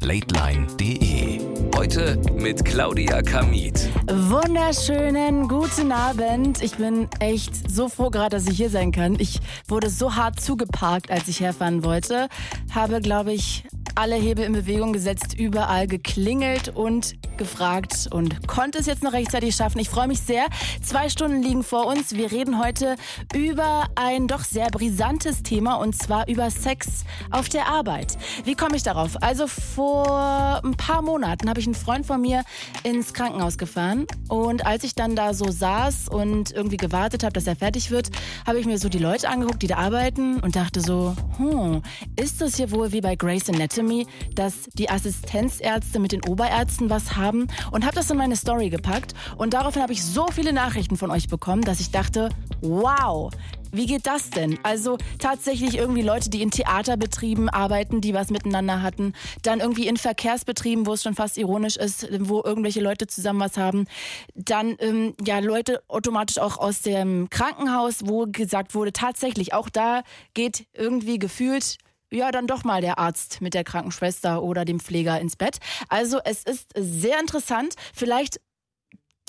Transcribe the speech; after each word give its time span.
Lateline.de. 0.00 1.40
Heute 1.74 2.20
mit 2.34 2.64
Claudia 2.64 3.22
Kamit. 3.22 3.88
Wunderschönen 4.08 5.48
guten 5.48 5.90
Abend. 5.90 6.62
Ich 6.62 6.76
bin 6.76 7.08
echt 7.18 7.70
so 7.70 7.88
froh 7.88 8.10
gerade, 8.10 8.36
dass 8.36 8.46
ich 8.46 8.56
hier 8.56 8.70
sein 8.70 8.92
kann. 8.92 9.16
Ich 9.18 9.40
wurde 9.68 9.88
so 9.88 10.14
hart 10.14 10.40
zugeparkt, 10.40 11.10
als 11.10 11.28
ich 11.28 11.40
herfahren 11.40 11.82
wollte. 11.82 12.28
Habe, 12.74 13.00
glaube 13.00 13.32
ich, 13.32 13.64
alle 13.96 14.16
Hebel 14.16 14.44
in 14.44 14.52
Bewegung 14.52 14.92
gesetzt, 14.92 15.34
überall 15.38 15.86
geklingelt 15.86 16.68
und 16.68 17.14
gefragt 17.38 18.08
und 18.10 18.46
konnte 18.46 18.78
es 18.78 18.86
jetzt 18.86 19.02
noch 19.02 19.12
rechtzeitig 19.14 19.56
schaffen. 19.56 19.78
Ich 19.78 19.88
freue 19.88 20.06
mich 20.06 20.20
sehr. 20.20 20.46
Zwei 20.82 21.08
Stunden 21.08 21.42
liegen 21.42 21.62
vor 21.62 21.86
uns. 21.86 22.14
Wir 22.14 22.30
reden 22.30 22.62
heute 22.62 22.96
über 23.34 23.86
ein 23.94 24.28
doch 24.28 24.44
sehr 24.44 24.66
brisantes 24.66 25.42
Thema 25.42 25.76
und 25.76 25.96
zwar 25.96 26.28
über 26.28 26.50
Sex 26.50 27.04
auf 27.30 27.48
der 27.48 27.68
Arbeit. 27.68 28.18
Wie 28.44 28.54
komme 28.54 28.76
ich 28.76 28.82
darauf? 28.82 29.22
Also 29.22 29.46
vor 29.46 29.85
ein 29.94 30.76
paar 30.76 31.02
Monaten 31.02 31.48
habe 31.48 31.60
ich 31.60 31.66
einen 31.66 31.74
Freund 31.74 32.06
von 32.06 32.20
mir 32.20 32.44
ins 32.82 33.12
Krankenhaus 33.14 33.58
gefahren. 33.58 34.06
Und 34.28 34.66
als 34.66 34.84
ich 34.84 34.94
dann 34.94 35.16
da 35.16 35.34
so 35.34 35.50
saß 35.50 36.08
und 36.08 36.52
irgendwie 36.52 36.76
gewartet 36.76 37.22
habe, 37.22 37.32
dass 37.32 37.46
er 37.46 37.56
fertig 37.56 37.90
wird, 37.90 38.10
habe 38.46 38.58
ich 38.58 38.66
mir 38.66 38.78
so 38.78 38.88
die 38.88 38.98
Leute 38.98 39.28
angeguckt, 39.28 39.62
die 39.62 39.66
da 39.66 39.76
arbeiten 39.76 40.40
und 40.40 40.56
dachte 40.56 40.80
so, 40.80 41.14
hm, 41.36 41.82
ist 42.16 42.40
das 42.40 42.56
hier 42.56 42.70
wohl 42.70 42.92
wie 42.92 43.00
bei 43.00 43.16
Grace 43.16 43.48
Anatomy, 43.48 44.06
dass 44.34 44.68
die 44.74 44.90
Assistenzärzte 44.90 45.98
mit 45.98 46.12
den 46.12 46.24
Oberärzten 46.24 46.90
was 46.90 47.16
haben? 47.16 47.48
Und 47.70 47.84
habe 47.84 47.96
das 47.96 48.10
in 48.10 48.16
meine 48.16 48.36
Story 48.36 48.70
gepackt. 48.70 49.14
Und 49.36 49.54
daraufhin 49.54 49.82
habe 49.82 49.92
ich 49.92 50.02
so 50.04 50.26
viele 50.32 50.52
Nachrichten 50.52 50.96
von 50.96 51.10
euch 51.10 51.28
bekommen, 51.28 51.62
dass 51.62 51.80
ich 51.80 51.90
dachte, 51.90 52.30
wow, 52.60 53.30
wie 53.72 53.86
geht 53.86 54.06
das 54.06 54.30
denn? 54.30 54.58
Also 54.62 54.98
tatsächlich 55.18 55.76
irgendwie 55.76 56.02
Leute, 56.02 56.30
die 56.30 56.42
in 56.42 56.50
Theaterbetrieben 56.50 57.48
arbeiten, 57.48 58.00
die 58.00 58.14
was 58.14 58.30
miteinander 58.30 58.82
hatten, 58.82 59.12
dann 59.42 59.60
irgendwie 59.60 59.86
in 59.86 59.96
Verkehrsbetrieben, 59.96 60.86
wo 60.86 60.94
es 60.94 61.02
schon 61.02 61.14
fast 61.14 61.36
ironisch 61.38 61.76
ist, 61.76 62.08
wo 62.20 62.42
irgendwelche 62.42 62.80
Leute 62.80 63.06
zusammen 63.06 63.40
was 63.40 63.56
haben, 63.56 63.86
dann 64.34 64.76
ähm, 64.78 65.14
ja 65.24 65.38
Leute 65.38 65.82
automatisch 65.88 66.38
auch 66.38 66.58
aus 66.58 66.82
dem 66.82 67.28
Krankenhaus, 67.30 68.06
wo 68.06 68.26
gesagt 68.26 68.74
wurde, 68.74 68.92
tatsächlich 68.92 69.52
auch 69.52 69.68
da 69.68 70.02
geht 70.34 70.66
irgendwie 70.72 71.18
gefühlt 71.18 71.78
ja, 72.12 72.30
dann 72.30 72.46
doch 72.46 72.64
mal 72.64 72.80
der 72.80 72.98
Arzt 72.98 73.40
mit 73.40 73.54
der 73.54 73.64
Krankenschwester 73.64 74.42
oder 74.42 74.64
dem 74.64 74.78
Pfleger 74.78 75.20
ins 75.20 75.36
Bett. 75.36 75.58
Also 75.88 76.20
es 76.24 76.44
ist 76.44 76.70
sehr 76.76 77.18
interessant. 77.20 77.74
Vielleicht 77.92 78.40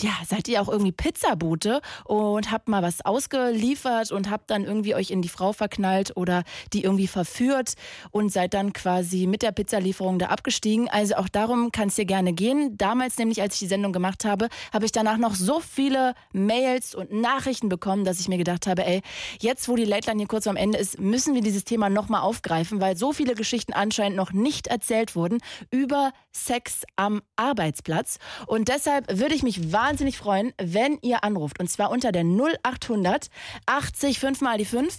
ja, 0.01 0.11
seid 0.27 0.47
ihr 0.47 0.61
auch 0.61 0.69
irgendwie 0.69 0.91
Pizzabote 0.91 1.81
und 2.05 2.51
habt 2.51 2.67
mal 2.67 2.83
was 2.83 3.03
ausgeliefert 3.03 4.11
und 4.11 4.29
habt 4.29 4.51
dann 4.51 4.63
irgendwie 4.63 4.93
euch 4.93 5.09
in 5.09 5.23
die 5.23 5.29
Frau 5.29 5.53
verknallt 5.53 6.15
oder 6.15 6.43
die 6.73 6.83
irgendwie 6.83 7.07
verführt 7.07 7.73
und 8.11 8.31
seid 8.31 8.53
dann 8.53 8.73
quasi 8.73 9.25
mit 9.25 9.41
der 9.41 9.51
Pizzalieferung 9.51 10.19
da 10.19 10.27
abgestiegen. 10.27 10.87
Also 10.87 11.15
auch 11.15 11.27
darum 11.27 11.71
kann 11.71 11.87
es 11.87 11.95
dir 11.95 12.05
gerne 12.05 12.33
gehen. 12.33 12.77
Damals 12.77 13.17
nämlich, 13.17 13.41
als 13.41 13.55
ich 13.55 13.59
die 13.61 13.67
Sendung 13.67 13.91
gemacht 13.91 14.23
habe, 14.23 14.49
habe 14.71 14.85
ich 14.85 14.91
danach 14.91 15.17
noch 15.17 15.33
so 15.33 15.59
viele 15.59 16.13
Mails 16.31 16.93
und 16.93 17.11
Nachrichten 17.11 17.69
bekommen, 17.69 18.05
dass 18.05 18.19
ich 18.19 18.27
mir 18.27 18.37
gedacht 18.37 18.67
habe, 18.67 18.85
ey, 18.85 19.01
jetzt 19.39 19.67
wo 19.67 19.75
die 19.75 19.85
Late 19.85 20.11
hier 20.15 20.27
kurz 20.27 20.45
am 20.45 20.57
Ende 20.57 20.77
ist, 20.77 20.99
müssen 20.99 21.33
wir 21.33 21.41
dieses 21.41 21.63
Thema 21.63 21.89
nochmal 21.89 22.21
aufgreifen, 22.21 22.81
weil 22.81 22.95
so 22.97 23.13
viele 23.13 23.33
Geschichten 23.33 23.73
anscheinend 23.73 24.15
noch 24.15 24.31
nicht 24.31 24.67
erzählt 24.67 25.15
wurden 25.15 25.39
über 25.71 26.11
Sex 26.31 26.83
am 26.95 27.21
Arbeitsplatz. 27.35 28.19
Und 28.45 28.67
deshalb 28.67 29.19
würde 29.19 29.33
ich 29.33 29.41
mich 29.41 29.71
wahnsinnig 29.71 29.86
wahnsinnig 29.87 30.17
freuen, 30.17 30.53
wenn 30.57 30.97
ihr 31.01 31.23
anruft. 31.23 31.59
Und 31.59 31.69
zwar 31.69 31.91
unter 31.91 32.11
der 32.11 32.23
0800 32.23 33.29
80 33.65 34.19
5 34.19 34.41
mal 34.41 34.57
die 34.57 34.65
5. 34.65 34.93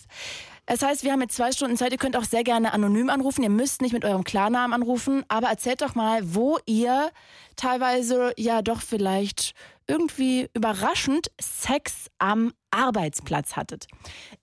Das 0.65 0.83
heißt, 0.83 1.03
wir 1.03 1.13
haben 1.13 1.21
jetzt 1.23 1.37
zwei 1.37 1.53
Stunden 1.53 1.77
Zeit. 1.77 1.93
Ihr 1.93 1.99
könnt 1.99 2.17
auch 2.17 2.25
sehr 2.25 2.45
gerne 2.45 2.73
anonym 2.73 3.11
anrufen. 3.11 3.43
Ihr 3.43 3.51
müsst 3.51 3.81
nicht 3.81 3.93
mit 3.93 4.05
eurem 4.05 4.25
Klarnamen 4.25 4.75
anrufen. 4.75 5.25
Aber 5.29 5.49
erzählt 5.49 5.83
doch 5.83 5.95
mal, 5.95 6.35
wo 6.35 6.59
ihr 6.67 7.11
teilweise 7.57 8.33
ja 8.37 8.63
doch 8.63 8.81
vielleicht 8.81 9.55
irgendwie 9.87 10.49
überraschend 10.55 11.29
Sex 11.41 12.09
am 12.19 12.53
Arbeitsplatz 12.71 13.57
hattet. 13.57 13.87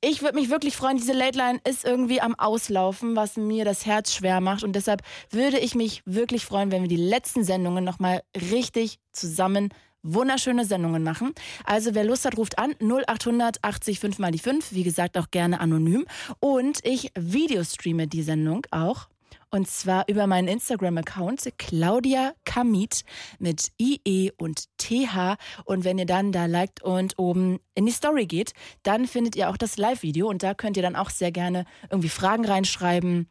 Ich 0.01 0.23
würde 0.23 0.35
mich 0.35 0.49
wirklich 0.49 0.75
freuen, 0.75 0.97
diese 0.97 1.13
Late 1.13 1.37
Line 1.37 1.59
ist 1.67 1.85
irgendwie 1.85 2.21
am 2.21 2.33
Auslaufen, 2.35 3.15
was 3.15 3.37
mir 3.37 3.65
das 3.65 3.85
Herz 3.85 4.11
schwer 4.11 4.41
macht. 4.41 4.63
Und 4.63 4.73
deshalb 4.73 5.01
würde 5.29 5.59
ich 5.59 5.75
mich 5.75 6.01
wirklich 6.05 6.45
freuen, 6.45 6.71
wenn 6.71 6.81
wir 6.81 6.89
die 6.89 6.95
letzten 6.95 7.43
Sendungen 7.43 7.83
nochmal 7.83 8.23
richtig 8.35 8.99
zusammen 9.11 9.69
wunderschöne 10.05 10.65
Sendungen 10.65 11.03
machen. 11.03 11.33
Also 11.63 11.95
wer 11.95 12.03
Lust 12.03 12.25
hat, 12.25 12.37
ruft 12.37 12.59
an 12.59 12.75
0800 12.79 13.63
80 13.63 13.99
5 13.99 14.19
mal 14.19 14.31
die 14.31 14.39
5. 14.39 14.71
Wie 14.71 14.83
gesagt, 14.83 15.17
auch 15.17 15.31
gerne 15.31 15.59
anonym. 15.59 16.05
Und 16.39 16.79
ich 16.83 17.11
videostreame 17.15 18.07
die 18.07 18.23
Sendung 18.23 18.65
auch. 18.71 19.07
Und 19.49 19.69
zwar 19.69 20.05
über 20.09 20.27
meinen 20.27 20.47
Instagram-Account 20.47 21.53
Claudia 21.57 22.33
Kamit 22.43 23.03
mit 23.39 23.71
IE 23.79 24.31
und 24.37 24.65
TH. 24.77 25.37
Und 25.63 25.83
wenn 25.85 25.97
ihr 25.97 26.05
dann 26.05 26.31
da 26.31 26.45
liked 26.45 26.83
und 26.83 27.17
oben 27.17 27.59
in 27.73 27.85
die 27.85 27.91
Story 27.91 28.25
geht, 28.25 28.53
dann 28.83 29.07
findet 29.07 29.35
ihr 29.35 29.49
auch 29.49 29.57
das 29.57 29.77
Live-Video. 29.77 30.27
Und 30.27 30.43
da 30.43 30.53
könnt 30.53 30.77
ihr 30.77 30.83
dann 30.83 30.95
auch 30.95 31.09
sehr 31.09 31.31
gerne 31.31 31.65
irgendwie 31.89 32.09
Fragen 32.09 32.45
reinschreiben 32.45 33.29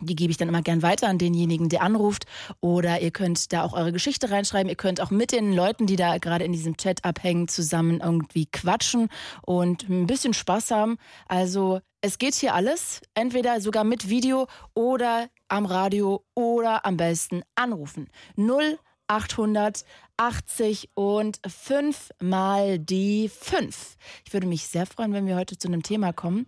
die 0.00 0.16
gebe 0.16 0.30
ich 0.30 0.36
dann 0.36 0.48
immer 0.48 0.62
gern 0.62 0.82
weiter 0.82 1.08
an 1.08 1.18
denjenigen, 1.18 1.68
der 1.68 1.82
anruft. 1.82 2.26
Oder 2.60 3.00
ihr 3.00 3.10
könnt 3.10 3.52
da 3.52 3.62
auch 3.62 3.72
eure 3.74 3.92
Geschichte 3.92 4.30
reinschreiben. 4.30 4.68
Ihr 4.68 4.76
könnt 4.76 5.00
auch 5.00 5.10
mit 5.10 5.32
den 5.32 5.52
Leuten, 5.52 5.86
die 5.86 5.96
da 5.96 6.18
gerade 6.18 6.44
in 6.44 6.52
diesem 6.52 6.76
Chat 6.76 7.04
abhängen, 7.04 7.48
zusammen 7.48 8.00
irgendwie 8.00 8.46
quatschen 8.46 9.08
und 9.42 9.88
ein 9.88 10.06
bisschen 10.06 10.34
Spaß 10.34 10.70
haben. 10.70 10.96
Also 11.28 11.80
es 12.00 12.18
geht 12.18 12.34
hier 12.34 12.54
alles, 12.54 13.00
entweder 13.14 13.60
sogar 13.60 13.84
mit 13.84 14.08
Video 14.08 14.46
oder 14.74 15.28
am 15.48 15.66
Radio 15.66 16.24
oder 16.34 16.84
am 16.84 16.96
besten 16.96 17.42
anrufen. 17.54 18.08
0800 18.36 19.84
80 20.16 20.90
und 20.94 21.40
5 21.46 22.10
mal 22.20 22.78
die 22.78 23.28
5. 23.28 23.96
Ich 24.24 24.32
würde 24.32 24.46
mich 24.46 24.66
sehr 24.68 24.86
freuen, 24.86 25.12
wenn 25.12 25.26
wir 25.26 25.36
heute 25.36 25.58
zu 25.58 25.68
einem 25.68 25.82
Thema 25.82 26.12
kommen. 26.12 26.46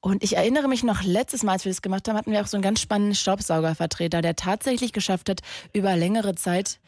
Und 0.00 0.22
ich 0.22 0.36
erinnere 0.36 0.66
mich 0.66 0.82
noch, 0.82 1.02
letztes 1.02 1.42
Mal, 1.42 1.52
als 1.52 1.64
wir 1.64 1.72
das 1.72 1.82
gemacht 1.82 2.08
haben, 2.08 2.16
hatten 2.16 2.32
wir 2.32 2.40
auch 2.40 2.46
so 2.46 2.56
einen 2.56 2.62
ganz 2.62 2.80
spannenden 2.80 3.14
Staubsaugervertreter, 3.14 4.22
der 4.22 4.34
tatsächlich 4.34 4.92
geschafft 4.92 5.28
hat, 5.28 5.40
über 5.74 5.94
längere 5.94 6.34
Zeit, 6.34 6.80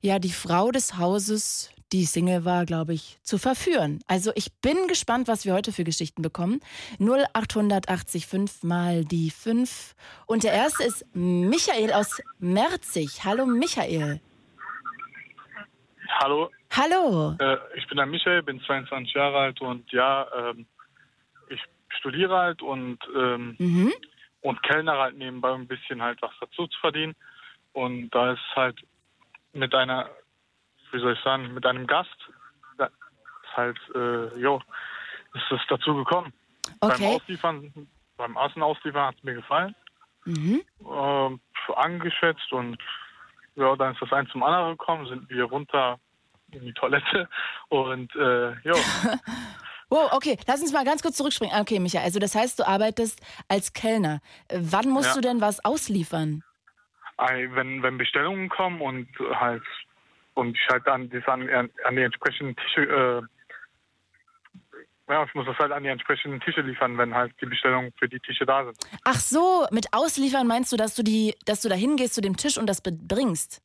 ja, 0.00 0.18
die 0.18 0.32
Frau 0.32 0.70
des 0.70 0.98
Hauses, 0.98 1.70
die 1.92 2.04
Single 2.04 2.44
war, 2.44 2.66
glaube 2.66 2.92
ich, 2.92 3.18
zu 3.22 3.38
verführen. 3.38 4.00
Also 4.06 4.32
ich 4.34 4.52
bin 4.60 4.76
gespannt, 4.86 5.28
was 5.28 5.46
wir 5.46 5.54
heute 5.54 5.72
für 5.72 5.84
Geschichten 5.84 6.20
bekommen. 6.20 6.60
0885 7.00 8.28
mal 8.62 9.04
die 9.06 9.30
5. 9.30 9.94
Und 10.26 10.44
der 10.44 10.52
erste 10.52 10.84
ist 10.84 11.06
Michael 11.14 11.92
aus 11.94 12.20
Merzig. 12.38 13.24
Hallo 13.24 13.46
Michael. 13.46 14.20
Hallo. 16.20 16.50
Hallo. 16.70 17.36
Äh, 17.38 17.56
ich 17.76 17.86
bin 17.88 17.96
der 17.96 18.06
Michael, 18.06 18.42
bin 18.42 18.60
22 18.60 19.14
Jahre 19.14 19.38
alt 19.38 19.60
und 19.62 19.90
ja, 19.90 20.26
ähm, 20.36 20.66
studiere 21.98 22.36
halt 22.36 22.62
und, 22.62 22.98
ähm, 23.14 23.56
mhm. 23.58 23.92
und 24.40 24.62
Kellner 24.62 24.98
halt 24.98 25.16
nebenbei 25.16 25.52
ein 25.52 25.68
bisschen 25.68 26.02
halt 26.02 26.20
was 26.22 26.32
dazu 26.40 26.66
zu 26.66 26.78
verdienen. 26.80 27.14
Und 27.72 28.10
da 28.10 28.32
ist 28.32 28.56
halt 28.56 28.80
mit 29.52 29.74
einer, 29.74 30.08
wie 30.92 31.00
soll 31.00 31.12
ich 31.12 31.20
sagen, 31.20 31.54
mit 31.54 31.66
einem 31.66 31.86
Gast, 31.86 32.16
ist 32.78 33.56
halt, 33.56 33.78
äh, 33.94 34.38
jo, 34.38 34.60
ist 35.34 35.50
es 35.50 35.60
dazu 35.68 35.94
gekommen. 35.94 36.32
Okay. 36.80 36.96
Beim 36.98 37.08
Ausliefern, 37.14 37.88
beim 38.16 38.36
Essen 38.36 38.62
ausliefern 38.62 39.06
hat 39.06 39.16
es 39.16 39.24
mir 39.24 39.34
gefallen. 39.34 39.74
Mhm. 40.24 40.62
Äh, 40.84 41.38
angeschätzt 41.74 42.52
und 42.52 42.78
ja, 43.54 43.74
dann 43.76 43.92
ist 43.92 44.02
das 44.02 44.12
ein 44.12 44.26
zum 44.28 44.42
anderen 44.42 44.76
gekommen, 44.76 45.06
sind 45.06 45.28
wir 45.28 45.44
runter 45.44 45.98
in 46.50 46.60
die 46.62 46.72
Toilette 46.72 47.28
und 47.68 48.14
äh, 48.16 48.50
ja. 48.62 48.74
Wow, 49.90 50.12
okay, 50.12 50.36
lass 50.46 50.60
uns 50.60 50.72
mal 50.72 50.84
ganz 50.84 51.02
kurz 51.02 51.16
zurückspringen. 51.16 51.58
Okay, 51.60 51.78
Michael, 51.78 52.04
also 52.04 52.18
das 52.18 52.34
heißt, 52.34 52.58
du 52.58 52.66
arbeitest 52.66 53.20
als 53.48 53.72
Kellner. 53.72 54.20
Wann 54.52 54.90
musst 54.90 55.08
ja. 55.08 55.14
du 55.14 55.20
denn 55.20 55.40
was 55.40 55.64
ausliefern? 55.64 56.42
Wenn, 57.18 57.82
wenn 57.82 57.98
Bestellungen 57.98 58.48
kommen 58.48 58.80
und 58.80 59.08
halt 59.34 59.62
und 60.34 60.56
ich 60.56 60.68
halt 60.70 60.86
an, 60.86 61.10
das 61.10 61.26
an, 61.26 61.48
an 61.84 61.96
die 61.96 62.02
entsprechenden 62.02 62.54
Tische, 62.56 62.82
äh, 62.82 63.22
ja, 65.12 65.24
ich 65.24 65.34
muss 65.34 65.46
das 65.46 65.58
halt 65.58 65.72
an 65.72 65.82
die 65.82 65.88
entsprechenden 65.88 66.40
Tische 66.40 66.60
liefern, 66.60 66.96
wenn 66.96 67.14
halt 67.14 67.32
die 67.40 67.46
Bestellungen 67.46 67.92
für 67.98 68.08
die 68.08 68.20
Tische 68.20 68.46
da 68.46 68.64
sind. 68.64 68.76
Ach 69.04 69.18
so, 69.18 69.66
mit 69.72 69.92
ausliefern 69.92 70.46
meinst 70.46 70.70
du, 70.70 70.76
dass 70.76 70.94
du 70.94 71.02
die, 71.02 71.34
dass 71.44 71.62
du 71.62 71.68
da 71.68 71.74
hingehst 71.74 72.14
zu 72.14 72.20
dem 72.20 72.36
Tisch 72.36 72.58
und 72.58 72.66
das 72.66 72.82
bringst? 72.82 73.62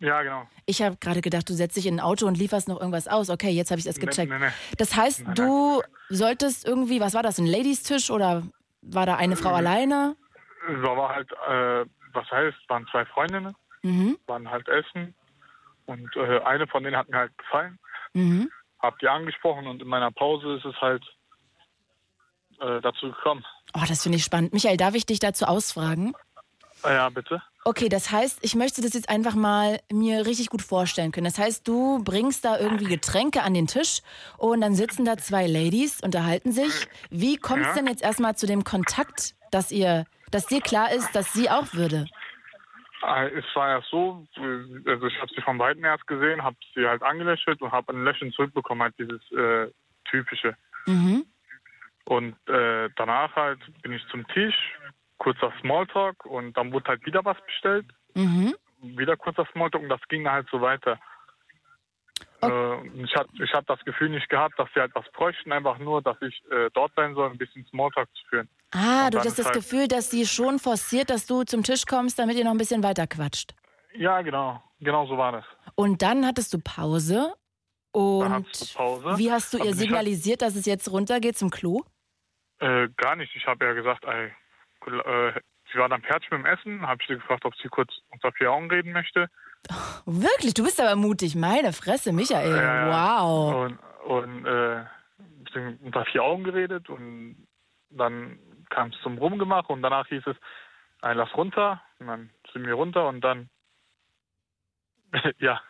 Ja, 0.00 0.22
genau. 0.22 0.46
Ich 0.66 0.82
habe 0.82 0.96
gerade 0.96 1.20
gedacht, 1.20 1.48
du 1.48 1.54
setzt 1.54 1.76
dich 1.76 1.86
in 1.86 1.94
ein 1.96 2.00
Auto 2.00 2.26
und 2.26 2.36
lieferst 2.36 2.68
noch 2.68 2.78
irgendwas 2.80 3.08
aus. 3.08 3.30
Okay, 3.30 3.50
jetzt 3.50 3.70
habe 3.70 3.78
ich 3.78 3.84
das 3.84 3.98
gecheckt. 3.98 4.30
Nee, 4.30 4.38
nee, 4.38 4.46
nee. 4.46 4.52
Das 4.76 4.96
heißt, 4.96 5.24
du 5.34 5.82
solltest 6.08 6.66
irgendwie, 6.66 7.00
was 7.00 7.14
war 7.14 7.22
das, 7.22 7.38
ein 7.38 7.46
Ladies-Tisch 7.46 8.10
oder 8.10 8.42
war 8.82 9.06
da 9.06 9.16
eine 9.16 9.36
Frau 9.36 9.50
äh, 9.50 9.54
alleine? 9.56 10.16
So 10.66 10.82
war 10.96 11.14
halt, 11.14 11.30
äh, 11.32 11.88
was 12.12 12.30
heißt, 12.30 12.56
waren 12.68 12.86
zwei 12.90 13.04
Freundinnen, 13.06 13.54
Mhm. 13.82 14.18
waren 14.26 14.50
halt 14.50 14.66
essen 14.68 15.14
und 15.86 16.16
äh, 16.16 16.40
eine 16.40 16.66
von 16.66 16.82
denen 16.82 16.96
hat 16.96 17.08
mir 17.10 17.18
halt 17.18 17.36
gefallen. 17.38 17.78
Mhm. 18.14 18.50
Hab 18.80 18.98
die 18.98 19.08
angesprochen 19.08 19.66
und 19.66 19.82
in 19.82 19.88
meiner 19.88 20.10
Pause 20.10 20.54
ist 20.56 20.64
es 20.64 20.74
halt 20.80 21.04
äh, 22.60 22.80
dazu 22.80 23.10
gekommen. 23.10 23.44
Oh, 23.74 23.82
das 23.86 24.02
finde 24.02 24.16
ich 24.18 24.24
spannend. 24.24 24.52
Michael, 24.52 24.76
darf 24.76 24.94
ich 24.94 25.04
dich 25.06 25.18
dazu 25.18 25.44
ausfragen? 25.46 26.14
Ah 26.82 26.92
ja, 26.92 27.08
bitte. 27.10 27.42
Okay, 27.66 27.88
das 27.88 28.10
heißt, 28.10 28.40
ich 28.42 28.54
möchte 28.54 28.82
das 28.82 28.92
jetzt 28.92 29.08
einfach 29.08 29.34
mal 29.34 29.80
mir 29.90 30.26
richtig 30.26 30.50
gut 30.50 30.60
vorstellen 30.60 31.12
können. 31.12 31.24
Das 31.24 31.38
heißt, 31.38 31.66
du 31.66 32.04
bringst 32.04 32.44
da 32.44 32.58
irgendwie 32.58 32.84
Getränke 32.86 33.42
an 33.42 33.54
den 33.54 33.66
Tisch 33.66 34.00
und 34.36 34.60
dann 34.60 34.74
sitzen 34.74 35.06
da 35.06 35.16
zwei 35.16 35.46
Ladies, 35.46 36.02
unterhalten 36.02 36.52
sich. 36.52 36.86
Wie 37.10 37.38
kommt 37.38 37.62
es 37.62 37.68
Ja. 37.68 37.74
denn 37.76 37.86
jetzt 37.86 38.02
erstmal 38.02 38.36
zu 38.36 38.46
dem 38.46 38.64
Kontakt, 38.64 39.34
dass 39.50 39.72
ihr, 39.72 40.04
dass 40.30 40.46
dir 40.46 40.60
klar 40.60 40.92
ist, 40.92 41.14
dass 41.16 41.32
sie 41.32 41.48
auch 41.48 41.72
würde? 41.72 42.06
Äh, 43.02 43.28
Es 43.38 43.44
war 43.54 43.70
ja 43.70 43.82
so, 43.90 44.26
äh, 44.36 44.90
also 44.90 45.06
ich 45.06 45.18
habe 45.20 45.32
sie 45.34 45.40
von 45.40 45.58
Weitem 45.58 45.84
erst 45.84 46.06
gesehen, 46.06 46.42
habe 46.42 46.56
sie 46.74 46.86
halt 46.86 47.02
angelächelt 47.02 47.62
und 47.62 47.72
habe 47.72 47.94
ein 47.94 48.04
Lächeln 48.04 48.30
zurückbekommen, 48.32 48.82
halt 48.82 48.94
dieses 48.98 49.22
äh, 49.32 49.70
typische. 50.10 50.54
Mhm. 50.86 51.24
Und 52.06 52.36
äh, 52.48 52.90
danach 52.96 53.34
halt 53.34 53.60
bin 53.82 53.92
ich 53.92 54.02
zum 54.10 54.26
Tisch, 54.28 54.54
kurzer 55.18 55.52
Smalltalk 55.60 56.24
und 56.26 56.56
dann 56.56 56.72
wurde 56.72 56.88
halt 56.88 57.04
wieder 57.06 57.24
was 57.24 57.36
bestellt, 57.46 57.86
Mhm. 58.14 58.54
wieder 58.80 59.16
kurzer 59.16 59.46
Smalltalk 59.52 59.82
und 59.82 59.88
das 59.88 60.00
ging 60.08 60.28
halt 60.28 60.48
so 60.50 60.60
weiter. 60.60 60.98
Äh, 62.42 62.46
und 62.46 63.04
ich 63.04 63.14
hatte 63.16 63.30
ich 63.42 63.52
hab 63.54 63.66
das 63.66 63.80
Gefühl 63.84 64.10
nicht 64.10 64.28
gehabt, 64.28 64.58
dass 64.58 64.68
sie 64.74 64.80
halt 64.80 64.94
was 64.94 65.10
bräuchten, 65.12 65.50
einfach 65.52 65.78
nur, 65.78 66.02
dass 66.02 66.20
ich 66.20 66.42
äh, 66.50 66.68
dort 66.74 66.92
sein 66.94 67.14
soll, 67.14 67.30
ein 67.30 67.38
bisschen 67.38 67.64
Smalltalk 67.66 68.08
zu 68.14 68.24
führen. 68.28 68.48
Ah, 68.72 69.06
Und 69.06 69.14
du 69.14 69.18
hast 69.18 69.38
das 69.38 69.46
halt- 69.46 69.54
Gefühl, 69.56 69.88
dass 69.88 70.10
sie 70.10 70.26
schon 70.26 70.58
forciert, 70.58 71.10
dass 71.10 71.26
du 71.26 71.44
zum 71.44 71.62
Tisch 71.62 71.86
kommst, 71.86 72.18
damit 72.18 72.36
ihr 72.36 72.44
noch 72.44 72.50
ein 72.50 72.58
bisschen 72.58 72.82
weiter 72.82 73.06
quatscht. 73.06 73.54
Ja, 73.94 74.20
genau, 74.22 74.62
genau 74.80 75.06
so 75.06 75.16
war 75.16 75.32
das. 75.32 75.44
Und 75.76 76.02
dann 76.02 76.26
hattest 76.26 76.52
du 76.52 76.58
Pause. 76.58 77.32
Und 77.92 78.46
du 78.60 78.74
Pause. 78.74 79.14
wie 79.18 79.30
hast 79.30 79.54
du 79.54 79.58
ihr 79.58 79.72
signalisiert, 79.72 80.42
dass 80.42 80.56
es 80.56 80.66
jetzt 80.66 80.90
runtergeht 80.90 81.38
zum 81.38 81.50
Klo? 81.50 81.84
Äh, 82.58 82.88
gar 82.96 83.14
nicht. 83.14 83.34
Ich 83.36 83.46
habe 83.46 83.64
ja 83.64 83.72
gesagt, 83.72 84.04
ey, 84.04 84.32
äh, 84.86 85.32
sie 85.72 85.78
war 85.78 85.88
dann 85.88 86.02
fertig 86.02 86.30
mit 86.30 86.40
dem 86.40 86.46
Essen, 86.46 86.86
habe 86.86 87.00
ich 87.00 87.08
sie 87.08 87.14
gefragt, 87.14 87.44
ob 87.44 87.54
sie 87.56 87.68
kurz 87.68 87.90
unter 88.10 88.32
vier 88.32 88.52
Augen 88.52 88.70
reden 88.70 88.92
möchte. 88.92 89.28
Wirklich, 90.06 90.54
du 90.54 90.64
bist 90.64 90.80
aber 90.80 90.96
mutig. 90.96 91.34
Meine 91.34 91.72
Fresse, 91.72 92.12
Michael. 92.12 92.56
Ja. 92.56 93.26
Wow. 93.26 93.54
Und, 93.64 93.78
und 94.04 94.46
äh, 94.46 94.84
unter 95.82 96.04
vier 96.06 96.22
Augen 96.22 96.44
geredet 96.44 96.88
und 96.88 97.46
dann 97.90 98.38
kam 98.70 98.88
es 98.90 99.00
zum 99.02 99.18
Rumgemacht 99.18 99.70
und 99.70 99.82
danach 99.82 100.08
hieß 100.08 100.22
es, 100.26 100.36
ey, 101.02 101.14
lass 101.14 101.32
runter. 101.36 101.80
Und 102.00 102.08
dann 102.08 102.30
sind 102.52 102.66
wir 102.66 102.74
runter 102.74 103.06
und 103.06 103.20
dann, 103.20 103.48
ja, 105.38 105.60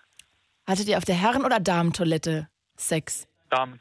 Hattet 0.66 0.88
ihr 0.88 0.96
auf 0.96 1.04
der 1.04 1.14
Herren- 1.14 1.44
oder 1.44 1.60
Damentoilette 1.60 2.48
Sex? 2.76 3.28
Damen, 3.50 3.80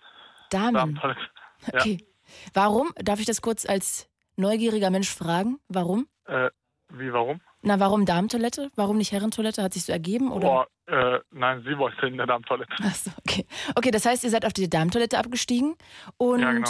Damen. 0.50 0.74
Damen, 0.74 1.02
ja. 1.02 1.80
Okay. 1.80 2.06
Warum? 2.54 2.94
Darf 2.98 3.20
ich 3.20 3.26
das 3.26 3.42
kurz 3.42 3.66
als 3.66 4.10
neugieriger 4.36 4.90
Mensch 4.90 5.10
fragen? 5.14 5.60
Warum? 5.68 6.08
Äh, 6.26 6.50
wie, 6.90 7.12
warum? 7.14 7.42
Na, 7.62 7.80
warum 7.80 8.06
Damentoilette? 8.06 8.70
Warum 8.76 8.98
nicht 8.98 9.12
Herrentoilette? 9.12 9.64
Hat 9.64 9.74
sich 9.74 9.84
so 9.86 9.92
ergeben? 9.94 10.32
Oder? 10.32 10.48
Boah, 10.48 10.68
äh, 10.88 11.20
nein, 11.32 11.64
sie 11.66 11.78
wollte 11.78 12.08
in 12.08 12.18
der 12.18 12.28
Damentoilette. 12.28 12.74
Achso, 12.84 13.12
okay. 13.26 13.46
Okay, 13.76 13.90
das 13.92 14.06
heißt, 14.06 14.24
ihr 14.24 14.30
seid 14.30 14.46
auf 14.46 14.54
die 14.54 14.70
Damentoilette 14.70 15.18
abgestiegen 15.18 15.76
und 16.18 16.42
Ja, 16.42 16.52
genau. 16.52 16.70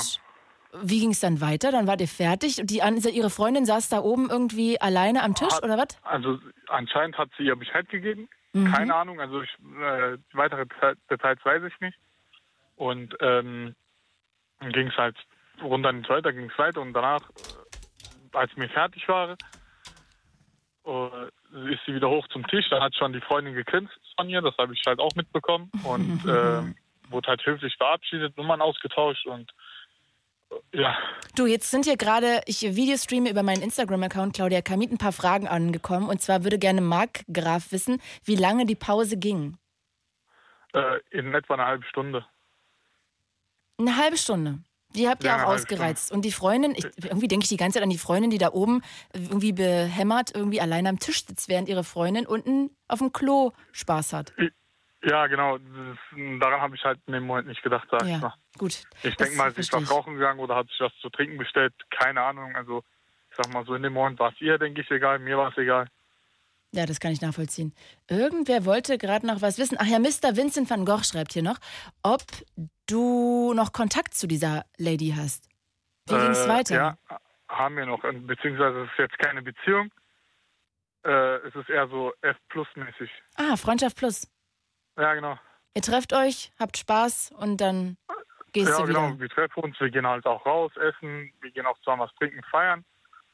wie 0.84 1.00
ging 1.00 1.12
es 1.12 1.20
dann 1.20 1.42
weiter? 1.42 1.72
Dann 1.72 1.88
wart 1.88 2.00
ihr 2.02 2.08
fertig. 2.08 2.62
Die, 2.64 2.78
ihre 2.78 3.30
Freundin 3.32 3.66
saß 3.66 3.90
da 3.90 4.00
oben 4.02 4.30
irgendwie 4.30 4.80
alleine 4.80 5.24
am 5.24 5.34
Tisch 5.36 5.52
Hat- 5.54 5.64
oder 5.64 5.78
was? 5.78 5.98
Also 6.04 6.38
anscheinend 6.68 7.18
hat 7.18 7.30
sie 7.38 7.44
ihr 7.44 7.56
Bescheid 7.56 7.90
gegeben. 7.90 8.30
Mhm. 8.54 8.72
Keine 8.72 8.94
Ahnung, 8.94 9.20
also 9.20 9.42
ich, 9.42 9.50
äh, 9.82 10.18
weitere 10.34 10.62
Deta- 10.66 10.96
Details 11.10 11.40
weiß 11.44 11.64
ich 11.64 11.80
nicht. 11.82 11.98
Und 12.76 13.16
ähm, 13.20 13.76
dann 14.60 14.72
ging 14.72 14.88
es 14.88 14.96
halt 14.98 15.16
in 15.62 16.02
die 16.02 16.08
Toilette, 16.08 16.34
ging 16.34 16.50
es 16.50 16.58
weiter 16.58 16.82
und 16.82 16.94
danach, 16.94 17.22
äh, 17.22 18.38
als 18.38 18.56
wir 18.56 18.70
fertig 18.70 19.08
waren, 19.08 19.38
äh, 20.86 21.72
ist 21.72 21.82
sie 21.86 21.96
wieder 21.96 22.10
hoch 22.10 22.28
zum 22.30 22.46
Tisch. 22.48 22.70
Dann 22.70 22.82
hat 22.82 22.96
schon 22.96 23.14
die 23.14 23.22
Freundin 23.22 23.54
gegrinst 23.54 23.94
von 24.18 24.30
ihr, 24.30 24.42
das 24.42 24.58
habe 24.58 24.74
ich 24.74 24.82
halt 24.86 25.00
auch 25.00 25.16
mitbekommen. 25.16 25.72
Und 25.84 26.26
äh, 26.26 26.64
wurde 27.12 27.28
halt 27.28 27.46
höflich 27.46 27.76
verabschiedet, 27.78 28.36
Nummern 28.38 28.62
ausgetauscht 28.62 29.26
und 29.28 29.52
äh, 30.52 30.82
ja. 30.82 30.98
Du, 31.36 31.46
jetzt 31.46 31.72
sind 31.72 31.86
hier 31.86 31.98
gerade, 31.98 32.42
ich 32.46 32.62
Videostreame 32.62 33.30
über 33.30 33.44
meinen 33.44 33.62
Instagram-Account 33.62 34.36
Claudia 34.36 34.62
Kamit 34.62 34.92
ein 34.92 34.98
paar 34.98 35.14
Fragen 35.14 35.48
angekommen. 35.48 36.10
Und 36.10 36.22
zwar 36.22 36.44
würde 36.44 36.60
gerne 36.60 36.82
Marc 36.82 37.24
Graf 37.32 37.72
wissen, 37.72 38.02
wie 38.24 38.36
lange 38.36 38.66
die 38.66 38.76
Pause 38.76 39.18
ging. 39.18 39.58
Äh, 40.74 41.00
in 41.12 41.34
etwa 41.34 41.54
eine 41.56 41.66
halbe 41.66 41.86
Stunde. 41.86 42.26
Eine 43.80 43.96
halbe 43.98 44.18
Stunde. 44.18 44.60
Die 44.96 45.08
habt 45.10 45.24
ihr 45.24 45.30
Ja, 45.30 45.44
auch 45.46 45.54
ausgereizt. 45.54 46.12
Und 46.12 46.24
die 46.24 46.32
Freundin, 46.32 46.74
ich, 46.76 46.86
irgendwie 47.04 47.28
denke 47.28 47.44
ich 47.44 47.50
die 47.50 47.58
ganze 47.58 47.76
Zeit 47.76 47.84
an 47.84 47.90
die 47.90 47.98
Freundin, 47.98 48.30
die 48.30 48.38
da 48.38 48.52
oben 48.52 48.82
irgendwie 49.14 49.52
behämmert, 49.54 50.36
irgendwie 50.36 50.62
alleine 50.62 50.90
am 50.90 51.00
Tisch 51.00 51.26
sitzt, 51.26 51.50
während 51.50 51.68
ihre 51.68 51.84
Freundin 51.84 52.26
unten 52.26 52.70
auf 52.88 53.00
dem 53.00 53.12
Klo 53.12 53.52
Spaß 53.72 54.14
hat. 54.14 54.34
Ja, 55.04 55.28
genau. 55.28 55.58
Das, 55.58 55.98
daran 56.40 56.62
habe 56.62 56.76
ich 56.76 56.84
halt 56.84 57.00
in 57.08 57.14
dem 57.14 57.26
Moment 57.26 57.48
nicht 57.48 57.62
gedacht, 57.64 57.88
sag 57.92 58.04
ich 58.04 58.10
Ja, 58.10 58.20
mal. 58.20 58.34
gut. 58.58 58.84
Ich 59.04 59.16
denke 59.16 59.36
mal, 59.36 59.52
sie 59.54 59.62
ist 59.62 59.74
was 59.74 59.84
ich. 59.84 59.90
rauchen 59.92 60.14
gegangen 60.14 60.40
oder 60.40 60.56
hat 60.56 60.68
sich 60.70 60.80
was 60.80 60.94
zu 61.02 61.10
trinken 61.10 61.38
bestellt. 61.38 61.74
Keine 61.90 62.22
Ahnung. 62.22 62.56
Also, 62.56 62.84
ich 63.30 63.36
sag 63.36 63.52
mal 63.54 63.66
so, 63.66 63.76
in 63.76 63.84
dem 63.84 63.94
Moment 63.94 64.20
war 64.20 64.32
es 64.32 64.40
ihr, 64.40 64.58
denke 64.58 64.82
ich, 64.82 64.92
egal. 64.92 65.20
Mir 65.20 65.38
war 65.38 65.50
es 65.52 65.58
egal. 65.58 65.88
Ja, 66.76 66.86
das 66.88 67.00
kann 67.00 67.12
ich 67.12 67.22
nachvollziehen. 67.22 67.74
Irgendwer 68.10 68.66
wollte 68.66 68.98
gerade 68.98 69.28
noch 69.28 69.42
was 69.42 69.60
wissen. 69.60 69.78
Ach 69.80 69.86
ja, 69.86 70.00
Mr. 70.00 70.36
Vincent 70.36 70.70
van 70.70 70.86
Gogh 70.86 71.04
schreibt 71.04 71.34
hier 71.34 71.44
noch, 71.44 71.60
ob 72.02 72.24
du 72.88 73.54
noch 73.54 73.74
Kontakt 73.74 74.16
zu 74.16 74.28
dieser 74.28 74.66
Lady 74.78 75.14
hast. 75.16 75.48
Wie 76.08 76.16
ging 76.16 76.32
es 76.32 76.46
Äh, 76.46 76.50
weiter? 76.50 76.76
Ja, 76.76 76.98
haben 77.48 77.78
wir 77.78 77.86
noch. 77.86 78.02
Beziehungsweise 78.02 78.82
es 78.84 78.90
ist 78.92 78.98
jetzt 78.98 79.18
keine 79.20 79.44
Beziehung. 79.44 79.92
Äh, 81.06 81.36
es 81.48 81.56
ist 81.56 81.70
eher 81.70 81.88
so 81.90 82.12
F-Plus-mäßig. 82.22 83.10
Ah, 83.36 83.56
Freundschaft 83.56 83.98
Plus. 83.98 84.28
Ja, 84.98 85.14
genau. 85.14 85.38
Ihr 85.76 85.82
trefft 85.82 86.14
euch, 86.14 86.52
habt 86.60 86.78
Spaß 86.78 87.34
und 87.38 87.58
dann 87.62 87.98
gehst 88.52 88.70
ja, 88.70 88.78
du 88.82 88.88
wieder. 88.88 89.08
genau. 89.08 89.20
Wir 89.20 89.30
treffen 89.30 89.64
uns, 89.64 89.80
wir 89.80 89.90
gehen 89.90 90.08
halt 90.08 90.26
auch 90.26 90.46
raus, 90.46 90.72
essen, 90.78 91.32
wir 91.42 91.52
gehen 91.52 91.66
auch 91.66 91.78
zusammen 91.80 92.02
was 92.02 92.14
trinken, 92.16 92.42
feiern. 92.50 92.84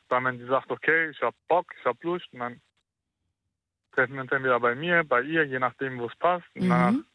Dann, 0.09 0.25
wenn 0.25 0.39
sie 0.39 0.45
sagt, 0.47 0.71
okay, 0.71 1.09
ich 1.09 1.21
hab 1.21 1.35
Bock, 1.47 1.67
ich 1.79 1.85
hab 1.85 2.01
Lust, 2.03 2.25
und 2.33 2.39
dann 2.39 2.61
treffen 3.99 4.19
uns 4.19 4.31
entweder 4.31 4.59
bei 4.59 4.75
mir, 4.75 5.03
bei 5.03 5.21
ihr, 5.21 5.43
je 5.43 5.59
nachdem, 5.59 5.99
wo 5.99 6.05
es 6.05 6.15
passt. 6.15 6.45
Mhm. 6.55 7.05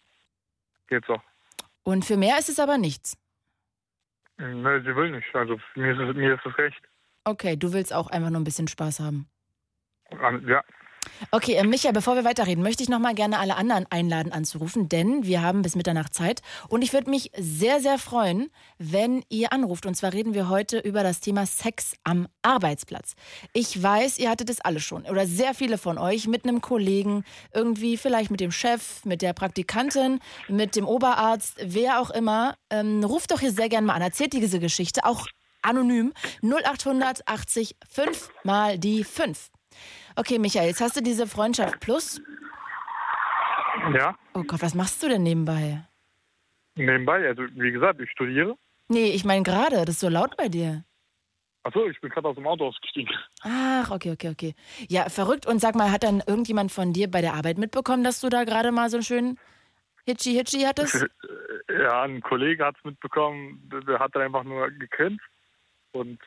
geht's 0.88 1.08
auch. 1.08 1.22
Und 1.82 2.04
für 2.04 2.16
mehr 2.16 2.38
ist 2.38 2.48
es 2.48 2.58
aber 2.58 2.76
nichts. 2.76 3.16
Nö, 4.36 4.82
sie 4.82 4.94
will 4.94 5.10
nicht. 5.10 5.34
Also 5.34 5.58
mir 5.74 5.92
ist 5.92 6.00
es, 6.00 6.16
mir 6.16 6.34
ist 6.34 6.44
es 6.44 6.58
recht. 6.58 6.82
Okay, 7.24 7.56
du 7.56 7.72
willst 7.72 7.92
auch 7.92 8.08
einfach 8.08 8.30
nur 8.30 8.40
ein 8.40 8.44
bisschen 8.44 8.68
Spaß 8.68 9.00
haben. 9.00 9.28
Ja, 10.46 10.62
Okay, 11.30 11.54
äh, 11.54 11.64
Michael, 11.64 11.92
bevor 11.92 12.16
wir 12.16 12.24
weiterreden, 12.24 12.62
möchte 12.62 12.82
ich 12.82 12.88
noch 12.88 12.98
mal 12.98 13.14
gerne 13.14 13.38
alle 13.38 13.56
anderen 13.56 13.86
einladen 13.90 14.32
anzurufen, 14.32 14.88
denn 14.88 15.24
wir 15.24 15.42
haben 15.42 15.62
bis 15.62 15.76
Mitternacht 15.76 16.14
Zeit 16.14 16.42
und 16.68 16.82
ich 16.82 16.92
würde 16.92 17.10
mich 17.10 17.30
sehr, 17.36 17.80
sehr 17.80 17.98
freuen, 17.98 18.50
wenn 18.78 19.24
ihr 19.28 19.52
anruft. 19.52 19.86
Und 19.86 19.94
zwar 19.94 20.12
reden 20.12 20.34
wir 20.34 20.48
heute 20.48 20.78
über 20.78 21.02
das 21.02 21.20
Thema 21.20 21.46
Sex 21.46 21.92
am 22.04 22.28
Arbeitsplatz. 22.42 23.14
Ich 23.52 23.82
weiß, 23.82 24.18
ihr 24.18 24.30
hattet 24.30 24.50
es 24.50 24.60
alle 24.60 24.80
schon 24.80 25.04
oder 25.06 25.26
sehr 25.26 25.54
viele 25.54 25.78
von 25.78 25.98
euch 25.98 26.26
mit 26.26 26.44
einem 26.44 26.60
Kollegen, 26.60 27.24
irgendwie 27.52 27.96
vielleicht 27.96 28.30
mit 28.30 28.40
dem 28.40 28.52
Chef, 28.52 29.04
mit 29.04 29.22
der 29.22 29.32
Praktikantin, 29.32 30.20
mit 30.48 30.76
dem 30.76 30.86
Oberarzt, 30.86 31.56
wer 31.60 32.00
auch 32.00 32.10
immer. 32.10 32.56
Ähm, 32.70 33.02
ruft 33.04 33.30
doch 33.30 33.40
hier 33.40 33.52
sehr 33.52 33.68
gerne 33.68 33.86
mal 33.86 33.94
an, 33.94 34.02
erzählt 34.02 34.32
diese 34.32 34.60
Geschichte, 34.60 35.04
auch 35.04 35.26
anonym. 35.62 36.12
0800 36.42 37.26
80 37.26 37.76
5 37.88 38.30
mal 38.44 38.78
die 38.78 39.04
5. 39.04 39.50
Okay, 40.16 40.38
Michael, 40.38 40.68
jetzt 40.68 40.80
hast 40.80 40.96
du 40.96 41.02
diese 41.02 41.26
Freundschaft 41.26 41.80
Plus. 41.80 42.20
ja. 43.94 44.16
Oh 44.34 44.42
Gott, 44.44 44.62
was 44.62 44.74
machst 44.74 45.02
du 45.02 45.08
denn 45.08 45.22
nebenbei? 45.22 45.84
Nebenbei, 46.76 47.26
also 47.26 47.42
wie 47.54 47.70
gesagt, 47.72 48.00
ich 48.00 48.10
studiere. 48.10 48.56
Nee, 48.88 49.10
ich 49.12 49.24
meine 49.24 49.42
gerade, 49.42 49.76
das 49.84 49.90
ist 49.96 50.00
so 50.00 50.08
laut 50.08 50.36
bei 50.36 50.48
dir. 50.48 50.84
Achso, 51.62 51.86
ich 51.86 51.98
bin 52.00 52.10
gerade 52.10 52.28
aus 52.28 52.34
dem 52.34 52.46
Auto 52.46 52.66
ausgestiegen. 52.66 53.14
Ach, 53.42 53.90
okay, 53.90 54.10
okay, 54.12 54.28
okay. 54.28 54.54
Ja, 54.88 55.08
verrückt. 55.08 55.46
Und 55.46 55.60
sag 55.60 55.74
mal, 55.74 55.90
hat 55.90 56.02
dann 56.02 56.22
irgendjemand 56.26 56.70
von 56.72 56.92
dir 56.92 57.10
bei 57.10 57.22
der 57.22 57.32
Arbeit 57.34 57.56
mitbekommen, 57.56 58.04
dass 58.04 58.20
du 58.20 58.28
da 58.28 58.44
gerade 58.44 58.70
mal 58.70 58.90
so 58.90 58.98
einen 58.98 59.04
schönen 59.04 59.38
Hitchi-Hitchi 60.06 60.62
hattest? 60.64 61.06
Ja, 61.66 62.02
ein 62.02 62.20
Kollege 62.20 62.62
hat 62.66 62.76
es 62.76 62.84
mitbekommen, 62.84 63.70
der- 63.86 63.98
hat 63.98 64.14
dann 64.14 64.22
einfach 64.22 64.44
nur 64.44 64.70
gegrinst. 64.70 65.24
Und 65.92 66.18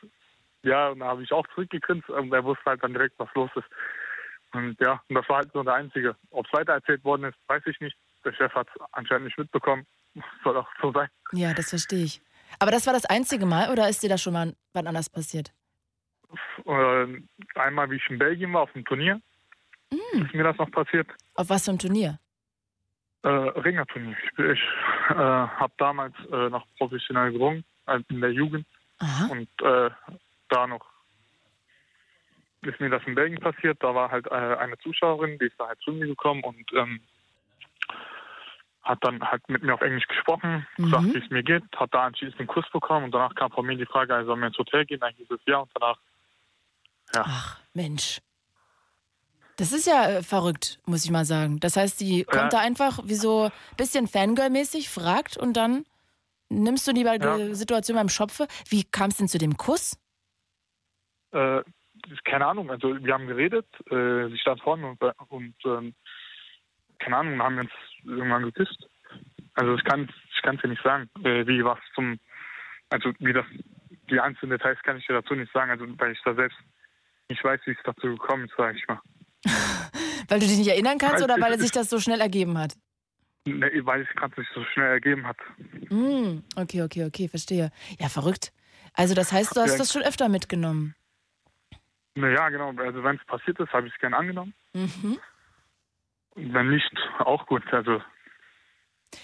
ja, 0.62 0.88
und 0.88 1.00
da 1.00 1.06
habe 1.06 1.22
ich 1.22 1.32
auch 1.32 1.46
zurückgegrinst 1.54 2.08
und 2.08 2.32
er 2.32 2.44
wusste 2.44 2.64
halt 2.66 2.82
dann 2.82 2.92
direkt, 2.92 3.18
was 3.18 3.28
los 3.34 3.50
ist. 3.54 3.66
Und 4.52 4.80
ja, 4.80 5.02
und 5.08 5.14
das 5.14 5.28
war 5.28 5.38
halt 5.38 5.54
nur 5.54 5.64
der 5.64 5.74
Einzige. 5.74 6.16
Ob 6.30 6.46
es 6.46 6.52
weitererzählt 6.52 7.04
worden 7.04 7.24
ist, 7.24 7.36
weiß 7.48 7.62
ich 7.66 7.78
nicht. 7.80 7.96
Der 8.24 8.32
Chef 8.32 8.52
hat 8.54 8.66
es 8.74 8.80
anscheinend 8.92 9.26
nicht 9.26 9.38
mitbekommen. 9.38 9.86
Soll 10.44 10.56
auch 10.56 10.68
so 10.80 10.92
sein. 10.92 11.08
Ja, 11.32 11.52
das 11.54 11.70
verstehe 11.70 12.04
ich. 12.04 12.22
Aber 12.58 12.70
das 12.70 12.86
war 12.86 12.94
das 12.94 13.04
einzige 13.04 13.44
Mal 13.46 13.70
oder 13.70 13.88
ist 13.88 14.02
dir 14.02 14.08
das 14.08 14.22
schon 14.22 14.32
mal 14.32 14.54
wann 14.72 14.86
anders 14.86 15.10
passiert? 15.10 15.52
Äh, 16.64 17.06
einmal, 17.54 17.90
wie 17.90 17.96
ich 17.96 18.10
in 18.10 18.18
Belgien 18.18 18.52
war, 18.52 18.62
auf 18.62 18.72
dem 18.72 18.84
Turnier, 18.84 19.20
Mm. 19.90 20.22
ist 20.22 20.34
mir 20.34 20.44
das 20.44 20.56
noch 20.58 20.70
passiert. 20.70 21.08
Auf 21.34 21.48
was 21.48 21.64
für 21.64 21.70
ein 21.70 21.78
Turnier? 21.78 22.18
Äh, 23.22 23.28
Ringerturnier. 23.28 24.16
Ich, 24.22 24.38
ich 24.38 24.62
äh, 25.10 25.14
habe 25.14 25.72
damals 25.78 26.14
äh, 26.30 26.50
noch 26.50 26.66
professionell 26.76 27.32
gerungen, 27.32 27.64
äh, 27.86 28.00
in 28.08 28.20
der 28.20 28.32
Jugend. 28.32 28.66
Aha. 28.98 29.28
Und 29.30 29.48
äh, 29.62 29.90
da 30.48 30.66
noch 30.66 30.86
ist 32.62 32.80
mir 32.80 32.90
das 32.90 33.02
in 33.06 33.14
Belgien 33.14 33.40
passiert. 33.40 33.82
Da 33.82 33.94
war 33.94 34.10
halt 34.10 34.26
äh, 34.26 34.30
eine 34.30 34.76
Zuschauerin, 34.78 35.38
die 35.38 35.46
ist 35.46 35.58
da 35.58 35.68
halt 35.68 35.80
zu 35.80 35.92
mir 35.92 36.06
gekommen 36.06 36.42
und 36.42 36.70
ähm, 36.74 37.00
hat 38.82 38.98
dann 39.02 39.20
halt 39.22 39.48
mit 39.48 39.62
mir 39.62 39.74
auf 39.74 39.80
Englisch 39.80 40.06
gesprochen, 40.08 40.66
Mhm. 40.76 40.84
gesagt, 40.84 41.14
wie 41.14 41.18
es 41.18 41.30
mir 41.30 41.42
geht, 41.42 41.62
hat 41.76 41.94
da 41.94 42.06
anschließend 42.06 42.40
einen 42.40 42.48
Kuss 42.48 42.68
bekommen 42.72 43.04
und 43.06 43.12
danach 43.12 43.34
kam 43.34 43.50
von 43.52 43.64
mir 43.66 43.76
die 43.76 43.86
Frage, 43.86 44.14
also 44.14 44.28
sollen 44.28 44.40
wir 44.40 44.48
ins 44.48 44.58
Hotel 44.58 44.84
gehen? 44.86 45.00
Dann 45.00 45.14
hieß 45.14 45.30
es 45.30 45.40
ja 45.46 45.58
und 45.58 45.70
danach, 45.74 45.98
Ach, 47.14 47.60
Mensch. 47.74 48.20
Das 49.56 49.72
ist 49.72 49.86
ja 49.86 50.08
äh, 50.08 50.22
verrückt, 50.22 50.78
muss 50.86 51.04
ich 51.04 51.10
mal 51.10 51.24
sagen. 51.24 51.58
Das 51.60 51.76
heißt, 51.76 52.00
die 52.00 52.24
kommt 52.24 52.52
da 52.52 52.58
Ja. 52.58 52.62
einfach 52.64 53.00
wie 53.04 53.14
so 53.14 53.44
ein 53.46 53.52
bisschen 53.76 54.06
Fangirl-mäßig, 54.06 54.88
fragt 54.88 55.36
und 55.36 55.54
dann 55.56 55.84
nimmst 56.48 56.86
du 56.86 56.92
die 56.92 57.02
Ja. 57.02 57.36
die 57.38 57.54
Situation 57.54 57.96
beim 57.96 58.08
Schopfe. 58.08 58.46
Wie 58.68 58.84
kam 58.84 59.10
es 59.10 59.16
denn 59.16 59.28
zu 59.28 59.38
dem 59.38 59.56
Kuss? 59.56 59.98
Äh, 61.32 61.62
keine 62.24 62.46
Ahnung, 62.46 62.70
also 62.70 63.02
wir 63.02 63.12
haben 63.14 63.26
geredet, 63.26 63.66
äh, 63.90 64.28
sie 64.28 64.38
stand 64.38 64.60
vor 64.62 64.76
mir 64.76 64.88
und, 64.88 65.02
und 65.28 65.54
ähm, 65.64 65.94
keine 66.98 67.16
Ahnung, 67.16 67.42
haben 67.42 67.56
wir 67.56 67.62
uns 67.62 67.72
irgendwann 68.04 68.44
geküsst. 68.44 68.88
Also 69.54 69.74
ich 69.74 69.84
kann 69.84 70.08
ich 70.34 70.42
kann 70.42 70.58
dir 70.58 70.68
nicht 70.68 70.82
sagen, 70.82 71.10
äh, 71.24 71.46
wie 71.46 71.64
was 71.64 71.78
zum 71.94 72.18
also 72.90 73.12
wie 73.18 73.32
das 73.32 73.44
die 74.10 74.20
einzelnen 74.20 74.52
Details 74.52 74.78
kann 74.82 74.96
ich 74.96 75.06
dir 75.06 75.14
dazu 75.14 75.34
nicht 75.34 75.52
sagen, 75.52 75.70
also 75.70 75.86
weil 75.98 76.12
ich 76.12 76.20
da 76.24 76.34
selbst 76.34 76.56
nicht 77.28 77.42
weiß, 77.44 77.60
wie 77.66 77.72
es 77.72 77.78
dazu 77.84 78.06
gekommen 78.08 78.44
ist, 78.44 78.56
sage 78.56 78.78
ich 78.78 78.86
mal. 78.88 79.00
Weil 80.28 80.40
du 80.40 80.46
dich 80.46 80.58
nicht 80.58 80.68
erinnern 80.68 80.98
kannst 80.98 81.24
oder 81.24 81.36
weil 81.40 81.58
sich 81.58 81.70
das 81.70 81.88
so 81.88 82.00
schnell 82.00 82.20
ergeben 82.20 82.58
hat? 82.58 82.74
Nee, 83.46 83.80
weil 83.86 84.02
es 84.02 84.08
gerade 84.14 84.38
nicht 84.38 84.50
so 84.54 84.62
schnell 84.64 84.88
ergeben 84.88 85.26
hat. 85.26 85.38
Hm, 85.88 86.42
okay, 86.56 86.82
okay, 86.82 87.04
okay, 87.06 87.28
verstehe. 87.28 87.70
Ja, 87.98 88.08
verrückt. 88.10 88.52
Also 88.92 89.14
das 89.14 89.32
heißt, 89.32 89.56
du 89.56 89.60
hast 89.60 89.72
Ja. 89.72 89.78
das 89.78 89.92
schon 89.92 90.02
öfter 90.02 90.28
mitgenommen. 90.28 90.94
Naja, 92.20 92.48
genau, 92.48 92.72
also 92.76 93.02
wenn 93.04 93.16
es 93.16 93.24
passiert 93.26 93.58
ist, 93.60 93.72
habe 93.72 93.86
ich 93.86 93.94
es 93.94 94.00
gern 94.00 94.14
angenommen. 94.14 94.54
Mhm. 94.74 95.18
Und 96.34 96.54
wenn 96.54 96.68
nicht, 96.70 96.90
auch 97.20 97.46
gut. 97.46 97.62
Also 97.72 98.00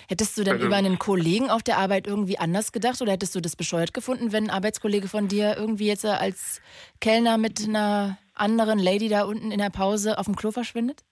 Hättest 0.08 0.38
du 0.38 0.44
denn 0.44 0.54
Also- 0.54 0.66
über 0.66 0.76
einen 0.76 0.98
Kollegen 0.98 1.50
auf 1.50 1.62
der 1.62 1.76
Arbeit 1.78 2.06
irgendwie 2.06 2.38
anders 2.38 2.72
gedacht 2.72 3.00
oder 3.02 3.12
hättest 3.12 3.34
du 3.34 3.40
das 3.40 3.54
bescheuert 3.56 3.92
gefunden, 3.92 4.32
wenn 4.32 4.44
ein 4.44 4.50
Arbeitskollege 4.50 5.08
von 5.08 5.28
dir 5.28 5.56
irgendwie 5.58 5.88
jetzt 5.88 6.04
äh, 6.04 6.08
als 6.08 6.62
Kellner 7.00 7.36
mit 7.36 7.62
einer 7.62 8.16
anderen 8.34 8.78
Lady 8.78 9.08
da 9.08 9.24
unten 9.24 9.50
in 9.52 9.58
der 9.58 9.70
Pause 9.70 10.18
auf 10.18 10.24
dem 10.26 10.36
Klo 10.36 10.50
verschwindet? 10.52 11.04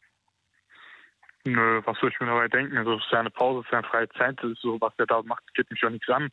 Nö, 1.45 1.83
was 1.85 1.99
soll 1.99 2.11
ich 2.11 2.21
mir 2.21 2.27
dabei 2.27 2.49
denken? 2.49 2.77
Also, 2.79 2.95
es 2.95 3.05
ist 3.05 3.11
ja 3.13 3.19
eine 3.21 3.31
Pause, 3.31 3.61
es 3.61 3.67
ist 3.67 3.73
ja 3.73 3.79
eine 3.81 3.89
freie 3.89 4.09
Zeit, 4.11 4.39
so, 4.61 4.81
was 4.81 4.95
der 4.97 5.07
da 5.07 5.21
macht, 5.23 5.43
geht 5.55 5.71
mich 5.71 5.81
ja 5.83 5.91
nichts 5.91 6.09
an. 6.09 6.31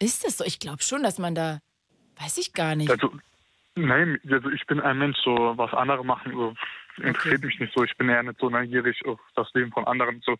Ist 0.00 0.24
das 0.24 0.38
so? 0.38 0.44
Ich 0.44 0.58
glaube 0.58 0.82
schon, 0.82 1.02
dass 1.02 1.18
man 1.18 1.34
da, 1.34 1.60
weiß 2.18 2.38
ich 2.38 2.52
gar 2.54 2.74
nicht. 2.74 2.90
Also, 2.90 3.12
nein, 3.86 4.20
also 4.30 4.50
ich 4.50 4.66
bin 4.66 4.80
ein 4.80 4.98
Mensch, 4.98 5.18
so 5.24 5.54
was 5.56 5.72
andere 5.72 6.04
machen, 6.04 6.32
so, 6.32 6.54
interessiert 7.02 7.42
mich 7.44 7.58
nicht 7.58 7.72
so. 7.74 7.84
Ich 7.84 7.96
bin 7.96 8.08
eher 8.08 8.22
nicht 8.22 8.40
so 8.40 8.50
neugierig 8.50 9.04
auf 9.06 9.20
das 9.34 9.52
Leben 9.54 9.72
von 9.72 9.86
anderen. 9.86 10.20
So, 10.24 10.36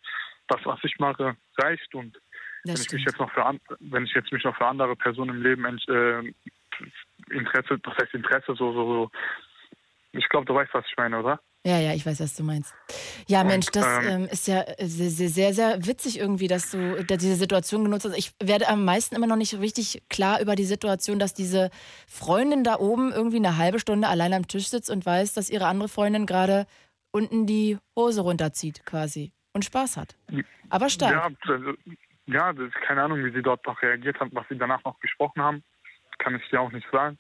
das, 0.49 0.61
was 0.65 0.79
ich 0.83 0.99
mache, 0.99 1.37
reicht 1.59 1.95
und 1.95 2.19
wenn 2.65 2.75
Das 2.75 2.87
ich 2.87 2.93
mich 2.93 3.03
stimmt. 3.03 3.07
jetzt 3.07 3.21
noch 3.21 3.33
für 3.33 3.45
an, 3.45 3.61
wenn 3.81 4.05
ich 4.05 4.15
jetzt 4.15 4.33
mich 4.33 4.45
noch 4.45 4.57
für 4.57 4.67
andere 4.67 4.97
Personen 4.97 5.37
im 5.37 5.43
Leben 5.43 5.65
äh, 5.89 6.33
Interesse, 7.31 7.79
das 7.79 7.97
heißt 7.99 8.15
Interesse, 8.15 8.55
so, 8.55 8.73
so, 8.73 8.73
so. 8.73 9.11
Ich 10.13 10.29
glaube, 10.29 10.47
du 10.47 10.55
weißt, 10.55 10.73
was 10.75 10.87
ich 10.87 10.97
meine, 10.97 11.19
oder? 11.19 11.41
Ja, 11.67 11.79
ja, 11.81 11.93
ich 11.93 12.07
weiß, 12.07 12.21
was 12.21 12.35
du 12.35 12.45
meinst. 12.45 12.73
Ja, 13.27 13.45
Mensch, 13.45 13.67
das 13.67 13.85
ähm, 13.85 14.09
ähm, 14.09 14.29
ist 14.31 14.47
ja 14.47 14.65
sehr, 14.79 15.11
sehr, 15.11 15.29
sehr, 15.29 15.53
sehr 15.53 15.87
witzig 15.87 16.19
irgendwie, 16.19 16.47
dass 16.47 16.71
du 16.71 17.05
diese 17.05 17.35
Situation 17.35 17.85
genutzt 17.85 18.05
hast. 18.07 18.17
Ich 18.17 18.33
werde 18.43 18.69
am 18.69 18.85
meisten 18.85 19.17
immer 19.17 19.27
noch 19.27 19.37
nicht 19.37 19.59
richtig 19.59 20.03
klar 20.09 20.41
über 20.41 20.55
die 20.55 20.65
Situation, 20.65 21.19
dass 21.19 21.35
diese 21.35 21.71
Freundin 22.07 22.65
da 22.65 22.79
oben 22.79 23.13
irgendwie 23.13 23.37
eine 23.37 23.59
halbe 23.59 23.81
Stunde 23.81 24.09
allein 24.09 24.33
am 24.33 24.47
Tisch 24.47 24.69
sitzt 24.69 24.89
und 24.89 25.05
weiß, 25.05 25.35
dass 25.35 25.51
ihre 25.51 25.67
andere 25.67 25.89
Freundin 25.89 26.27
gerade 26.27 26.67
unten 27.11 27.47
die 27.47 27.79
Hose 27.97 28.21
runterzieht 28.21 28.87
quasi 28.87 29.33
und 29.53 29.65
Spaß 29.65 29.97
hat. 29.97 30.17
Aber 30.71 30.89
stark. 30.89 31.13
Ja, 31.13 31.53
also, 31.53 31.75
ja, 32.27 32.53
das 32.53 32.69
ist 32.69 32.81
keine 32.87 33.03
Ahnung, 33.03 33.25
wie 33.25 33.33
sie 33.33 33.43
dort 33.43 33.67
noch 33.67 33.81
reagiert 33.83 34.21
hat, 34.21 34.29
was 34.33 34.47
sie 34.49 34.59
danach 34.59 34.85
noch 34.85 35.01
gesprochen 35.01 35.43
haben, 35.43 35.65
kann 36.19 36.37
ich 36.37 36.49
dir 36.51 36.61
auch 36.61 36.73
nicht 36.73 36.87
sagen. 36.93 37.19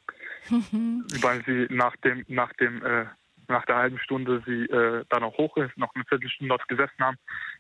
Weil 0.50 1.44
sie 1.44 1.66
nach 1.74 1.96
dem, 1.96 2.24
nach 2.28 2.52
dem, 2.54 2.84
äh, 2.84 3.06
nach 3.48 3.64
der 3.66 3.76
halben 3.76 3.98
Stunde 3.98 4.42
sie 4.46 4.64
äh, 4.64 5.04
da 5.08 5.20
noch 5.20 5.36
hoch 5.38 5.56
ist, 5.56 5.76
noch 5.76 5.94
eine 5.94 6.04
Viertelstunde 6.04 6.50
dort 6.50 6.68
gesessen 6.68 7.00
haben, 7.00 7.16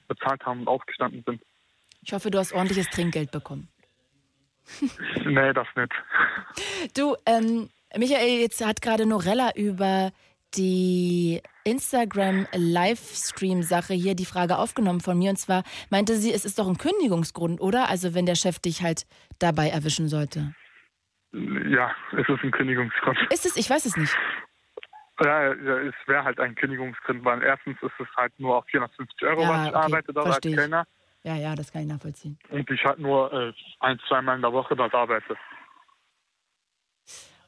bezahlt 0.06 0.44
haben 0.44 0.60
und 0.60 0.68
aufgestanden 0.68 1.22
sind. 1.26 1.42
Ich 2.02 2.12
hoffe, 2.12 2.30
du 2.30 2.38
hast 2.38 2.52
ordentliches 2.52 2.88
Trinkgeld 2.90 3.30
bekommen. 3.30 3.68
nee, 5.24 5.52
das 5.52 5.66
nicht. 5.76 5.92
Du, 6.96 7.16
ähm, 7.26 7.68
Michael, 7.96 8.40
jetzt 8.40 8.64
hat 8.64 8.82
gerade 8.82 9.06
Norella 9.06 9.52
über 9.56 10.10
die 10.54 11.42
Instagram-Livestream-Sache 11.64 13.94
hier 13.94 14.14
die 14.14 14.24
Frage 14.24 14.58
aufgenommen 14.58 15.00
von 15.00 15.18
mir. 15.18 15.30
Und 15.30 15.36
zwar 15.36 15.64
meinte 15.90 16.16
sie, 16.16 16.32
es 16.32 16.44
ist 16.44 16.58
doch 16.58 16.68
ein 16.68 16.78
Kündigungsgrund, 16.78 17.60
oder? 17.60 17.88
Also 17.88 18.14
wenn 18.14 18.26
der 18.26 18.34
Chef 18.34 18.58
dich 18.58 18.82
halt 18.82 19.06
dabei 19.38 19.68
erwischen 19.68 20.08
sollte. 20.08 20.52
Ja, 21.32 21.94
es 22.12 22.28
ist 22.28 22.42
ein 22.42 22.50
Kündigungsgrund. 22.50 23.18
Ist 23.30 23.44
es? 23.44 23.56
Ich 23.56 23.68
weiß 23.68 23.84
es 23.84 23.96
nicht. 23.96 24.16
Ja, 25.20 25.52
es 25.52 25.94
wäre 26.06 26.24
halt 26.24 26.38
ein 26.38 26.54
Kündigungsgrund, 26.54 27.24
weil 27.24 27.42
erstens 27.42 27.76
ist 27.82 27.92
es 27.98 28.06
halt 28.16 28.38
nur 28.38 28.56
auf 28.56 28.64
450 28.66 29.22
Euro, 29.28 29.42
Ja, 29.42 29.48
was 29.48 29.62
ich 29.62 29.68
okay, 29.68 29.78
arbeite 29.78 30.12
dort 30.12 30.26
als. 30.28 30.40
Kellner. 30.40 30.86
Ja, 31.24 31.34
ja, 31.34 31.56
das 31.56 31.72
kann 31.72 31.82
ich 31.82 31.88
nachvollziehen. 31.88 32.38
Und 32.48 32.70
ich 32.70 32.84
halt 32.84 33.00
nur 33.00 33.32
äh, 33.32 33.52
ein, 33.80 33.98
zweimal 34.06 34.36
in 34.36 34.42
der 34.42 34.52
Woche 34.52 34.76
dort 34.76 34.94
arbeite. 34.94 35.36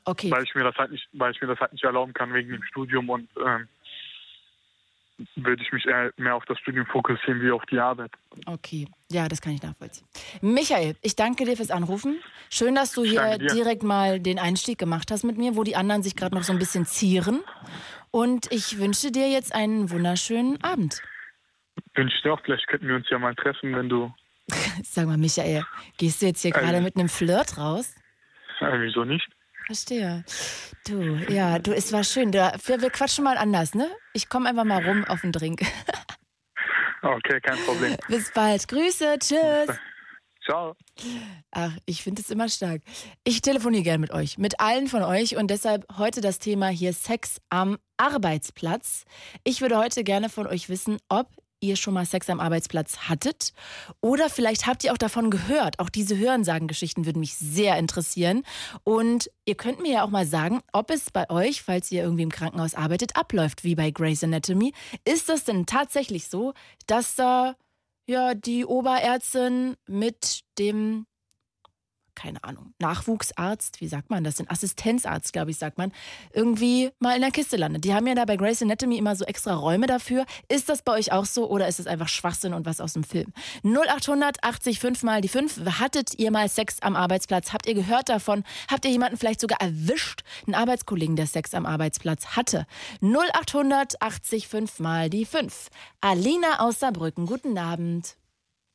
Okay, 0.04 0.30
weil 0.30 0.42
ich 0.42 0.54
mir 0.54 0.64
das 0.64 0.74
halt 0.76 0.90
nicht, 0.90 1.08
weil 1.12 1.30
ich 1.30 1.40
mir 1.40 1.46
das 1.46 1.60
halt 1.60 1.72
nicht 1.72 1.84
erlauben 1.84 2.12
kann 2.12 2.34
wegen 2.34 2.50
dem 2.50 2.62
Studium 2.64 3.08
und 3.10 3.28
ähm, 3.44 3.68
würde 5.36 5.62
ich 5.62 5.72
mich 5.72 5.86
eher 5.86 6.12
mehr 6.16 6.34
auf 6.34 6.44
das 6.46 6.58
Studium 6.58 6.86
fokussieren 6.86 7.40
wie 7.42 7.50
auf 7.50 7.64
die 7.66 7.78
Arbeit. 7.78 8.10
okay. 8.46 8.86
Ja, 9.12 9.26
das 9.28 9.40
kann 9.40 9.52
ich 9.54 9.62
nachvollziehen. 9.62 10.06
Michael, 10.40 10.94
ich 11.02 11.16
danke 11.16 11.44
dir 11.44 11.56
fürs 11.56 11.70
Anrufen. 11.72 12.20
Schön, 12.48 12.74
dass 12.76 12.92
du 12.92 13.02
hier 13.04 13.38
direkt 13.38 13.82
mal 13.82 14.20
den 14.20 14.38
Einstieg 14.38 14.78
gemacht 14.78 15.10
hast 15.10 15.24
mit 15.24 15.36
mir, 15.36 15.56
wo 15.56 15.64
die 15.64 15.74
anderen 15.76 16.02
sich 16.04 16.14
gerade 16.14 16.34
noch 16.36 16.44
so 16.44 16.52
ein 16.52 16.58
bisschen 16.60 16.86
zieren. 16.86 17.40
Und 18.12 18.50
ich 18.52 18.78
wünsche 18.78 19.10
dir 19.10 19.28
jetzt 19.28 19.52
einen 19.54 19.90
wunderschönen 19.90 20.62
Abend. 20.62 21.02
Wünsche 21.94 22.14
ich 22.16 22.22
dir 22.22 22.32
auch, 22.32 22.40
vielleicht 22.44 22.66
könnten 22.68 22.86
wir 22.88 22.94
uns 22.96 23.08
ja 23.10 23.18
mal 23.18 23.34
treffen, 23.34 23.74
wenn 23.74 23.88
du, 23.88 24.12
Sag 24.84 25.06
mal, 25.06 25.16
Michael, 25.16 25.64
gehst 25.98 26.22
du 26.22 26.26
jetzt 26.26 26.42
hier 26.42 26.50
gerade 26.52 26.68
Also- 26.76 26.82
mit 26.82 26.96
einem 26.96 27.08
Flirt 27.08 27.58
raus? 27.58 27.94
äh, 28.60 28.80
wieso 28.80 29.04
nicht? 29.04 29.26
Verstehe. 29.70 30.24
Du, 30.84 31.14
ja, 31.32 31.60
du, 31.60 31.72
es 31.72 31.92
war 31.92 32.02
schön. 32.02 32.32
Da, 32.32 32.54
wir, 32.64 32.82
wir 32.82 32.90
quatschen 32.90 33.22
mal 33.22 33.38
anders, 33.38 33.72
ne? 33.72 33.88
Ich 34.14 34.28
komme 34.28 34.48
einfach 34.48 34.64
mal 34.64 34.84
rum 34.84 35.04
auf 35.04 35.20
den 35.20 35.32
Drink. 35.32 35.62
Okay, 37.02 37.40
kein 37.40 37.56
Problem. 37.60 37.96
Bis 38.08 38.30
bald. 38.30 38.68
Grüße, 38.68 39.16
tschüss. 39.18 39.74
Ciao. 40.44 40.76
Ach, 41.50 41.72
ich 41.86 42.02
finde 42.02 42.20
es 42.20 42.28
immer 42.28 42.50
stark. 42.50 42.82
Ich 43.24 43.40
telefoniere 43.40 43.82
gern 43.82 44.02
mit 44.02 44.10
euch, 44.10 44.36
mit 44.36 44.60
allen 44.60 44.86
von 44.86 45.02
euch 45.02 45.36
und 45.36 45.50
deshalb 45.50 45.86
heute 45.96 46.20
das 46.20 46.40
Thema 46.40 46.68
hier 46.68 46.92
Sex 46.92 47.40
am 47.48 47.78
Arbeitsplatz. 47.96 49.06
Ich 49.44 49.62
würde 49.62 49.78
heute 49.78 50.04
gerne 50.04 50.28
von 50.28 50.46
euch 50.46 50.68
wissen, 50.68 50.98
ob 51.08 51.28
ihr 51.60 51.76
schon 51.76 51.94
mal 51.94 52.06
Sex 52.06 52.28
am 52.30 52.40
Arbeitsplatz 52.40 53.08
hattet 53.08 53.52
oder 54.00 54.28
vielleicht 54.28 54.66
habt 54.66 54.84
ihr 54.84 54.92
auch 54.92 54.98
davon 54.98 55.30
gehört. 55.30 55.78
Auch 55.78 55.88
diese 55.88 56.16
Hörensagen-Geschichten 56.16 57.06
würden 57.06 57.20
mich 57.20 57.36
sehr 57.36 57.76
interessieren. 57.78 58.42
Und 58.84 59.30
ihr 59.44 59.54
könnt 59.54 59.80
mir 59.80 59.92
ja 59.92 60.04
auch 60.04 60.10
mal 60.10 60.26
sagen, 60.26 60.60
ob 60.72 60.90
es 60.90 61.10
bei 61.10 61.28
euch, 61.30 61.62
falls 61.62 61.90
ihr 61.92 62.02
irgendwie 62.02 62.22
im 62.22 62.32
Krankenhaus 62.32 62.74
arbeitet, 62.74 63.16
abläuft 63.16 63.64
wie 63.64 63.74
bei 63.74 63.90
Grey's 63.90 64.24
Anatomy. 64.24 64.72
Ist 65.04 65.28
das 65.28 65.44
denn 65.44 65.66
tatsächlich 65.66 66.28
so, 66.28 66.54
dass 66.86 67.14
da 67.14 67.56
ja 68.06 68.34
die 68.34 68.64
Oberärztin 68.64 69.76
mit 69.86 70.40
dem 70.58 71.06
keine 72.20 72.44
Ahnung, 72.44 72.74
Nachwuchsarzt, 72.78 73.80
wie 73.80 73.88
sagt 73.88 74.10
man 74.10 74.24
das 74.24 74.36
denn? 74.36 74.50
Assistenzarzt, 74.50 75.32
glaube 75.32 75.52
ich, 75.52 75.56
sagt 75.56 75.78
man, 75.78 75.90
irgendwie 76.34 76.90
mal 76.98 77.14
in 77.14 77.22
der 77.22 77.30
Kiste 77.30 77.56
landet. 77.56 77.84
Die 77.84 77.94
haben 77.94 78.06
ja 78.06 78.14
da 78.14 78.26
bei 78.26 78.36
Grey's 78.36 78.60
Anatomy 78.60 78.98
immer 78.98 79.16
so 79.16 79.24
extra 79.24 79.54
Räume 79.54 79.86
dafür. 79.86 80.26
Ist 80.48 80.68
das 80.68 80.82
bei 80.82 80.92
euch 80.92 81.12
auch 81.12 81.24
so 81.24 81.48
oder 81.48 81.66
ist 81.66 81.80
es 81.80 81.86
einfach 81.86 82.08
Schwachsinn 82.08 82.52
und 82.52 82.66
was 82.66 82.82
aus 82.82 82.92
dem 82.92 83.04
Film? 83.04 83.32
0800 83.64 84.44
80 84.44 84.80
5 84.80 85.02
mal 85.02 85.22
die 85.22 85.28
5. 85.28 85.80
Hattet 85.80 86.18
ihr 86.18 86.30
mal 86.30 86.48
Sex 86.50 86.76
am 86.82 86.94
Arbeitsplatz? 86.94 87.54
Habt 87.54 87.66
ihr 87.66 87.74
gehört 87.74 88.10
davon? 88.10 88.44
Habt 88.70 88.84
ihr 88.84 88.90
jemanden 88.90 89.16
vielleicht 89.16 89.40
sogar 89.40 89.62
erwischt? 89.62 90.22
Einen 90.46 90.56
Arbeitskollegen, 90.56 91.16
der 91.16 91.26
Sex 91.26 91.54
am 91.54 91.64
Arbeitsplatz 91.64 92.36
hatte? 92.36 92.66
0800 93.00 94.02
80 94.02 94.46
5 94.46 94.78
mal 94.80 95.08
die 95.08 95.24
5. 95.24 95.68
Alina 96.02 96.60
aus 96.60 96.80
Saarbrücken, 96.80 97.24
guten 97.24 97.56
Abend. 97.56 98.19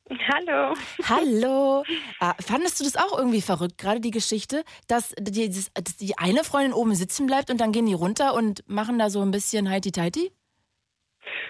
Hallo. 0.08 0.74
Hallo. 1.08 1.84
Ah, 2.20 2.34
fandest 2.40 2.78
du 2.78 2.84
das 2.84 2.96
auch 2.96 3.18
irgendwie 3.18 3.40
verrückt, 3.40 3.78
gerade 3.78 4.00
die 4.00 4.12
Geschichte, 4.12 4.64
dass 4.86 5.14
die, 5.18 5.48
dass 5.48 5.96
die 5.96 6.16
eine 6.16 6.44
Freundin 6.44 6.72
oben 6.72 6.94
sitzen 6.94 7.26
bleibt 7.26 7.50
und 7.50 7.60
dann 7.60 7.72
gehen 7.72 7.86
die 7.86 7.94
runter 7.94 8.34
und 8.34 8.68
machen 8.68 8.98
da 8.98 9.10
so 9.10 9.20
ein 9.22 9.32
bisschen 9.32 9.68
heiti-teiti? 9.68 10.32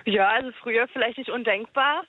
Ja, 0.06 0.28
also 0.28 0.50
früher 0.62 0.88
vielleicht 0.88 1.18
nicht 1.18 1.30
undenkbar. 1.30 2.04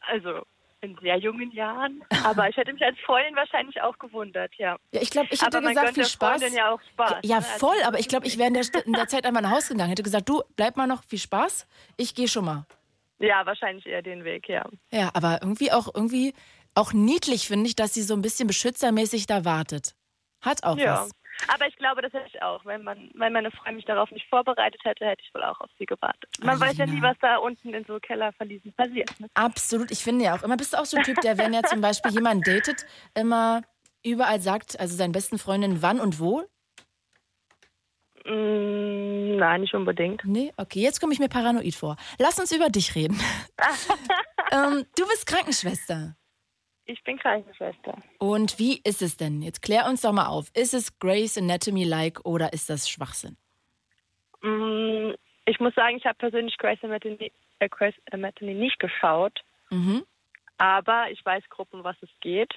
Also 0.00 0.42
in 0.80 0.96
sehr 1.02 1.18
jungen 1.18 1.52
Jahren. 1.52 2.02
Aber 2.24 2.48
ich 2.48 2.56
hätte 2.56 2.72
mich 2.72 2.82
als 2.82 2.98
Freundin 3.00 3.36
wahrscheinlich 3.36 3.82
auch 3.82 3.98
gewundert, 3.98 4.52
ja. 4.56 4.76
Ja, 4.92 5.02
ich 5.02 5.10
glaube, 5.10 5.28
ich 5.30 5.42
hätte 5.42 5.58
aber 5.58 5.68
gesagt, 5.68 5.94
viel 5.94 6.06
Spaß. 6.06 6.40
Freundin 6.40 6.56
ja 6.56 6.70
auch 6.70 6.80
Spaß. 6.92 7.18
Ja, 7.22 7.40
ne? 7.40 7.46
Also 7.46 7.58
voll, 7.58 7.76
aber 7.84 7.98
ich 7.98 8.08
glaube, 8.08 8.26
ich 8.26 8.38
wäre 8.38 8.48
in 8.48 8.54
in 8.86 8.92
der 8.94 9.06
Zeit 9.08 9.26
einmal 9.26 9.42
nach 9.42 9.50
Hause 9.50 9.74
gegangen, 9.74 9.90
hätte 9.90 10.02
gesagt, 10.02 10.28
du, 10.28 10.42
bleib 10.56 10.76
mal 10.76 10.86
noch, 10.86 11.04
viel 11.04 11.18
Spaß, 11.18 11.66
ich 11.98 12.14
gehe 12.14 12.28
schon 12.28 12.46
mal. 12.46 12.64
Ja, 13.20 13.44
wahrscheinlich 13.46 13.86
eher 13.86 14.02
den 14.02 14.24
Weg, 14.24 14.48
ja. 14.48 14.64
Ja, 14.90 15.10
aber 15.14 15.38
irgendwie 15.42 15.70
auch 15.72 15.88
irgendwie 15.94 16.34
auch 16.74 16.92
niedlich 16.92 17.46
finde 17.46 17.68
ich, 17.68 17.76
dass 17.76 17.94
sie 17.94 18.02
so 18.02 18.14
ein 18.14 18.22
bisschen 18.22 18.46
beschützermäßig 18.46 19.26
da 19.26 19.44
wartet. 19.44 19.94
Hat 20.40 20.64
auch 20.64 20.76
Ja. 20.76 21.02
was. 21.02 21.10
Aber 21.48 21.66
ich 21.66 21.76
glaube, 21.76 22.02
das 22.02 22.12
hätte 22.12 22.26
ich 22.28 22.42
auch. 22.42 22.64
Wenn, 22.66 22.82
man, 22.82 23.10
wenn 23.14 23.32
meine 23.32 23.50
Freundin 23.50 23.76
mich 23.76 23.86
darauf 23.86 24.10
nicht 24.10 24.26
vorbereitet 24.28 24.80
hätte, 24.84 25.06
hätte 25.06 25.22
ich 25.26 25.34
wohl 25.34 25.42
auch 25.42 25.58
auf 25.60 25.70
sie 25.78 25.86
gewartet. 25.86 26.28
Man 26.42 26.60
weiß 26.60 26.76
ja 26.76 26.84
nie, 26.84 26.92
Alina. 26.92 27.10
was 27.10 27.16
da 27.20 27.36
unten 27.38 27.72
in 27.72 27.84
so 27.86 27.98
Kellerverliesen 27.98 28.72
passiert. 28.74 29.10
Ne? 29.18 29.26
Absolut, 29.34 29.90
ich 29.90 30.00
finde 30.04 30.26
ja 30.26 30.36
auch 30.36 30.42
immer, 30.42 30.56
bist 30.58 30.74
du 30.74 30.78
auch 30.78 30.84
so 30.84 30.98
ein 30.98 31.02
Typ, 31.02 31.20
der, 31.22 31.38
wenn 31.38 31.54
er 31.54 31.62
zum 31.62 31.80
Beispiel 31.80 32.12
jemanden 32.12 32.42
datet, 32.44 32.84
immer 33.14 33.62
überall 34.04 34.40
sagt, 34.40 34.78
also 34.78 34.94
seinen 34.94 35.12
besten 35.12 35.38
Freundinnen 35.38 35.80
wann 35.82 35.98
und 36.00 36.20
wo? 36.20 36.42
Mm, 38.24 39.36
nein, 39.36 39.62
nicht 39.62 39.74
unbedingt. 39.74 40.24
Nee, 40.24 40.52
okay, 40.56 40.80
jetzt 40.80 41.00
komme 41.00 41.12
ich 41.12 41.18
mir 41.18 41.28
paranoid 41.28 41.74
vor. 41.74 41.96
Lass 42.18 42.38
uns 42.38 42.52
über 42.52 42.68
dich 42.68 42.94
reden. 42.94 43.18
ähm, 44.52 44.84
du 44.96 45.06
bist 45.06 45.26
Krankenschwester. 45.26 46.16
Ich 46.84 47.02
bin 47.04 47.18
Krankenschwester. 47.18 47.96
Und 48.18 48.58
wie 48.58 48.80
ist 48.84 49.00
es 49.00 49.16
denn? 49.16 49.42
Jetzt 49.42 49.62
klär 49.62 49.86
uns 49.86 50.02
doch 50.02 50.12
mal 50.12 50.26
auf. 50.26 50.50
Ist 50.54 50.74
es 50.74 50.98
Grey's 50.98 51.38
Anatomy-like 51.38 52.20
oder 52.24 52.52
ist 52.52 52.68
das 52.68 52.88
Schwachsinn? 52.88 53.36
Mm, 54.42 55.12
ich 55.46 55.60
muss 55.60 55.74
sagen, 55.74 55.96
ich 55.96 56.04
habe 56.04 56.18
persönlich 56.18 56.56
Grey's 56.58 56.82
Anatomy, 56.82 57.32
äh, 57.60 57.68
Grey's 57.68 57.94
Anatomy 58.10 58.54
nicht 58.54 58.78
geschaut. 58.78 59.40
Mhm. 59.70 60.04
aber 60.58 61.10
ich 61.10 61.24
weiß 61.24 61.44
grob, 61.48 61.72
um 61.72 61.84
was 61.84 61.96
es 62.02 62.10
geht. 62.20 62.52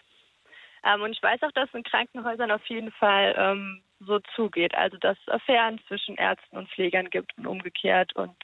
Ähm, 0.84 1.02
und 1.02 1.12
ich 1.12 1.24
weiß 1.24 1.42
auch, 1.44 1.52
dass 1.52 1.74
in 1.74 1.84
Krankenhäusern 1.84 2.52
auf 2.52 2.66
jeden 2.68 2.92
Fall 2.92 3.36
ähm, 3.38 3.84
so 4.06 4.20
zugeht. 4.36 4.74
Also, 4.76 4.98
dass 4.98 5.18
es 5.26 5.34
Affären 5.34 5.80
zwischen 5.88 6.16
Ärzten 6.16 6.58
und 6.58 6.70
Pflegern 6.70 7.10
gibt 7.10 7.38
und 7.38 7.48
umgekehrt. 7.48 8.16
Und 8.16 8.36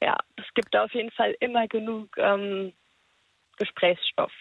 ja, 0.00 0.16
es 0.36 0.44
gibt 0.54 0.74
da 0.74 0.84
auf 0.84 0.92
jeden 0.94 1.10
Fall 1.10 1.36
immer 1.40 1.68
genug 1.68 2.16
ähm, 2.18 2.72
Gesprächsstoff. 3.58 4.32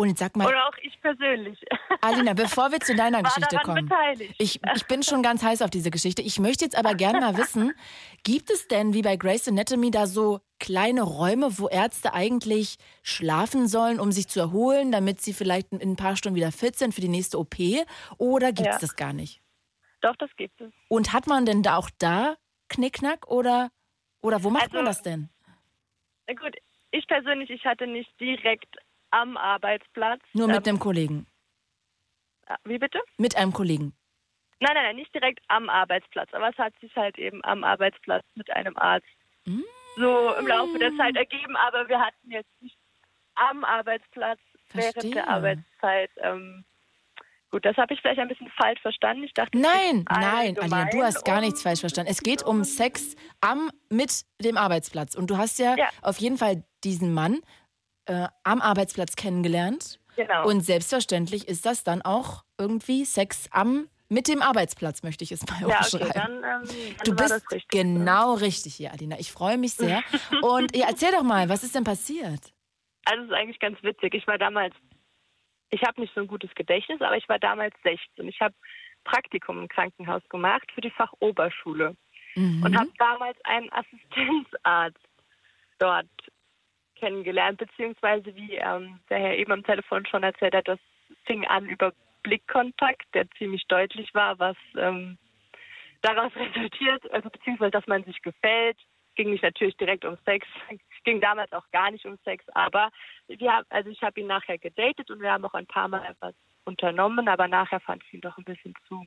Und 0.00 0.16
sag 0.16 0.36
mal, 0.36 0.46
Oder 0.46 0.68
auch 0.68 0.76
ich 0.80 1.00
persönlich. 1.00 1.58
Alina, 2.02 2.32
bevor 2.32 2.70
wir 2.70 2.78
zu 2.78 2.94
deiner 2.94 3.20
Geschichte 3.20 3.56
kommen. 3.64 3.88
beteiligt. 3.88 4.32
Ich, 4.38 4.60
ich 4.76 4.86
bin 4.86 5.02
schon 5.02 5.24
ganz 5.24 5.42
heiß 5.42 5.60
auf 5.60 5.70
diese 5.70 5.90
Geschichte. 5.90 6.22
Ich 6.22 6.38
möchte 6.38 6.64
jetzt 6.64 6.78
aber 6.78 6.94
gerne 6.94 7.18
mal 7.18 7.36
wissen, 7.36 7.72
gibt 8.22 8.48
es 8.48 8.68
denn 8.68 8.94
wie 8.94 9.02
bei 9.02 9.16
Grey's 9.16 9.48
Anatomy 9.48 9.90
da 9.90 10.06
so 10.06 10.38
kleine 10.60 11.02
Räume, 11.02 11.58
wo 11.58 11.66
Ärzte 11.66 12.14
eigentlich 12.14 12.76
schlafen 13.02 13.66
sollen, 13.66 13.98
um 13.98 14.12
sich 14.12 14.28
zu 14.28 14.38
erholen, 14.38 14.92
damit 14.92 15.20
sie 15.20 15.32
vielleicht 15.32 15.72
in 15.72 15.80
ein 15.80 15.96
paar 15.96 16.14
Stunden 16.14 16.36
wieder 16.36 16.52
fit 16.52 16.76
sind 16.76 16.94
für 16.94 17.00
die 17.00 17.08
nächste 17.08 17.36
OP? 17.36 17.56
Oder 18.18 18.52
gibt 18.52 18.68
es 18.68 18.74
Ja. 18.74 18.78
das 18.80 18.94
gar 18.94 19.12
nicht? 19.12 19.40
Doch, 20.00 20.16
das 20.16 20.30
gibt 20.36 20.60
es. 20.60 20.72
Und 20.88 21.12
hat 21.12 21.26
man 21.26 21.44
denn 21.46 21.62
da 21.62 21.76
auch 21.76 21.90
da 21.98 22.36
Knickknack 22.68 23.26
oder, 23.28 23.70
oder 24.20 24.42
wo 24.44 24.50
macht 24.50 24.64
Also- 24.64 24.76
man 24.76 24.84
das 24.86 25.02
denn? 25.02 25.28
Na 26.26 26.34
gut, 26.34 26.56
ich 26.90 27.06
persönlich, 27.06 27.50
ich 27.50 27.64
hatte 27.64 27.86
nicht 27.86 28.10
direkt 28.20 28.76
am 29.10 29.36
Arbeitsplatz. 29.36 30.20
Nur 30.34 30.46
mit 30.48 30.56
ähm, 30.58 30.62
einem 30.74 30.78
Kollegen. 30.78 31.26
Wie 32.64 32.78
bitte? 32.78 33.00
Mit 33.18 33.36
einem 33.36 33.52
Kollegen. 33.52 33.94
Nein, 34.60 34.74
nein, 34.74 34.84
nein, 34.84 34.96
nicht 34.96 35.14
direkt 35.14 35.40
am 35.48 35.68
Arbeitsplatz, 35.68 36.32
aber 36.32 36.48
es 36.50 36.58
hat 36.58 36.74
sich 36.80 36.94
halt 36.96 37.16
eben 37.18 37.44
am 37.44 37.62
Arbeitsplatz 37.64 38.24
mit 38.34 38.50
einem 38.50 38.76
Arzt 38.76 39.06
Mm. 39.46 39.60
so 39.96 40.34
im 40.34 40.46
Laufe 40.46 40.78
der 40.78 40.94
Zeit 40.96 41.16
ergeben, 41.16 41.56
aber 41.56 41.88
wir 41.88 41.98
hatten 42.00 42.30
jetzt 42.30 42.50
nicht 42.60 42.76
am 43.36 43.64
Arbeitsplatz 43.64 44.40
während 44.72 44.92
Verstehe. 44.94 45.12
der 45.12 45.28
Arbeitszeit. 45.28 46.10
Ähm, 46.16 46.64
gut, 47.50 47.64
das 47.64 47.76
habe 47.76 47.94
ich 47.94 48.00
vielleicht 48.00 48.18
ein 48.20 48.28
bisschen 48.28 48.50
falsch 48.60 48.80
verstanden. 48.80 49.24
Ich 49.24 49.32
dachte, 49.34 49.58
Nein, 49.58 50.04
nein, 50.10 50.58
Alina, 50.58 50.86
du 50.90 51.02
hast 51.02 51.24
gar 51.24 51.40
nichts 51.40 51.62
falsch 51.62 51.80
verstanden. 51.80 52.10
Es 52.10 52.20
geht 52.22 52.42
um 52.42 52.64
Sex 52.64 53.14
am 53.40 53.70
mit 53.90 54.22
dem 54.42 54.56
Arbeitsplatz. 54.56 55.14
Und 55.14 55.30
du 55.30 55.36
hast 55.36 55.58
ja, 55.58 55.76
Ja. 55.76 55.88
auf 56.02 56.18
jeden 56.18 56.38
Fall 56.38 56.64
diesen 56.84 57.12
Mann 57.14 57.40
äh, 58.06 58.28
am 58.44 58.60
Arbeitsplatz 58.60 59.16
kennengelernt. 59.16 59.98
Genau. 60.16 60.46
Und 60.48 60.62
selbstverständlich 60.62 61.46
ist 61.46 61.64
das 61.66 61.84
dann 61.84 62.02
auch 62.02 62.44
irgendwie 62.58 63.04
Sex 63.04 63.48
am 63.52 63.88
mit 64.10 64.26
dem 64.26 64.40
Arbeitsplatz, 64.40 65.02
möchte 65.02 65.22
ich 65.22 65.32
es 65.32 65.46
mal 65.46 65.60
ja, 65.60 65.66
okay, 65.66 65.76
aufschreiben. 65.78 66.10
dann, 66.14 66.32
ähm, 66.36 66.42
dann 66.42 67.04
Du 67.04 67.14
bist 67.14 67.32
richtig. 67.52 67.68
genau 67.68 68.34
richtig 68.34 68.74
hier, 68.74 68.90
Alina. 68.92 69.16
Ich 69.18 69.30
freue 69.30 69.58
mich 69.58 69.74
sehr. 69.74 70.02
Und 70.42 70.74
ja, 70.74 70.86
erzähl 70.88 71.12
doch 71.12 71.22
mal, 71.22 71.48
was 71.50 71.62
ist 71.62 71.74
denn 71.74 71.84
passiert? 71.84 72.52
Also 73.04 73.22
es 73.24 73.28
ist 73.28 73.34
eigentlich 73.34 73.58
ganz 73.60 73.82
witzig. 73.82 74.14
Ich 74.14 74.26
war 74.26 74.38
damals, 74.38 74.74
ich 75.70 75.82
habe 75.82 76.00
nicht 76.00 76.14
so 76.14 76.20
ein 76.20 76.26
gutes 76.26 76.54
Gedächtnis, 76.54 77.00
aber 77.00 77.16
ich 77.16 77.28
war 77.28 77.38
damals 77.38 77.74
16. 77.82 78.28
Ich 78.28 78.40
habe 78.40 78.54
Praktikum 79.04 79.58
im 79.58 79.68
Krankenhaus 79.68 80.22
gemacht 80.28 80.70
für 80.72 80.80
die 80.80 80.90
Fachoberschule 80.90 81.96
Mhm. 82.38 82.62
und 82.62 82.78
habe 82.78 82.90
damals 82.98 83.36
einen 83.44 83.70
Assistenzarzt 83.72 84.98
dort 85.78 86.06
kennengelernt, 86.96 87.58
beziehungsweise 87.58 88.34
wie 88.34 88.54
ähm, 88.54 89.00
der 89.08 89.18
Herr 89.18 89.36
eben 89.36 89.52
am 89.52 89.64
Telefon 89.64 90.06
schon 90.06 90.22
erzählt 90.22 90.54
hat, 90.54 90.68
das 90.68 90.78
fing 91.26 91.46
an 91.46 91.66
über 91.66 91.92
Blickkontakt, 92.22 93.06
der 93.14 93.30
ziemlich 93.38 93.64
deutlich 93.68 94.12
war, 94.14 94.38
was 94.38 94.56
ähm, 94.76 95.18
daraus 96.02 96.32
resultiert, 96.36 97.10
also 97.12 97.28
beziehungsweise, 97.30 97.70
dass 97.72 97.86
man 97.86 98.04
sich 98.04 98.20
gefällt. 98.22 98.78
Ging 99.16 99.30
nicht 99.30 99.42
natürlich 99.42 99.76
direkt 99.76 100.04
um 100.04 100.16
Sex, 100.24 100.46
ging 101.04 101.20
damals 101.20 101.52
auch 101.52 101.68
gar 101.72 101.90
nicht 101.90 102.06
um 102.06 102.18
Sex, 102.24 102.44
aber 102.54 102.90
wir 103.26 103.62
also 103.68 103.90
ich 103.90 104.02
habe 104.02 104.20
ihn 104.20 104.26
nachher 104.26 104.58
gedatet 104.58 105.10
und 105.10 105.20
wir 105.20 105.32
haben 105.32 105.44
auch 105.44 105.54
ein 105.54 105.66
paar 105.66 105.88
Mal 105.88 106.04
etwas 106.04 106.34
unternommen, 106.68 107.28
aber 107.28 107.48
nachher 107.48 107.80
fand 107.80 108.04
ich 108.04 108.14
ihn 108.14 108.20
doch 108.20 108.36
ein 108.36 108.44
bisschen 108.44 108.74
zu 108.86 109.04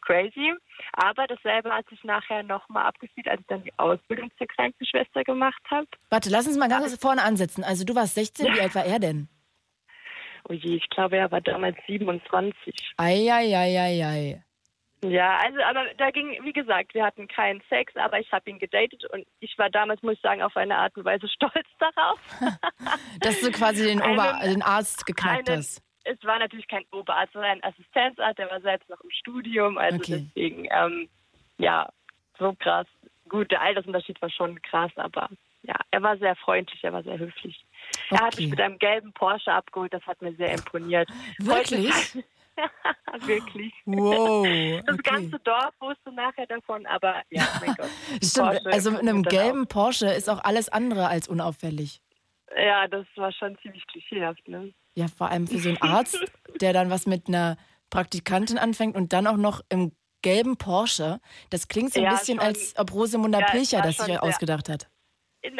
crazy. 0.00 0.54
Aber 0.94 1.26
dasselbe 1.26 1.70
hat 1.70 1.86
sich 1.88 2.02
nachher 2.04 2.42
nochmal 2.42 2.86
abgespielt, 2.86 3.28
als 3.28 3.40
ich 3.40 3.46
dann 3.46 3.62
die 3.62 3.72
Ausbildung 3.78 4.30
zur 4.38 4.46
Krankenschwester 4.48 5.22
gemacht 5.22 5.62
habe. 5.70 5.86
Warte, 6.10 6.30
lass 6.30 6.46
uns 6.46 6.56
mal 6.56 6.68
ganz 6.68 6.96
vorne 6.98 7.22
ansetzen. 7.22 7.62
Also 7.62 7.84
du 7.84 7.94
warst 7.94 8.14
16, 8.14 8.54
wie 8.54 8.60
alt 8.60 8.74
war 8.74 8.84
er 8.84 8.98
denn? 8.98 9.28
Oh 10.48 10.54
je, 10.54 10.76
ich 10.76 10.88
glaube, 10.88 11.18
er 11.18 11.30
war 11.30 11.40
damals 11.40 11.76
27. 11.86 12.94
Eieieiei. 12.96 14.42
Ja, 15.04 15.38
also 15.38 15.60
aber 15.62 15.84
da 15.98 16.10
ging, 16.10 16.38
wie 16.44 16.52
gesagt, 16.52 16.94
wir 16.94 17.04
hatten 17.04 17.26
keinen 17.26 17.60
Sex, 17.68 17.94
aber 17.96 18.20
ich 18.20 18.30
habe 18.30 18.48
ihn 18.48 18.58
gedatet 18.60 19.04
und 19.12 19.26
ich 19.40 19.58
war 19.58 19.68
damals, 19.68 20.00
muss 20.02 20.14
ich 20.14 20.20
sagen, 20.20 20.42
auf 20.42 20.56
eine 20.56 20.76
Art 20.76 20.96
und 20.96 21.04
Weise 21.04 21.28
stolz 21.34 21.66
darauf. 21.78 22.20
Dass 23.20 23.40
du 23.40 23.50
quasi 23.50 23.84
den, 23.84 24.00
Einen- 24.00 24.12
Ober, 24.18 24.38
den 24.44 24.62
Arzt 24.62 25.04
geknackt 25.06 25.48
einen- 25.48 25.58
hast. 25.58 25.82
Es 26.04 26.22
war 26.24 26.38
natürlich 26.40 26.66
kein 26.66 26.84
Oberarzt, 26.92 27.32
sondern 27.32 27.52
ein 27.52 27.64
Assistenzarzt, 27.64 28.36
der 28.38 28.50
war 28.50 28.60
selbst 28.60 28.88
noch 28.90 29.00
im 29.02 29.10
Studium, 29.10 29.78
also 29.78 29.98
Okay. 29.98 30.26
deswegen, 30.34 30.66
ähm, 30.70 31.08
ja, 31.58 31.88
so 32.38 32.54
krass. 32.58 32.86
Gut, 33.28 33.50
der 33.52 33.60
Altersunterschied 33.62 34.20
war 34.20 34.30
schon 34.30 34.60
krass, 34.62 34.90
aber 34.96 35.28
ja, 35.62 35.76
er 35.92 36.02
war 36.02 36.16
sehr 36.18 36.34
freundlich, 36.36 36.82
er 36.82 36.92
war 36.92 37.04
sehr 37.04 37.18
höflich. 37.18 37.64
Er 38.10 38.18
hat 38.18 38.34
Okay. 38.34 38.42
mich 38.42 38.50
mit 38.50 38.60
einem 38.60 38.78
gelben 38.80 39.12
Porsche 39.12 39.52
abgeholt, 39.52 39.94
das 39.94 40.04
hat 40.04 40.20
mir 40.22 40.34
sehr 40.34 40.52
imponiert. 40.52 41.08
Wirklich? 41.38 41.92
Heute- 41.92 42.24
Wirklich. 43.26 43.72
Wow. 43.84 44.82
Das 44.86 44.98
Okay. 44.98 45.10
ganze 45.10 45.38
Dorf 45.40 45.74
wusste 45.80 46.12
nachher 46.12 46.46
davon, 46.46 46.86
aber 46.86 47.22
ja, 47.30 47.46
mein 47.60 47.74
Gott. 47.74 47.90
Stimmt, 48.22 48.46
Porsche 48.62 48.72
also 48.72 48.90
mit 48.90 49.00
einem 49.00 49.22
gelben 49.22 49.66
Porsche 49.66 50.06
ist 50.06 50.28
auch 50.30 50.42
alles 50.44 50.68
andere 50.68 51.08
als 51.08 51.28
unauffällig. 51.28 52.00
auch. 52.50 52.56
Ja, 52.58 52.86
das 52.88 53.06
war 53.16 53.32
schon 53.32 53.56
ziemlich 53.62 53.86
klischeehaft, 53.86 54.46
ne? 54.48 54.72
Ja, 54.94 55.06
vor 55.08 55.30
allem 55.30 55.46
für 55.46 55.58
so 55.58 55.68
einen 55.70 55.78
Arzt, 55.80 56.18
der 56.60 56.72
dann 56.72 56.90
was 56.90 57.06
mit 57.06 57.28
einer 57.28 57.56
Praktikantin 57.90 58.58
anfängt 58.58 58.94
und 58.96 59.12
dann 59.12 59.26
auch 59.26 59.36
noch 59.38 59.60
im 59.70 59.92
gelben 60.22 60.56
Porsche. 60.56 61.18
Das 61.50 61.66
klingt 61.68 61.92
so 61.94 62.00
ein 62.00 62.04
Ja, 62.04 62.10
bisschen, 62.12 62.38
schon. 62.38 62.46
als 62.46 62.74
ob 62.78 62.92
Rosemunda 62.92 63.40
Ja, 63.40 63.46
Pilcher 63.46 63.80
das 63.82 63.96
sich 63.96 64.06
sehr- 64.06 64.22
ausgedacht 64.22 64.68
hat. 64.68 64.88
es 65.42 65.52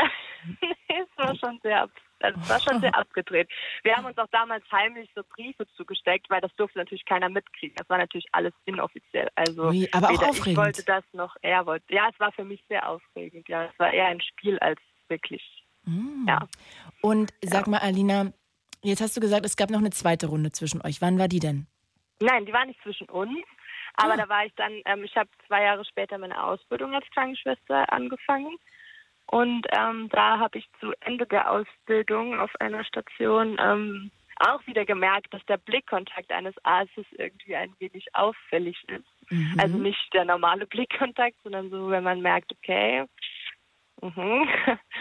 war 1.17 1.35
schon 1.37 1.59
sehr, 1.63 1.83
ab- 1.83 1.91
also 2.23 2.39
es 2.41 2.49
war 2.49 2.61
schon 2.61 2.81
sehr 2.81 2.95
abgedreht. 2.97 3.49
Wir 3.83 3.97
haben 3.97 4.05
uns 4.07 4.19
auch 4.19 4.27
damals 4.33 4.65
heimlich 4.71 5.11
so 5.15 5.23
Briefe 5.35 5.67
zugesteckt, 5.77 6.29
weil 6.31 6.41
das 6.41 6.55
durfte 6.57 6.79
natürlich 6.79 7.05
keiner 7.05 7.29
mitkriegen. 7.29 7.75
Das 7.77 7.89
war 7.89 7.99
natürlich 7.99 8.27
alles 8.33 8.53
inoffiziell. 8.65 9.29
Also 9.35 9.69
Ui, 9.69 9.89
aber 9.93 10.09
auch 10.09 10.13
weder 10.13 10.29
aufregend. 10.31 10.47
ich 10.49 10.57
wollte 10.57 10.85
das 10.85 11.05
noch 11.13 11.37
er 11.43 11.67
wollte. 11.67 11.85
Ja, 11.93 12.09
es 12.13 12.19
war 12.21 12.33
für 12.33 12.45
mich 12.45 12.63
sehr 12.69 12.89
aufregend. 12.89 13.49
Ja, 13.49 13.65
es 13.65 13.79
war 13.79 13.93
eher 13.93 14.07
ein 14.07 14.21
Spiel 14.21 14.59
als 14.61 14.81
wirklich. 15.09 15.43
Mm. 15.85 16.27
Ja. 16.29 16.47
Und 17.01 17.33
sag 17.43 17.67
mal, 17.67 17.79
Alina, 17.79 18.33
jetzt 18.83 19.01
hast 19.01 19.17
du 19.17 19.21
gesagt, 19.21 19.45
es 19.45 19.57
gab 19.57 19.71
noch 19.71 19.81
eine 19.81 19.91
zweite 19.91 20.27
Runde 20.29 20.51
zwischen 20.53 20.81
euch. 20.83 21.01
Wann 21.03 21.19
war 21.19 21.29
die 21.29 21.41
denn? 21.41 21.67
Nein, 22.21 22.47
die 22.47 22.53
war 22.53 22.65
nicht 22.67 22.81
zwischen 22.83 23.09
uns. 23.09 23.37
Aber 23.95 24.15
Ah. 24.15 24.17
da 24.17 24.29
war 24.29 24.47
ich 24.47 24.55
dann, 24.55 24.73
ähm, 24.87 25.05
ich 25.05 25.15
habe 25.17 25.29
zwei 25.47 25.65
Jahre 25.65 25.85
später 25.85 26.17
meine 26.17 26.43
Ausbildung 26.43 26.95
als 26.95 27.05
Krankenschwester 27.13 27.93
angefangen. 27.93 28.57
Und 29.27 29.67
ähm, 29.71 30.09
da 30.11 30.39
habe 30.39 30.59
ich 30.59 30.69
zu 30.81 30.93
Ende 31.01 31.27
der 31.27 31.51
Ausbildung 31.51 32.39
auf 32.39 32.51
einer 32.61 32.85
Station 32.85 33.57
ähm, 33.59 34.11
auch 34.39 34.67
wieder 34.67 34.85
gemerkt, 34.85 35.33
dass 35.33 35.45
der 35.47 35.57
Blickkontakt 35.57 36.33
eines 36.33 36.55
Arztes 36.65 37.07
irgendwie 37.13 37.57
ein 37.57 37.75
wenig 37.79 38.07
auffällig 38.15 38.77
ist. 38.89 39.31
Mhm. 39.31 39.57
Also 39.59 39.79
nicht 39.79 40.13
der 40.13 40.25
normale 40.25 40.67
Blickkontakt, 40.69 41.37
sondern 41.43 41.71
so, 41.71 41.91
wenn 41.91 42.05
man 42.05 42.21
merkt, 42.21 42.53
okay, 42.53 43.07
mhm. 44.01 44.49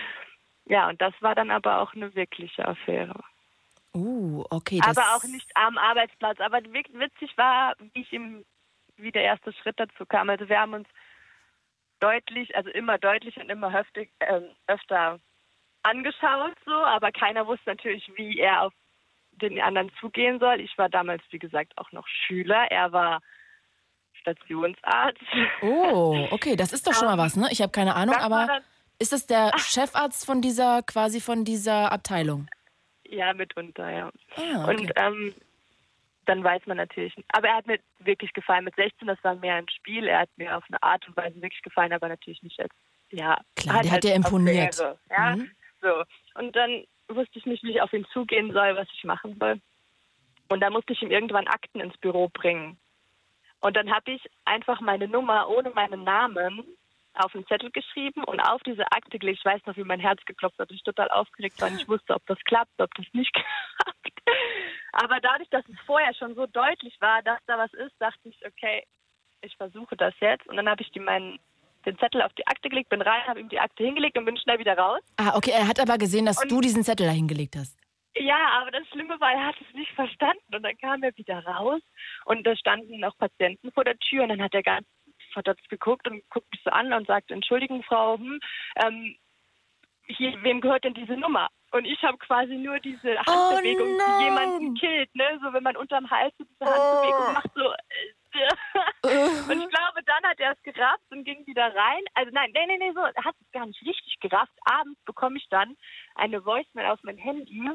ja, 0.66 0.90
und 0.90 1.02
das 1.02 1.14
war 1.22 1.36
dann 1.36 1.52
aber 1.52 1.82
auch 1.82 1.94
eine 1.94 2.14
wirkliche 2.16 2.68
Affäre. 2.68 3.20
Uh, 3.94 4.46
okay. 4.50 4.80
aber 4.86 5.02
auch 5.16 5.24
nicht 5.26 5.50
am 5.56 5.78
Arbeitsplatz. 5.78 6.40
Aber 6.40 6.60
witzig 6.64 7.38
war, 7.38 7.76
wie 7.94 8.02
ich 8.02 8.14
ihm, 8.14 8.46
wie 8.96 9.12
der 9.12 9.24
erste 9.24 9.52
Schritt 9.52 9.78
dazu 9.78 10.06
kam. 10.06 10.30
Also 10.30 10.48
wir 10.48 10.60
haben 10.60 10.74
uns 10.74 10.88
deutlich, 12.02 12.56
also 12.56 12.70
immer 12.72 12.98
deutlich 12.98 13.38
und 13.38 13.50
immer 13.50 13.72
höftig, 13.72 14.12
äh, 14.20 14.42
öfter 14.68 15.20
angeschaut, 15.84 16.54
so, 16.66 16.74
aber 16.74 17.12
keiner 17.12 17.48
wusste 17.48 17.70
natürlich, 17.70 18.12
wie 18.16 18.40
er 18.40 18.64
auf 18.64 18.74
den 19.32 19.60
anderen 19.62 19.92
zugehen 20.00 20.40
soll. 20.40 20.60
Ich 20.60 20.78
war 20.78 20.90
damals, 20.90 21.24
wie 21.32 21.40
gesagt, 21.40 21.74
auch 21.78 21.92
noch 21.92 22.08
Schüler. 22.08 22.68
Er 22.70 22.92
war 22.92 23.22
Stationsarzt. 24.14 25.22
Oh, 25.62 26.28
okay, 26.32 26.56
das 26.56 26.74
ist 26.74 26.86
doch 26.86 26.94
schon 26.94 27.08
mal 27.08 27.18
was, 27.18 27.36
ne? 27.36 27.48
Ich 27.52 27.62
habe 27.62 27.72
keine 27.72 27.96
Ahnung, 27.96 28.16
aber 28.16 28.62
ist 29.00 29.14
das 29.14 29.26
der 29.26 29.52
Chefarzt 29.58 30.26
von 30.26 30.42
dieser, 30.42 30.84
quasi 30.84 31.20
von 31.22 31.44
dieser 31.44 31.92
Abteilung? 31.92 32.48
Ja, 33.06 33.34
mitunter, 33.34 33.90
ja. 33.90 34.12
Ah, 34.38 34.64
okay. 34.64 34.76
Und 34.76 34.92
ähm, 34.96 35.34
dann 36.26 36.44
weiß 36.44 36.66
man 36.66 36.78
natürlich. 36.78 37.14
Aber 37.34 37.48
er 37.48 37.56
hat 37.56 37.68
mir 37.68 37.80
wirklich 38.00 38.34
gefallen. 38.34 38.66
Mit 38.66 38.76
16, 38.76 39.08
das 39.08 39.24
war 39.24 39.36
mehr 39.36 39.56
ein 39.56 39.70
Spiel. 39.70 40.08
Er 40.08 40.20
hat 40.20 40.30
mir 40.38 40.56
auf 40.56 40.64
eine 40.70 40.82
Art 40.82 41.08
und 41.08 41.18
Weise 41.18 41.42
wirklich 41.42 41.62
gefallen, 41.62 41.94
aber 41.94 42.08
natürlich 42.08 42.44
nicht 42.44 42.60
als, 42.60 42.74
ja. 43.10 43.38
Klar, 43.56 43.76
halt 43.76 43.86
der 43.86 43.92
hat 43.92 44.04
ja 44.06 44.16
imponiert. 44.16 44.80
Ehre, 44.80 44.98
ja, 45.10 45.36
mhm. 45.36 45.52
so. 45.82 46.04
Und 46.36 46.56
dann 46.56 46.86
wusste 47.08 47.40
ich 47.40 47.46
nicht, 47.46 47.64
wie 47.64 47.72
ich 47.72 47.82
auf 47.82 47.94
ihn 47.94 48.06
zugehen 48.14 48.52
soll, 48.54 48.76
was 48.76 48.88
ich 48.94 49.04
machen 49.04 49.36
soll. 49.40 49.60
Und 50.50 50.60
dann 50.60 50.74
musste 50.74 50.94
ich 50.94 51.02
ihm 51.02 51.12
irgendwann 51.12 51.48
Akten 51.48 51.80
ins 51.80 51.98
Büro 51.98 52.30
bringen. 52.30 52.78
Und 53.62 53.76
dann 53.78 53.92
habe 53.92 54.12
ich 54.12 54.22
einfach 54.46 54.82
meine 54.82 55.08
Nummer 55.08 55.48
ohne 55.50 55.70
meinen 55.70 56.04
Namen 56.04 56.64
auf 57.14 57.36
einen 57.36 57.46
Zettel 57.48 57.72
geschrieben 57.72 58.24
und 58.24 58.40
auf 58.40 58.62
diese 58.64 58.90
Akte 58.92 59.20
gelegt. 59.20 59.40
Ich 59.40 59.46
weiß 59.46 59.62
noch, 59.66 59.78
wie 59.78 59.84
mein 59.84 60.00
Herz 60.00 60.24
geklopft 60.26 60.60
hat. 60.60 60.72
Ich 60.72 60.84
total 60.84 61.10
aufgeregt 61.10 61.62
war 61.62 61.70
und 61.70 61.80
ich 61.80 61.88
wusste, 61.88 62.16
ob 62.16 62.26
das 62.26 62.40
klappt, 62.46 62.80
ob 62.80 62.94
das 62.96 63.06
nicht 63.14 63.34
klappt. 63.34 63.91
Aber 64.94 65.20
dadurch, 65.22 65.50
dass 65.50 65.68
es 65.68 65.80
vorher 65.86 66.14
schon 66.14 66.36
so 66.36 66.46
deutlich 66.48 66.96
war, 67.00 67.22
dass 67.24 67.40
da 67.48 67.58
was 67.58 67.74
ist, 67.74 67.94
dachte 68.00 68.30
ich, 68.30 68.38
okay, 68.46 68.84
ich 69.42 69.56
versuche 69.58 69.96
das 69.96 70.14
jetzt. 70.20 70.48
Und 70.48 70.58
dann 70.58 70.70
habe 70.70 70.82
ich 70.82 70.92
die 70.92 71.00
meinen 71.00 71.40
den 71.86 71.98
Zettel 71.98 72.22
auf 72.22 72.34
die 72.34 72.46
Akte 72.46 72.70
gelegt, 72.70 72.90
bin 72.90 73.02
rein, 73.02 73.26
habe 73.26 73.40
ihm 73.40 73.50
die 73.50 73.60
Akte 73.60 73.84
hingelegt 73.84 74.18
und 74.18 74.26
bin 74.26 74.38
schnell 74.38 74.60
wieder 74.60 74.78
raus. 74.78 75.02
Ah, 75.18 75.36
okay, 75.36 75.52
er 75.52 75.68
hat 75.68 75.80
aber 75.80 75.98
gesehen, 75.98 76.26
dass 76.26 76.42
und, 76.42 76.52
du 76.52 76.62
diesen 76.62 76.84
Zettel 76.84 77.08
da 77.08 77.12
hingelegt 77.12 77.56
hast. 77.58 77.78
Ja, 78.16 78.38
aber 78.62 78.72
das 78.72 78.88
Schlimme 78.90 79.20
war, 79.20 79.32
er 79.32 79.48
hat 79.48 79.56
es 79.62 79.74
nicht 79.74 79.92
verstanden 79.94 80.54
und 80.54 80.64
dann 80.64 80.78
kam 80.78 81.02
er 81.02 81.16
wieder 81.16 81.44
raus 81.46 81.82
und 82.26 82.46
da 82.46 82.56
standen 82.56 83.00
noch 83.00 83.18
Patienten 83.18 83.72
vor 83.72 83.84
der 83.84 83.98
Tür 83.98 84.24
und 84.24 84.30
dann 84.30 84.42
hat 84.42 84.54
er 84.54 84.64
ganz 84.64 84.86
verdutzt 85.32 85.68
geguckt 85.70 86.08
und 86.08 86.22
guckt 86.30 86.52
mich 86.52 86.62
so 86.64 86.72
an 86.72 86.92
und 86.92 87.08
sagt, 87.08 87.32
entschuldigen 87.32 87.84
Frau, 87.84 88.18
hm, 88.18 88.40
ähm, 88.84 89.16
hier, 90.08 90.34
wem 90.44 90.60
gehört 90.60 90.84
denn 90.84 90.94
diese 90.94 91.16
Nummer? 91.16 91.48
Und 91.72 91.86
ich 91.86 92.02
habe 92.04 92.18
quasi 92.18 92.56
nur 92.56 92.80
diese 92.80 93.16
oh 93.28 93.32
Handbewegung, 93.32 93.96
oh 93.96 94.20
die 94.20 94.24
jemanden 94.26 94.76
killt, 94.76 95.16
ne? 95.16 95.40
So 95.42 95.54
wenn 95.54 95.64
man 95.64 95.78
unterm 95.78 96.10
Hals 96.10 96.34
so 96.38 96.44
diese 96.44 96.66
Handbewegung 96.66 97.26
oh. 97.30 97.34
macht, 97.34 97.52
so 97.56 97.72
äh, 97.72 98.14
und 99.04 99.62
ich 99.62 99.70
glaube, 99.70 100.04
dann 100.06 100.24
hat 100.24 100.40
er 100.40 100.54
es 100.54 100.64
gerafft 100.64 101.04
und 101.10 101.24
ging 101.24 101.46
wieder 101.48 101.66
rein. 101.76 102.04
Also 102.14 102.32
nein, 102.34 102.52
nee, 102.54 102.66
nee, 102.68 102.78
nee, 102.78 102.92
so, 102.94 103.02
er 103.02 103.24
hat 103.24 103.36
es 103.42 103.52
gar 103.52 103.66
nicht 103.66 103.82
richtig 103.86 104.20
gerafft. 104.20 104.54
Abends 104.66 105.00
bekomme 105.06 105.38
ich 105.38 105.48
dann 105.50 105.76
eine 106.16 106.46
Voicemail 106.46 106.88
auf 106.88 107.00
mein 107.04 107.18
Handy. 107.18 107.70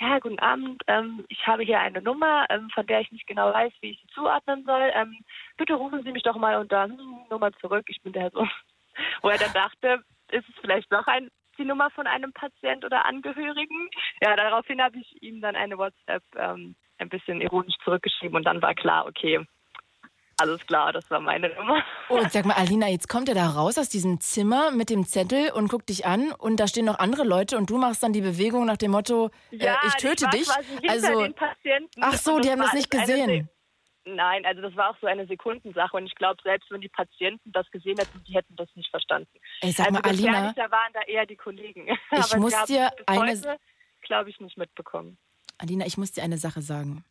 Ja, 0.00 0.18
guten 0.18 0.40
Abend. 0.40 0.82
Ähm, 0.88 1.24
ich 1.28 1.46
habe 1.46 1.62
hier 1.62 1.78
eine 1.78 2.02
Nummer, 2.02 2.46
ähm, 2.50 2.70
von 2.70 2.86
der 2.86 3.00
ich 3.00 3.12
nicht 3.12 3.26
genau 3.26 3.52
weiß, 3.52 3.72
wie 3.80 3.90
ich 3.90 4.00
sie 4.00 4.08
zuordnen 4.08 4.64
soll. 4.64 4.90
Ähm, 4.94 5.16
bitte 5.56 5.74
rufen 5.74 6.02
Sie 6.02 6.10
mich 6.10 6.24
doch 6.24 6.36
mal 6.36 6.58
unter 6.58 6.84
hm, 6.84 7.26
Nummer 7.30 7.52
zurück. 7.58 7.84
Ich 7.88 8.02
bin 8.02 8.12
der 8.12 8.30
so. 8.30 8.46
Wo 9.22 9.28
er 9.28 9.38
dann 9.38 9.52
dachte, 9.52 10.02
ist 10.32 10.48
es 10.48 10.54
vielleicht 10.60 10.90
noch 10.90 11.06
ein, 11.06 11.30
die 11.62 11.68
Nummer 11.68 11.90
von 11.90 12.06
einem 12.06 12.32
Patient 12.32 12.84
oder 12.84 13.04
Angehörigen? 13.04 13.88
Ja, 14.20 14.36
daraufhin 14.36 14.82
habe 14.82 14.98
ich 14.98 15.22
ihm 15.22 15.40
dann 15.40 15.56
eine 15.56 15.78
WhatsApp 15.78 16.22
ähm, 16.36 16.74
ein 16.98 17.08
bisschen 17.08 17.40
ironisch 17.40 17.76
zurückgeschrieben 17.84 18.36
und 18.36 18.44
dann 18.44 18.60
war 18.60 18.74
klar, 18.74 19.06
okay, 19.06 19.44
alles 20.40 20.66
klar, 20.66 20.92
das 20.92 21.08
war 21.10 21.20
meine 21.20 21.54
Nummer. 21.54 21.84
Oh, 22.08 22.16
und 22.16 22.32
sag 22.32 22.44
mal, 22.46 22.54
Alina, 22.54 22.88
jetzt 22.88 23.08
kommt 23.08 23.28
er 23.28 23.34
da 23.34 23.50
raus 23.50 23.78
aus 23.78 23.88
diesem 23.88 24.20
Zimmer 24.20 24.70
mit 24.72 24.90
dem 24.90 25.04
Zettel 25.04 25.52
und 25.52 25.68
guckt 25.68 25.88
dich 25.88 26.04
an 26.04 26.32
und 26.32 26.58
da 26.58 26.66
stehen 26.66 26.84
noch 26.84 26.98
andere 26.98 27.22
Leute 27.24 27.56
und 27.56 27.70
du 27.70 27.78
machst 27.78 28.02
dann 28.02 28.12
die 28.12 28.22
Bewegung 28.22 28.66
nach 28.66 28.76
dem 28.76 28.90
Motto, 28.90 29.30
äh, 29.52 29.56
ja, 29.56 29.74
äh, 29.74 29.86
ich 29.86 29.94
töte 29.94 30.26
ich 30.32 30.40
dich. 30.40 30.48
also, 30.88 31.28
ach 32.00 32.14
so, 32.14 32.40
die 32.40 32.50
haben 32.50 32.60
das 32.60 32.72
nicht 32.72 32.90
gesehen. 32.90 33.48
Nein, 34.04 34.44
also 34.44 34.62
das 34.62 34.74
war 34.74 34.90
auch 34.90 34.96
so 35.00 35.06
eine 35.06 35.26
Sekundensache 35.26 35.96
und 35.96 36.06
ich 36.06 36.14
glaube, 36.16 36.42
selbst 36.42 36.70
wenn 36.70 36.80
die 36.80 36.88
Patienten 36.88 37.52
das 37.52 37.70
gesehen 37.70 37.98
hätten, 37.98 38.22
die 38.24 38.34
hätten 38.34 38.56
das 38.56 38.68
nicht 38.74 38.90
verstanden. 38.90 39.30
Ich 39.62 39.76
sag 39.76 39.86
also 39.86 40.00
mal, 40.00 40.08
Alina, 40.08 40.52
da 40.54 40.70
waren 40.70 40.92
da 40.92 41.02
eher 41.02 41.26
die 41.26 41.36
Kollegen. 41.36 41.86
Ich 42.12 42.36
muss 42.36 42.64
dir 42.64 42.90
eine, 43.06 43.58
glaube 44.02 44.30
ich, 44.30 44.40
nicht 44.40 44.56
mitbekommen. 44.56 45.18
Alina, 45.58 45.86
ich 45.86 45.96
muss 45.96 46.12
dir 46.12 46.22
eine 46.22 46.38
Sache 46.38 46.62
sagen. 46.62 47.04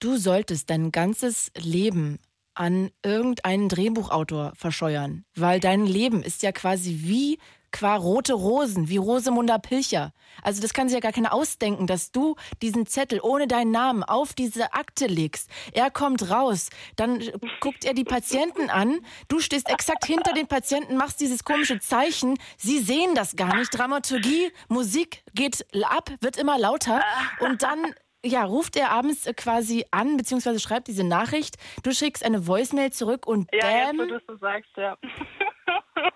Du 0.00 0.16
solltest 0.16 0.70
dein 0.70 0.90
ganzes 0.90 1.52
Leben 1.56 2.18
an 2.54 2.90
irgendeinen 3.04 3.68
Drehbuchautor 3.68 4.52
verscheuern, 4.54 5.24
weil 5.34 5.60
dein 5.60 5.86
Leben 5.86 6.22
ist 6.22 6.42
ja 6.42 6.52
quasi 6.52 7.00
wie 7.02 7.38
qua 7.74 7.96
rote 7.96 8.34
Rosen, 8.34 8.88
wie 8.88 8.98
Rosemunda 8.98 9.58
Pilcher. 9.58 10.12
Also 10.42 10.62
das 10.62 10.72
kann 10.72 10.88
sich 10.88 10.94
ja 10.94 11.00
gar 11.00 11.10
keiner 11.10 11.32
ausdenken, 11.32 11.88
dass 11.88 12.12
du 12.12 12.36
diesen 12.62 12.86
Zettel 12.86 13.18
ohne 13.20 13.48
deinen 13.48 13.72
Namen 13.72 14.04
auf 14.04 14.32
diese 14.32 14.74
Akte 14.74 15.06
legst. 15.06 15.50
Er 15.72 15.90
kommt 15.90 16.30
raus, 16.30 16.70
dann 16.94 17.20
guckt 17.58 17.84
er 17.84 17.92
die 17.92 18.04
Patienten 18.04 18.70
an, 18.70 19.00
du 19.26 19.40
stehst 19.40 19.68
exakt 19.68 20.06
hinter 20.06 20.32
den 20.34 20.46
Patienten, 20.46 20.96
machst 20.96 21.20
dieses 21.20 21.42
komische 21.42 21.80
Zeichen, 21.80 22.38
sie 22.56 22.78
sehen 22.78 23.16
das 23.16 23.34
gar 23.34 23.56
nicht. 23.56 23.76
Dramaturgie, 23.76 24.52
Musik 24.68 25.24
geht 25.34 25.66
ab, 25.84 26.10
wird 26.20 26.36
immer 26.36 26.58
lauter 26.58 27.02
und 27.40 27.64
dann 27.64 27.92
ja, 28.24 28.44
ruft 28.44 28.76
er 28.76 28.90
abends 28.90 29.26
äh, 29.26 29.34
quasi 29.34 29.84
an, 29.90 30.16
beziehungsweise 30.16 30.58
schreibt 30.58 30.88
diese 30.88 31.04
Nachricht. 31.04 31.56
Du 31.82 31.92
schickst 31.92 32.24
eine 32.24 32.46
Voicemail 32.46 32.90
zurück 32.90 33.26
und 33.26 33.50
ja, 33.52 33.60
bam. 33.60 33.98
Ja, 33.98 34.04
wo 34.04 34.06
du 34.06 34.20
so 34.26 34.36
sagst, 34.36 34.70
ja. 34.76 34.96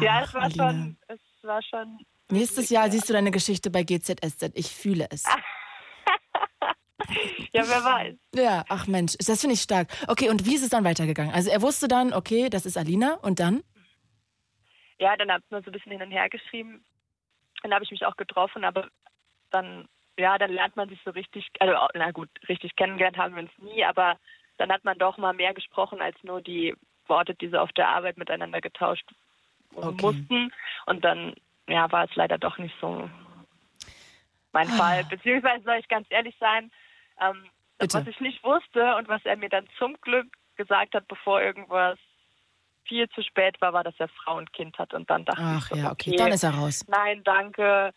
ja, 0.00 0.22
es 0.22 0.34
war 0.34 0.42
Alina. 0.42 0.70
schon, 0.70 0.96
es 1.08 1.20
war 1.42 1.62
schon. 1.62 1.98
Nächstes 2.30 2.70
Jahr 2.70 2.86
ja. 2.86 2.92
siehst 2.92 3.08
du 3.08 3.12
deine 3.12 3.30
Geschichte 3.30 3.70
bei 3.70 3.84
GZSZ. 3.84 4.50
Ich 4.54 4.74
fühle 4.74 5.06
es. 5.10 5.24
ja, 7.52 7.62
wer 7.66 7.84
weiß. 7.84 8.14
Ja, 8.34 8.64
ach 8.68 8.86
Mensch, 8.86 9.16
das 9.18 9.40
finde 9.40 9.54
ich 9.54 9.62
stark. 9.62 9.88
Okay, 10.08 10.28
und 10.28 10.44
wie 10.44 10.56
ist 10.56 10.62
es 10.62 10.70
dann 10.70 10.84
weitergegangen? 10.84 11.34
Also 11.34 11.50
er 11.50 11.62
wusste 11.62 11.88
dann, 11.88 12.12
okay, 12.12 12.50
das 12.50 12.66
ist 12.66 12.76
Alina 12.76 13.14
und 13.22 13.38
dann? 13.38 13.62
Ja, 14.98 15.16
dann 15.16 15.30
hat 15.30 15.42
man 15.50 15.62
so 15.62 15.70
ein 15.70 15.72
bisschen 15.72 15.92
hin 15.92 16.02
und 16.02 16.10
her 16.10 16.28
geschrieben. 16.28 16.84
Dann 17.62 17.72
habe 17.72 17.84
ich 17.84 17.90
mich 17.90 18.04
auch 18.04 18.16
getroffen, 18.16 18.64
aber 18.64 18.88
dann 19.50 19.88
ja, 20.18 20.38
dann 20.38 20.52
lernt 20.52 20.76
man 20.76 20.88
sich 20.88 21.00
so 21.04 21.10
richtig, 21.10 21.46
also 21.60 21.74
na 21.94 22.10
gut, 22.10 22.28
richtig 22.48 22.74
kennengelernt 22.76 23.16
haben 23.16 23.34
wir 23.34 23.42
uns 23.42 23.58
nie, 23.58 23.84
aber 23.84 24.18
dann 24.58 24.72
hat 24.72 24.84
man 24.84 24.98
doch 24.98 25.18
mal 25.18 25.34
mehr 25.34 25.52
gesprochen 25.52 26.00
als 26.00 26.16
nur 26.22 26.40
die 26.40 26.74
Worte, 27.06 27.34
die 27.34 27.48
so 27.48 27.58
auf 27.58 27.72
der 27.72 27.88
Arbeit 27.88 28.16
miteinander 28.16 28.60
getauscht 28.60 29.08
okay. 29.84 30.02
mussten. 30.02 30.52
Und 30.86 31.04
dann, 31.04 31.34
ja, 31.68 31.90
war 31.90 32.04
es 32.04 32.14
leider 32.14 32.38
doch 32.38 32.58
nicht 32.58 32.74
so 32.80 33.08
mein 34.52 34.68
ah. 34.70 34.76
Fall. 34.76 35.04
Beziehungsweise 35.04 35.64
soll 35.64 35.76
ich 35.76 35.88
ganz 35.88 36.06
ehrlich 36.10 36.36
sein, 36.38 36.70
ähm, 37.20 37.44
was 37.78 38.06
ich 38.06 38.20
nicht 38.20 38.42
wusste 38.42 38.96
und 38.96 39.08
was 39.08 39.24
er 39.24 39.36
mir 39.36 39.48
dann 39.48 39.66
zum 39.78 39.94
Glück 40.00 40.26
gesagt 40.56 40.94
hat, 40.94 41.06
bevor 41.08 41.42
irgendwas 41.42 41.98
viel 42.84 43.08
zu 43.10 43.22
spät 43.22 43.60
war, 43.60 43.72
war, 43.72 43.84
dass 43.84 43.94
er 43.98 44.08
Frau 44.08 44.38
und 44.38 44.52
Kind 44.52 44.78
hat. 44.78 44.94
Und 44.94 45.10
dann 45.10 45.24
dachte 45.24 45.42
Ach, 45.42 45.58
ich, 45.58 45.64
so, 45.68 45.76
ja, 45.76 45.90
okay. 45.90 46.10
okay, 46.10 46.16
dann 46.16 46.32
ist 46.32 46.44
er 46.44 46.54
raus. 46.54 46.84
Nein, 46.88 47.22
danke 47.24 47.92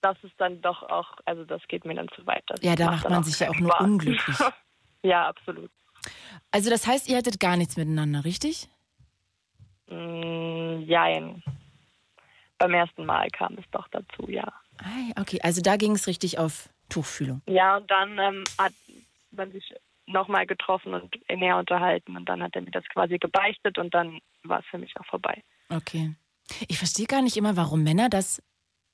das 0.00 0.16
ist 0.22 0.34
dann 0.38 0.60
doch 0.60 0.82
auch, 0.82 1.14
also 1.24 1.44
das 1.44 1.62
geht 1.68 1.84
mir 1.84 1.94
dann 1.94 2.08
zu 2.14 2.26
weit. 2.26 2.44
Das 2.46 2.60
ja, 2.62 2.76
da 2.76 2.86
macht 2.90 3.08
man 3.08 3.24
sich 3.24 3.38
ja 3.38 3.50
auch 3.50 3.58
nur 3.58 3.72
Spaß. 3.72 3.86
unglücklich. 3.86 4.36
ja, 5.02 5.28
absolut. 5.28 5.70
Also 6.50 6.70
das 6.70 6.86
heißt, 6.86 7.08
ihr 7.08 7.16
hattet 7.16 7.40
gar 7.40 7.56
nichts 7.56 7.76
miteinander, 7.76 8.24
richtig? 8.24 8.68
Mm, 9.88 10.80
jein. 10.82 11.42
Beim 12.58 12.74
ersten 12.74 13.06
Mal 13.06 13.28
kam 13.30 13.56
es 13.58 13.64
doch 13.70 13.88
dazu, 13.88 14.28
ja. 14.28 14.52
Okay, 15.18 15.40
also 15.42 15.60
da 15.60 15.76
ging 15.76 15.92
es 15.92 16.06
richtig 16.06 16.38
auf 16.38 16.68
Tuchfühlung. 16.88 17.42
Ja, 17.46 17.76
und 17.76 17.90
dann 17.90 18.18
ähm, 18.18 18.44
hat 18.58 18.72
man 19.30 19.52
sich 19.52 19.74
nochmal 20.06 20.46
getroffen 20.46 20.94
und 20.94 21.14
näher 21.28 21.58
unterhalten 21.58 22.16
und 22.16 22.28
dann 22.28 22.42
hat 22.42 22.54
er 22.54 22.62
mir 22.62 22.70
das 22.70 22.84
quasi 22.88 23.18
gebeichtet 23.18 23.78
und 23.78 23.92
dann 23.94 24.20
war 24.42 24.60
es 24.60 24.66
für 24.66 24.78
mich 24.78 24.96
auch 24.98 25.06
vorbei. 25.06 25.42
Okay. 25.68 26.14
Ich 26.66 26.78
verstehe 26.78 27.06
gar 27.06 27.22
nicht 27.22 27.36
immer, 27.36 27.56
warum 27.56 27.82
Männer 27.82 28.08
das 28.08 28.42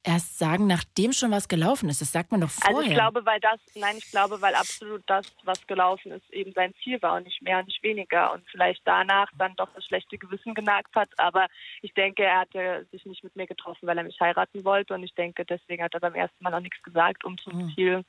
erst 0.04 0.38
sagen, 0.38 0.66
nachdem 0.66 1.12
schon 1.12 1.30
was 1.30 1.48
gelaufen 1.48 1.88
ist. 1.88 2.00
Das 2.00 2.12
sagt 2.12 2.30
man 2.30 2.42
doch 2.42 2.50
vorher. 2.50 2.76
Also 2.76 2.88
ich 2.88 2.94
glaube, 2.94 3.26
weil 3.26 3.40
das, 3.40 3.58
nein, 3.74 3.96
ich 3.98 4.10
glaube, 4.10 4.40
weil 4.40 4.54
absolut 4.54 5.02
das, 5.06 5.26
was 5.44 5.66
gelaufen 5.66 6.12
ist, 6.12 6.30
eben 6.32 6.52
sein 6.52 6.74
Ziel 6.82 7.00
war 7.02 7.16
und 7.16 7.24
nicht 7.24 7.42
mehr 7.42 7.58
und 7.58 7.66
nicht 7.66 7.82
weniger. 7.82 8.32
Und 8.32 8.44
vielleicht 8.50 8.82
danach 8.84 9.30
dann 9.38 9.56
doch 9.56 9.68
das 9.74 9.84
schlechte 9.84 10.18
Gewissen 10.18 10.54
genagt 10.54 10.94
hat. 10.94 11.08
Aber 11.18 11.46
ich 11.82 11.92
denke, 11.94 12.24
er 12.24 12.40
hatte 12.40 12.86
sich 12.92 13.04
nicht 13.06 13.24
mit 13.24 13.34
mir 13.34 13.46
getroffen, 13.46 13.86
weil 13.86 13.98
er 13.98 14.04
mich 14.04 14.20
heiraten 14.20 14.64
wollte. 14.64 14.94
Und 14.94 15.02
ich 15.02 15.14
denke, 15.14 15.44
deswegen 15.44 15.82
hat 15.82 15.94
er 15.94 16.00
beim 16.00 16.14
ersten 16.14 16.44
Mal 16.44 16.50
noch 16.50 16.60
nichts 16.60 16.82
gesagt, 16.82 17.24
um 17.24 17.38
zum 17.38 17.56
mhm. 17.56 17.74
Ziel 17.74 18.04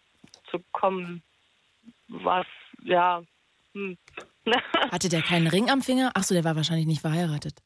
zu 0.52 0.60
kommen. 0.72 1.24
Was, 2.08 2.46
ja. 2.84 3.24
Hm. 3.74 3.98
hatte 4.92 5.10
der 5.10 5.22
keinen 5.22 5.48
Ring 5.48 5.70
am 5.70 5.82
Finger? 5.82 6.12
Achso, 6.14 6.34
der 6.34 6.44
war 6.44 6.56
wahrscheinlich 6.56 6.88
nicht 6.88 7.02
verheiratet. 7.02 7.62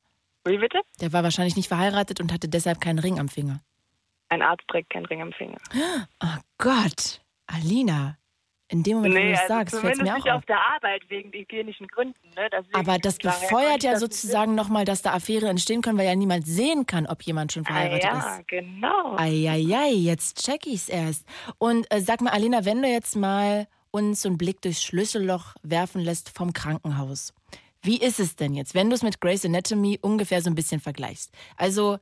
Wie 0.46 0.58
bitte? 0.58 0.82
Der 1.02 1.12
war 1.14 1.24
wahrscheinlich 1.24 1.56
nicht 1.56 1.68
verheiratet 1.68 2.22
und 2.22 2.32
hatte 2.32 2.48
deshalb 2.48 2.80
keinen 2.80 3.00
Ring 3.00 3.20
am 3.20 3.28
Finger. 3.28 3.62
Ein 4.30 4.42
Arzt 4.42 4.68
trägt 4.68 4.92
keinen 4.92 5.06
Ring 5.06 5.22
am 5.22 5.34
Finger. 5.34 5.58
Oh 6.22 6.38
Gott, 6.58 7.22
Alina. 7.48 8.18
In 8.72 8.84
dem 8.84 8.98
Moment, 8.98 9.16
nee, 9.16 9.22
wo 9.22 9.26
du 9.26 9.32
das 9.32 9.42
also 9.42 9.54
sagst, 9.54 9.80
fällt 9.80 10.02
mir 10.04 10.12
auch 10.12 10.18
nicht 10.18 10.30
auf. 10.30 10.38
auf 10.38 10.46
der 10.46 10.60
Arbeit 10.60 11.02
wegen 11.10 11.32
hygienischen 11.32 11.88
Gründen. 11.88 12.30
Ne? 12.36 12.50
Aber 12.74 13.00
das 13.00 13.18
befeuert 13.18 13.82
ja 13.82 13.98
sozusagen 13.98 14.54
nochmal, 14.54 14.86
dass 14.86 15.02
da 15.02 15.14
Affäre 15.14 15.48
entstehen 15.48 15.82
können, 15.82 15.98
weil 15.98 16.06
ja 16.06 16.14
niemand 16.14 16.46
sehen 16.46 16.86
kann, 16.86 17.08
ob 17.08 17.24
jemand 17.24 17.52
schon 17.52 17.66
verheiratet 17.66 18.06
ah, 18.06 18.14
ja, 18.14 18.20
ist. 18.20 18.26
Ja, 18.26 18.44
genau. 18.48 19.18
Eieiei, 19.18 19.94
jetzt 19.94 20.46
check 20.46 20.68
ich's 20.68 20.88
erst. 20.88 21.26
Und 21.58 21.92
äh, 21.92 22.00
sag 22.00 22.22
mal, 22.22 22.30
Alina, 22.30 22.64
wenn 22.64 22.84
du 22.84 22.88
jetzt 22.88 23.16
mal 23.16 23.68
uns 23.90 24.22
so 24.22 24.30
einen 24.30 24.38
Blick 24.38 24.62
durchs 24.62 24.84
Schlüsselloch 24.84 25.56
werfen 25.64 26.02
lässt 26.02 26.30
vom 26.30 26.54
Krankenhaus. 26.54 27.34
Wie 27.82 27.98
ist 27.98 28.20
es 28.20 28.36
denn 28.36 28.54
jetzt, 28.54 28.76
wenn 28.76 28.90
du 28.90 28.96
es 28.96 29.04
mit 29.04 29.22
Grey's 29.22 29.46
Anatomy 29.46 29.98
ungefähr 30.02 30.42
so 30.42 30.50
ein 30.50 30.56
bisschen 30.56 30.82
vergleichst? 30.82 31.34
Also, 31.58 31.98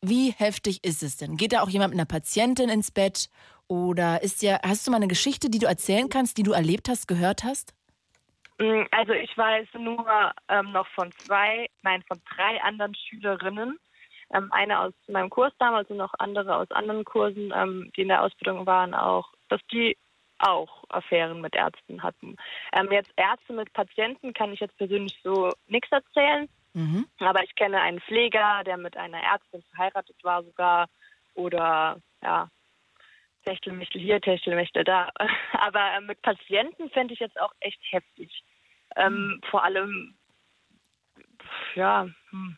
wie 0.00 0.32
heftig 0.32 0.84
ist 0.84 1.02
es 1.02 1.16
denn? 1.16 1.36
Geht 1.36 1.52
da 1.52 1.62
auch 1.62 1.68
jemand 1.68 1.90
mit 1.90 1.98
einer 1.98 2.06
Patientin 2.06 2.68
ins 2.68 2.90
Bett? 2.90 3.28
Oder 3.66 4.22
ist 4.22 4.42
ja, 4.42 4.58
hast 4.64 4.86
du 4.86 4.90
mal 4.90 4.96
eine 4.96 5.08
Geschichte, 5.08 5.50
die 5.50 5.58
du 5.58 5.66
erzählen 5.66 6.08
kannst, 6.08 6.38
die 6.38 6.42
du 6.42 6.52
erlebt 6.52 6.88
hast, 6.88 7.06
gehört 7.06 7.44
hast? 7.44 7.74
Mm, 8.58 8.82
also 8.90 9.12
ich 9.12 9.36
weiß 9.36 9.68
nur 9.78 10.32
ähm, 10.48 10.72
noch 10.72 10.86
von 10.88 11.12
zwei, 11.12 11.68
nein, 11.82 12.02
von 12.08 12.20
drei 12.34 12.60
anderen 12.62 12.94
Schülerinnen. 12.94 13.78
Ähm, 14.32 14.52
eine 14.52 14.80
aus 14.80 14.92
meinem 15.06 15.30
Kurs 15.30 15.52
damals 15.58 15.88
und 15.90 15.96
noch 15.96 16.14
andere 16.18 16.56
aus 16.56 16.70
anderen 16.70 17.04
Kursen, 17.04 17.52
ähm, 17.54 17.90
die 17.96 18.02
in 18.02 18.08
der 18.08 18.22
Ausbildung 18.22 18.66
waren, 18.66 18.94
auch, 18.94 19.32
dass 19.48 19.60
die 19.72 19.96
auch 20.38 20.84
Affären 20.88 21.40
mit 21.40 21.54
Ärzten 21.54 22.02
hatten. 22.02 22.36
Ähm, 22.72 22.88
jetzt 22.92 23.12
Ärzte 23.16 23.52
mit 23.52 23.72
Patienten 23.72 24.32
kann 24.32 24.52
ich 24.52 24.60
jetzt 24.60 24.76
persönlich 24.76 25.18
so 25.22 25.52
nichts 25.66 25.90
erzählen. 25.90 26.48
Mhm. 26.78 27.08
Aber 27.18 27.42
ich 27.42 27.52
kenne 27.56 27.80
einen 27.80 28.00
Pfleger, 28.00 28.62
der 28.64 28.76
mit 28.76 28.96
einer 28.96 29.20
Ärztin 29.20 29.64
verheiratet 29.74 30.16
war 30.22 30.44
sogar. 30.44 30.88
Oder 31.34 32.00
ja, 32.22 32.48
Techtelmichtel 33.44 34.00
hier, 34.00 34.20
Techtelmichtel 34.20 34.84
da. 34.84 35.10
Aber 35.54 35.94
äh, 35.94 36.00
mit 36.00 36.22
Patienten 36.22 36.88
fände 36.90 37.14
ich 37.14 37.20
jetzt 37.20 37.40
auch 37.40 37.52
echt 37.58 37.80
heftig. 37.90 38.44
Ähm, 38.94 39.12
mhm. 39.12 39.40
Vor 39.50 39.64
allem, 39.64 40.16
ja, 41.74 42.08
hm. 42.30 42.56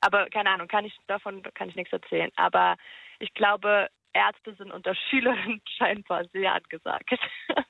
aber 0.00 0.26
keine 0.30 0.50
Ahnung, 0.50 0.68
kann 0.68 0.84
ich 0.84 0.96
davon 1.08 1.42
kann 1.54 1.68
ich 1.68 1.76
nichts 1.76 1.92
erzählen. 1.92 2.30
Aber 2.36 2.76
ich 3.18 3.32
glaube, 3.34 3.88
Ärzte 4.12 4.54
sind 4.54 4.70
unter 4.70 4.94
Schülerinnen 4.94 5.62
scheinbar 5.78 6.26
sehr 6.26 6.54
angesagt. 6.54 7.10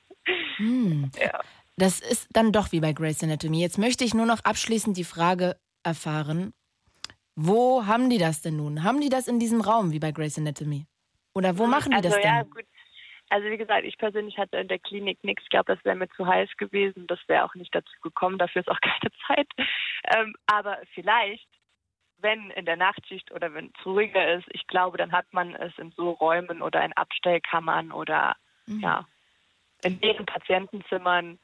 Hm. 0.56 1.10
Ja. 1.18 1.40
Das 1.80 1.98
ist 1.98 2.28
dann 2.30 2.52
doch 2.52 2.72
wie 2.72 2.80
bei 2.80 2.92
Grace 2.92 3.22
Anatomy. 3.22 3.62
Jetzt 3.62 3.78
möchte 3.78 4.04
ich 4.04 4.12
nur 4.12 4.26
noch 4.26 4.44
abschließend 4.44 4.98
die 4.98 5.04
Frage 5.04 5.56
erfahren, 5.82 6.52
wo 7.34 7.86
haben 7.86 8.10
die 8.10 8.18
das 8.18 8.42
denn 8.42 8.56
nun? 8.56 8.84
Haben 8.84 9.00
die 9.00 9.08
das 9.08 9.26
in 9.26 9.38
diesem 9.38 9.62
Raum 9.62 9.90
wie 9.90 9.98
bei 9.98 10.12
Grace 10.12 10.36
Anatomy? 10.36 10.84
Oder 11.32 11.56
wo 11.56 11.66
machen 11.66 11.92
die 11.92 11.96
also, 11.96 12.10
das 12.10 12.18
denn? 12.18 12.24
Ja, 12.24 12.42
gut. 12.42 12.66
Also 13.30 13.48
wie 13.48 13.56
gesagt, 13.56 13.86
ich 13.86 13.96
persönlich 13.96 14.36
hatte 14.36 14.58
in 14.58 14.68
der 14.68 14.78
Klinik 14.78 15.24
nichts. 15.24 15.42
Ich 15.44 15.48
glaube, 15.48 15.74
das 15.74 15.82
wäre 15.82 15.96
mir 15.96 16.08
zu 16.10 16.26
heiß 16.26 16.50
gewesen. 16.58 17.06
Das 17.06 17.18
wäre 17.28 17.44
auch 17.44 17.54
nicht 17.54 17.74
dazu 17.74 17.92
gekommen. 18.02 18.36
Dafür 18.36 18.60
ist 18.60 18.68
auch 18.68 18.80
keine 18.82 19.10
Zeit. 19.26 19.48
Ähm, 20.14 20.34
aber 20.44 20.76
vielleicht, 20.92 21.48
wenn 22.18 22.50
in 22.50 22.66
der 22.66 22.76
Nachtschicht 22.76 23.32
oder 23.32 23.54
wenn 23.54 23.72
es 23.74 23.86
ruhiger 23.86 24.34
ist, 24.34 24.46
ich 24.50 24.66
glaube, 24.66 24.98
dann 24.98 25.12
hat 25.12 25.32
man 25.32 25.54
es 25.54 25.72
in 25.78 25.92
so 25.92 26.10
Räumen 26.10 26.60
oder 26.60 26.84
in 26.84 26.92
Abstellkammern 26.92 27.90
oder 27.90 28.36
mhm. 28.66 28.80
ja 28.80 29.06
in 29.82 29.98
deren 30.00 30.26
Patientenzimmern 30.26 31.38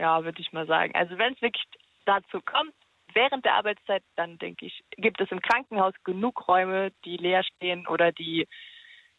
ja, 0.00 0.24
würde 0.24 0.40
ich 0.40 0.52
mal 0.52 0.66
sagen. 0.66 0.94
Also 0.94 1.18
wenn 1.18 1.34
es 1.34 1.42
wirklich 1.42 1.64
dazu 2.06 2.40
kommt, 2.40 2.72
während 3.14 3.44
der 3.44 3.54
Arbeitszeit, 3.54 4.02
dann 4.16 4.38
denke 4.38 4.66
ich, 4.66 4.82
gibt 4.96 5.20
es 5.20 5.30
im 5.30 5.40
Krankenhaus 5.40 5.94
genug 6.04 6.48
Räume, 6.48 6.92
die 7.04 7.16
leer 7.16 7.44
stehen 7.44 7.86
oder 7.86 8.12
die, 8.12 8.48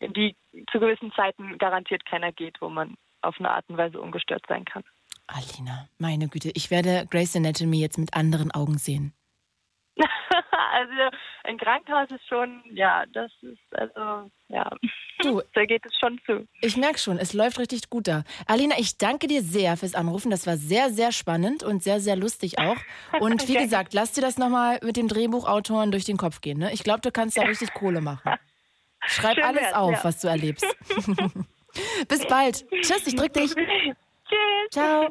die 0.02 0.36
zu 0.72 0.80
gewissen 0.80 1.12
Zeiten 1.13 1.58
garantiert 1.58 2.06
keiner 2.06 2.32
geht, 2.32 2.62
wo 2.62 2.70
man 2.70 2.96
auf 3.22 3.36
eine 3.39 3.52
Art 3.52 3.65
und 3.70 3.78
Weise 3.78 4.02
ungestört 4.02 4.44
sein 4.48 4.65
kann. 4.65 4.84
Alina, 5.28 5.88
meine 5.98 6.28
Güte, 6.28 6.52
ich 6.56 6.72
werde 6.72 7.06
Grace 7.10 7.36
Anatomy 7.36 7.80
jetzt 7.80 7.98
mit 7.98 8.13
anderen 8.13 8.52
Augen 8.52 8.78
sehen. 8.78 9.13
Also 10.89 11.17
ein 11.44 11.58
Krankenhaus 11.58 12.10
ist 12.12 12.28
schon, 12.28 12.63
ja, 12.72 13.06
das 13.13 13.32
ist 13.41 13.60
also, 13.72 14.30
ja. 14.50 14.70
Du, 15.20 15.41
da 15.54 15.65
geht 15.65 15.86
es 15.86 15.98
schon 15.98 16.20
zu. 16.26 16.48
Ich 16.62 16.78
merke 16.78 17.00
schon, 17.00 17.17
es 17.17 17.34
läuft 17.34 17.60
richtig 17.60 17.89
gut 17.89 18.08
da. 18.08 18.24
Alina, 18.48 18.76
ich 18.78 18.98
danke 18.98 19.28
dir 19.28 19.41
sehr 19.41 19.78
fürs 19.78 19.96
Anrufen. 19.96 20.32
Das 20.32 20.48
war 20.48 20.58
sehr, 20.58 20.89
sehr 20.89 21.12
spannend 21.12 21.63
und 21.63 21.84
sehr, 21.84 22.00
sehr 22.00 22.15
lustig 22.15 22.60
auch. 22.60 22.78
Und 23.20 23.41
wie 23.48 23.54
okay. 23.54 23.63
gesagt, 23.63 23.94
lass 23.94 24.13
dir 24.13 24.22
das 24.22 24.38
nochmal 24.38 24.80
mit 24.84 24.98
dem 24.98 25.08
Drehbuchautoren 25.08 25.91
durch 25.91 26.06
den 26.06 26.17
Kopf 26.17 26.41
gehen. 26.41 26.60
Ne? 26.60 26.74
Ich 26.74 26.84
glaube, 26.84 27.02
du 27.02 27.12
kannst 27.12 27.38
da 27.38 27.44
richtig 27.44 27.74
Kohle 27.74 28.02
machen. 28.02 28.34
Schreib 29.08 29.36
Schön 29.36 29.44
alles 29.44 29.63
wert, 29.63 29.76
auf, 29.76 29.94
ja. 29.94 30.04
was 30.04 30.22
du 30.22 30.28
erlebst. 30.28 30.65
Bis 32.08 32.28
bald. 32.28 32.70
Tschüss, 32.82 33.08
ich 33.08 33.15
drück 33.15 33.34
dich. 33.34 33.54
Tschüss. 33.54 33.96
Ciao. 34.70 35.10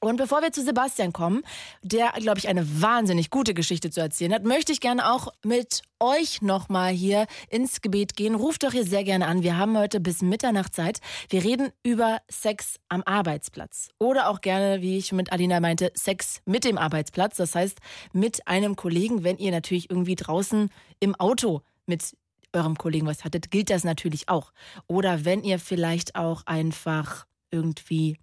Und 0.00 0.18
bevor 0.18 0.42
wir 0.42 0.52
zu 0.52 0.62
Sebastian 0.62 1.12
kommen, 1.12 1.42
der, 1.82 2.12
glaube 2.12 2.38
ich, 2.38 2.48
eine 2.48 2.82
wahnsinnig 2.82 3.30
gute 3.30 3.54
Geschichte 3.54 3.90
zu 3.90 4.00
erzählen 4.00 4.34
hat, 4.34 4.44
möchte 4.44 4.70
ich 4.70 4.80
gerne 4.80 5.10
auch 5.10 5.28
mit 5.42 5.82
euch 5.98 6.42
nochmal 6.42 6.92
hier 6.92 7.26
ins 7.48 7.80
Gebet 7.80 8.14
gehen. 8.14 8.34
Ruft 8.34 8.62
doch 8.62 8.72
hier 8.72 8.84
sehr 8.84 9.04
gerne 9.04 9.26
an. 9.26 9.42
Wir 9.42 9.56
haben 9.56 9.76
heute 9.78 9.98
bis 9.98 10.20
Mitternacht 10.20 10.74
Zeit. 10.74 11.00
Wir 11.30 11.42
reden 11.42 11.70
über 11.82 12.18
Sex 12.30 12.76
am 12.90 13.02
Arbeitsplatz. 13.04 13.88
Oder 13.98 14.28
auch 14.28 14.42
gerne, 14.42 14.82
wie 14.82 14.98
ich 14.98 15.12
mit 15.12 15.32
Alina 15.32 15.60
meinte, 15.60 15.90
Sex 15.94 16.40
mit 16.44 16.64
dem 16.64 16.76
Arbeitsplatz. 16.76 17.36
Das 17.38 17.54
heißt, 17.54 17.78
mit 18.12 18.46
einem 18.46 18.76
Kollegen, 18.76 19.24
wenn 19.24 19.38
ihr 19.38 19.50
natürlich 19.50 19.88
irgendwie 19.88 20.16
draußen 20.16 20.70
im 21.00 21.14
Auto 21.14 21.62
mit 21.86 22.16
eurem 22.52 22.76
Kollegen 22.76 23.06
was 23.06 23.24
hattet, 23.24 23.50
gilt 23.50 23.70
das 23.70 23.84
natürlich 23.84 24.28
auch. 24.28 24.52
Oder 24.86 25.24
wenn 25.24 25.42
ihr 25.42 25.58
vielleicht 25.58 26.16
auch 26.16 26.42
einfach 26.44 27.26
irgendwie 27.50 28.18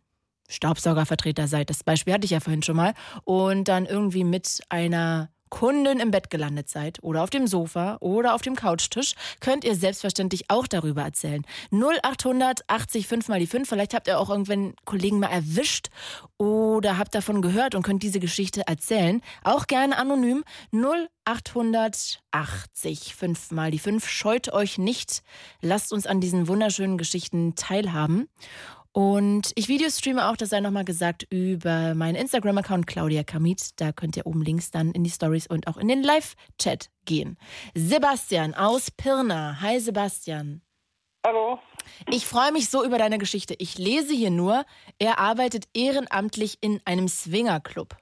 Staubsaugervertreter 0.54 1.48
seid. 1.48 1.70
Das 1.70 1.84
Beispiel 1.84 2.14
hatte 2.14 2.26
ich 2.26 2.32
ja 2.32 2.40
vorhin 2.40 2.64
schon 2.64 2.76
mal. 2.76 2.94
Und 3.24 3.68
dann 3.68 3.86
irgendwie 3.86 4.24
mit 4.24 4.62
einer 4.70 5.30
Kundin 5.54 6.00
im 6.00 6.10
Bett 6.10 6.32
gelandet 6.32 6.68
seid 6.68 6.98
oder 7.04 7.22
auf 7.22 7.30
dem 7.30 7.46
Sofa 7.46 7.98
oder 8.00 8.34
auf 8.34 8.42
dem 8.42 8.56
Couchtisch, 8.56 9.14
könnt 9.40 9.64
ihr 9.64 9.76
selbstverständlich 9.76 10.46
auch 10.48 10.66
darüber 10.66 11.04
erzählen. 11.04 11.46
0800 11.72 12.68
80 12.68 13.08
5 13.08 13.28
mal 13.28 13.40
die 13.40 13.46
5. 13.46 13.70
Vielleicht 13.70 13.94
habt 13.94 14.08
ihr 14.08 14.20
auch 14.20 14.32
irgendwann 14.32 14.74
Kollegen 14.84 15.20
mal 15.20 15.28
erwischt 15.28 15.90
oder 16.40 16.98
habt 16.98 17.14
davon 17.14 17.44
gehört 17.44 17.76
und 17.76 17.84
könnt 17.84 18.02
diese 18.02 18.20
Geschichte 18.20 18.66
erzählen. 18.66 19.22
Auch 19.44 19.68
gerne 19.68 19.96
anonym 20.00 20.44
0800 20.72 22.20
80 22.32 23.14
5 23.14 23.52
mal 23.52 23.70
die 23.70 23.78
5. 23.78 24.10
Scheut 24.10 24.52
euch 24.52 24.80
nicht. 24.80 25.22
Lasst 25.62 25.94
uns 25.94 26.08
an 26.08 26.20
diesen 26.20 26.48
wunderschönen 26.48 26.98
Geschichten 26.98 27.54
teilhaben. 27.54 28.28
Und 28.94 29.52
ich 29.56 29.70
Videostreame 29.70 30.30
auch, 30.30 30.38
das 30.38 30.50
sei 30.50 30.60
nochmal 30.60 30.86
gesagt, 30.86 31.26
über 31.32 31.96
meinen 31.96 32.16
Instagram-Account 32.16 32.86
Claudia 32.86 33.24
Kamit. 33.24 33.82
Da 33.82 33.92
könnt 33.92 34.16
ihr 34.16 34.28
oben 34.28 34.44
links 34.44 34.70
dann 34.70 34.92
in 34.92 35.04
die 35.04 35.10
Stories 35.10 35.48
und 35.48 35.68
auch 35.68 35.78
in 35.78 35.88
den 35.88 36.04
Live-Chat 36.04 36.90
gehen. 37.06 37.38
Sebastian 37.74 38.54
aus 38.54 38.92
Pirna. 38.92 39.60
Hi 39.62 39.80
Sebastian. 39.80 40.62
Hallo. 41.26 41.60
Ich 42.12 42.28
freue 42.28 42.52
mich 42.52 42.70
so 42.70 42.86
über 42.86 43.00
deine 43.00 43.18
Geschichte. 43.18 43.56
Ich 43.58 43.80
lese 43.80 44.14
hier 44.14 44.30
nur, 44.30 44.64
er 45.00 45.18
arbeitet 45.18 45.66
ehrenamtlich 45.74 46.60
in 46.62 46.80
einem 46.86 47.08
Swingerclub. 47.08 47.96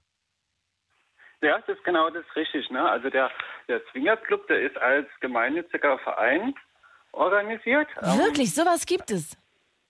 Ja, 1.41 1.57
das 1.59 1.77
ist 1.77 1.83
genau 1.85 2.09
das 2.09 2.25
richtig. 2.35 2.69
Ne? 2.69 2.81
Also 2.81 3.09
der, 3.09 3.31
der 3.69 3.81
Swingerclub, 3.91 4.45
der 4.47 4.61
ist 4.61 4.77
als 4.77 5.07
gemeinnütziger 5.21 5.97
Verein 5.99 6.53
organisiert. 7.13 7.87
Wirklich, 8.01 8.53
sowas 8.53 8.85
gibt 8.85 9.09
es. 9.11 9.37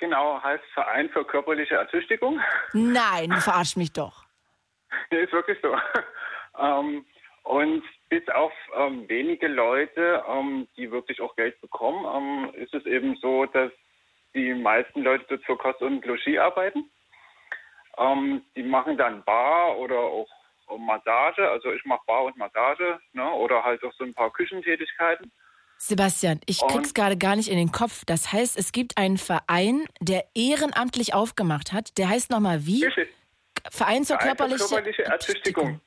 Genau, 0.02 0.42
heißt 0.42 0.64
Verein 0.74 1.10
für 1.10 1.24
körperliche 1.24 1.76
Ertüchtigung. 1.76 2.42
Nein, 2.74 3.30
du 3.30 3.36
verarsch 3.40 3.78
mich 3.78 3.94
doch. 3.94 4.26
nee, 5.12 5.20
ist 5.20 5.32
wirklich 5.32 5.60
so. 5.62 5.78
ähm, 6.60 7.06
und 7.44 7.84
bis 8.10 8.28
auf 8.30 8.52
ähm, 8.76 9.08
wenige 9.08 9.48
Leute, 9.48 10.24
ähm, 10.28 10.68
die 10.76 10.92
wirklich 10.92 11.22
auch 11.22 11.36
Geld 11.36 11.62
bekommen, 11.62 12.04
ähm, 12.16 12.54
ist 12.56 12.74
es 12.74 12.84
eben 12.88 13.16
so, 13.18 13.46
dass 13.46 13.72
die 14.34 14.56
meisten 14.56 15.04
Leute 15.04 15.24
dort 15.30 15.44
für 15.46 15.56
Kost 15.56 15.82
und 15.84 16.04
Logis 16.04 16.40
arbeiten. 16.40 16.90
Ähm, 18.00 18.44
die 18.56 18.64
machen 18.64 18.98
dann 18.98 19.24
Bar 19.24 19.78
oder 19.78 20.00
auch 20.00 20.28
Massage, 20.80 21.48
also 21.48 21.72
ich 21.72 21.86
mache 21.86 22.02
Bar 22.08 22.24
und 22.24 22.38
Massage, 22.38 23.00
ne, 23.14 23.30
oder 23.34 23.64
halt 23.64 23.84
auch 23.84 23.94
so 23.94 24.04
ein 24.04 24.16
paar 24.16 24.32
Küchentätigkeiten. 24.32 25.32
Sebastian, 25.84 26.40
ich 26.46 26.62
Und- 26.62 26.70
krieg's 26.72 26.94
gerade 26.94 27.18
gar 27.18 27.36
nicht 27.36 27.50
in 27.50 27.58
den 27.58 27.72
Kopf. 27.72 28.06
Das 28.06 28.32
heißt, 28.32 28.56
es 28.56 28.72
gibt 28.72 28.98
einen 28.98 29.18
Verein, 29.18 29.84
der 30.00 30.28
ehrenamtlich 30.36 31.16
aufgemacht 31.16 31.74
hat. 31.74 31.98
Der 31.98 32.08
heißt 32.08 32.30
nochmal 32.30 32.68
wie? 32.68 32.86
Richtig. 32.86 33.10
Verein 33.72 34.06
zur 34.06 34.18
Verein 34.18 34.28
körperlichen 34.38 34.68
körperliche 34.68 35.06
Ertüchtigung. 35.06 35.82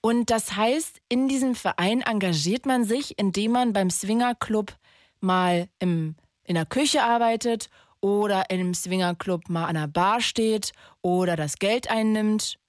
Und 0.00 0.30
das 0.30 0.54
heißt, 0.54 1.00
in 1.08 1.26
diesem 1.26 1.56
Verein 1.56 2.02
engagiert 2.02 2.66
man 2.66 2.84
sich, 2.84 3.18
indem 3.18 3.50
man 3.50 3.72
beim 3.72 3.90
Swingerclub 3.90 4.76
mal 5.20 5.68
im, 5.80 6.14
in 6.44 6.54
der 6.54 6.64
Küche 6.66 7.02
arbeitet 7.02 7.68
oder 8.00 8.48
im 8.50 8.74
Swingerclub 8.74 9.48
mal 9.48 9.64
an 9.66 9.74
der 9.74 9.88
Bar 9.88 10.20
steht 10.20 10.70
oder 11.02 11.34
das 11.34 11.58
Geld 11.58 11.90
einnimmt. 11.90 12.60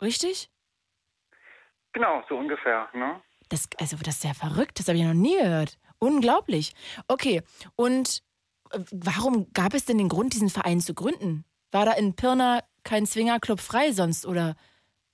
Richtig? 0.00 0.48
Genau, 1.92 2.22
so 2.28 2.36
ungefähr. 2.36 2.88
Ne? 2.94 3.20
Das, 3.48 3.68
also, 3.78 3.96
das 4.02 4.16
ist 4.16 4.24
ja 4.24 4.34
verrückt. 4.34 4.78
Das 4.78 4.88
habe 4.88 4.98
ich 4.98 5.04
noch 5.04 5.14
nie 5.14 5.36
gehört. 5.38 5.78
Unglaublich. 5.98 6.72
Okay. 7.08 7.42
Und 7.76 8.22
äh, 8.72 8.78
warum 8.92 9.52
gab 9.54 9.74
es 9.74 9.84
denn 9.84 9.98
den 9.98 10.08
Grund, 10.08 10.34
diesen 10.34 10.50
Verein 10.50 10.80
zu 10.80 10.94
gründen? 10.94 11.44
War 11.72 11.84
da 11.86 11.92
in 11.92 12.14
Pirna 12.16 12.60
kein 12.84 13.06
Swingerclub 13.06 13.60
frei 13.60 13.92
sonst 13.92 14.26
oder? 14.26 14.54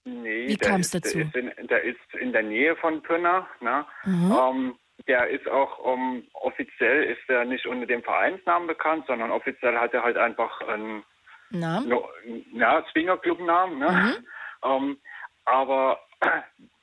Nee, 0.04 0.48
Wie 0.48 0.56
kam's 0.56 0.92
ist- 0.92 1.06
dazu? 1.06 1.18
Der 1.18 1.26
ist, 1.26 1.36
in, 1.58 1.66
der 1.68 1.82
ist 1.84 2.14
in 2.20 2.32
der 2.32 2.42
Nähe 2.42 2.74
von 2.76 3.02
Pirna. 3.02 3.46
Ne? 3.60 3.86
Mhm. 4.04 4.32
Ähm, 4.32 4.74
der 5.08 5.28
ist 5.28 5.48
auch 5.48 5.78
ähm, 5.94 6.24
offiziell 6.34 7.04
ist 7.04 7.28
er 7.28 7.44
nicht 7.44 7.66
unter 7.66 7.86
dem 7.86 8.02
Vereinsnamen 8.02 8.66
bekannt, 8.68 9.04
sondern 9.06 9.30
offiziell 9.30 9.76
hat 9.78 9.94
er 9.94 10.02
halt 10.02 10.16
einfach 10.16 10.60
einen 10.68 11.02
Na? 11.50 11.80
no, 11.80 12.08
ja, 12.52 12.84
Swingerclub-Namen. 12.92 13.78
Ne? 13.78 13.90
Mhm. 13.90 14.26
Ähm, 14.64 14.96
aber 15.44 15.98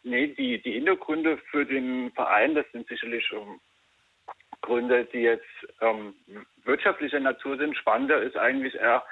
nee, 0.03 0.27
die, 0.27 0.61
die 0.61 0.73
Hintergründe 0.73 1.37
für 1.51 1.65
den 1.65 2.11
Verein, 2.13 2.55
das 2.55 2.65
sind 2.71 2.87
sicherlich 2.87 3.29
ähm, 3.31 3.59
Gründe, 4.61 5.05
die 5.05 5.19
jetzt 5.19 5.45
ähm, 5.81 6.13
wirtschaftlicher 6.63 7.19
Natur 7.19 7.57
sind. 7.57 7.75
Spannender 7.77 8.21
ist 8.21 8.37
eigentlich 8.37 8.75
eher, 8.75 9.03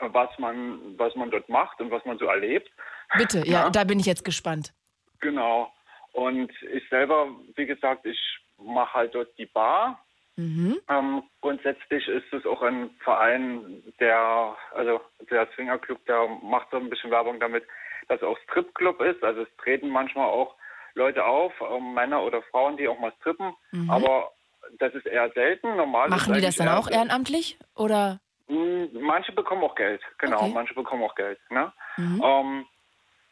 was 0.00 0.28
man, 0.38 0.98
was 0.98 1.14
man 1.14 1.30
dort 1.30 1.48
macht 1.48 1.80
und 1.80 1.90
was 1.90 2.04
man 2.04 2.18
so 2.18 2.26
erlebt. 2.26 2.70
Bitte, 3.16 3.38
ja, 3.46 3.64
Ja. 3.64 3.70
da 3.70 3.84
bin 3.84 3.98
ich 4.00 4.06
jetzt 4.06 4.24
gespannt. 4.24 4.72
Genau. 5.20 5.72
Und 6.12 6.50
ich 6.72 6.88
selber, 6.88 7.28
wie 7.56 7.66
gesagt, 7.66 8.04
ich 8.06 8.18
mache 8.58 8.94
halt 8.94 9.14
dort 9.14 9.36
die 9.38 9.46
Bar. 9.46 10.02
Mhm. 10.36 10.78
Ähm, 10.88 11.22
grundsätzlich 11.40 12.06
ist 12.08 12.30
es 12.32 12.44
auch 12.44 12.62
ein 12.62 12.90
Verein, 13.00 13.82
der, 14.00 14.54
also 14.74 15.00
der 15.30 15.48
Swingerclub, 15.54 16.04
der 16.06 16.26
macht 16.42 16.70
so 16.70 16.76
ein 16.76 16.90
bisschen 16.90 17.10
Werbung 17.10 17.40
damit, 17.40 17.64
dass 18.08 18.20
es 18.20 18.26
auch 18.26 18.38
Stripclub 18.44 19.00
ist. 19.00 19.22
Also 19.22 19.42
es 19.42 19.56
treten 19.58 19.88
manchmal 19.88 20.26
auch 20.26 20.54
Leute 20.94 21.24
auf, 21.24 21.52
ähm, 21.60 21.94
Männer 21.94 22.22
oder 22.22 22.42
Frauen, 22.42 22.76
die 22.76 22.88
auch 22.88 22.98
mal 22.98 23.12
strippen. 23.20 23.54
Aber 23.88 24.32
das 24.78 24.94
ist 24.94 25.06
eher 25.06 25.30
selten. 25.30 25.76
Normal 25.76 26.08
Mhm. 26.08 26.14
Machen 26.14 26.34
die 26.34 26.40
das 26.40 26.56
dann 26.56 26.68
auch 26.68 26.90
ehrenamtlich? 26.90 27.58
Oder? 27.74 28.20
Mm, 28.48 28.86
Manche 29.00 29.32
bekommen 29.32 29.62
auch 29.64 29.74
Geld, 29.74 30.00
genau, 30.18 30.38
Okay. 30.42 30.52
manche 30.54 30.74
bekommen 30.74 31.02
auch 31.02 31.14
Geld. 31.16 31.38
Ne? 31.50 31.72
Mhm. 31.96 32.22
Ähm, 32.24 32.66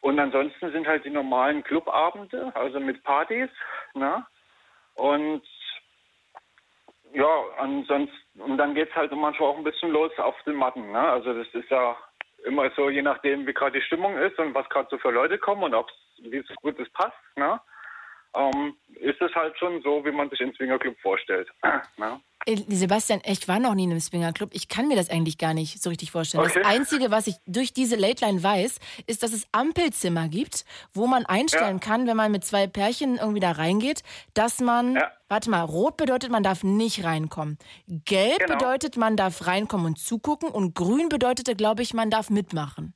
und 0.01 0.19
ansonsten 0.19 0.71
sind 0.71 0.85
halt 0.87 1.03
die 1.05 1.09
normalen 1.09 1.63
Clubabende, 1.63 2.51
also 2.55 2.79
mit 2.79 3.01
Partys. 3.03 3.49
Ne? 3.93 4.25
Und 4.95 5.41
ja, 7.13 7.27
ansonsten, 7.57 8.41
und 8.41 8.57
dann 8.57 8.75
geht's 8.75 8.93
halt 8.95 9.11
manchmal 9.13 9.49
auch 9.49 9.57
ein 9.57 9.63
bisschen 9.63 9.89
los 9.91 10.11
auf 10.19 10.35
den 10.45 10.55
Matten. 10.55 10.91
Ne? 10.91 10.99
Also 10.99 11.33
das 11.33 11.47
ist 11.53 11.69
ja 11.69 11.95
immer 12.45 12.69
so, 12.75 12.89
je 12.89 13.01
nachdem, 13.01 13.45
wie 13.45 13.53
gerade 13.53 13.79
die 13.79 13.85
Stimmung 13.85 14.17
ist 14.17 14.37
und 14.39 14.53
was 14.53 14.69
gerade 14.69 14.87
so 14.89 14.97
für 14.97 15.11
Leute 15.11 15.37
kommen 15.37 15.63
und 15.63 15.73
ob's, 15.73 15.93
wie 16.19 16.37
es 16.37 16.55
gut 16.61 16.79
es 16.79 16.89
passt, 16.91 17.17
ne? 17.35 17.59
ähm, 18.35 18.75
ist 18.95 19.21
es 19.21 19.33
halt 19.33 19.57
schon 19.57 19.81
so, 19.81 20.03
wie 20.05 20.11
man 20.11 20.29
sich 20.29 20.39
den 20.39 20.53
Swingerclub 20.53 20.99
vorstellt. 20.99 21.49
ne? 21.97 22.21
Sebastian, 22.67 23.21
ich 23.25 23.47
war 23.47 23.59
noch 23.59 23.73
nie 23.73 23.85
in 23.85 23.91
einem 23.91 23.99
Swingerclub. 23.99 24.49
Ich 24.53 24.67
kann 24.67 24.87
mir 24.87 24.95
das 24.95 25.09
eigentlich 25.09 25.37
gar 25.37 25.53
nicht 25.53 25.81
so 25.81 25.89
richtig 25.89 26.11
vorstellen. 26.11 26.43
Okay. 26.45 26.59
Das 26.61 26.67
Einzige, 26.71 27.09
was 27.09 27.25
ich 27.27 27.35
durch 27.47 27.73
diese 27.73 27.95
Late 27.95 28.23
Line 28.25 28.41
weiß, 28.43 28.77
ist, 29.07 29.23
dass 29.23 29.33
es 29.33 29.47
Ampelzimmer 29.51 30.27
gibt, 30.27 30.63
wo 30.93 31.07
man 31.07 31.25
einstellen 31.25 31.77
Ja. 31.77 31.79
kann, 31.79 32.05
wenn 32.07 32.15
man 32.17 32.31
mit 32.31 32.45
zwei 32.45 32.67
Pärchen 32.67 33.17
irgendwie 33.17 33.39
da 33.39 33.51
reingeht, 33.51 34.03
dass 34.35 34.59
man, 34.59 34.95
Ja. 34.95 35.11
warte 35.27 35.49
mal, 35.49 35.61
rot 35.61 35.97
bedeutet, 35.97 36.29
man 36.31 36.43
darf 36.43 36.63
nicht 36.63 37.03
reinkommen. 37.03 37.57
Gelb 37.87 38.39
Genau. 38.39 38.53
bedeutet, 38.53 38.95
man 38.97 39.17
darf 39.17 39.47
reinkommen 39.47 39.87
und 39.87 39.97
zugucken 39.99 40.49
und 40.49 40.75
grün 40.75 41.09
bedeutete, 41.09 41.55
glaube 41.55 41.81
ich, 41.81 41.93
man 41.93 42.09
darf 42.11 42.29
mitmachen. 42.29 42.93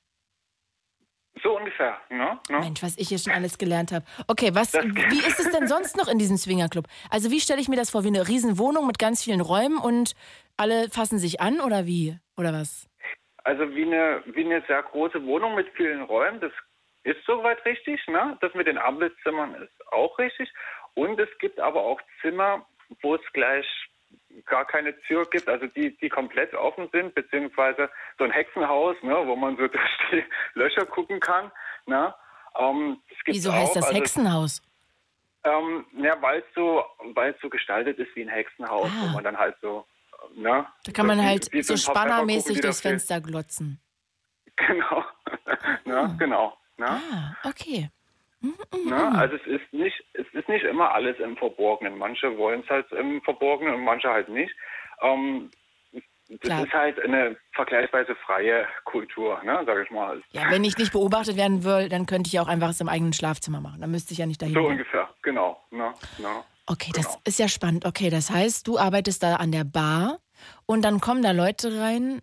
So 1.44 1.58
ungefähr. 1.58 1.98
Ne? 2.10 2.40
Ne? 2.50 2.60
Mensch, 2.60 2.82
was 2.84 2.98
ich 2.98 3.10
hier 3.10 3.20
schon 3.20 3.34
alles 3.34 3.58
gelernt 3.58 3.92
habe. 3.92 4.06
Okay, 4.28 4.52
was, 4.54 4.72
Das- 4.72 4.84
wie 4.86 5.20
ist 5.20 5.40
es 5.40 5.52
denn 5.52 5.68
sonst 5.68 5.96
noch 5.98 6.08
in 6.08 6.18
diesem 6.20 6.38
Swingerclub? 6.38 6.86
Also 7.10 7.32
wie 7.32 7.40
stelle 7.40 7.62
ich 7.62 7.68
mir 7.70 7.76
das 7.76 7.92
vor? 7.92 8.04
Wie 8.04 8.08
eine 8.08 8.28
Riesenwohnung 8.28 8.88
mit 8.88 9.00
ganz 9.00 9.24
vielen 9.24 9.42
Räumen 9.42 9.78
und 9.78 10.16
alle 10.58 10.90
fassen 10.90 11.20
sich 11.20 11.40
an 11.42 11.62
oder 11.62 11.86
wie? 11.86 12.18
Oder 12.38 12.52
was? 12.54 12.90
Also 13.44 13.74
wie 13.76 13.84
eine, 13.86 14.22
wie 14.26 14.44
eine 14.46 14.64
sehr 14.68 14.84
große 14.84 15.24
Wohnung 15.26 15.56
mit 15.56 15.68
vielen 15.76 16.02
Räumen, 16.02 16.40
das 16.42 16.52
ist 17.04 17.20
soweit 17.26 17.64
richtig. 17.66 18.00
Ne? 18.08 18.38
Das 18.42 18.54
mit 18.54 18.68
den 18.68 18.78
Ampelzimmern 18.78 19.56
ist 19.56 19.92
auch 19.92 20.18
richtig. 20.20 20.50
Und 20.96 21.20
es 21.20 21.30
gibt 21.40 21.60
aber 21.60 21.82
auch 21.82 22.02
Zimmer, 22.22 22.66
wo 23.02 23.16
es 23.16 23.22
gleich 23.34 23.66
gar 24.46 24.66
keine 24.66 24.98
Tür 25.02 25.26
gibt, 25.30 25.48
also 25.50 25.66
die, 25.68 25.98
die 25.98 26.10
komplett 26.10 26.54
offen 26.54 26.88
sind, 26.92 27.14
beziehungsweise 27.16 27.90
so 28.18 28.24
ein 28.24 28.32
Hexenhaus, 28.32 28.96
ne, 29.02 29.16
wo 29.26 29.36
man 29.36 29.58
so 29.58 29.68
durch 29.68 29.90
die 30.12 30.24
Löcher 30.54 30.86
gucken 30.86 31.20
kann. 31.20 31.52
Ne? 31.86 32.14
Ähm, 32.58 33.02
Wieso 33.26 33.52
heißt 33.54 33.72
auch. 33.72 33.76
das 33.76 33.86
Also, 33.86 33.98
Hexenhaus? 33.98 34.62
Ähm, 35.44 35.86
ja, 35.98 36.22
weil 36.22 36.40
es 36.40 36.46
so, 36.54 36.84
weil 37.14 37.32
es 37.34 37.42
so 37.42 37.50
gestaltet 37.50 37.98
ist 37.98 38.14
wie 38.16 38.24
ein 38.24 38.30
Hexenhaus, 38.30 38.90
Ah. 38.90 39.04
wo 39.04 39.14
man 39.16 39.24
dann 39.24 39.38
halt 39.38 39.56
so, 39.62 39.86
ne? 40.36 40.66
Da 40.84 40.92
kann 40.92 41.08
man 41.08 41.20
wie- 41.20 41.24
halt 41.26 41.52
wie 41.54 41.62
so 41.62 41.76
Pfefferkuchen, 41.76 42.02
spannermäßig 42.08 42.62
durchs. 42.62 42.82
Fenster 42.82 43.22
glotzen. 43.22 43.80
Genau. 44.68 45.06
ne? 45.86 46.16
Genau. 46.20 46.58
Ne? 46.78 46.86
Ah, 46.88 47.34
okay. 47.48 47.90
Ne? 48.42 49.12
Also 49.18 49.36
es 49.36 49.46
ist 49.48 49.74
nicht, 49.74 50.02
es 50.14 50.26
ist 50.34 50.48
nicht 50.48 50.64
immer 50.64 50.94
alles 50.94 51.20
im 51.20 51.36
Verborgenen. 51.38 51.98
Manche 51.98 52.38
wollen 52.38 52.62
es 52.62 52.70
halt 52.70 52.92
im 52.94 53.22
Verborgenen 53.22 53.76
und 53.76 53.84
manche 53.84 54.10
halt 54.10 54.30
nicht. 54.30 54.54
Ähm, 55.02 55.50
das 56.30 56.40
Klar. 56.42 56.64
ist 56.64 56.74
halt 56.74 57.00
eine 57.00 57.36
vergleichsweise 57.54 58.16
freie 58.16 58.68
Kultur, 58.86 59.42
ne, 59.44 59.64
sag 59.66 59.84
ich 59.84 59.90
mal. 59.90 60.22
Ja, 60.32 60.44
wenn 60.52 60.64
ich 60.64 60.78
nicht 60.78 60.94
beobachtet 60.94 61.38
werden 61.38 61.64
will, 61.64 61.90
dann 61.90 62.06
könnte 62.06 62.28
ich 62.28 62.40
auch 62.40 62.48
einfach 62.48 62.70
es 62.70 62.80
im 62.82 62.88
eigenen 62.88 63.14
Schlafzimmer 63.14 63.62
machen. 63.62 63.82
Dann 63.82 63.90
müsste 63.92 64.14
ich 64.14 64.20
ja 64.20 64.28
nicht 64.28 64.40
dahin. 64.42 64.54
So 64.54 64.62
gehen. 64.62 64.72
ungefähr, 64.74 65.10
genau. 65.24 65.60
Ne? 65.72 65.92
Ne? 66.20 66.44
Okay, 66.68 66.92
das 66.94 67.08
Genau. 67.08 67.22
ist 67.26 67.40
ja 67.40 67.48
spannend. 67.48 67.86
Okay, 67.86 68.12
das 68.12 68.30
heißt, 68.30 68.68
du 68.68 68.78
arbeitest 68.78 69.24
da 69.24 69.38
an 69.38 69.52
der 69.52 69.64
Bar 69.64 70.20
und 70.68 70.84
dann 70.86 71.02
kommen 71.02 71.24
da 71.24 71.32
Leute 71.32 71.82
rein 71.82 72.22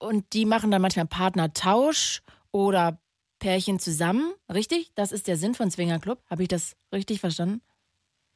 und 0.00 0.32
die 0.32 0.44
machen 0.44 0.72
dann 0.72 0.82
manchmal 0.82 1.06
Partnertausch 1.06 2.22
oder 2.50 2.98
Pärchen 3.40 3.80
zusammen, 3.80 4.32
richtig? 4.52 4.92
Das 4.94 5.10
ist 5.10 5.26
der 5.26 5.34
Sinn 5.36 5.54
von 5.54 5.70
Swingerclub. 5.70 6.18
Habe 6.30 6.42
ich 6.42 6.48
das 6.48 6.76
richtig 6.92 7.18
verstanden? 7.20 7.60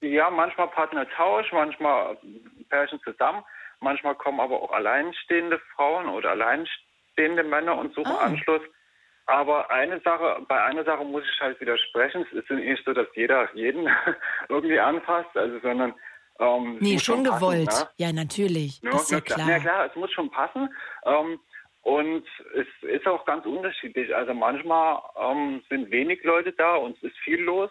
Ja, 0.01 0.29
manchmal 0.31 0.69
Partnertausch, 0.69 1.53
manchmal 1.53 2.19
Pärchen 2.69 3.01
zusammen, 3.05 3.43
manchmal 3.81 4.15
kommen 4.17 4.41
aber 4.41 4.61
auch 4.63 4.73
alleinstehende 4.73 5.61
Frauen 5.77 6.09
oder 6.09 6.31
alleinstehende 6.31 7.43
Männer 7.45 7.79
und 7.79 7.95
suchen 7.95 8.11
Ah. 8.13 8.25
Anschluss. 8.27 8.61
Aber 9.27 9.71
eine 9.71 10.01
Sache, 10.01 10.45
bei 10.49 10.63
einer 10.65 10.85
Sache 10.85 11.03
muss 11.05 11.23
ich 11.33 11.41
halt 11.41 11.59
widersprechen. 11.61 12.27
Es 12.31 12.33
ist 12.45 12.51
nicht 12.51 12.85
so, 12.85 12.93
dass 12.93 13.07
jeder 13.15 13.49
jeden 13.55 13.89
irgendwie 14.51 14.79
anfasst, 14.79 15.35
also 15.35 15.59
sondern 15.61 15.95
ähm, 16.41 16.77
Nee, 16.81 16.95
muss 16.95 17.05
schon 17.05 17.23
passen, 17.23 17.35
gewollt. 17.41 17.67
ne? 17.69 17.89
Ja, 17.97 18.13
natürlich. 18.13 18.83
Ja, 18.83 18.91
das 18.91 19.03
ist 19.05 19.11
ja 19.13 19.21
klar. 19.23 19.49
Ja, 19.49 19.59
klar, 19.61 19.87
es 19.87 19.97
muss 19.97 20.13
schon 20.13 20.31
passen. 20.31 20.69
Ähm, 21.07 21.41
und 21.85 22.25
es 22.55 22.67
ist 22.89 23.07
auch 23.07 23.27
ganz 23.27 23.45
unterschiedlich. 23.45 24.15
Also 24.17 24.33
manchmal 24.33 25.03
ähm, 25.21 25.63
sind 25.69 25.91
wenig 25.91 26.25
Leute 26.25 26.53
da 26.53 26.77
und 26.77 26.97
es 26.97 27.05
ist 27.05 27.19
viel 27.19 27.41
los. 27.41 27.71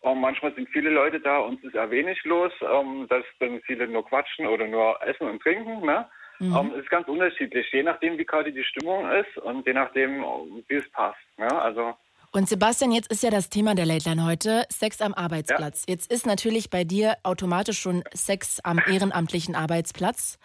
Und 0.00 0.20
manchmal 0.20 0.54
sind 0.54 0.68
viele 0.70 0.90
Leute 0.90 1.20
da 1.20 1.38
und 1.38 1.58
es 1.58 1.66
ist 1.66 1.74
eher 1.74 1.90
wenig 1.90 2.22
los, 2.24 2.52
ähm, 2.60 3.06
dass 3.08 3.24
dann 3.40 3.60
viele 3.62 3.88
nur 3.88 4.04
quatschen 4.06 4.46
oder 4.46 4.66
nur 4.66 4.96
essen 5.02 5.28
und 5.28 5.42
trinken. 5.42 5.84
Ne? 5.84 6.08
Mhm. 6.38 6.56
Ähm, 6.56 6.72
es 6.74 6.82
ist 6.84 6.90
ganz 6.90 7.08
unterschiedlich, 7.08 7.70
je 7.72 7.82
nachdem, 7.82 8.16
wie 8.16 8.24
gerade 8.24 8.52
die 8.52 8.64
Stimmung 8.64 9.10
ist 9.10 9.36
und 9.38 9.66
je 9.66 9.72
nachdem, 9.72 10.24
wie 10.68 10.74
es 10.76 10.90
passt. 10.90 11.18
Ne? 11.36 11.50
Also 11.60 11.94
Und 12.34 12.48
Sebastian, 12.48 12.92
jetzt 12.92 13.12
ist 13.12 13.22
ja 13.22 13.30
das 13.30 13.50
Thema 13.50 13.74
der 13.74 13.84
Late 13.84 14.08
Line 14.08 14.24
heute 14.24 14.64
Sex 14.70 15.02
am 15.02 15.12
Arbeitsplatz. 15.12 15.84
Jetzt 15.86 16.10
ist 16.10 16.24
natürlich 16.24 16.70
bei 16.70 16.82
dir 16.82 17.16
automatisch 17.24 17.78
schon 17.78 18.02
Sex 18.14 18.58
am 18.64 18.80
ehrenamtlichen 18.86 19.54
Arbeitsplatz. 19.54 20.38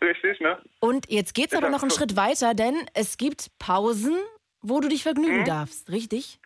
richtig, 0.00 0.38
ne? 0.40 0.62
Und 0.78 1.10
jetzt 1.10 1.34
geht's 1.34 1.52
Ist 1.52 1.58
aber 1.58 1.66
ja 1.66 1.72
noch 1.72 1.82
einen 1.82 1.90
so. 1.90 1.96
Schritt 1.98 2.16
weiter, 2.16 2.54
denn 2.54 2.76
es 2.94 3.16
gibt 3.18 3.48
Pausen, 3.58 4.16
wo 4.62 4.78
du 4.78 4.88
dich 4.88 5.02
vergnügen 5.02 5.40
Mhm. 5.40 5.44
darfst, 5.46 5.90
richtig? 5.90 6.38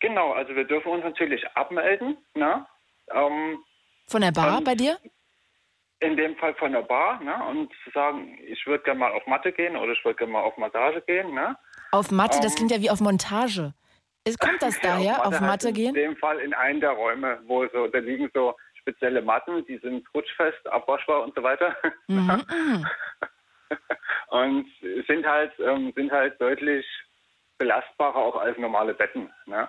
Genau, 0.00 0.32
also 0.32 0.56
wir 0.56 0.64
dürfen 0.64 0.88
uns 0.90 1.04
natürlich 1.04 1.46
abmelden. 1.54 2.16
Ne? 2.34 2.66
Ähm, 3.12 3.58
Von 4.08 4.22
der 4.22 4.32
Bar 4.32 4.60
bei 4.62 4.74
dir? 4.74 4.98
in 6.00 6.16
dem 6.16 6.36
Fall 6.36 6.54
von 6.54 6.70
der 6.72 6.82
Bar 6.82 7.20
ne, 7.24 7.34
und 7.48 7.72
zu 7.82 7.90
sagen, 7.90 8.38
ich 8.46 8.64
würde 8.66 8.84
gerne 8.84 9.00
mal 9.00 9.10
auf 9.12 9.26
Matte 9.26 9.50
gehen 9.52 9.76
oder 9.76 9.92
ich 9.92 10.04
würde 10.04 10.16
gerne 10.16 10.32
mal 10.32 10.42
auf 10.42 10.56
Massage 10.56 11.00
gehen. 11.02 11.34
Ne? 11.34 11.56
Auf 11.90 12.10
Matte, 12.10 12.38
das 12.42 12.52
Ähm, 12.52 12.56
klingt 12.56 12.70
ja 12.72 12.80
wie 12.80 12.90
auf 12.90 13.00
Montage. 13.00 13.72
Ist, 14.24 14.38
kommt 14.40 14.60
das 14.60 14.78
daher, 14.82 15.26
auf 15.26 15.40
Matte 15.40 15.66
halt 15.66 15.74
gehen? 15.76 15.94
In 15.94 16.02
dem 16.10 16.16
Fall 16.16 16.38
in 16.40 16.52
einem 16.54 16.80
der 16.80 16.90
Räume, 16.90 17.40
wo 17.46 17.66
so, 17.68 17.86
da 17.86 17.98
liegen 17.98 18.30
so 18.34 18.54
speziell 18.74 19.10
spezielle 19.10 19.22
Matten, 19.22 19.64
die 19.66 19.78
sind 19.78 20.06
rutschfest, 20.14 20.66
abwaschbar 20.66 21.22
und 21.22 21.34
so 21.34 21.42
weiter. 21.42 21.76
Mhm. 22.08 22.42
und 24.28 24.66
sind 25.06 25.26
halt, 25.26 25.52
ähm, 25.58 25.92
sind 25.94 26.10
halt 26.10 26.40
deutlich 26.40 26.86
belastbarer 27.58 28.16
auch 28.16 28.36
als 28.36 28.56
normale 28.56 28.94
Betten. 28.94 29.30
Ne? 29.46 29.68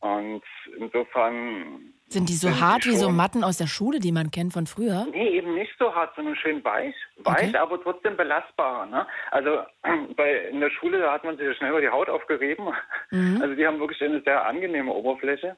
Und 0.00 0.42
insofern. 0.76 1.92
Sind 2.08 2.28
die 2.28 2.34
so 2.34 2.48
sind 2.48 2.60
hart 2.60 2.84
die 2.84 2.90
wie 2.90 2.96
so 2.96 3.10
Matten 3.10 3.44
aus 3.44 3.58
der 3.58 3.66
Schule, 3.66 3.98
die 4.00 4.12
man 4.12 4.30
kennt 4.30 4.52
von 4.52 4.66
früher? 4.66 5.06
Nee, 5.10 5.28
eben 5.28 5.54
nicht 5.54 5.72
so 5.78 5.94
hart, 5.94 6.14
sondern 6.16 6.34
schön 6.36 6.64
weich. 6.64 6.94
Weich, 7.18 7.48
Okay. 7.48 7.56
aber 7.56 7.82
trotzdem 7.82 8.16
belastbarer. 8.16 8.86
Ne? 8.86 9.06
Also 9.30 9.62
bei, 10.16 10.47
der 10.68 10.74
Schule, 10.74 11.00
da 11.00 11.12
hat 11.12 11.24
man 11.24 11.36
sich 11.36 11.46
ja 11.46 11.54
schnell 11.54 11.70
über 11.70 11.80
die 11.80 11.88
Haut 11.88 12.08
aufgerieben. 12.08 12.72
Mhm. 13.10 13.40
Also 13.40 13.54
die 13.54 13.66
haben 13.66 13.80
wirklich 13.80 14.02
eine 14.02 14.20
sehr 14.22 14.44
angenehme 14.44 14.92
Oberfläche. 14.92 15.56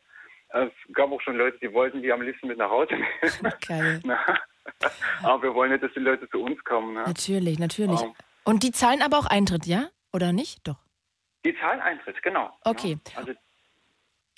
Es 0.53 0.71
gab 0.95 1.13
auch 1.13 1.21
schon 1.21 1.37
Leute, 1.37 1.59
die 1.61 1.73
wollten 1.73 2.03
die 2.03 2.13
am 2.13 2.23
liebsten 2.23 2.49
mit 2.49 2.59
nach 2.59 2.71
Hause 2.71 2.95
nehmen. 2.95 3.55
Geil. 3.67 4.03
Aber 5.23 5.43
wir 5.43 5.55
wollen 5.55 5.71
nicht, 5.71 5.83
dass 5.83 5.93
die 5.93 6.01
Leute 6.01 6.29
zu 6.29 6.43
uns 6.43 6.63
kommen. 6.65 6.95
Ne? 6.95 7.05
Natürlich, 7.07 7.59
natürlich. 7.59 8.01
Ähm. 8.03 8.15
Und 8.45 8.63
die 8.63 8.73
zahlen 8.73 9.03
aber 9.03 9.19
auch 9.19 9.27
Eintritt, 9.27 9.67
ja? 9.67 9.89
Oder 10.13 10.33
nicht? 10.33 10.67
Doch. 10.67 10.79
Die 11.45 11.55
zahlen 11.59 11.81
Eintritt, 11.81 12.23
genau. 12.23 12.51
Okay. 12.65 12.99
Ja, 13.13 13.19
also 13.19 13.33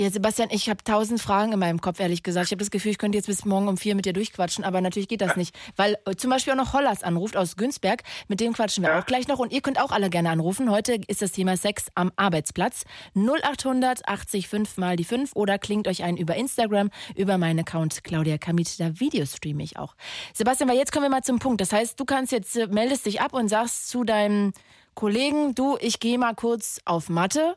Ja, 0.00 0.10
Sebastian, 0.10 0.48
ich 0.50 0.70
habe 0.70 0.82
tausend 0.82 1.20
Fragen 1.20 1.52
in 1.52 1.58
meinem 1.58 1.80
Kopf, 1.80 2.00
ehrlich 2.00 2.22
gesagt. 2.22 2.46
Ich 2.46 2.50
habe 2.52 2.60
das 2.60 2.70
Gefühl, 2.70 2.90
ich 2.92 2.98
könnte 2.98 3.18
jetzt 3.18 3.26
bis 3.26 3.44
morgen 3.44 3.68
um 3.68 3.76
vier 3.76 3.94
mit 3.94 4.06
dir 4.06 4.14
durchquatschen, 4.14 4.64
aber 4.64 4.80
natürlich 4.80 5.06
geht 5.06 5.20
das 5.20 5.36
nicht. 5.36 5.54
Weil 5.76 5.98
äh, 6.06 6.16
zum 6.16 6.30
Beispiel 6.30 6.54
auch 6.54 6.56
noch 6.56 6.72
Hollas 6.72 7.02
anruft 7.02 7.36
aus 7.36 7.56
Günzberg. 7.56 8.02
Mit 8.26 8.40
dem 8.40 8.54
quatschen 8.54 8.82
wir 8.82 8.90
Ja. 8.90 8.98
auch 9.00 9.04
gleich 9.06 9.28
noch. 9.28 9.38
Und 9.38 9.52
ihr 9.52 9.60
könnt 9.60 9.78
auch 9.78 9.90
alle 9.92 10.08
gerne 10.08 10.30
anrufen. 10.30 10.70
Heute 10.70 10.96
ist 11.08 11.20
das 11.20 11.32
Thema 11.32 11.58
Sex 11.58 11.86
am 11.94 12.10
Arbeitsplatz. 12.16 12.84
0800 13.14 14.08
80 14.08 14.48
5 14.48 14.78
mal 14.78 14.96
die 14.96 15.04
5 15.04 15.32
oder 15.34 15.58
klingt 15.58 15.86
euch 15.86 16.02
ein 16.02 16.16
über 16.16 16.36
Instagram, 16.36 16.90
über 17.14 17.36
meinen 17.36 17.60
Account 17.60 18.02
Claudia 18.02 18.38
Kamit. 18.38 18.80
Da 18.80 18.98
Videostreame 18.98 19.62
ich 19.62 19.76
auch. 19.78 19.94
Sebastian, 20.32 20.70
weil 20.70 20.78
jetzt 20.78 20.90
kommen 20.90 21.04
wir 21.04 21.10
mal 21.10 21.22
zum 21.22 21.38
Punkt. 21.38 21.60
Das 21.60 21.70
heißt, 21.72 22.00
du 22.00 22.06
kannst 22.06 22.32
jetzt, 22.32 22.56
äh, 22.56 22.66
meldest 22.66 23.04
dich 23.04 23.20
ab 23.20 23.34
und 23.34 23.48
sagst 23.48 23.90
zu 23.90 24.04
deinem 24.04 24.52
Kollegen, 24.94 25.54
du, 25.54 25.76
ich 25.80 26.00
gehe 26.00 26.18
mal 26.18 26.34
kurz 26.34 26.80
auf 26.86 27.10
Mathe 27.10 27.56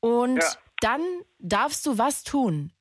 und 0.00 0.38
Ja. 0.42 0.48
Dann 0.80 1.02
darfst 1.38 1.86
du 1.86 1.98
was 1.98 2.22
tun. 2.24 2.72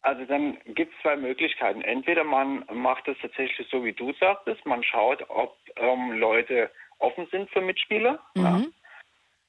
Also 0.00 0.24
dann 0.24 0.58
gibt 0.64 0.94
es 0.94 1.02
zwei 1.02 1.16
Möglichkeiten. 1.16 1.82
Entweder 1.82 2.24
man 2.24 2.64
macht 2.72 3.08
es 3.08 3.16
tatsächlich 3.20 3.68
so, 3.70 3.84
wie 3.84 3.92
du 3.92 4.12
sagtest, 4.14 4.64
man 4.64 4.82
schaut, 4.82 5.22
ob 5.28 5.56
ähm, 5.76 6.12
Leute 6.12 6.70
offen 6.98 7.26
sind 7.30 7.50
für 7.50 7.60
Mitspieler. 7.60 8.18
Ja. 8.34 8.62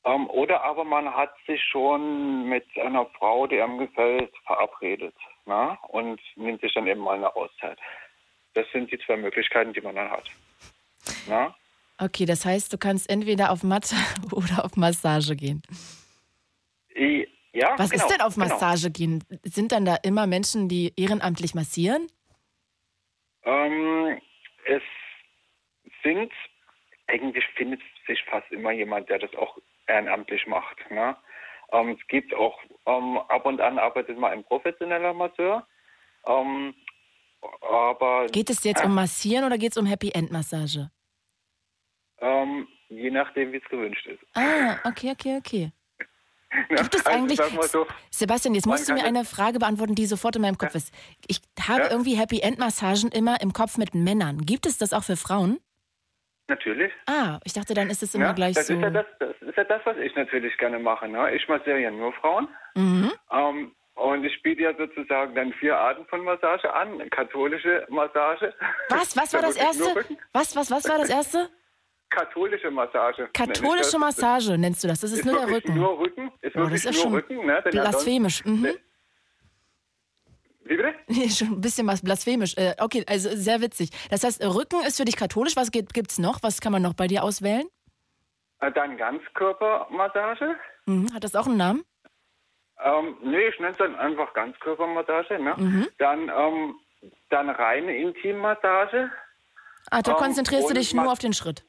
Ähm, 0.06 0.30
oder 0.30 0.64
aber 0.64 0.84
man 0.84 1.14
hat 1.14 1.34
sich 1.46 1.62
schon 1.64 2.48
mit 2.48 2.66
einer 2.78 3.06
Frau, 3.18 3.48
die 3.48 3.62
einem 3.62 3.78
gefällt, 3.78 4.32
verabredet 4.46 5.16
na? 5.46 5.78
und 5.90 6.20
nimmt 6.36 6.62
sich 6.62 6.74
dann 6.74 6.88
eben 6.88 7.02
mal 7.02 7.18
eine 7.18 7.36
Auszeit. 7.36 7.78
Das 8.54 8.66
sind 8.72 8.92
die 8.92 9.00
zwei 9.00 9.18
Möglichkeiten, 9.18 9.74
die 9.74 9.82
man 9.82 9.96
dann 9.96 10.10
hat. 10.10 10.30
Na? 11.28 11.56
Okay, 11.98 12.26
das 12.26 12.46
heißt, 12.46 12.72
du 12.72 12.78
kannst 12.78 13.10
entweder 13.10 13.52
auf 13.52 13.64
Mathe 13.64 13.96
oder 14.32 14.64
auf 14.64 14.78
Massage 14.78 15.36
gehen. 15.36 15.62
I- 17.00 17.28
Ja, 17.54 17.74
Was 17.78 17.90
genau, 17.90 18.04
ist 18.06 18.12
denn 18.14 18.22
auf 18.22 18.36
genau. 18.36 18.48
Massage 18.48 18.92
gehen? 18.92 19.24
Sind 19.44 19.72
dann 19.72 19.84
da 19.86 19.96
immer 20.04 20.28
Menschen, 20.28 20.70
die 20.70 20.94
ehrenamtlich 20.96 21.56
massieren? 21.56 22.08
Ähm, 23.44 24.20
es 24.66 24.84
sind, 26.04 26.32
eigentlich 27.08 27.44
findet 27.56 27.82
sich 28.06 28.22
fast 28.30 28.52
immer 28.52 28.72
jemand, 28.72 29.10
der 29.10 29.20
das 29.20 29.34
auch 29.36 29.58
ehrenamtlich 29.88 30.46
macht. 30.46 30.78
Ne? 30.92 31.16
Ähm, 31.72 31.98
es 32.00 32.08
gibt 32.08 32.34
auch, 32.36 32.60
ähm, 32.86 33.18
ab 33.18 33.46
und 33.46 33.62
an 33.62 33.80
arbeitet 33.80 34.18
mal 34.20 34.32
ein 34.32 34.44
professioneller 34.44 35.14
Masseur. 35.14 35.66
Ähm, 36.28 36.76
aber 37.62 38.28
Geht 38.28 38.50
es 38.50 38.64
jetzt 38.64 38.84
um 38.84 38.94
Massieren 38.94 39.46
oder 39.46 39.58
geht 39.58 39.72
es 39.72 39.78
um 39.78 39.86
Happy 39.88 40.12
End 40.12 40.32
Massage? 40.32 40.92
ähm, 42.22 42.68
je 42.90 43.10
nachdem, 43.12 43.54
wie 43.54 43.58
es 43.58 43.70
gewünscht 43.70 44.06
ist. 44.06 44.20
Ah, 44.34 44.78
okay, 44.84 45.12
okay, 45.12 45.38
okay. 45.38 45.72
Gibt 46.70 46.96
es 46.96 47.06
Also, 47.06 47.18
eigentlich. 47.20 47.40
mal 47.54 47.68
so, 47.68 47.86
Sebastian, 48.10 48.56
jetzt 48.56 48.66
musst 48.66 48.90
du 48.90 48.94
mir 48.94 49.04
eine 49.04 49.24
Frage 49.26 49.60
beantworten, 49.60 49.96
die 49.96 50.06
sofort 50.06 50.36
in 50.36 50.42
meinem 50.42 50.58
Kopf 50.58 50.74
ist. 50.76 50.94
Ich 51.28 51.42
habe 51.68 51.84
Ja. 51.84 51.92
irgendwie 51.92 52.16
Happy 52.16 52.40
End 52.42 52.58
Massagen 52.58 53.12
immer 53.12 53.40
im 53.42 53.54
Kopf 53.54 53.78
mit 53.78 53.94
Männern. 53.94 54.40
Gibt 54.46 54.66
es 54.66 54.78
das 54.78 54.94
auch 54.94 55.04
für 55.04 55.16
Frauen? 55.18 55.60
natürlich. 56.48 56.92
Ah, 57.06 57.40
ich 57.44 57.54
dachte, 57.54 57.76
dann 57.76 57.92
ist 57.92 58.02
es 58.02 58.16
immer 58.16 58.26
Ja, 58.26 58.32
gleich 58.34 58.56
das, 58.56 58.66
so. 58.66 58.74
ist 58.74 58.82
ja 58.82 58.90
das, 58.90 59.06
das 59.20 59.36
ist 59.40 59.56
ja 59.56 59.64
das, 59.66 59.82
was 59.86 59.98
ich 59.98 60.16
natürlich 60.16 60.58
gerne 60.58 60.80
mache. 60.80 61.08
Ne? 61.08 61.36
Ich 61.36 61.48
massiere 61.48 61.78
ja 61.80 61.92
nur 61.92 62.12
Frauen. 62.14 62.48
Mhm. 62.74 63.12
Ähm, 63.32 63.76
und 63.94 64.24
ich 64.24 64.42
biete 64.42 64.64
ja 64.64 64.74
sozusagen 64.76 65.36
dann 65.36 65.54
vier 65.54 65.78
Arten 65.78 66.08
von 66.08 66.24
Massage 66.24 66.74
an. 66.74 67.08
Katholische 67.12 67.86
Massage. 67.90 68.52
Was? 68.90 69.16
Was 69.16 69.32
war 69.36 69.42
Da 69.42 69.48
das 69.50 69.58
erste? 69.58 70.04
Was, 70.34 70.56
was, 70.56 70.72
was 70.72 70.90
war 70.90 70.98
das 70.98 71.10
erste? 71.12 71.50
Katholische 72.10 72.72
Massage. 72.72 73.30
Katholische. 73.34 74.00
Massage 74.00 74.58
nennst 74.58 74.84
du 74.84 74.88
das. 74.88 75.00
Das 75.02 75.12
ist, 75.12 75.20
Ist 75.20 75.26
nur 75.26 75.36
der 75.40 75.50
Rücken. 75.50 75.76
Nur 75.76 76.00
Rücken. 76.00 76.32
Ist 76.42 76.56
Oh, 76.56 76.64
das 76.66 76.74
ist 76.74 76.86
nur 76.86 76.94
schon 76.94 77.14
Rücken. 77.14 77.46
Ne? 77.46 77.62
Blasphemisch. 77.70 78.44
Mhm. 78.46 78.68
Wie 80.64 80.76
bitte? 80.78 80.94
Nee, 81.08 81.30
schon 81.30 81.48
ein 81.50 81.62
bisschen 81.62 81.88
was 81.88 82.02
blasphemisch. 82.04 82.56
Äh, 82.58 82.76
okay, 82.80 83.04
also 83.08 83.30
sehr 83.34 83.62
witzig. 83.62 83.90
Das 84.10 84.24
heißt, 84.24 84.44
Rücken 84.44 84.82
ist 84.86 84.98
für 84.98 85.06
dich 85.06 85.16
katholisch. 85.18 85.56
Was 85.56 85.72
gibt, 85.72 85.94
gibt's 85.94 86.20
noch? 86.20 86.42
Was 86.44 86.62
kann 86.62 86.72
man 86.72 86.82
noch 86.82 86.94
bei 86.94 87.08
dir 87.08 87.24
auswählen? 87.24 87.68
Äh, 88.62 88.72
Dann 88.72 88.98
Ganzkörpermassage. 88.98 90.56
Mhm. 90.86 91.14
Hat 91.14 91.24
das 91.24 91.36
auch 91.36 91.48
einen 91.48 91.58
Namen? 91.58 91.84
Ähm, 92.84 93.18
nee, 93.24 93.48
ich 93.50 93.60
nenne 93.60 93.74
es 93.74 93.78
dann 93.78 93.96
einfach 93.96 94.34
Ganzkörpermassage. 94.34 95.40
Ne? 95.44 95.54
Mhm. 95.58 95.88
Dann, 95.98 96.30
ähm, 96.36 96.76
dann 97.30 97.50
reine 97.50 97.96
Intimmassage. 97.98 99.12
Ah, 99.92 100.02
da 100.02 100.12
Ähm, 100.12 100.18
konzentrierst 100.18 100.70
du 100.70 100.74
dich 100.74 100.94
nur 100.94 101.12
auf 101.12 101.20
den 101.20 101.34
Schritt. 101.34 101.66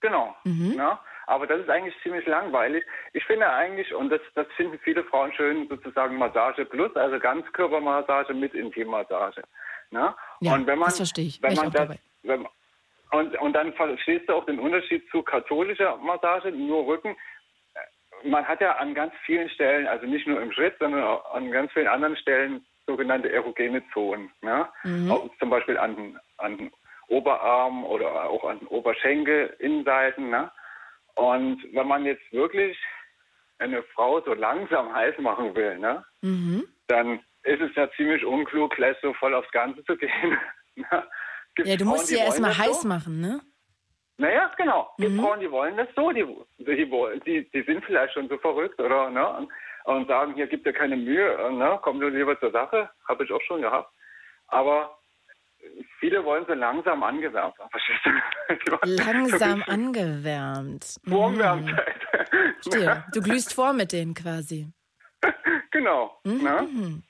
Genau. 0.00 0.34
Mhm. 0.44 0.74
Ja, 0.76 1.00
aber 1.26 1.46
das 1.46 1.60
ist 1.60 1.70
eigentlich 1.70 1.94
ziemlich 2.02 2.26
langweilig. 2.26 2.84
Ich 3.12 3.24
finde 3.24 3.50
eigentlich, 3.50 3.92
und 3.94 4.10
das, 4.10 4.20
das 4.34 4.46
finden 4.56 4.78
viele 4.78 5.04
Frauen 5.04 5.32
schön, 5.34 5.68
sozusagen 5.68 6.16
Massage 6.16 6.64
plus, 6.64 6.94
also 6.96 7.18
Ganzkörpermassage 7.18 8.34
mit 8.34 8.54
Intimmassage. 8.54 9.42
Ne? 9.90 10.14
Ja, 10.40 10.54
und 10.54 10.66
wenn 10.66 10.78
man, 10.78 10.88
das 10.88 10.98
verstehe 10.98 11.26
ich. 11.26 11.42
Wenn 11.42 11.52
ich 11.52 11.60
man 11.60 11.70
das, 11.70 11.98
wenn, 12.22 12.46
und, 13.10 13.38
und 13.40 13.52
dann 13.54 13.72
verstehst 13.72 14.28
du 14.28 14.34
auch 14.34 14.44
den 14.46 14.58
Unterschied 14.58 15.08
zu 15.10 15.22
katholischer 15.22 15.96
Massage, 15.96 16.50
nur 16.50 16.86
Rücken. 16.86 17.16
Man 18.24 18.46
hat 18.46 18.60
ja 18.60 18.72
an 18.76 18.94
ganz 18.94 19.14
vielen 19.24 19.48
Stellen, 19.50 19.86
also 19.86 20.06
nicht 20.06 20.26
nur 20.26 20.40
im 20.42 20.52
Schritt, 20.52 20.74
sondern 20.78 21.04
auch 21.04 21.34
an 21.34 21.50
ganz 21.50 21.72
vielen 21.72 21.86
anderen 21.86 22.16
Stellen 22.16 22.66
sogenannte 22.86 23.30
erogene 23.30 23.82
Zonen. 23.92 24.30
Ne? 24.42 24.68
Mhm. 24.82 25.10
Auch 25.10 25.30
zum 25.38 25.50
Beispiel 25.50 25.78
an, 25.78 26.18
an 26.38 26.56
den 26.56 26.70
Oberarm 27.08 27.84
oder 27.84 28.28
auch 28.28 28.44
an 28.44 28.58
Oberschenkel, 28.68 29.54
Innenseiten. 29.58 30.30
Ne? 30.30 30.50
Und 31.14 31.62
wenn 31.72 31.88
man 31.88 32.04
jetzt 32.04 32.32
wirklich 32.32 32.78
eine 33.58 33.82
Frau 33.94 34.20
so 34.20 34.34
langsam 34.34 34.94
heiß 34.94 35.18
machen 35.18 35.54
will, 35.54 35.78
ne? 35.78 36.04
Mhm. 36.22 36.68
dann 36.86 37.20
ist 37.42 37.60
es 37.60 37.74
ja 37.74 37.90
ziemlich 37.96 38.24
unklug, 38.24 38.74
gleich 38.74 38.96
so 39.02 39.12
voll 39.14 39.34
aufs 39.34 39.50
Ganze 39.50 39.84
zu 39.84 39.96
gehen. 39.96 40.38
Ne? 40.76 40.86
Ja, 41.58 41.76
du 41.76 41.84
Frauen, 41.84 41.88
musst 41.88 42.10
die 42.10 42.14
sie 42.14 42.18
ja 42.20 42.26
erstmal 42.26 42.56
heiß 42.56 42.82
so? 42.82 42.88
machen, 42.88 43.20
ne? 43.20 43.40
Naja, 44.18 44.50
genau. 44.56 44.90
Gibt 44.98 45.12
Mhm. 45.12 45.20
Frauen, 45.20 45.40
die 45.40 45.50
wollen 45.50 45.76
das 45.76 45.88
so, 45.94 46.10
die, 46.10 46.24
die, 46.58 47.20
die, 47.24 47.50
die 47.50 47.62
sind 47.62 47.84
vielleicht 47.84 48.14
schon 48.14 48.28
so 48.28 48.36
verrückt 48.38 48.80
oder 48.80 49.10
ne, 49.10 49.28
und, 49.28 49.52
und 49.84 50.08
sagen, 50.08 50.34
hier 50.34 50.46
gibt 50.46 50.66
ja 50.66 50.72
keine 50.72 50.96
Mühe, 50.96 51.52
ne, 51.52 51.78
komm 51.82 52.00
du 52.00 52.08
lieber 52.08 52.38
zur 52.40 52.50
Sache, 52.50 52.90
habe 53.08 53.24
ich 53.24 53.32
auch 53.32 53.42
schon 53.42 53.62
gehabt. 53.62 53.92
Aber 54.48 54.97
viele 56.00 56.24
wollen 56.24 56.44
so 56.48 56.54
langsam 56.54 57.02
angewärmt. 57.02 57.54
Langsam 58.84 59.62
angewärmt. 59.66 60.96
Mhm. 61.02 61.10
Vorwärmzeit. 61.10 62.00
Verstehe. 62.62 63.04
Du 63.12 63.20
glühst 63.20 63.52
vor 63.54 63.72
mit 63.72 63.92
denen 63.92 64.14
quasi. 64.14 64.68
genau. 65.70 66.18
Mhm. 66.24 66.42
Ne? 66.42 67.02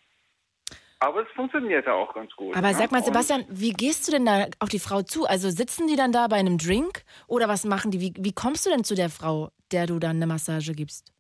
Aber 1.01 1.23
es 1.23 1.29
funktioniert 1.35 1.87
ja 1.87 1.93
auch 1.93 2.13
ganz 2.13 2.35
gut. 2.35 2.57
Aber 2.57 2.69
ne? 2.69 2.75
sag 2.75 2.91
mal, 2.91 3.03
Sebastian, 3.03 3.45
wie 3.49 3.73
gehst 3.73 4.09
du 4.09 4.13
denn 4.13 4.27
da 4.27 4.47
auf 4.59 4.69
die 4.69 4.81
Frau 4.81 5.03
zu? 5.03 5.27
Also 5.27 5.49
sitzen 5.51 5.87
die 5.87 5.97
dann 5.97 6.13
da 6.13 6.27
bei 6.27 6.37
einem 6.37 6.59
Drink 6.59 7.03
oder 7.29 7.49
was 7.49 7.65
machen 7.65 7.91
die? 7.93 8.01
Wie, 8.01 8.15
wie 8.19 8.33
kommst 8.33 8.67
du 8.67 8.71
denn 8.71 8.85
zu 8.85 8.95
der 8.95 9.09
Frau, 9.09 9.51
der 9.71 9.87
du 9.87 9.99
dann 9.99 10.17
eine 10.17 10.27
Massage 10.27 10.73
gibst? 10.73 11.13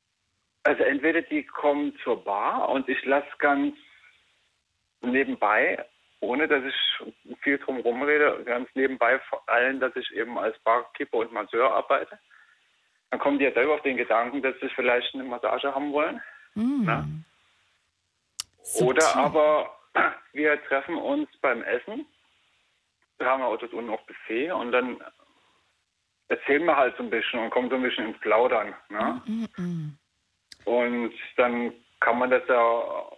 Also 0.65 0.83
entweder 0.83 1.23
die 1.23 1.45
kommen 1.47 1.95
zur 2.03 2.25
Bar 2.25 2.69
und 2.71 2.89
ich 2.89 3.05
lasse 3.05 3.29
ganz 3.39 3.75
nebenbei, 5.01 5.85
ohne 6.21 6.49
dass 6.49 6.65
ich 6.65 7.39
viel 7.43 7.59
drum 7.59 7.79
rumrede, 7.81 8.43
ganz 8.45 8.69
nebenbei 8.75 9.19
vor 9.31 9.49
allem, 9.49 9.81
dass 9.81 9.95
ich 9.97 10.11
eben 10.13 10.39
als 10.39 10.59
Barkeeper 10.61 11.19
und 11.19 11.33
Masseur 11.33 11.73
arbeite. 11.73 12.19
Dann 13.11 13.21
kommen 13.21 13.39
die 13.39 13.45
ja 13.45 13.53
selber 13.53 13.75
auf 13.75 13.83
den 13.83 13.97
Gedanken, 13.97 14.43
dass 14.43 14.55
sie 14.61 14.69
vielleicht 14.71 15.15
eine 15.15 15.25
Massage 15.25 15.75
haben 15.75 15.93
wollen. 15.93 16.21
Na? 16.55 17.07
Oder 18.81 19.01
Subtil. 19.01 19.21
aber 19.21 19.77
wir 20.33 20.63
treffen 20.65 20.97
uns 20.97 21.29
beim 21.41 21.63
Essen. 21.63 22.07
Da 23.19 23.27
haben 23.27 23.43
wir 23.43 23.47
auch 23.47 23.59
das 23.59 23.73
unten 23.73 23.91
auch 23.91 24.03
Buffet 24.03 24.53
und 24.53 24.73
dann 24.73 25.03
erzählen 26.29 26.65
wir 26.65 26.77
halt 26.77 26.97
so 26.97 27.03
ein 27.03 27.11
bisschen 27.11 27.41
und 27.41 27.51
kommen 27.51 27.71
so 27.71 27.77
ein 27.77 27.83
bisschen 27.83 28.09
ins 28.09 28.21
Plaudern. 28.21 28.75
Ne? 28.91 29.23
Und 30.65 31.15
dann 31.37 31.73
kann 32.01 32.19
man 32.19 32.31
das 32.31 32.43
ja 32.49 33.09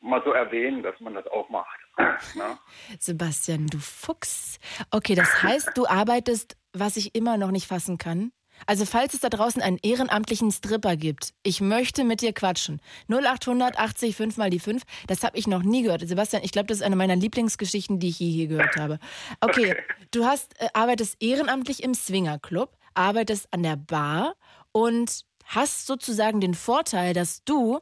mal 0.00 0.22
so 0.24 0.32
erwähnen, 0.32 0.82
dass 0.82 0.98
man 1.00 1.14
das 1.14 1.26
auch 1.26 1.48
macht. 1.48 1.81
ne? 2.34 2.58
Sebastian, 2.98 3.66
du 3.66 3.78
Fuchs. 3.78 4.58
Okay, 4.90 5.14
das 5.14 5.42
heißt, 5.42 5.70
du 5.74 5.86
arbeitest, 5.86 6.56
was 6.72 6.96
ich 6.96 7.14
immer 7.14 7.36
noch 7.36 7.50
nicht 7.50 7.66
fassen 7.66 7.98
kann. 7.98 8.32
Also 8.66 8.84
falls 8.84 9.14
es 9.14 9.20
da 9.20 9.28
draußen 9.28 9.60
einen 9.62 9.78
ehrenamtlichen 9.82 10.50
Stripper 10.52 10.96
gibt, 10.96 11.32
ich 11.42 11.60
möchte 11.60 12.04
mit 12.04 12.20
dir 12.20 12.32
quatschen. 12.32 12.80
0800 13.08 13.78
80 13.78 14.14
5 14.14 14.36
mal 14.36 14.50
die 14.50 14.60
5, 14.60 14.82
das 15.06 15.24
habe 15.24 15.36
ich 15.36 15.46
noch 15.46 15.62
nie 15.62 15.82
gehört. 15.82 16.06
Sebastian, 16.06 16.44
ich 16.44 16.52
glaube, 16.52 16.66
das 16.66 16.78
ist 16.78 16.84
eine 16.84 16.96
meiner 16.96 17.16
Lieblingsgeschichten, 17.16 17.98
die 17.98 18.08
ich 18.10 18.20
je 18.20 18.30
hier 18.30 18.46
gehört 18.46 18.76
habe. 18.76 18.98
Okay, 19.40 19.74
du 20.10 20.24
hast 20.24 20.60
äh, 20.60 20.68
arbeitest 20.74 21.16
ehrenamtlich 21.20 21.82
im 21.82 21.94
Swingerclub, 21.94 22.76
arbeitest 22.94 23.48
an 23.52 23.62
der 23.62 23.76
Bar 23.76 24.34
und 24.70 25.24
hast 25.44 25.86
sozusagen 25.86 26.40
den 26.40 26.54
Vorteil, 26.54 27.14
dass 27.14 27.44
du 27.44 27.80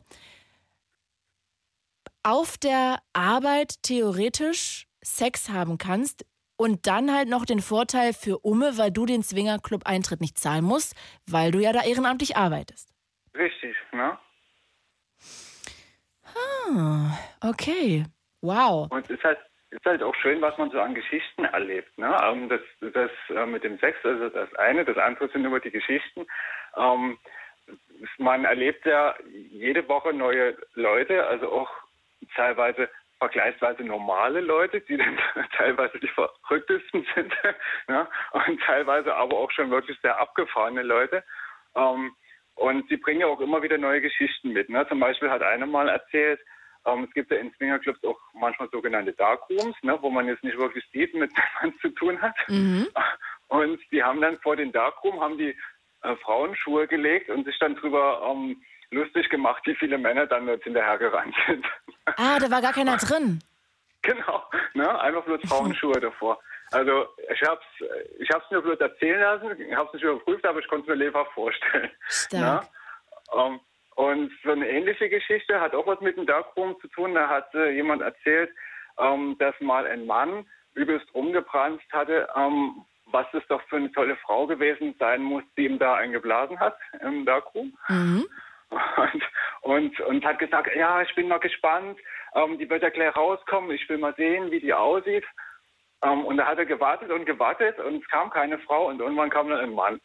auf 2.22 2.58
der 2.58 2.98
Arbeit 3.12 3.82
theoretisch 3.82 4.86
Sex 5.02 5.48
haben 5.48 5.78
kannst 5.78 6.24
und 6.56 6.86
dann 6.86 7.12
halt 7.14 7.28
noch 7.28 7.46
den 7.46 7.60
Vorteil 7.60 8.12
für 8.12 8.38
Umme, 8.40 8.76
weil 8.76 8.90
du 8.90 9.06
den 9.06 9.22
Swingerclub 9.22 9.86
Eintritt 9.86 10.20
nicht 10.20 10.38
zahlen 10.38 10.64
musst, 10.64 10.94
weil 11.26 11.50
du 11.50 11.58
ja 11.58 11.72
da 11.72 11.82
ehrenamtlich 11.82 12.36
arbeitest. 12.36 12.92
Richtig, 13.34 13.74
ne? 13.92 14.18
Ah, 16.24 17.18
okay. 17.40 18.04
Wow. 18.42 18.90
Und 18.90 19.04
es 19.04 19.16
ist 19.16 19.24
halt, 19.24 19.38
ist 19.70 19.84
halt 19.84 20.02
auch 20.02 20.14
schön, 20.16 20.40
was 20.40 20.56
man 20.58 20.70
so 20.70 20.80
an 20.80 20.94
Geschichten 20.94 21.44
erlebt. 21.44 21.96
Ne? 21.98 22.14
Ähm, 22.22 22.48
das, 22.48 22.60
das 22.92 23.10
äh, 23.30 23.46
mit 23.46 23.64
dem 23.64 23.78
Sex, 23.78 23.98
also 24.04 24.28
das 24.28 24.52
eine, 24.56 24.84
das 24.84 24.98
andere 24.98 25.28
sind 25.30 25.44
immer 25.44 25.60
die 25.60 25.70
Geschichten. 25.70 26.26
Ähm, 26.76 27.18
man 28.18 28.44
erlebt 28.44 28.84
ja 28.84 29.14
jede 29.50 29.86
Woche 29.88 30.12
neue 30.12 30.56
Leute, 30.74 31.26
also 31.26 31.50
auch 31.52 31.70
teilweise 32.34 32.88
vergleichsweise 33.18 33.84
normale 33.84 34.40
Leute, 34.40 34.80
die 34.80 34.96
dann 34.96 35.18
teilweise 35.56 35.98
die 35.98 36.08
verrücktesten 36.08 37.06
sind 37.14 37.32
ja, 37.88 38.08
und 38.32 38.60
teilweise 38.62 39.14
aber 39.14 39.36
auch 39.36 39.50
schon 39.50 39.70
wirklich 39.70 39.98
sehr 40.00 40.18
abgefahrene 40.18 40.82
Leute. 40.82 41.22
Ähm, 41.76 42.14
und 42.54 42.88
sie 42.88 42.96
bringen 42.96 43.20
ja 43.20 43.26
auch 43.26 43.40
immer 43.40 43.62
wieder 43.62 43.78
neue 43.78 44.00
Geschichten 44.00 44.52
mit. 44.52 44.68
Ne? 44.68 44.86
Zum 44.88 45.00
Beispiel 45.00 45.30
hat 45.30 45.42
einer 45.42 45.66
mal 45.66 45.88
erzählt, 45.88 46.40
ähm, 46.86 47.04
es 47.04 47.12
gibt 47.12 47.30
ja 47.30 47.38
in 47.38 47.52
Swingerclubs 47.54 48.02
auch 48.04 48.18
manchmal 48.32 48.68
sogenannte 48.70 49.12
Darkrooms, 49.12 49.76
ne, 49.82 49.98
wo 50.00 50.10
man 50.10 50.26
jetzt 50.26 50.42
nicht 50.42 50.58
wirklich 50.58 50.84
sieht, 50.92 51.14
mit 51.14 51.30
wem 51.36 51.44
man 51.62 51.78
zu 51.80 51.88
tun 51.90 52.20
hat. 52.20 52.34
Mhm. 52.48 52.88
Und 53.48 53.80
die 53.92 54.02
haben 54.02 54.20
dann 54.20 54.38
vor 54.38 54.56
den 54.56 54.72
Darkroom 54.72 55.20
haben 55.20 55.36
die 55.36 55.56
äh, 56.02 56.16
Frauenschuhe 56.16 56.86
gelegt 56.86 57.28
und 57.28 57.44
sich 57.44 57.58
dann 57.58 57.76
drüber 57.76 58.22
ähm, 58.30 58.62
lustig 58.90 59.28
gemacht, 59.28 59.62
wie 59.66 59.74
viele 59.74 59.98
Männer 59.98 60.26
dann 60.26 60.46
dort 60.46 60.62
hinterhergerannt 60.62 61.34
sind. 61.46 61.66
Ah, 62.16 62.38
da 62.38 62.50
war 62.50 62.60
gar 62.60 62.72
keiner 62.72 62.96
drin. 62.98 63.40
Genau, 64.02 64.44
ne? 64.74 65.00
einfach 65.00 65.24
bloß 65.24 65.40
Frauenschuhe 65.48 66.00
davor. 66.00 66.40
Also 66.72 67.06
ich 67.32 67.42
habe 67.42 67.60
es 67.80 68.20
ich 68.20 68.30
hab's 68.30 68.50
mir 68.50 68.62
bloß 68.62 68.78
erzählen 68.80 69.20
lassen, 69.20 69.60
ich 69.60 69.74
habe 69.74 69.88
es 69.88 69.94
nicht 69.94 70.04
überprüft, 70.04 70.44
aber 70.46 70.60
ich 70.60 70.68
konnte 70.68 70.84
es 70.84 70.98
mir 70.98 71.04
lebhaft 71.04 71.32
vorstellen. 71.32 71.90
Stark. 72.08 72.62
Ne? 72.62 72.68
Um, 73.32 73.60
und 73.96 74.32
so 74.42 74.52
eine 74.52 74.68
ähnliche 74.68 75.08
Geschichte 75.08 75.60
hat 75.60 75.74
auch 75.74 75.86
was 75.86 76.00
mit 76.00 76.16
dem 76.16 76.26
Darkroom 76.26 76.76
zu 76.80 76.88
tun. 76.88 77.14
Da 77.14 77.28
hat 77.28 77.54
äh, 77.54 77.70
jemand 77.72 78.02
erzählt, 78.02 78.50
ähm, 78.98 79.36
dass 79.38 79.54
mal 79.60 79.86
ein 79.86 80.06
Mann 80.06 80.46
übelst 80.74 81.12
rumgebrannt 81.14 81.82
hatte, 81.92 82.28
ähm, 82.36 82.84
was 83.06 83.26
es 83.32 83.42
doch 83.48 83.60
für 83.68 83.76
eine 83.76 83.92
tolle 83.92 84.16
Frau 84.16 84.46
gewesen 84.46 84.94
sein 84.98 85.22
muss, 85.22 85.42
die 85.56 85.66
ihm 85.66 85.78
da 85.78 85.96
eingeblasen 85.96 86.58
hat 86.58 86.76
im 87.00 87.24
Darkroom. 87.26 87.76
Mhm. 87.88 88.26
Und, 88.70 89.22
und, 89.62 90.00
und, 90.00 90.24
hat 90.24 90.38
gesagt, 90.38 90.70
ja, 90.76 91.02
ich 91.02 91.14
bin 91.14 91.28
mal 91.28 91.40
gespannt, 91.40 91.98
ähm, 92.34 92.58
die 92.58 92.70
wird 92.70 92.82
ja 92.82 92.90
gleich 92.90 93.14
rauskommen, 93.16 93.70
ich 93.72 93.88
will 93.88 93.98
mal 93.98 94.14
sehen, 94.16 94.50
wie 94.50 94.60
die 94.60 94.72
aussieht. 94.72 95.24
Ähm, 96.02 96.24
und 96.24 96.36
da 96.36 96.46
hat 96.46 96.58
er 96.58 96.66
gewartet 96.66 97.10
und 97.10 97.26
gewartet 97.26 97.78
und 97.78 98.02
es 98.02 98.08
kam 98.08 98.30
keine 98.30 98.58
Frau 98.60 98.88
und 98.88 99.00
irgendwann 99.00 99.30
kam 99.30 99.48
dann 99.48 99.60
ein 99.60 99.74
Mann. 99.74 100.00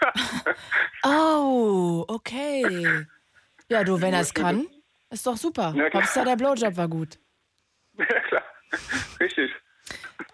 oh, 1.04 2.04
okay. 2.08 3.06
Ja, 3.68 3.82
du, 3.82 4.00
wenn 4.00 4.14
er 4.14 4.20
es 4.20 4.34
kann, 4.34 4.66
ist 5.10 5.26
doch 5.26 5.36
super. 5.36 5.74
Hauptsache 5.92 6.26
der 6.26 6.36
Blowjob 6.36 6.76
war 6.76 6.88
gut. 6.88 7.18
Ja, 7.96 8.20
klar. 8.22 8.42
Richtig. 9.20 9.52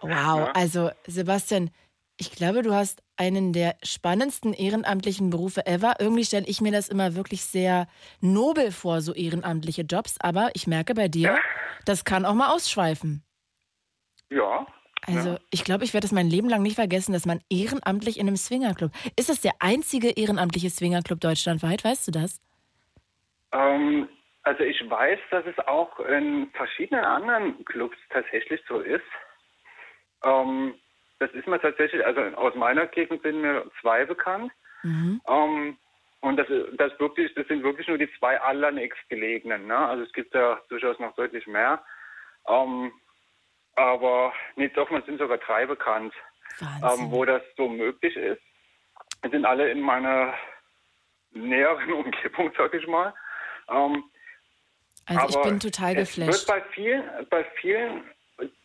Wow, 0.01 0.11
ja. 0.11 0.51
also 0.53 0.89
Sebastian, 1.05 1.69
ich 2.21 2.31
glaube, 2.31 2.61
du 2.61 2.71
hast 2.71 3.01
einen 3.17 3.51
der 3.51 3.77
spannendsten 3.81 4.53
ehrenamtlichen 4.53 5.31
Berufe 5.31 5.65
ever. 5.65 5.95
Irgendwie 5.97 6.23
stelle 6.23 6.45
ich 6.45 6.61
mir 6.61 6.71
das 6.71 6.87
immer 6.87 7.15
wirklich 7.15 7.43
sehr 7.43 7.87
nobel 8.19 8.71
vor, 8.71 9.01
so 9.01 9.11
ehrenamtliche 9.15 9.81
Jobs. 9.81 10.17
Aber 10.21 10.51
ich 10.53 10.67
merke 10.67 10.93
bei 10.93 11.07
dir, 11.07 11.39
das 11.83 12.05
kann 12.05 12.25
auch 12.25 12.35
mal 12.35 12.53
ausschweifen. 12.53 13.23
Ja. 14.29 14.67
Also 15.07 15.29
ja. 15.29 15.39
ich 15.49 15.63
glaube, 15.63 15.83
ich 15.83 15.95
werde 15.95 16.05
es 16.05 16.11
mein 16.11 16.29
Leben 16.29 16.47
lang 16.47 16.61
nicht 16.61 16.75
vergessen, 16.75 17.11
dass 17.11 17.25
man 17.25 17.41
ehrenamtlich 17.49 18.19
in 18.19 18.27
einem 18.27 18.37
Swingerclub. 18.37 18.91
Ist 19.15 19.29
das 19.29 19.41
der 19.41 19.53
einzige 19.57 20.11
ehrenamtliche 20.11 20.69
Swingerclub 20.69 21.19
deutschlandweit? 21.19 21.83
Weißt 21.83 22.07
du 22.07 22.11
das? 22.11 22.39
Ähm, 23.51 24.07
also 24.43 24.63
ich 24.63 24.79
weiß, 24.87 25.19
dass 25.31 25.47
es 25.47 25.57
auch 25.65 25.99
in 26.01 26.51
verschiedenen 26.53 27.03
anderen 27.03 27.65
Clubs 27.65 27.97
tatsächlich 28.11 28.61
so 28.67 28.79
ist. 28.79 29.01
Ähm, 30.23 30.75
das 31.21 31.31
ist 31.33 31.47
mir 31.47 31.61
tatsächlich, 31.61 32.03
also 32.03 32.19
aus 32.35 32.55
meiner 32.55 32.87
Gegend 32.87 33.21
sind 33.21 33.41
mir 33.41 33.69
zwei 33.79 34.05
bekannt. 34.05 34.51
Mhm. 34.81 35.21
Ähm, 35.27 35.77
und 36.21 36.37
das, 36.37 36.47
das, 36.73 36.99
wirklich, 36.99 37.31
das 37.35 37.47
sind 37.47 37.61
wirklich 37.61 37.87
nur 37.87 37.99
die 37.99 38.11
zwei 38.17 38.41
allernächstgelegenen. 38.41 39.67
Ne? 39.67 39.77
Also 39.77 40.03
es 40.03 40.11
gibt 40.13 40.33
ja 40.33 40.59
durchaus 40.69 40.97
noch 40.97 41.13
deutlich 41.15 41.45
mehr. 41.45 41.83
Ähm, 42.47 42.91
aber 43.75 44.33
nee, 44.55 44.67
doch, 44.69 44.89
man 44.89 45.03
sind 45.03 45.19
sogar 45.19 45.37
drei 45.37 45.67
bekannt, 45.67 46.13
ähm, 46.59 47.11
wo 47.11 47.23
das 47.23 47.43
so 47.55 47.69
möglich 47.69 48.15
ist. 48.15 48.41
Die 49.23 49.29
sind 49.29 49.45
alle 49.45 49.69
in 49.69 49.79
meiner 49.79 50.33
näheren 51.33 51.93
Umgebung, 52.03 52.51
sag 52.57 52.73
ich 52.73 52.87
mal. 52.87 53.13
Ähm, 53.69 54.03
also 55.05 55.39
ich 55.39 55.45
bin 55.45 55.59
total 55.59 55.93
geflasht. 55.93 56.31
Wird 56.31 56.47
bei 56.47 56.61
vielen, 56.71 57.03
bei 57.29 57.43
vielen 57.59 58.09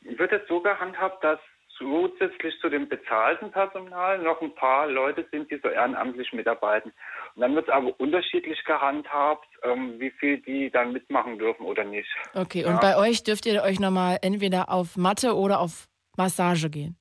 wird 0.01 0.33
es 0.33 0.49
so 0.49 0.61
gehandhabt, 0.61 1.23
dass 1.23 1.39
zusätzlich 1.79 2.59
zu 2.61 2.69
dem 2.69 2.89
bezahlten 2.89 3.51
Personal 3.51 4.19
noch 4.19 4.41
ein 4.41 4.55
paar 4.55 4.87
Leute 4.87 5.27
sind, 5.31 5.51
die 5.51 5.61
so 5.63 5.69
ehrenamtlich 5.69 6.33
mitarbeiten. 6.33 6.93
Und 7.35 7.43
dann 7.43 7.55
wird 7.55 7.69
es 7.69 7.75
aber 7.75 7.99
unterschiedlich 7.99 8.63
gehandhabt, 8.65 9.47
ähm, 9.63 9.99
wie 9.99 10.11
viel 10.11 10.41
die 10.43 10.71
dann 10.71 10.93
mitmachen 10.93 11.39
dürfen 11.39 11.65
oder 11.65 11.85
nicht. 11.85 12.09
Okay, 12.35 12.63
ja. 12.63 12.69
und 12.69 12.81
bei 12.81 12.97
euch 12.97 13.23
dürft 13.23 13.47
ihr 13.47 13.63
euch 13.63 13.81
nochmal 13.81 14.19
entweder 14.23 14.71
auf 14.71 14.97
Matte 14.97 15.37
oder 15.37 15.61
auf 15.61 15.87
Massage 16.17 16.71
gehen. 16.71 16.97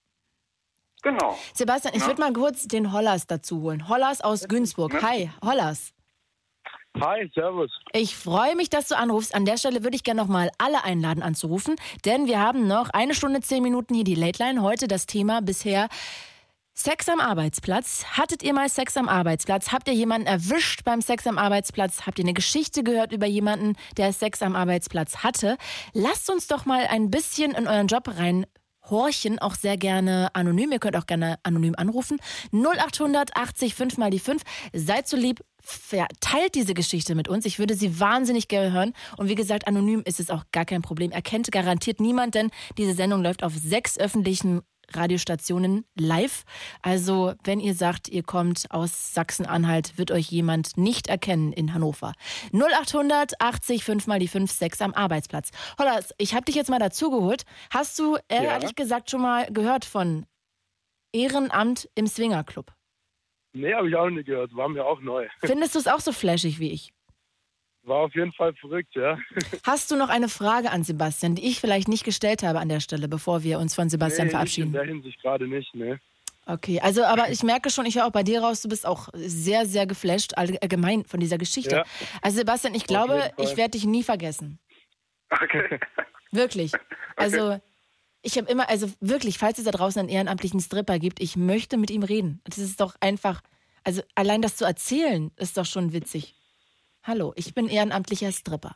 Genau. 1.01 1.37
Sebastian, 1.53 1.93
ich 1.93 2.01
ja. 2.01 2.07
würde 2.07 2.21
mal 2.21 2.33
kurz 2.33 2.67
den 2.67 2.91
Hollas 2.91 3.27
dazu 3.27 3.61
holen. 3.61 3.87
Hollas 3.87 4.21
aus 4.21 4.47
Günzburg. 4.47 5.01
Hi, 5.03 5.29
Hollas. 5.43 5.94
Hi, 7.01 7.29
servus. 7.33 7.71
Ich 7.93 8.15
freue 8.15 8.55
mich, 8.55 8.69
dass 8.69 8.87
du 8.87 8.97
anrufst. 8.97 9.35
An 9.35 9.45
der 9.45 9.57
Stelle 9.57 9.83
würde 9.83 9.95
ich 9.95 10.03
gerne 10.03 10.21
noch 10.21 10.29
mal 10.29 10.49
alle 10.57 10.83
einladen 10.83 11.23
anzurufen, 11.23 11.75
denn 12.05 12.27
wir 12.27 12.39
haben 12.39 12.67
noch 12.67 12.89
eine 12.89 13.13
Stunde, 13.13 13.41
zehn 13.41 13.61
Minuten 13.61 13.93
hier 13.93 14.05
die 14.05 14.15
Late 14.15 14.41
Line. 14.41 14.61
Heute 14.61 14.87
das 14.87 15.05
Thema 15.05 15.41
bisher 15.41 15.89
Sex 16.73 17.07
am 17.09 17.19
Arbeitsplatz. 17.19 18.05
Hattet 18.17 18.43
ihr 18.43 18.53
mal 18.53 18.69
Sex 18.69 18.97
am 18.97 19.09
Arbeitsplatz? 19.09 19.71
Habt 19.71 19.87
ihr 19.87 19.93
jemanden 19.93 20.27
erwischt 20.27 20.83
beim 20.83 21.01
Sex 21.01 21.25
am 21.27 21.37
Arbeitsplatz? 21.37 22.05
Habt 22.05 22.19
ihr 22.19 22.25
eine 22.25 22.33
Geschichte 22.33 22.83
gehört 22.83 23.11
über 23.11 23.25
jemanden, 23.25 23.77
der 23.97 24.11
Sex 24.11 24.41
am 24.41 24.55
Arbeitsplatz 24.55 25.17
hatte? 25.17 25.57
Lasst 25.93 26.29
uns 26.29 26.47
doch 26.47 26.65
mal 26.65 26.85
ein 26.87 27.09
bisschen 27.11 27.51
in 27.51 27.67
euren 27.67 27.87
Job 27.87 28.09
rein 28.17 28.45
horchen, 28.89 29.39
auch 29.39 29.55
sehr 29.55 29.77
gerne 29.77 30.29
anonym. 30.33 30.71
Ihr 30.71 30.79
könnt 30.79 30.95
auch 30.95 31.05
gerne 31.05 31.37
anonym 31.43 31.75
anrufen. 31.75 32.17
0800 32.51 33.35
80 33.35 33.75
5 33.75 33.97
mal 33.97 34.11
die 34.11 34.19
5. 34.19 34.41
Seid 34.73 35.07
so 35.07 35.17
lieb, 35.17 35.41
teilt 36.19 36.55
diese 36.55 36.73
Geschichte 36.73 37.15
mit 37.15 37.27
uns. 37.27 37.45
Ich 37.45 37.59
würde 37.59 37.75
sie 37.75 37.99
wahnsinnig 37.99 38.47
gerne 38.47 38.71
hören. 38.71 38.93
Und 39.17 39.29
wie 39.29 39.35
gesagt, 39.35 39.67
anonym 39.67 40.01
ist 40.05 40.19
es 40.19 40.29
auch 40.29 40.43
gar 40.51 40.65
kein 40.65 40.81
Problem. 40.81 41.11
Erkennt 41.11 41.51
garantiert 41.51 41.99
niemand, 41.99 42.35
denn 42.35 42.51
diese 42.77 42.93
Sendung 42.93 43.23
läuft 43.23 43.43
auf 43.43 43.53
sechs 43.55 43.97
öffentlichen 43.97 44.61
Radiostationen 44.93 45.85
live. 45.95 46.43
Also, 46.81 47.33
wenn 47.43 47.59
ihr 47.59 47.73
sagt, 47.73 48.07
ihr 48.09 48.23
kommt 48.23 48.65
aus 48.69 49.13
Sachsen-Anhalt, 49.13 49.97
wird 49.97 50.11
euch 50.11 50.29
jemand 50.29 50.77
nicht 50.77 51.07
erkennen 51.07 51.53
in 51.53 51.73
Hannover. 51.73 52.13
0800 52.53 53.39
80 53.39 53.83
5 53.83 54.07
mal 54.07 54.19
die 54.19 54.27
5 54.27 54.51
6 54.51 54.81
am 54.81 54.93
Arbeitsplatz. 54.93 55.51
Hollas, 55.77 56.13
ich 56.17 56.33
habe 56.33 56.45
dich 56.45 56.55
jetzt 56.55 56.69
mal 56.69 56.79
dazugeholt. 56.79 57.43
Hast 57.69 57.99
du 57.99 58.15
ja. 58.31 58.43
ehrlich 58.43 58.75
gesagt 58.75 59.09
schon 59.09 59.21
mal 59.21 59.47
gehört 59.51 59.85
von 59.85 60.25
Ehrenamt 61.13 61.89
im 61.95 62.07
Swingerclub? 62.07 62.73
Nee, 63.53 63.73
habe 63.73 63.87
ich 63.87 63.95
auch 63.95 64.09
nicht 64.09 64.25
gehört. 64.25 64.53
War 64.55 64.67
mir 64.67 64.85
auch 64.85 64.99
neu. 65.01 65.27
Findest 65.39 65.75
du 65.75 65.79
es 65.79 65.87
auch 65.87 66.01
so 66.01 66.11
flashig 66.11 66.59
wie 66.59 66.71
ich? 66.71 66.94
War 67.85 67.97
auf 67.97 68.15
jeden 68.15 68.33
Fall 68.33 68.53
verrückt, 68.55 68.95
ja. 68.95 69.17
Hast 69.63 69.91
du 69.91 69.95
noch 69.95 70.09
eine 70.09 70.27
Frage 70.27 70.71
an 70.71 70.83
Sebastian, 70.83 71.35
die 71.35 71.47
ich 71.47 71.59
vielleicht 71.59 71.87
nicht 71.87 72.03
gestellt 72.03 72.41
habe 72.41 72.59
an 72.59 72.67
der 72.67 72.79
Stelle, 72.79 73.07
bevor 73.07 73.43
wir 73.43 73.59
uns 73.59 73.75
von 73.75 73.89
Sebastian 73.89 74.27
nee, 74.27 74.31
verabschieden? 74.31 74.67
In 74.67 74.73
der 74.73 74.85
Hinsicht 74.85 75.21
gerade 75.21 75.47
nicht, 75.47 75.73
ne. 75.75 75.99
Okay, 76.47 76.79
also 76.79 77.03
aber 77.03 77.29
ich 77.29 77.41
merke 77.43 77.69
schon, 77.69 77.85
ich 77.85 77.95
höre 77.95 78.05
auch 78.05 78.11
bei 78.11 78.23
dir 78.23 78.41
raus, 78.41 78.61
du 78.61 78.69
bist 78.69 78.85
auch 78.85 79.09
sehr, 79.13 79.65
sehr 79.65 79.87
geflasht 79.87 80.33
allgemein 80.35 81.03
von 81.05 81.19
dieser 81.19 81.37
Geschichte. 81.37 81.77
Ja. 81.77 81.83
Also 82.21 82.37
Sebastian, 82.37 82.75
ich 82.75 82.85
glaube, 82.85 83.31
ich 83.37 83.57
werde 83.57 83.71
dich 83.71 83.85
nie 83.85 84.03
vergessen. 84.03 84.59
Okay. 85.29 85.79
Wirklich. 86.31 86.71
Also, 87.15 87.59
ich 88.21 88.37
habe 88.37 88.49
immer, 88.49 88.69
also 88.69 88.91
wirklich, 88.99 89.37
falls 89.37 89.57
es 89.57 89.65
da 89.65 89.71
draußen 89.71 89.99
einen 89.99 90.09
ehrenamtlichen 90.09 90.59
Stripper 90.59 90.99
gibt, 90.99 91.21
ich 91.21 91.37
möchte 91.37 91.77
mit 91.77 91.91
ihm 91.91 92.03
reden. 92.03 92.41
Das 92.43 92.57
ist 92.57 92.81
doch 92.81 92.95
einfach, 92.99 93.41
also 93.83 94.01
allein 94.15 94.41
das 94.41 94.57
zu 94.57 94.65
erzählen, 94.65 95.31
ist 95.37 95.57
doch 95.57 95.65
schon 95.65 95.93
witzig. 95.93 96.35
Hallo, 97.07 97.33
ich 97.35 97.53
bin 97.53 97.67
ehrenamtlicher 97.67 98.31
Stripper. 98.31 98.75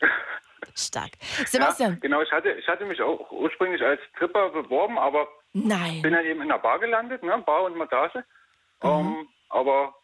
Stark. 0.74 1.12
Sebastian. 1.46 1.92
Ja, 1.92 1.98
genau, 2.00 2.22
ich 2.22 2.32
hatte, 2.32 2.50
ich 2.50 2.66
hatte 2.66 2.84
mich 2.84 3.00
auch 3.00 3.30
ursprünglich 3.30 3.80
als 3.82 4.00
Stripper 4.10 4.50
beworben, 4.50 4.98
aber 4.98 5.28
Nein. 5.52 6.02
bin 6.02 6.12
dann 6.12 6.26
eben 6.26 6.42
in 6.42 6.48
der 6.48 6.58
Bar 6.58 6.80
gelandet, 6.80 7.22
ne? 7.22 7.38
Bar 7.46 7.64
und 7.64 7.76
Massage. 7.76 8.24
Mhm. 8.82 8.88
Ähm, 8.90 9.28
aber 9.50 9.94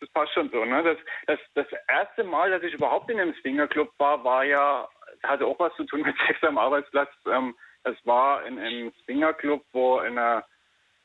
das 0.00 0.10
passt 0.10 0.34
schon 0.34 0.50
so, 0.50 0.66
ne? 0.66 0.82
Das, 0.82 0.98
das, 1.26 1.38
das 1.54 1.80
erste 1.88 2.24
Mal, 2.24 2.50
dass 2.50 2.62
ich 2.62 2.74
überhaupt 2.74 3.10
in 3.10 3.18
einem 3.18 3.34
Swingerclub 3.40 3.90
war, 3.96 4.22
war 4.22 4.44
ja, 4.44 4.86
hatte 5.22 5.46
auch 5.46 5.58
was 5.58 5.74
zu 5.76 5.84
tun 5.84 6.02
mit 6.06 6.16
Sex 6.26 6.42
am 6.42 6.58
Arbeitsplatz. 6.58 7.10
Ähm, 7.26 7.56
das 7.84 7.96
war 8.04 8.44
in 8.44 8.58
einem 8.58 8.92
Swingerclub, 9.04 9.64
wo 9.72 9.96
eine 9.96 10.44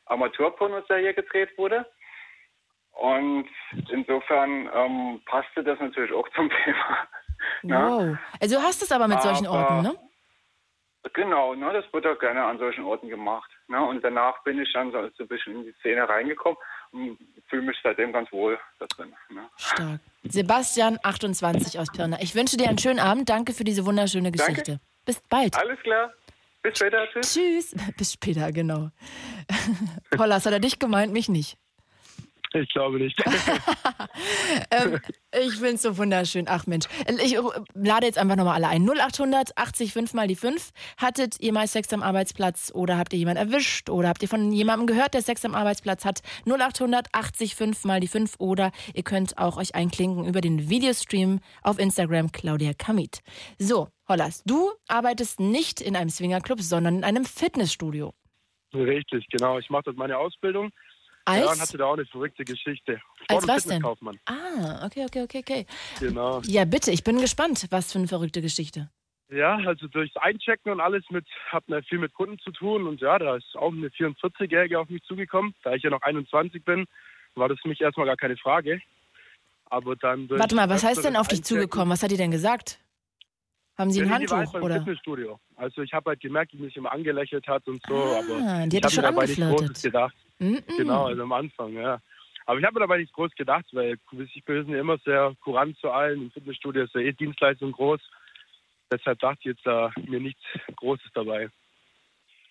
Amateurpornoserie 0.05 1.13
gedreht 1.13 1.57
wurde. 1.57 1.85
Und 3.01 3.47
insofern 3.91 4.69
ähm, 4.73 5.21
passte 5.25 5.63
das 5.63 5.79
natürlich 5.79 6.11
auch 6.13 6.27
zum 6.35 6.49
Thema. 6.63 6.97
ne? 7.63 7.89
Wow. 8.11 8.17
Also 8.41 8.55
du 8.57 8.61
hast 8.61 8.81
es 8.81 8.91
aber 8.91 9.07
mit 9.07 9.21
solchen 9.21 9.47
Aber- 9.47 9.69
Orten, 9.69 9.81
ne? 9.83 9.95
Genau, 11.13 11.55
ne, 11.55 11.71
das 11.71 11.85
wird 11.93 12.05
auch 12.05 12.19
gerne 12.19 12.43
an 12.43 12.57
solchen 12.59 12.83
Orten 12.83 13.07
gemacht. 13.07 13.49
Ne? 13.69 13.81
Und 13.81 14.03
danach 14.03 14.43
bin 14.43 14.59
ich 14.61 14.71
dann 14.73 14.91
so 14.91 14.97
ein 14.97 15.27
bisschen 15.29 15.55
in 15.55 15.63
die 15.63 15.71
Szene 15.79 16.07
reingekommen 16.07 16.57
und 16.91 17.17
fühle 17.47 17.61
mich 17.63 17.77
seitdem 17.81 18.11
ganz 18.11 18.29
wohl 18.33 18.59
da 18.79 18.85
drin. 18.87 19.15
Ne? 19.29 19.49
Stark. 19.55 20.01
Sebastian, 20.23 20.99
28 21.01 21.79
aus 21.79 21.89
Pirna. 21.93 22.17
Ich 22.21 22.35
wünsche 22.35 22.57
dir 22.57 22.67
einen 22.67 22.77
schönen 22.77 22.99
Abend. 22.99 23.29
Danke 23.29 23.53
für 23.53 23.63
diese 23.63 23.85
wunderschöne 23.85 24.31
Danke. 24.33 24.51
Geschichte. 24.51 24.79
Bis 25.05 25.21
bald. 25.29 25.57
Alles 25.57 25.79
klar. 25.83 26.11
Bis 26.63 26.77
später. 26.77 27.07
Tschüss. 27.13 27.33
Tschüss. 27.33 27.75
Bis 27.97 28.13
später, 28.13 28.51
genau. 28.51 28.89
Hollas, 30.19 30.45
hat 30.45 30.51
er 30.53 30.59
dich 30.59 30.79
gemeint, 30.79 31.13
mich 31.13 31.29
nicht. 31.29 31.57
Ich 32.53 32.69
glaube 32.69 32.97
nicht. 32.97 33.21
Ähm, 34.71 34.99
ich 35.31 35.53
finde 35.53 35.75
es 35.75 35.81
so 35.81 35.97
wunderschön. 35.97 36.45
Ach 36.47 36.67
Mensch. 36.67 36.85
Ich 37.23 37.37
lade 37.73 38.05
jetzt 38.05 38.17
einfach 38.17 38.35
nochmal 38.35 38.55
alle 38.55 38.67
ein. 38.67 38.87
0800 38.87 39.57
80 39.57 39.93
5 39.93 40.13
mal 40.13 40.27
die 40.27 40.35
5. 40.35 40.71
Hattet 40.97 41.39
ihr 41.39 41.53
mal 41.53 41.67
Sex 41.67 41.91
am 41.93 42.03
Arbeitsplatz 42.03 42.71
oder 42.73 42.97
habt 42.97 43.13
ihr 43.13 43.19
jemanden 43.19 43.47
erwischt 43.49 43.89
oder 43.89 44.09
habt 44.09 44.21
ihr 44.21 44.27
von 44.27 44.51
jemandem 44.51 44.87
gehört, 44.87 45.13
der 45.13 45.21
Sex 45.21 45.45
am 45.45 45.55
Arbeitsplatz 45.55 46.05
hat? 46.05 46.21
0800 46.45 47.07
80 47.13 47.55
5 47.55 47.85
mal 47.85 47.99
die 47.99 48.07
5 48.07 48.35
oder 48.39 48.71
ihr 48.93 49.03
könnt 49.03 49.37
auch 49.37 49.57
euch 49.57 49.75
einklinken 49.75 50.25
über 50.27 50.41
den 50.41 50.69
Videostream 50.69 51.39
auf 51.63 51.79
Instagram 51.79 52.31
Claudia 52.31 52.73
Kamit. 52.73 53.21
So, 53.57 53.87
Hollas, 54.07 54.43
du 54.45 54.71
arbeitest 54.87 55.39
nicht 55.39 55.81
in 55.81 55.95
einem 55.95 56.09
Swingerclub, 56.09 56.61
sondern 56.61 56.97
in 56.97 57.03
einem 57.03 57.25
Fitnessstudio. 57.25 58.13
Richtig, 58.73 59.25
genau. 59.29 59.57
Ich 59.57 59.69
mache 59.69 59.83
dort 59.85 59.97
meine 59.97 60.17
Ausbildung. 60.17 60.71
Ja, 61.35 61.43
und 61.43 61.49
Als? 61.49 61.61
hatte 61.61 61.77
da 61.77 61.85
auch 61.85 61.93
eine 61.93 62.05
verrückte 62.05 62.43
Geschichte. 62.43 63.01
Als 63.27 63.43
Sport- 63.43 63.43
und 63.43 63.47
was 63.49 63.63
denn? 63.65 63.85
Ah, 64.25 64.85
okay, 64.85 65.05
okay, 65.05 65.23
okay, 65.23 65.39
okay. 65.39 65.65
Genau. 65.99 66.41
Ja, 66.45 66.65
bitte, 66.65 66.91
ich 66.91 67.03
bin 67.03 67.19
gespannt, 67.19 67.65
was 67.69 67.91
für 67.91 67.99
eine 67.99 68.07
verrückte 68.07 68.41
Geschichte. 68.41 68.89
Ja, 69.31 69.57
also 69.57 69.87
durchs 69.87 70.15
Einchecken 70.17 70.71
und 70.71 70.79
alles 70.79 71.03
mit, 71.11 71.25
hat 71.49 71.69
mir 71.69 71.83
viel 71.83 71.99
mit 71.99 72.13
Kunden 72.13 72.39
zu 72.39 72.51
tun. 72.51 72.87
Und 72.87 72.99
ja, 72.99 73.19
da 73.19 73.35
ist 73.35 73.55
auch 73.55 73.71
eine 73.71 73.87
44-Jährige 73.89 74.79
auf 74.79 74.89
mich 74.89 75.03
zugekommen. 75.03 75.53
Da 75.63 75.75
ich 75.75 75.83
ja 75.83 75.91
noch 75.91 76.01
21 76.01 76.63
bin, 76.65 76.85
war 77.35 77.47
das 77.47 77.59
für 77.59 77.67
mich 77.67 77.79
erstmal 77.79 78.07
gar 78.07 78.17
keine 78.17 78.37
Frage. 78.37 78.81
Aber 79.65 79.95
dann. 79.95 80.27
durch 80.27 80.39
Warte 80.39 80.55
mal, 80.55 80.67
was 80.67 80.83
heißt 80.83 81.03
denn 81.03 81.15
auf 81.15 81.27
dich 81.27 81.43
zugekommen? 81.43 81.91
Was 81.91 82.01
hat 82.01 82.09
die 82.09 82.17
denn 82.17 82.31
gesagt? 82.31 82.79
Haben 83.79 83.91
sie 83.91 84.01
ein 84.01 84.03
die 84.03 84.09
war 84.09 84.17
Handtuch 84.19 84.37
halt 84.37 84.51
beim 84.51 84.63
oder? 84.63 84.77
Fitnessstudio. 84.79 85.39
Also 85.55 85.81
ich 85.81 85.93
habe 85.93 86.09
halt 86.09 86.19
gemerkt, 86.19 86.51
wie 86.53 86.57
mich 86.57 86.75
immer 86.75 86.91
angelächelt 86.91 87.47
hat 87.47 87.65
und 87.65 87.81
so. 87.87 87.95
Ah, 87.95 88.19
aber 88.19 88.67
die 88.67 88.77
hat 88.77 88.91
ich 88.91 88.97
habe 88.97 89.07
mir 89.07 89.13
dabei 89.13 89.25
nichts 89.25 89.41
angeflirtet. 89.41 89.67
Großes 89.67 89.81
gedacht. 89.83 90.15
Mm-mm. 90.39 90.77
Genau, 90.77 91.05
also 91.05 91.23
am 91.23 91.31
Anfang, 91.31 91.73
ja. 91.73 92.01
Aber 92.45 92.59
ich 92.59 92.65
habe 92.65 92.73
mir 92.73 92.79
dabei 92.81 92.97
nichts 92.97 93.13
groß 93.13 93.31
gedacht, 93.35 93.65
weil 93.71 93.97
ich 94.11 94.43
bin 94.43 94.69
ja 94.69 94.79
immer 94.79 94.97
sehr 95.05 95.33
kurant 95.41 95.77
zu 95.77 95.91
allen. 95.91 96.23
Im 96.23 96.31
Fitnessstudio 96.31 96.83
ist 96.83 96.93
ja 96.93 97.01
eh 97.01 97.13
Dienstleistung 97.13 97.71
groß. 97.71 98.01
Deshalb 98.91 99.19
dachte 99.19 99.39
ich 99.41 99.45
jetzt 99.45 99.65
da 99.65 99.91
mir 100.07 100.19
nichts 100.19 100.41
Großes 100.75 101.11
dabei. 101.13 101.49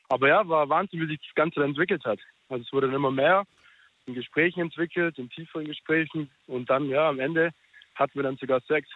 Aber 0.09 0.29
ja, 0.29 0.49
war 0.49 0.69
Wahnsinn, 0.69 1.01
wie 1.03 1.09
sich 1.09 1.21
das 1.21 1.35
Ganze 1.35 1.61
dann 1.61 1.71
entwickelt 1.71 2.05
hat. 2.07 2.21
Also 2.49 2.63
es 2.65 2.73
wurde 2.73 2.87
dann 2.87 2.97
immer 2.97 3.11
mehr 3.11 3.45
in 4.07 4.15
Gesprächen 4.15 4.61
entwickelt, 4.61 5.19
in 5.19 5.29
tieferen 5.29 5.67
Gesprächen. 5.67 6.31
Und 6.47 6.71
dann, 6.71 6.89
ja, 6.89 7.11
am 7.11 7.21
Ende 7.21 7.51
hatten 7.95 8.15
wir 8.15 8.23
dann 8.23 8.39
sogar 8.39 8.61
Sex. 8.63 8.89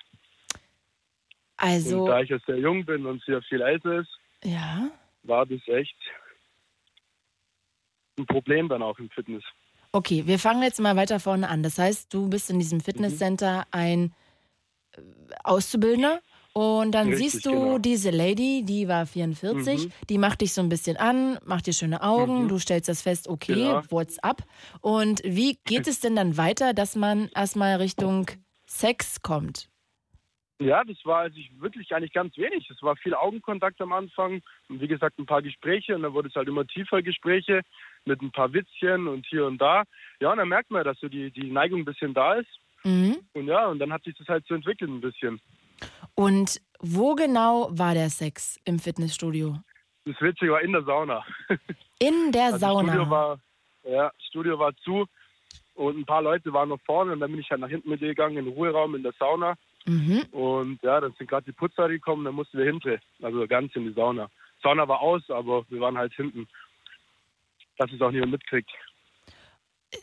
Und 1.62 1.68
Also, 1.68 2.06
da 2.06 2.20
ich 2.20 2.30
ja 2.30 2.38
sehr 2.46 2.58
jung 2.58 2.84
bin 2.84 3.06
und 3.06 3.22
sie 3.24 3.32
ja 3.32 3.40
viel 3.42 3.60
älter 3.62 4.00
ist, 4.00 4.10
ja. 4.42 4.90
war 5.22 5.46
das 5.46 5.60
echt 5.68 5.96
ein 8.18 8.26
Problem 8.26 8.68
dann 8.68 8.82
auch 8.82 8.98
im 8.98 9.08
Fitness. 9.10 9.44
Okay, 9.92 10.26
wir 10.26 10.38
fangen 10.38 10.62
jetzt 10.62 10.80
mal 10.80 10.96
weiter 10.96 11.20
vorne 11.20 11.48
an. 11.48 11.62
Das 11.62 11.78
heißt, 11.78 12.12
du 12.12 12.28
bist 12.28 12.50
in 12.50 12.58
diesem 12.58 12.80
Fitnesscenter 12.80 13.64
ein 13.70 14.12
äh, 14.96 15.00
Auszubildender 15.44 16.20
und 16.54 16.92
dann 16.92 17.08
Richtig, 17.08 17.32
siehst 17.32 17.46
du 17.46 17.50
genau. 17.52 17.78
diese 17.78 18.10
Lady, 18.10 18.64
die 18.64 18.88
war 18.88 19.06
44, 19.06 19.86
Mhm. 19.86 19.92
die 20.08 20.18
macht 20.18 20.40
dich 20.40 20.52
so 20.52 20.60
ein 20.62 20.68
bisschen 20.68 20.96
an, 20.96 21.38
macht 21.44 21.66
dir 21.66 21.72
schöne 21.72 22.02
Augen, 22.02 22.44
Mhm. 22.44 22.48
du 22.48 22.58
stellst 22.58 22.88
das 22.88 23.02
fest, 23.02 23.28
okay, 23.28 23.54
Genau. 23.54 23.82
what's 23.90 24.18
up? 24.18 24.42
Und 24.80 25.22
wie 25.24 25.58
geht 25.64 25.86
es 25.86 26.00
denn 26.00 26.16
dann 26.16 26.36
weiter, 26.36 26.74
dass 26.74 26.96
man 26.96 27.28
erstmal 27.34 27.76
Richtung 27.76 28.26
Sex 28.66 29.22
kommt? 29.22 29.68
Ja, 30.64 30.84
das 30.84 30.96
war 31.04 31.18
also 31.20 31.36
ich 31.38 31.50
wirklich 31.60 31.94
eigentlich 31.94 32.12
ganz 32.12 32.36
wenig. 32.36 32.68
Es 32.70 32.82
war 32.82 32.96
viel 32.96 33.14
Augenkontakt 33.14 33.80
am 33.80 33.92
Anfang 33.92 34.42
und 34.68 34.80
wie 34.80 34.88
gesagt 34.88 35.18
ein 35.18 35.26
paar 35.26 35.42
Gespräche 35.42 35.94
und 35.94 36.02
dann 36.02 36.12
wurde 36.14 36.28
es 36.28 36.34
halt 36.34 36.48
immer 36.48 36.66
tiefer 36.66 37.02
Gespräche 37.02 37.62
mit 38.04 38.20
ein 38.22 38.30
paar 38.32 38.52
Witzchen 38.52 39.08
und 39.08 39.26
hier 39.26 39.46
und 39.46 39.58
da. 39.58 39.84
Ja, 40.20 40.30
und 40.32 40.38
dann 40.38 40.48
merkt 40.48 40.70
man, 40.70 40.84
dass 40.84 40.98
so 41.00 41.08
die, 41.08 41.30
die 41.30 41.50
Neigung 41.50 41.80
ein 41.80 41.84
bisschen 41.84 42.14
da 42.14 42.34
ist 42.34 42.48
Mhm. 42.84 43.18
und 43.34 43.46
ja, 43.46 43.66
und 43.68 43.78
dann 43.78 43.92
hat 43.92 44.02
sich 44.02 44.16
das 44.16 44.26
halt 44.26 44.44
so 44.48 44.54
entwickelt 44.54 44.90
ein 44.90 45.00
bisschen. 45.00 45.40
Und 46.16 46.60
wo 46.80 47.14
genau 47.14 47.68
war 47.70 47.94
der 47.94 48.10
Sex 48.10 48.58
im 48.64 48.80
Fitnessstudio? 48.80 49.56
Das 50.04 50.20
Witzige 50.20 50.50
war 50.52 50.60
in 50.62 50.72
der 50.72 50.82
Sauna. 50.82 51.24
In 52.00 52.32
der 52.32 52.46
Also 52.46 52.58
Sauna. 52.58 52.92
Studio 52.92 53.08
war, 53.10 53.38
ja, 53.84 54.08
das 54.10 54.26
Studio 54.26 54.58
war 54.58 54.74
zu 54.78 55.06
und 55.74 55.96
ein 55.96 56.04
paar 56.04 56.22
Leute 56.22 56.52
waren 56.52 56.70
noch 56.70 56.80
vorne 56.84 57.12
und 57.12 57.20
dann 57.20 57.30
bin 57.30 57.38
ich 57.40 57.48
halt 57.52 57.60
nach 57.60 57.68
hinten 57.68 57.88
mit 57.90 58.00
ihr 58.02 58.08
gegangen 58.08 58.36
in 58.36 58.46
den 58.46 58.54
Ruheraum 58.54 58.96
in 58.96 59.04
der 59.04 59.12
Sauna 59.12 59.54
mhm. 59.86 60.22
und 60.32 60.82
ja, 60.82 61.00
dann 61.00 61.12
sind 61.14 61.28
gerade 61.28 61.44
die 61.44 61.52
Putzer 61.52 61.88
gekommen, 61.88 62.24
dann 62.24 62.34
mussten 62.34 62.58
wir 62.58 62.64
hinten, 62.64 62.98
also 63.22 63.46
ganz 63.46 63.74
in 63.76 63.84
die 63.84 63.92
Sauna. 63.92 64.28
Sauna 64.62 64.86
war 64.86 65.00
aus, 65.00 65.22
aber 65.30 65.64
wir 65.68 65.80
waren 65.80 65.98
halt 65.98 66.12
hinten, 66.14 66.46
dass 67.78 67.90
es 67.92 68.00
auch 68.00 68.10
niemand 68.10 68.32
mitkriegt. 68.32 68.70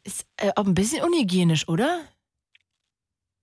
Ist 0.04 0.28
äh, 0.38 0.52
auch 0.56 0.66
ein 0.66 0.76
bisschen 0.76 1.04
unhygienisch, 1.04 1.68
oder? 1.68 2.02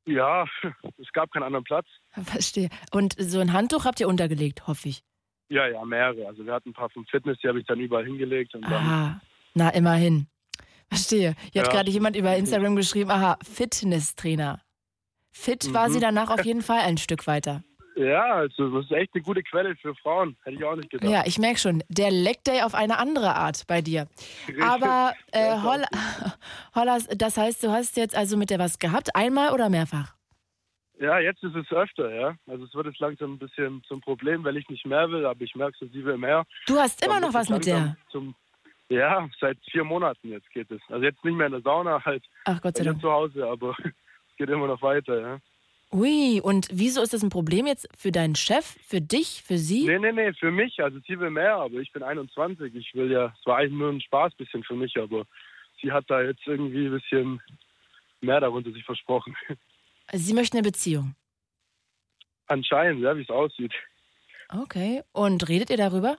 Ja, 0.04 0.44
es 0.98 1.12
gab 1.12 1.30
keinen 1.32 1.42
anderen 1.42 1.64
Platz. 1.64 1.86
Verstehe. 2.10 2.68
Und 2.92 3.14
so 3.18 3.40
ein 3.40 3.52
Handtuch 3.52 3.84
habt 3.84 3.98
ihr 4.00 4.08
untergelegt, 4.08 4.66
hoffe 4.66 4.88
ich. 4.88 5.02
Ja, 5.48 5.66
ja, 5.68 5.84
mehrere. 5.84 6.26
Also 6.26 6.44
wir 6.44 6.52
hatten 6.52 6.70
ein 6.70 6.74
paar 6.74 6.90
vom 6.90 7.06
Fitness, 7.06 7.38
die 7.42 7.48
habe 7.48 7.60
ich 7.60 7.66
dann 7.66 7.80
überall 7.80 8.04
hingelegt 8.04 8.54
und 8.54 8.64
Aha. 8.64 9.20
Na, 9.54 9.70
immerhin. 9.70 10.26
Verstehe. 10.88 11.34
Hier 11.52 11.62
hat 11.62 11.68
Ja. 11.68 11.74
gerade 11.74 11.90
jemand 11.90 12.16
über 12.16 12.36
Instagram 12.36 12.76
geschrieben, 12.76 13.10
aha, 13.10 13.38
Fitnesstrainer. 13.42 14.60
Fit 15.38 15.72
war 15.74 15.88
Mhm. 15.88 15.92
sie 15.92 16.00
danach 16.00 16.30
auf 16.30 16.44
jeden 16.44 16.62
Fall 16.62 16.80
ein 16.80 16.96
Stück 16.98 17.26
weiter. 17.26 17.62
Ja, 17.94 18.24
also 18.34 18.68
das 18.76 18.84
ist 18.86 18.92
echt 18.92 19.10
eine 19.14 19.22
gute 19.22 19.42
Quelle 19.42 19.74
für 19.76 19.94
Frauen. 19.94 20.36
Hätte 20.44 20.56
ich 20.56 20.64
auch 20.64 20.76
nicht 20.76 20.90
gedacht. 20.90 21.10
Ja, 21.10 21.22
ich 21.26 21.38
merke 21.38 21.58
schon, 21.58 21.82
der 21.88 22.10
leckt 22.10 22.46
Day 22.46 22.62
auf 22.62 22.74
eine 22.74 22.98
andere 22.98 23.34
Art 23.34 23.66
bei 23.66 23.80
dir. 23.80 24.06
Aber 24.62 25.14
äh, 25.32 25.46
Ja, 25.48 25.62
Holla, 25.62 25.86
Hollas, 26.74 27.06
das 27.08 27.36
heißt, 27.38 27.62
du 27.62 27.70
hast 27.70 27.96
jetzt 27.96 28.14
also 28.16 28.36
mit 28.36 28.50
der 28.50 28.58
was 28.58 28.78
gehabt, 28.78 29.14
einmal 29.16 29.52
oder 29.52 29.68
mehrfach? 29.70 30.14
Ja, 30.98 31.18
jetzt 31.20 31.42
ist 31.42 31.54
es 31.54 31.70
öfter, 31.72 32.14
ja. 32.14 32.34
Also 32.46 32.64
es 32.64 32.74
wird 32.74 32.86
jetzt 32.86 33.00
langsam 33.00 33.34
ein 33.34 33.38
bisschen 33.38 33.82
zum 33.86 34.00
Problem, 34.00 34.42
weil 34.44 34.56
ich 34.56 34.68
nicht 34.70 34.86
mehr 34.86 35.10
will, 35.10 35.26
aber 35.26 35.42
ich 35.42 35.54
merke 35.54 35.76
es, 35.84 35.92
sie 35.92 36.04
will 36.04 36.16
mehr. 36.16 36.44
Du 36.66 36.78
hast 36.78 37.04
immer 37.04 37.20
noch 37.20 37.34
was 37.34 37.48
mit 37.50 37.66
der. 37.66 37.96
Zum, 38.10 38.34
ja, 38.88 39.26
seit 39.40 39.58
vier 39.70 39.84
Monaten 39.84 40.28
jetzt 40.30 40.50
geht 40.50 40.70
es. 40.70 40.80
Also 40.88 41.02
jetzt 41.04 41.22
nicht 41.24 41.34
mehr 41.34 41.46
in 41.46 41.52
der 41.52 41.60
Sauna, 41.62 42.02
halt 42.04 42.24
Ach 42.46 42.60
Gott 42.62 42.76
sei 42.78 42.84
Dank. 42.84 43.00
zu 43.00 43.10
Hause, 43.10 43.46
aber 43.46 43.74
es 44.36 44.44
geht 44.44 44.50
immer 44.50 44.66
noch 44.66 44.82
weiter, 44.82 45.18
ja. 45.18 45.40
Ui, 45.92 46.42
und 46.42 46.68
wieso 46.70 47.00
ist 47.00 47.14
das 47.14 47.22
ein 47.22 47.30
Problem 47.30 47.66
jetzt 47.66 47.88
für 47.96 48.12
deinen 48.12 48.34
Chef, 48.34 48.76
für 48.86 49.00
dich, 49.00 49.42
für 49.46 49.56
sie? 49.56 49.86
Nee, 49.86 49.98
nee, 49.98 50.12
nee, 50.12 50.32
für 50.34 50.50
mich. 50.50 50.78
Also 50.82 50.98
sie 51.06 51.18
will 51.18 51.30
mehr, 51.30 51.56
aber 51.56 51.76
ich 51.76 51.90
bin 51.92 52.02
21. 52.02 52.74
Ich 52.74 52.94
will 52.94 53.10
ja, 53.10 53.34
es 53.38 53.46
war 53.46 53.56
eigentlich 53.56 53.78
nur 53.78 53.90
ein 53.90 54.00
Spaß 54.02 54.34
bisschen 54.34 54.62
für 54.64 54.74
mich, 54.74 54.94
aber 54.98 55.24
sie 55.80 55.90
hat 55.90 56.04
da 56.08 56.20
jetzt 56.20 56.46
irgendwie 56.46 56.86
ein 56.86 56.92
bisschen 56.92 57.40
mehr 58.20 58.40
darunter 58.40 58.72
sich 58.72 58.84
versprochen. 58.84 59.34
Sie 60.12 60.34
möchten 60.34 60.58
eine 60.58 60.66
Beziehung. 60.66 61.14
Anscheinend, 62.46 63.00
ja, 63.00 63.16
wie 63.16 63.22
es 63.22 63.30
aussieht. 63.30 63.72
Okay. 64.50 65.02
Und 65.12 65.48
redet 65.48 65.70
ihr 65.70 65.78
darüber? 65.78 66.18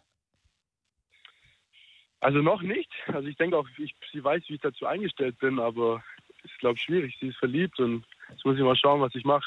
Also 2.20 2.40
noch 2.40 2.62
nicht. 2.64 2.90
Also 3.08 3.28
ich 3.28 3.38
denke 3.38 3.58
auch, 3.58 3.68
ich, 3.78 3.94
sie 4.12 4.24
weiß, 4.24 4.44
wie 4.48 4.56
ich 4.56 4.62
dazu 4.62 4.88
eingestellt 4.88 5.38
bin, 5.38 5.60
aber 5.60 6.04
ist, 6.52 6.60
glaube 6.60 6.76
ich, 6.76 6.84
schwierig. 6.84 7.18
Sie 7.20 7.28
ist 7.28 7.38
verliebt 7.38 7.80
und 7.80 8.06
jetzt 8.30 8.46
muss 8.46 8.56
ich 8.58 8.64
mal 8.64 8.76
schauen, 8.76 9.02
was 9.02 9.14
ich 9.16 9.26
mache. 9.26 9.46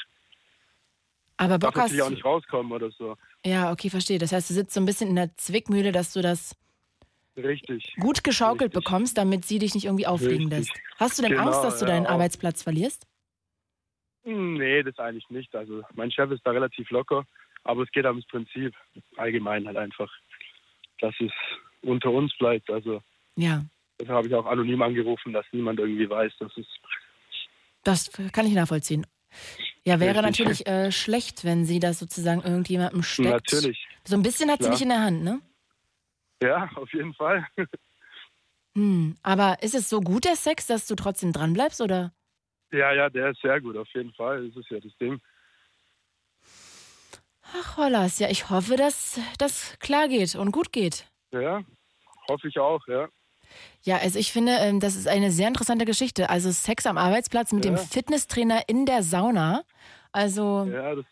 Aber 1.37 1.57
Darf 1.57 1.73
Bock 1.73 1.81
hast 1.81 1.91
natürlich 1.91 2.03
auch 2.03 2.09
nicht 2.09 2.25
rauskommen 2.25 2.71
oder 2.71 2.91
so. 2.91 3.17
Ja, 3.45 3.71
okay, 3.71 3.89
verstehe. 3.89 4.19
Das 4.19 4.31
heißt, 4.31 4.49
du 4.49 4.53
sitzt 4.53 4.73
so 4.73 4.79
ein 4.79 4.85
bisschen 4.85 5.09
in 5.09 5.15
der 5.15 5.35
Zwickmühle, 5.37 5.91
dass 5.91 6.13
du 6.13 6.21
das 6.21 6.55
Richtig. 7.35 7.95
gut 7.99 8.23
geschaukelt 8.23 8.73
Richtig. 8.73 8.83
bekommst, 8.83 9.17
damit 9.17 9.45
sie 9.45 9.59
dich 9.59 9.73
nicht 9.73 9.85
irgendwie 9.85 10.05
auflegen 10.05 10.49
Richtig. 10.51 10.69
lässt. 10.69 10.81
Hast 10.99 11.17
du 11.17 11.23
denn 11.23 11.31
Genau, 11.31 11.47
Angst, 11.47 11.63
dass 11.63 11.79
du 11.79 11.85
ja, 11.85 11.91
deinen 11.93 12.05
auch. 12.05 12.11
Arbeitsplatz 12.11 12.61
verlierst? 12.61 13.07
Nee, 14.23 14.83
das 14.83 14.99
eigentlich 14.99 15.27
nicht. 15.29 15.55
Also 15.55 15.81
mein 15.95 16.11
Chef 16.11 16.29
ist 16.31 16.45
da 16.45 16.51
relativ 16.51 16.89
locker, 16.91 17.25
aber 17.63 17.83
es 17.83 17.91
geht 17.91 18.05
ums 18.05 18.25
Prinzip 18.27 18.75
allgemein 19.17 19.65
halt 19.65 19.77
einfach, 19.77 20.11
dass 20.99 21.15
es 21.19 21.31
unter 21.81 22.11
uns 22.11 22.31
bleibt. 22.37 22.69
Also 22.69 23.01
Ja, 23.35 23.65
deshalb 23.99 24.17
habe 24.17 24.27
ich 24.27 24.35
auch 24.35 24.45
anonym 24.45 24.81
angerufen, 24.83 25.33
dass 25.33 25.45
niemand 25.51 25.79
irgendwie 25.79 26.07
weiß, 26.07 26.33
dass 26.39 26.55
es 26.57 26.67
das 27.83 28.11
kann 28.31 28.45
ich 28.45 28.53
nachvollziehen. 28.53 29.05
Ja, 29.83 29.99
wäre 29.99 30.23
Richtig. 30.23 30.45
natürlich 30.45 30.67
äh, 30.67 30.91
schlecht, 30.91 31.43
wenn 31.43 31.65
sie 31.65 31.79
das 31.79 31.99
sozusagen 31.99 32.41
irgendjemandem 32.41 33.01
steckt. 33.03 33.29
natürlich. 33.29 33.87
So 34.03 34.15
ein 34.15 34.21
bisschen 34.21 34.49
hat 34.51 34.59
sie 34.59 34.65
Klar. 34.65 34.71
dich 34.73 34.81
in 34.83 34.89
der 34.89 35.01
Hand, 35.01 35.23
ne? 35.23 35.41
Ja, 36.43 36.69
auf 36.75 36.91
jeden 36.93 37.13
Fall. 37.13 37.45
Hm. 38.73 39.17
Aber 39.21 39.61
ist 39.61 39.75
es 39.75 39.89
so 39.89 39.99
gut, 39.99 40.23
der 40.23 40.37
Sex, 40.37 40.65
dass 40.65 40.87
du 40.87 40.95
trotzdem 40.95 41.33
dranbleibst, 41.33 41.81
oder? 41.81 42.13
ja, 42.71 42.93
ja, 42.93 43.09
der 43.09 43.31
ist 43.31 43.41
sehr 43.41 43.59
gut, 43.59 43.77
auf 43.77 43.87
jeden 43.93 44.13
Fall. 44.13 44.47
Das 44.47 44.55
ist 44.57 44.69
ja 44.69 44.79
das 44.79 44.95
Ding. 44.97 45.21
Ach, 47.53 47.77
Hollas, 47.77 48.19
ja, 48.19 48.29
ich 48.29 48.49
hoffe, 48.49 48.77
dass 48.77 49.19
das 49.37 49.77
klar 49.79 50.07
geht 50.07 50.35
und 50.35 50.51
gut 50.51 50.71
geht. 50.71 51.05
Ja, 51.31 51.61
hoffe 52.29 52.47
ich 52.47 52.57
auch, 52.59 52.85
ja. 52.87 53.09
Ja, 53.83 53.97
also 53.97 54.19
ich 54.19 54.31
finde, 54.31 54.53
ähm, 54.59 54.79
das 54.79 54.95
ist 54.95 55.07
eine 55.07 55.31
sehr 55.31 55.47
interessante 55.47 55.85
Geschichte. 55.85 56.29
Also 56.29 56.51
Sex 56.51 56.85
am 56.85 56.97
Arbeitsplatz 56.97 57.51
mit 57.51 57.65
Ja. 57.65 57.71
dem 57.71 57.77
Fitnesstrainer 57.77 58.67
in 58.67 58.85
der 58.85 59.03
Sauna. 59.03 59.63
Also 60.11 60.67
Ja, 60.71 60.95
das 60.95 61.05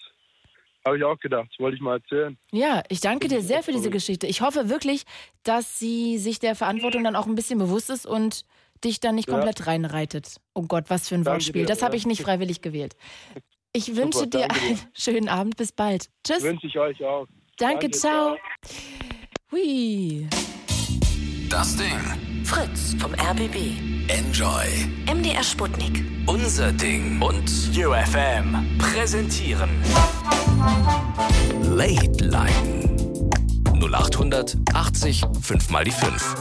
habe 0.86 0.98
ich 0.98 1.04
auch 1.04 1.20
gedacht. 1.20 1.48
Das 1.52 1.60
wollte 1.60 1.76
ich 1.76 1.82
mal 1.82 1.98
erzählen. 1.98 2.38
ja, 2.52 2.84
ich 2.90 3.02
danke 3.02 3.28
dir 3.28 3.42
sehr 3.42 3.64
für 3.64 3.72
diese. 3.72 3.90
Geschichte. 3.90 4.28
Ich 4.28 4.42
hoffe 4.42 4.70
wirklich, 4.70 5.04
dass 5.44 5.80
sie 5.80 6.18
sich 6.18 6.40
der 6.40 6.56
Verantwortung 6.56 7.04
dann 7.04 7.16
auch 7.16 7.26
ein 7.28 7.36
bisschen 7.36 7.60
bewusst 7.60 7.90
ist 7.90 8.06
und 8.06 8.46
dich 8.84 9.00
dann 9.00 9.16
nicht 9.16 9.28
Ja. 9.28 9.34
komplett 9.36 9.68
reinreitet. 9.68 10.38
Oh 10.54 10.62
Gott, 10.64 10.86
was 10.90 11.10
für 11.10 11.16
ein 11.16 11.24
Danke 11.24 11.38
Wortspiel. 11.42 11.64
dir, 11.64 11.68
Das 11.68 11.82
habe 11.82 11.96
ja. 11.96 11.98
ich 11.98 12.06
nicht 12.06 12.22
freiwillig 12.24 12.62
gewählt. 12.62 12.96
Ich 13.74 13.96
wünsche 13.96 14.26
dir 14.28 14.42
danke 14.48 14.60
dir. 14.60 14.66
einen 14.68 14.80
schönen 14.94 15.30
Abend. 15.30 15.58
Bis 15.58 15.72
bald. 15.72 16.10
Tschüss. 16.26 16.44
Wünsche 16.44 16.68
ich 16.68 16.78
euch 16.80 17.04
auch. 17.04 17.28
Danke, 17.58 17.90
danke, 17.90 17.92
ciao. 17.92 18.38
Hui. 19.52 20.28
Das 21.50 21.76
Ding. 21.76 22.29
Fritz 22.50 22.96
vom 23.00 23.14
RBB. 23.14 23.78
Enjoy. 24.08 24.66
MDR 25.06 25.44
Sputnik. 25.44 26.04
Unser 26.26 26.72
Ding. 26.72 27.22
Und 27.22 27.48
UFM. 27.78 28.66
Präsentieren. 28.80 29.70
Late 31.62 32.24
Line. 32.24 32.98
0800 33.80 34.58
80 34.74 35.26
5 35.40 35.70
mal 35.70 35.84
die 35.84 35.92
5. 35.92 36.36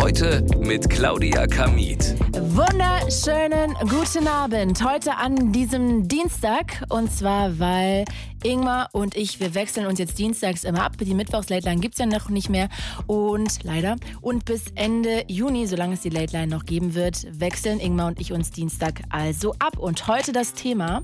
Heute 0.00 0.42
mit 0.58 0.88
Claudia 0.88 1.46
Kamit. 1.46 2.16
Wunderschönen 2.32 3.74
guten 3.86 4.26
Abend. 4.26 4.82
Heute 4.82 5.14
an 5.16 5.52
diesem 5.52 6.08
Dienstag. 6.08 6.82
Und 6.88 7.12
zwar, 7.12 7.58
weil 7.58 8.06
Ingmar 8.42 8.88
und 8.92 9.14
ich, 9.14 9.40
wir 9.40 9.54
wechseln 9.54 9.86
uns 9.86 9.98
jetzt 9.98 10.18
dienstags 10.18 10.64
immer 10.64 10.84
ab. 10.84 10.96
Die 10.98 11.14
Mittwochs-Late 11.14 11.68
Line 11.68 11.82
gibt 11.82 11.94
es 11.94 11.98
ja 11.98 12.06
noch 12.06 12.30
nicht 12.30 12.48
mehr. 12.48 12.70
Und 13.06 13.62
leider. 13.62 13.96
Und 14.22 14.46
bis 14.46 14.72
Ende 14.74 15.24
Juni, 15.28 15.66
solange 15.66 15.94
es 15.94 16.00
die 16.00 16.08
Late 16.08 16.34
Line 16.34 16.48
noch 16.48 16.64
geben 16.64 16.94
wird, 16.94 17.26
wechseln 17.38 17.78
Ingmar 17.78 18.06
und 18.06 18.20
ich 18.20 18.32
uns 18.32 18.50
Dienstag 18.50 19.02
also 19.10 19.52
ab. 19.58 19.78
Und 19.78 20.08
heute 20.08 20.32
das 20.32 20.54
Thema 20.54 21.02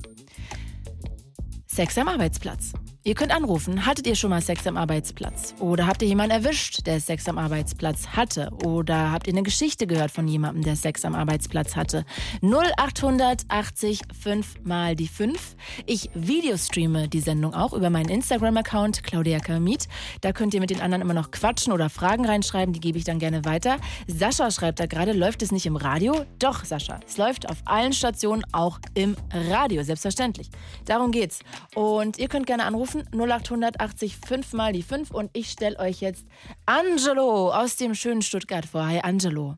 Sex 1.66 1.98
am 1.98 2.08
Arbeitsplatz. 2.08 2.72
Ihr 3.06 3.14
könnt 3.14 3.30
anrufen. 3.30 3.86
Hattet 3.86 4.08
ihr 4.08 4.16
schon 4.16 4.30
mal 4.30 4.42
Sex 4.42 4.66
am 4.66 4.76
Arbeitsplatz? 4.76 5.54
Oder 5.60 5.86
habt 5.86 6.02
ihr 6.02 6.08
jemanden 6.08 6.32
erwischt, 6.32 6.84
der 6.88 6.98
Sex 6.98 7.28
am 7.28 7.38
Arbeitsplatz 7.38 8.08
hatte? 8.08 8.50
Oder 8.64 9.12
habt 9.12 9.28
ihr 9.28 9.32
eine 9.32 9.44
Geschichte 9.44 9.86
gehört 9.86 10.10
von 10.10 10.26
jemandem, 10.26 10.64
der 10.64 10.74
Sex 10.74 11.04
am 11.04 11.14
Arbeitsplatz 11.14 11.76
hatte? 11.76 12.04
0880 12.42 14.00
5 14.20 14.64
mal 14.64 14.96
die 14.96 15.06
5. 15.06 15.54
Ich 15.86 16.10
videostreame 16.14 17.06
die 17.06 17.20
Sendung 17.20 17.54
auch 17.54 17.74
über 17.74 17.90
meinen 17.90 18.08
Instagram-Account 18.08 19.04
Claudia 19.04 19.38
Kamit. 19.38 19.86
Da 20.20 20.32
könnt 20.32 20.52
ihr 20.54 20.60
mit 20.60 20.70
den 20.70 20.80
anderen 20.80 21.02
immer 21.02 21.14
noch 21.14 21.30
quatschen 21.30 21.72
oder 21.72 21.88
Fragen 21.88 22.26
reinschreiben. 22.26 22.72
Die 22.72 22.80
gebe 22.80 22.98
ich 22.98 23.04
dann 23.04 23.20
gerne 23.20 23.44
weiter. 23.44 23.76
Sascha 24.08 24.50
schreibt 24.50 24.80
da 24.80 24.86
gerade, 24.86 25.12
läuft 25.12 25.42
es 25.42 25.52
nicht 25.52 25.66
im 25.66 25.76
Radio? 25.76 26.24
Doch, 26.40 26.64
Sascha. 26.64 26.98
Es 27.06 27.18
läuft 27.18 27.48
auf 27.48 27.58
allen 27.66 27.92
Stationen, 27.92 28.42
auch 28.50 28.80
im 28.94 29.14
Radio, 29.30 29.84
selbstverständlich. 29.84 30.50
Darum 30.86 31.12
geht's. 31.12 31.38
Und 31.76 32.18
ihr 32.18 32.26
könnt 32.26 32.48
gerne 32.48 32.64
anrufen, 32.64 32.95
0880 33.12 34.16
5 34.16 34.52
mal 34.52 34.72
die 34.72 34.82
5. 34.82 35.10
Und 35.10 35.30
ich 35.32 35.50
stelle 35.50 35.78
euch 35.78 36.00
jetzt 36.00 36.26
Angelo 36.66 37.52
aus 37.52 37.76
dem 37.76 37.94
schönen 37.94 38.22
Stuttgart 38.22 38.66
vor. 38.66 38.86
Hi, 38.86 39.00
Angelo. 39.00 39.56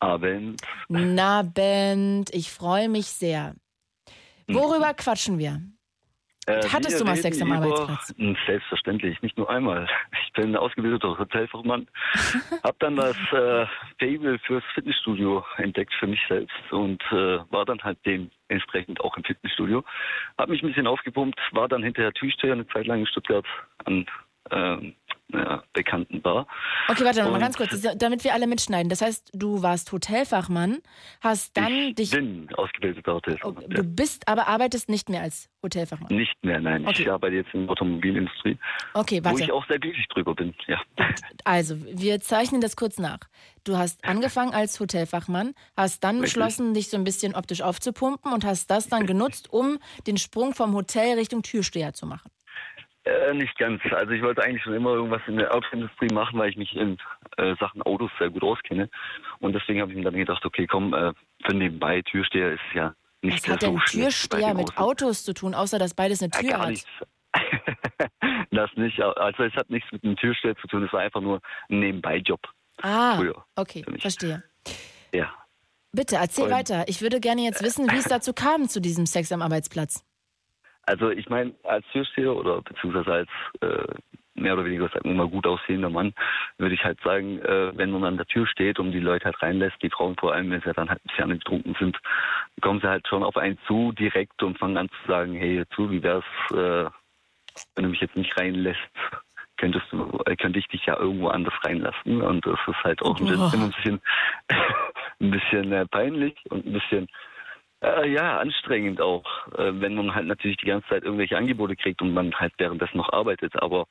Abend. 0.00 0.60
Nabend, 0.88 2.32
ich 2.34 2.50
freue 2.50 2.88
mich 2.88 3.06
sehr. 3.06 3.54
Worüber 4.48 4.92
quatschen 4.94 5.38
wir? 5.38 5.62
Äh, 6.46 6.62
Hattest 6.68 7.00
du 7.00 7.04
mal 7.04 7.16
Sex 7.16 7.40
am 7.40 7.52
Arbeitsplatz? 7.52 8.14
Hm, 8.16 8.36
Selbstverständlich, 8.46 9.20
nicht 9.22 9.38
nur 9.38 9.48
einmal. 9.48 9.86
Ich 10.26 10.42
bin 10.42 10.56
ausgebildeter 10.56 11.16
Hotelfachmann, 11.16 11.86
habe 12.64 12.76
dann 12.80 12.96
das 12.96 13.16
äh, 13.32 13.66
Fable 14.00 14.36
fürs 14.40 14.64
Fitnessstudio 14.74 15.44
entdeckt 15.58 15.94
für 15.94 16.08
mich 16.08 16.20
selbst 16.28 16.72
und 16.72 17.00
äh, 17.12 17.38
war 17.52 17.64
dann 17.64 17.80
halt 17.84 17.98
dementsprechend 18.04 19.00
auch 19.00 19.16
im 19.16 19.22
Fitnessstudio. 19.22 19.84
Habe 20.36 20.50
mich 20.50 20.62
ein 20.62 20.68
bisschen 20.68 20.88
aufgepumpt, 20.88 21.38
war 21.52 21.68
dann 21.68 21.84
hinterher 21.84 22.12
Türsteher 22.12 22.52
eine 22.54 22.66
Zeit 22.66 22.88
lang 22.88 22.98
in 23.00 23.06
Stuttgart 23.06 23.46
an 23.84 24.06
ähm, 24.50 24.94
einer 25.32 25.64
bekannten 25.72 26.22
Bar. 26.22 26.46
Okay, 26.88 27.04
warte 27.04 27.20
noch 27.20 27.28
mal 27.30 27.34
Und- 27.34 27.40
ganz 27.40 27.56
kurz, 27.56 27.80
damit 27.96 28.22
wir 28.22 28.34
alle 28.34 28.46
mitschneiden. 28.46 28.88
Das 28.88 29.00
heißt, 29.00 29.30
du 29.32 29.62
warst 29.62 29.90
Hotelfachmann, 29.90 30.78
hast 31.22 31.56
dann 31.56 31.72
ich 31.72 31.94
dich. 31.96 32.10
bin 32.12 32.48
ausgebildeter 32.54 33.14
Hotelfachmann. 33.14 33.64
du 33.68 33.82
bist, 33.82 34.28
aber 34.28 34.46
arbeitest 34.46 34.88
nicht 34.88 35.08
mehr 35.08 35.22
als 35.22 35.48
Hotelfachmann. 35.62 36.14
Nicht 36.14 36.36
mehr, 36.44 36.60
nein. 36.60 36.86
Okay. 36.86 37.02
Ich 37.02 37.10
arbeite 37.10 37.36
jetzt 37.36 37.52
in 37.52 37.62
der 37.62 37.70
Automobilindustrie, 37.70 38.58
Okay, 38.92 39.20
wo 39.24 39.30
warte. 39.30 39.42
ich 39.42 39.50
auch 39.50 39.66
sehr 39.66 39.78
glücklich 39.80 40.06
drüber 40.08 40.34
bin. 40.34 40.54
Ja. 40.68 40.80
Also, 41.44 41.76
wir 41.84 42.20
zeichnen 42.20 42.60
das 42.60 42.76
kurz 42.76 42.98
nach. 42.98 43.20
Du 43.64 43.76
hast 43.76 44.04
angefangen 44.04 44.52
als 44.54 44.78
Hotelfachmann, 44.78 45.54
hast 45.76 46.04
dann 46.04 46.16
Richtig. 46.20 46.34
beschlossen, 46.34 46.74
dich 46.74 46.90
so 46.90 46.96
ein 46.96 47.04
bisschen 47.04 47.34
optisch 47.34 47.62
aufzupumpen 47.62 48.32
und 48.32 48.44
hast 48.44 48.70
das 48.70 48.88
dann 48.88 49.06
genutzt, 49.06 49.52
um 49.52 49.78
den 50.06 50.18
Sprung 50.18 50.54
vom 50.54 50.74
Hotel 50.74 51.18
Richtung 51.18 51.42
Türsteher 51.42 51.92
zu 51.94 52.06
machen. 52.06 52.30
Äh, 53.04 53.34
nicht 53.34 53.56
ganz. 53.58 53.82
Also 53.92 54.12
ich 54.12 54.22
wollte 54.22 54.42
eigentlich 54.42 54.62
schon 54.62 54.74
immer 54.74 54.90
irgendwas 54.94 55.20
in 55.26 55.36
der 55.36 55.54
Autoindustrie 55.54 56.12
machen, 56.12 56.38
weil 56.38 56.48
ich 56.50 56.56
mich 56.56 56.74
in 56.74 56.96
äh, 57.36 57.54
Sachen 57.60 57.82
Autos 57.82 58.10
sehr 58.18 58.30
gut 58.30 58.42
auskenne. 58.42 58.88
Und 59.40 59.52
deswegen 59.54 59.80
habe 59.82 59.90
ich 59.92 59.98
mir 59.98 60.04
dann 60.04 60.14
gedacht, 60.14 60.44
okay, 60.44 60.66
komm, 60.66 60.94
äh, 60.94 61.12
für 61.44 61.54
nebenbei 61.54 62.00
Türsteher 62.02 62.52
ist 62.52 62.60
es 62.70 62.74
ja 62.74 62.94
nicht 63.22 63.42
Was 63.46 63.54
hat 63.54 63.60
so 63.62 63.66
denn 63.72 63.80
Türsteher 63.86 64.54
mit 64.54 64.76
Autos. 64.78 65.24
Zu 65.24 65.34
tun, 65.34 65.54
außer 65.54 65.78
dass 65.78 65.92
beides 65.94 66.22
eine 66.22 66.30
Ja, 66.34 66.40
Tür 66.40 66.50
gar 66.50 66.60
hat? 66.62 66.68
nichts. 66.70 66.88
das 68.50 68.70
nicht. 68.76 69.00
Also 69.00 69.42
es 69.42 69.52
hat 69.54 69.68
nichts 69.70 69.90
mit 69.92 70.02
einem 70.04 70.16
Türsteher 70.16 70.56
zu 70.56 70.66
tun. 70.66 70.84
Es 70.84 70.92
war 70.92 71.00
einfach 71.00 71.20
nur 71.20 71.40
ein 71.68 71.80
Nebenbei-Job. 71.80 72.40
Ah, 72.82 73.16
früher 73.16 73.44
okay, 73.56 73.84
verstehe. 73.98 74.42
Ja. 75.12 75.32
Bitte, 75.92 76.16
erzähl 76.16 76.44
Und- 76.46 76.50
weiter. 76.50 76.84
Ich 76.88 77.02
würde 77.02 77.20
gerne 77.20 77.42
jetzt 77.42 77.62
wissen, 77.62 77.90
wie 77.90 77.96
es 77.96 78.04
dazu 78.08 78.32
kam, 78.32 78.68
zu 78.68 78.80
diesem 78.80 79.06
Sex 79.06 79.30
am 79.30 79.42
Arbeitsplatz. 79.42 80.04
Also 80.86 81.10
ich 81.10 81.28
meine, 81.28 81.54
als 81.64 81.86
Türsteher 81.92 82.34
oder 82.34 82.62
beziehungsweise 82.62 83.12
als 83.12 83.28
äh, 83.60 83.94
mehr 84.34 84.54
oder 84.54 84.64
weniger, 84.64 84.88
sagen 84.88 85.10
wir 85.10 85.14
mal, 85.14 85.28
gut 85.28 85.46
aussehender 85.46 85.90
Mann, 85.90 86.12
würde 86.58 86.74
ich 86.74 86.84
halt 86.84 87.00
sagen, 87.02 87.38
äh, 87.40 87.76
wenn 87.76 87.90
man 87.90 88.04
an 88.04 88.16
der 88.16 88.26
Tür 88.26 88.46
steht 88.46 88.78
und 88.78 88.92
die 88.92 89.00
Leute 89.00 89.26
halt 89.26 89.40
reinlässt, 89.40 89.76
die 89.82 89.90
Frauen 89.90 90.16
vor 90.16 90.34
allem, 90.34 90.50
wenn 90.50 90.60
sie 90.60 90.72
dann 90.72 90.90
halt 90.90 91.00
ein 91.04 91.08
bisschen 91.08 91.38
betrunken 91.38 91.76
sind, 91.78 91.98
kommen 92.60 92.80
sie 92.80 92.88
halt 92.88 93.06
schon 93.06 93.22
auf 93.22 93.36
einen 93.36 93.58
zu 93.66 93.92
direkt 93.92 94.42
und 94.42 94.58
fangen 94.58 94.76
an 94.76 94.88
zu 94.88 95.10
sagen, 95.10 95.34
hey, 95.34 95.64
zu, 95.74 95.90
wie 95.90 96.02
wär's, 96.02 96.24
äh, 96.50 96.90
wenn 97.76 97.84
du 97.84 97.88
mich 97.88 98.00
jetzt 98.00 98.16
nicht 98.16 98.36
reinlässt, 98.38 98.80
könntest 99.56 99.86
du, 99.90 100.20
äh, 100.26 100.36
könnte 100.36 100.58
ich 100.58 100.66
dich 100.68 100.84
ja 100.86 100.98
irgendwo 100.98 101.28
anders 101.28 101.54
reinlassen. 101.62 102.20
Und 102.22 102.44
das 102.44 102.58
ist 102.66 102.84
halt 102.84 103.02
auch 103.02 103.18
ein 103.18 103.26
Boah. 103.26 103.50
bisschen, 103.50 103.62
ein 103.62 103.70
bisschen, 103.76 104.00
ein 105.20 105.30
bisschen 105.30 105.72
äh, 105.72 105.86
peinlich 105.86 106.34
und 106.50 106.66
ein 106.66 106.72
bisschen 106.72 107.08
äh, 107.84 108.08
ja, 108.08 108.38
anstrengend 108.38 109.00
auch, 109.00 109.24
äh, 109.58 109.72
wenn 109.74 109.94
man 109.94 110.14
halt 110.14 110.26
natürlich 110.26 110.56
die 110.56 110.66
ganze 110.66 110.88
Zeit 110.88 111.04
irgendwelche 111.04 111.36
Angebote 111.36 111.76
kriegt 111.76 112.02
und 112.02 112.14
man 112.14 112.34
halt 112.34 112.52
währenddessen 112.58 112.96
noch 112.96 113.12
arbeitet. 113.12 113.60
Aber 113.62 113.86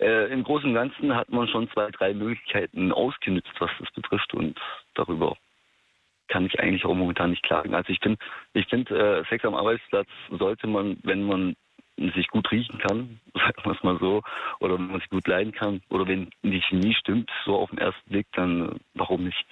äh, 0.00 0.32
im 0.32 0.44
Großen 0.44 0.68
und 0.68 0.74
Ganzen 0.74 1.14
hat 1.14 1.30
man 1.30 1.48
schon 1.48 1.70
zwei, 1.70 1.90
drei 1.90 2.14
Möglichkeiten 2.14 2.92
ausgenutzt, 2.92 3.52
was 3.58 3.70
das 3.78 3.90
betrifft 3.92 4.34
und 4.34 4.58
darüber 4.94 5.36
kann 6.28 6.46
ich 6.46 6.58
eigentlich 6.58 6.84
auch 6.84 6.94
momentan 6.94 7.30
nicht 7.30 7.42
klagen. 7.42 7.74
Also 7.74 7.92
ich 7.92 8.00
finde, 8.00 8.18
ich 8.54 8.66
finde, 8.66 8.96
äh, 8.96 9.28
Sex 9.28 9.44
am 9.44 9.54
Arbeitsplatz 9.54 10.08
sollte 10.30 10.66
man, 10.66 10.98
wenn 11.02 11.22
man 11.22 11.54
sich 11.96 12.28
gut 12.28 12.50
riechen 12.50 12.78
kann, 12.78 13.20
sagen 13.34 13.62
wir 13.64 13.72
es 13.72 13.82
mal 13.82 13.98
so, 14.00 14.22
oder 14.60 14.74
wenn 14.74 14.88
man 14.88 15.00
sich 15.00 15.10
gut 15.10 15.26
leiden 15.26 15.52
kann, 15.52 15.82
oder 15.90 16.06
wenn 16.06 16.30
die 16.42 16.62
Chemie 16.62 16.94
stimmt, 16.94 17.30
so 17.44 17.56
auf 17.56 17.70
den 17.70 17.78
ersten 17.78 18.10
Blick, 18.10 18.26
dann 18.32 18.68
äh, 18.68 18.74
warum 18.94 19.24
nicht? 19.24 19.46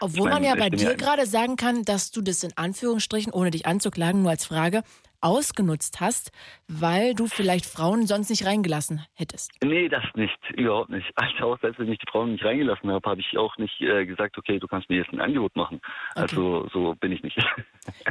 Obwohl 0.00 0.28
Ich 0.28 0.34
man 0.34 0.42
meine, 0.42 0.46
ja 0.46 0.54
bei 0.56 0.70
dir 0.70 0.94
gerade 0.96 1.26
sagen 1.26 1.56
kann, 1.56 1.84
dass 1.84 2.10
du 2.10 2.20
das 2.20 2.42
in 2.42 2.52
Anführungsstrichen, 2.56 3.32
ohne 3.32 3.50
dich 3.50 3.66
anzuklagen, 3.66 4.22
nur 4.22 4.30
als 4.30 4.46
Frage, 4.46 4.82
ausgenutzt 5.24 6.00
hast, 6.00 6.30
weil 6.68 7.14
du 7.14 7.26
vielleicht 7.26 7.66
Frauen 7.66 8.06
sonst 8.06 8.30
nicht 8.30 8.44
reingelassen 8.46 9.04
hättest. 9.14 9.52
Nee, 9.62 9.88
das 9.88 10.04
nicht, 10.14 10.38
überhaupt 10.56 10.90
nicht. 10.90 11.10
Also 11.16 11.52
auch 11.52 11.60
selbst 11.60 11.78
wenn 11.78 11.90
ich 11.90 11.98
die 11.98 12.10
Frauen 12.10 12.32
nicht 12.32 12.44
reingelassen 12.44 12.90
habe, 12.90 13.08
habe 13.08 13.20
ich 13.20 13.38
auch 13.38 13.56
nicht 13.56 13.80
äh, 13.80 14.04
gesagt, 14.04 14.36
okay, 14.38 14.58
du 14.58 14.68
kannst 14.68 14.90
mir 14.90 14.96
jetzt 14.98 15.12
ein 15.12 15.20
Angebot 15.20 15.56
machen. 15.56 15.80
Okay. 16.14 16.22
Also 16.22 16.68
so 16.72 16.94
bin 16.94 17.12
ich 17.12 17.22
nicht. 17.22 17.38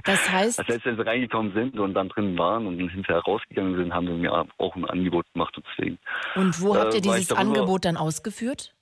Das 0.05 0.31
heißt. 0.31 0.59
Also 0.59 0.71
selbst 0.71 0.85
wenn 0.85 0.97
sie 0.97 1.05
reingekommen 1.05 1.53
sind 1.53 1.79
und 1.79 1.93
dann 1.93 2.09
drin 2.09 2.37
waren 2.37 2.67
und 2.67 2.77
hinterher 2.77 3.21
rausgegangen 3.21 3.75
sind, 3.75 3.93
haben 3.93 4.07
sie 4.07 4.13
mir 4.13 4.45
auch 4.57 4.75
ein 4.75 4.85
Angebot 4.85 5.25
gemacht 5.33 5.55
und 5.57 5.65
deswegen. 5.71 5.97
Und 6.35 6.61
wo 6.61 6.75
habt 6.75 6.93
ihr 6.93 6.99
äh, 6.99 7.01
dieses 7.01 7.31
Angebot 7.31 7.85
dann 7.85 7.97
ausgeführt? 7.97 8.73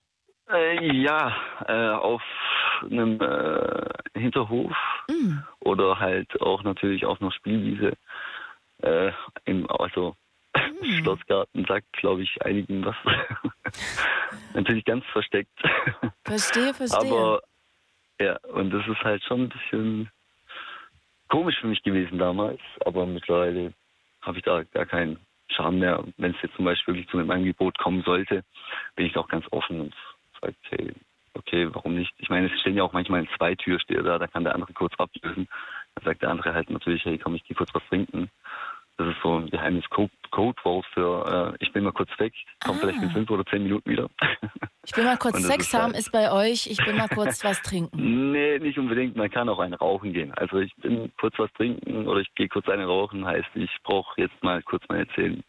Äh, 0.51 1.01
ja, 1.01 1.35
äh, 1.67 1.89
auf 1.91 2.21
einem 2.89 3.21
äh, 3.21 4.19
Hinterhof 4.19 4.71
mm. 5.09 5.37
oder 5.59 5.99
halt 5.99 6.41
auch 6.41 6.63
natürlich 6.63 7.05
auf 7.05 7.21
einer 7.21 7.31
Spielwiese. 7.31 7.93
Äh, 8.81 9.11
im, 9.45 9.69
also 9.69 10.15
mm. 10.55 10.85
Schlossgarten 11.01 11.65
sagt, 11.65 11.91
glaube 11.93 12.23
ich, 12.23 12.41
einigen 12.41 12.85
was. 12.85 12.95
natürlich 14.53 14.85
ganz 14.85 15.05
versteckt. 15.05 15.51
Verstehe, 16.25 16.73
verstehe. 16.73 17.11
Aber 17.11 17.41
ja, 18.19 18.37
und 18.53 18.71
das 18.71 18.87
ist 18.87 19.03
halt 19.03 19.23
schon 19.23 19.43
ein 19.43 19.49
bisschen 19.49 20.11
komisch 21.29 21.59
für 21.59 21.67
mich 21.67 21.81
gewesen 21.81 22.17
damals, 22.17 22.59
aber 22.85 23.05
mittlerweile 23.05 23.73
habe 24.21 24.37
ich 24.37 24.43
da 24.43 24.63
gar 24.63 24.85
keinen 24.85 25.17
Charme 25.49 25.79
mehr. 25.79 26.03
Wenn 26.17 26.31
es 26.31 26.41
jetzt 26.41 26.55
zum 26.55 26.65
Beispiel 26.65 26.93
wirklich 26.93 27.09
zu 27.09 27.17
einem 27.17 27.31
Angebot 27.31 27.77
kommen 27.77 28.03
sollte, 28.03 28.43
bin 28.95 29.05
ich 29.05 29.17
auch 29.17 29.27
ganz 29.27 29.45
offen 29.51 29.81
und 29.81 29.95
sage, 30.39 30.55
hey, 30.69 30.93
okay, 31.33 31.67
warum 31.73 31.95
nicht? 31.95 32.13
Ich 32.17 32.29
meine, 32.29 32.51
es 32.51 32.59
stehen 32.59 32.75
ja 32.75 32.83
auch 32.83 32.93
manchmal 32.93 33.27
zwei 33.37 33.55
Türsteher 33.55 34.03
da, 34.03 34.19
da 34.19 34.27
kann 34.27 34.43
der 34.43 34.53
andere 34.53 34.73
kurz 34.73 34.93
ablösen. 34.97 35.47
Dann 35.95 36.05
sagt 36.05 36.21
der 36.21 36.29
andere 36.29 36.53
halt 36.53 36.69
natürlich, 36.69 37.03
hey, 37.05 37.17
komm, 37.17 37.35
ich 37.35 37.43
gehe 37.43 37.55
kurz 37.55 37.73
was 37.73 37.83
trinken. 37.89 38.29
Das 38.97 39.07
ist 39.07 39.21
so 39.23 39.37
ein 39.37 39.49
geheimes 39.49 39.89
Code 39.89 40.11
Codewort 40.31 40.85
für, 40.93 41.53
äh, 41.53 41.63
ich 41.63 41.73
bin 41.73 41.83
mal 41.83 41.91
kurz 41.91 42.09
weg, 42.19 42.33
komm 42.63 42.75
ah. 42.75 42.79
vielleicht 42.79 43.01
in 43.01 43.09
fünf 43.11 43.29
oder 43.29 43.45
zehn 43.45 43.63
Minuten 43.63 43.89
wieder. 43.89 44.09
Ich 44.83 44.93
bin 44.93 45.05
mal 45.05 45.17
kurz 45.17 45.39
Sex 45.43 45.67
ist 45.67 45.73
haben, 45.75 45.93
halt 45.93 45.97
ist 45.97 46.11
bei 46.11 46.31
euch, 46.31 46.65
ich 46.65 46.83
bin 46.83 46.97
mal 46.97 47.07
kurz 47.07 47.43
was 47.43 47.61
trinken. 47.61 48.31
Nee, 48.31 48.57
nicht 48.57 48.79
unbedingt, 48.79 49.15
man 49.15 49.29
kann 49.29 49.47
auch 49.47 49.59
eine 49.59 49.77
rauchen 49.77 50.11
gehen. 50.11 50.33
Also 50.33 50.57
ich 50.57 50.73
bin 50.77 51.11
kurz 51.19 51.37
was 51.37 51.53
trinken 51.53 52.07
oder 52.07 52.19
ich 52.21 52.33
gehe 52.33 52.47
kurz 52.47 52.67
eine 52.67 52.85
rauchen, 52.85 53.23
heißt 53.23 53.49
ich 53.53 53.69
brauche 53.83 54.19
jetzt 54.19 54.41
mal 54.41 54.63
kurz 54.63 54.83
meine 54.89 55.07
10, 55.09 55.43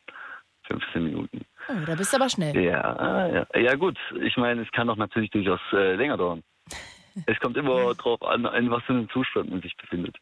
15 0.64 1.04
Minuten. 1.04 1.46
Oh, 1.68 1.84
da 1.86 1.94
bist 1.94 2.12
du 2.12 2.16
aber 2.18 2.28
schnell. 2.28 2.54
Ja, 2.56 3.28
ja. 3.28 3.58
ja 3.58 3.74
gut. 3.74 3.98
Ich 4.20 4.36
meine, 4.36 4.62
es 4.62 4.70
kann 4.72 4.88
doch 4.88 4.96
natürlich 4.96 5.30
durchaus 5.30 5.60
äh, 5.72 5.94
länger 5.94 6.18
dauern. 6.18 6.42
Es 7.26 7.38
kommt 7.40 7.56
immer 7.56 7.94
drauf 7.94 8.22
an, 8.22 8.44
in 8.44 8.70
was 8.70 8.82
für 8.84 8.92
einem 8.92 9.08
Zustand 9.10 9.50
man 9.50 9.60
sich 9.60 9.76
befindet. 9.76 10.16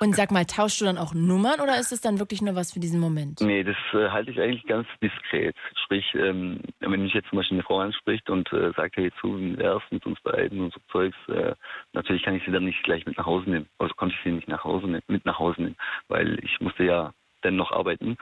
Und 0.00 0.14
sag 0.14 0.30
mal, 0.30 0.44
tauschst 0.46 0.80
du 0.80 0.84
dann 0.84 0.98
auch 0.98 1.14
Nummern 1.14 1.60
oder 1.60 1.78
ist 1.78 1.92
es 1.92 2.00
dann 2.00 2.18
wirklich 2.18 2.42
nur 2.42 2.54
was 2.54 2.72
für 2.72 2.80
diesen 2.80 3.00
Moment? 3.00 3.40
Nee, 3.40 3.62
das 3.62 3.76
äh, 3.92 4.10
halte 4.10 4.30
ich 4.30 4.40
eigentlich 4.40 4.66
ganz 4.66 4.86
diskret. 5.02 5.54
Sprich, 5.84 6.04
ähm, 6.14 6.60
wenn 6.80 7.02
mich 7.02 7.14
jetzt 7.14 7.28
zum 7.28 7.38
Beispiel 7.38 7.56
eine 7.56 7.64
Frau 7.64 7.80
anspricht 7.80 8.28
und 8.30 8.52
äh, 8.52 8.72
sagt, 8.76 8.96
hey, 8.96 9.10
zu, 9.20 9.38
wie 9.38 9.56
wär's 9.58 9.82
mit 9.90 10.04
uns 10.06 10.20
beiden 10.20 10.60
und 10.60 10.72
so 10.72 10.80
Zeugs, 10.90 11.16
äh, 11.28 11.54
natürlich 11.92 12.22
kann 12.22 12.34
ich 12.34 12.44
sie 12.44 12.52
dann 12.52 12.64
nicht 12.64 12.82
gleich 12.82 13.04
mit 13.06 13.16
nach 13.16 13.26
Hause 13.26 13.50
nehmen. 13.50 13.68
Also 13.78 13.94
konnte 13.94 14.14
ich 14.16 14.22
sie 14.24 14.32
nicht 14.32 14.48
nach 14.48 14.64
Hause 14.64 14.86
ne 14.88 15.00
mit 15.08 15.24
nach 15.24 15.38
Hause 15.38 15.62
nehmen, 15.62 15.76
weil 16.08 16.38
ich 16.44 16.60
musste 16.60 16.84
ja 16.84 17.12
denn 17.44 17.56
noch 17.56 17.72
arbeiten. 17.72 18.16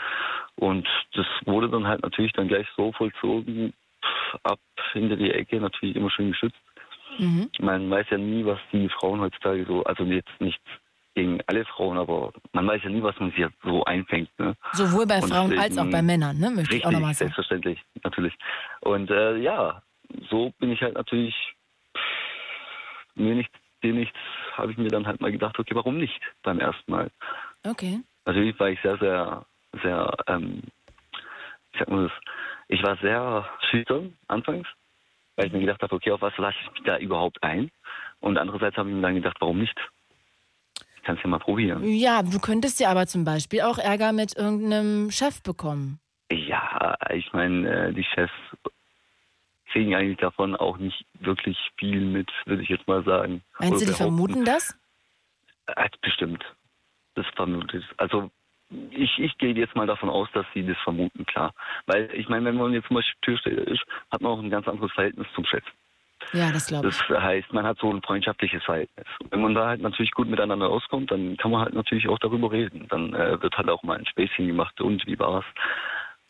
Und 0.57 0.87
das 1.15 1.27
wurde 1.45 1.69
dann 1.69 1.87
halt 1.87 2.03
natürlich 2.03 2.33
dann 2.33 2.49
gleich 2.49 2.67
so 2.77 2.93
vollzogen, 2.93 3.73
ab 4.43 4.61
hinter 4.93 5.17
die 5.17 5.31
Ecke, 5.31 5.61
natürlich 5.61 5.97
immer 5.97 6.11
schön 6.11 6.31
geschützt. 6.31 6.59
Mhm. 7.19 7.51
Man 7.61 7.91
weiß 7.91 8.07
ja 8.11 8.19
nie, 8.19 8.45
was 8.45 8.59
die 8.73 8.89
Frauen 8.89 9.21
heutzutage 9.21 9.65
so, 9.67 9.83
also 9.85 10.05
jetzt 10.05 10.41
nicht 10.41 10.61
gegen 11.15 11.41
alle 11.47 11.65
Frauen, 11.65 11.99
aber 11.99 12.33
man 12.53 12.67
weiß 12.67 12.83
ja 12.85 12.91
nie, 12.91 13.03
was 13.03 13.19
man 13.19 13.33
sich 13.33 13.45
so 13.65 13.85
einfängt. 13.85 14.31
Ne? 14.39 14.55
Sowohl 14.73 15.05
bei 15.07 15.21
und 15.21 15.31
Frauen 15.31 15.59
als 15.59 15.77
auch 15.77 15.91
bei 15.91 16.01
Männern, 16.01 16.39
ne? 16.39 16.51
möchte 16.51 16.71
richtig, 16.73 16.79
ich 16.79 16.87
auch 16.87 16.93
nochmal 16.93 17.15
sagen. 17.15 17.33
Selbstverständlich, 17.33 17.83
natürlich. 18.05 18.35
Und 18.83 19.11
äh, 19.11 19.37
ja, 19.39 19.83
so 20.31 20.53
bin 20.59 20.71
ich 20.71 20.81
halt 20.81 20.95
natürlich 20.95 21.35
mir 23.17 23.35
nichts, 23.35 23.53
dir 23.83 23.93
nichts, 23.93 24.17
habe 24.53 24.71
ich 24.71 24.79
mir 24.79 24.89
dann 24.89 25.07
halt 25.07 25.21
mal 25.21 25.33
gedacht, 25.33 25.59
okay, 25.59 25.75
warum 25.75 25.99
nicht 25.99 26.21
beim 26.43 26.61
ersten 26.61 26.91
Mal? 26.91 27.11
Okay. 27.65 28.01
Natürlich 28.25 28.59
war 28.61 28.69
ich 28.69 28.81
sehr, 28.83 28.97
sehr, 28.99 29.45
sehr, 29.83 30.17
ähm, 30.29 30.63
ich 31.73 31.81
sag 31.81 31.89
mal 31.89 32.05
das, 32.05 32.13
ich 32.69 32.83
war 32.83 32.97
sehr 32.99 33.49
schüchtern 33.71 34.17
anfangs, 34.29 34.69
weil 35.39 35.47
ich 35.47 35.53
mir 35.53 35.61
gedacht 35.61 35.81
habe, 35.83 35.95
okay, 35.95 36.11
auf 36.11 36.21
was 36.21 36.37
lasse 36.37 36.57
ich 36.61 36.73
mich 36.73 36.83
da 36.83 36.99
überhaupt 36.99 37.43
ein? 37.45 37.71
Und 38.19 38.37
andererseits 38.39 38.77
habe 38.77 38.89
ich 38.89 38.95
mir 38.97 39.03
dann 39.03 39.15
gedacht, 39.15 39.37
warum 39.39 39.61
nicht? 39.61 39.79
Ich 40.97 41.03
kann 41.05 41.17
es 41.17 41.23
ja 41.23 41.29
mal 41.29 41.39
probieren. 41.39 41.85
Ja, 41.85 42.23
du 42.23 42.41
könntest 42.41 42.81
ja 42.81 42.91
aber 42.91 43.07
zum 43.07 43.25
Beispiel 43.25 43.61
auch 43.61 43.79
Ärger 43.79 44.13
mit 44.13 44.37
irgendeinem 44.37 45.13
Chef 45.13 45.41
bekommen. 45.43 46.01
Ja, 46.31 46.97
ich 47.15 47.33
meine, 47.33 47.89
äh, 47.89 47.93
die 47.93 48.03
Chefs 48.03 48.33
kriegen 49.71 49.95
eigentlich 49.95 50.19
davon 50.19 50.57
auch 50.57 50.77
nicht 50.77 51.07
wirklich 51.21 51.57
viel 51.79 52.01
mit, 52.01 52.31
würde 52.45 52.65
ich 52.65 52.69
jetzt 52.69 52.89
mal 52.89 53.05
sagen. 53.05 53.43
Meinst 53.61 53.81
du, 53.81 53.87
die 53.87 53.93
vermuten 53.93 54.45
das? 54.45 54.77
Äh, 55.67 55.89
bestimmt 56.03 56.45
das 57.15 57.27
vermutet. 57.35 57.85
Also 57.97 58.31
ich, 58.91 59.19
ich 59.19 59.39
gehe 59.39 59.55
jetzt 59.55 59.77
mal 59.77 59.87
davon 59.87 60.11
aus, 60.11 60.29
dass 60.33 60.47
sie 60.55 60.67
das 60.67 60.77
vermuten, 60.79 61.25
klar. 61.27 61.53
Weil 61.87 62.11
ich 62.15 62.29
meine, 62.29 62.47
wenn 62.47 62.57
man 62.57 62.73
jetzt 62.73 62.89
zum 62.89 62.97
Beispiel 62.97 63.19
Türsteher 63.23 63.67
ist, 63.67 63.85
hat 64.11 64.21
man 64.21 64.33
auch 64.33 64.41
ein 64.41 64.51
ganz 64.51 64.69
anderes 64.69 64.93
Verhältnis 64.93 65.27
zum 65.35 65.45
Chef. 65.45 65.65
Ja, 66.33 66.51
das 66.53 66.67
glaube 66.67 66.89
ich. 66.89 66.99
Das 67.09 67.23
heißt, 67.23 67.53
man 67.53 67.65
hat 67.65 67.79
so 67.79 67.91
ein 67.91 68.03
freundschaftliches 68.03 68.63
Verhältnis. 68.65 69.07
wenn 69.31 69.41
man 69.41 69.55
da 69.55 69.69
halt 69.69 69.81
natürlich 69.81 70.11
gut 70.11 70.29
miteinander 70.29 70.69
auskommt, 70.69 71.11
dann 71.11 71.37
kann 71.37 71.51
man 71.51 71.63
halt 71.63 71.75
natürlich 71.75 72.09
auch 72.09 72.19
darüber 72.19 72.51
reden. 72.51 72.87
Dann 72.91 73.15
äh, 73.15 73.41
wird 73.41 73.57
halt 73.57 73.71
auch 73.71 73.83
mal 73.83 73.99
ein 73.99 74.07
Späßchen 74.07 74.47
gemacht 74.47 74.81
und 74.81 75.07
wie 75.07 75.19
war's. 75.19 75.45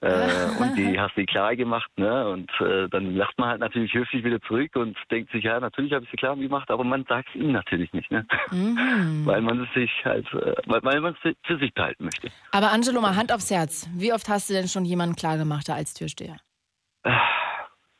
Äh, 0.01 0.46
und 0.61 0.76
die 0.76 0.99
hast 1.01 1.16
du 1.16 1.24
klar 1.24 1.57
gemacht, 1.57 1.90
ne? 1.96 2.28
Und 2.28 2.51
äh, 2.61 2.88
dann 2.88 3.16
lacht 3.16 3.36
man 3.36 3.49
halt 3.49 3.61
natürlich 3.61 3.92
höflich 3.92 4.24
wieder 4.24 4.40
zurück 4.42 4.76
und 4.76 4.96
denkt 5.11 5.32
sich, 5.32 5.42
ja, 5.44 5.59
natürlich 5.59 5.92
habe 5.92 6.05
ich 6.05 6.11
sie 6.11 6.16
klar 6.16 6.36
gemacht, 6.36 6.70
aber 6.70 6.84
man 6.84 7.05
sagt 7.09 7.28
es 7.30 7.40
ihm 7.40 7.53
natürlich 7.53 7.92
nicht, 7.92 8.11
ne? 8.11 8.24
Mhm. 8.53 9.22
Weil 9.26 9.40
man 9.40 9.64
es 9.64 9.74
sich 9.74 9.90
halt, 10.05 10.26
äh, 10.34 10.55
weil, 10.66 10.82
weil 10.84 11.01
man 11.01 11.16
es 11.22 11.34
für 11.42 11.59
sich 11.59 11.74
behalten 11.74 12.05
möchte. 12.05 12.30
Aber 12.53 12.70
Angelo, 12.70 13.01
mal 13.01 13.16
Hand 13.16 13.32
aufs 13.32 13.51
Herz. 13.51 13.88
Wie 13.94 14.12
oft 14.12 14.28
hast 14.28 14.49
du 14.49 14.55
denn 14.55 14.68
schon 14.68 14.84
jemanden 14.84 15.16
klar 15.16 15.36
gemacht 15.36 15.68
als 15.68 15.94
Türsteher? 15.94 16.36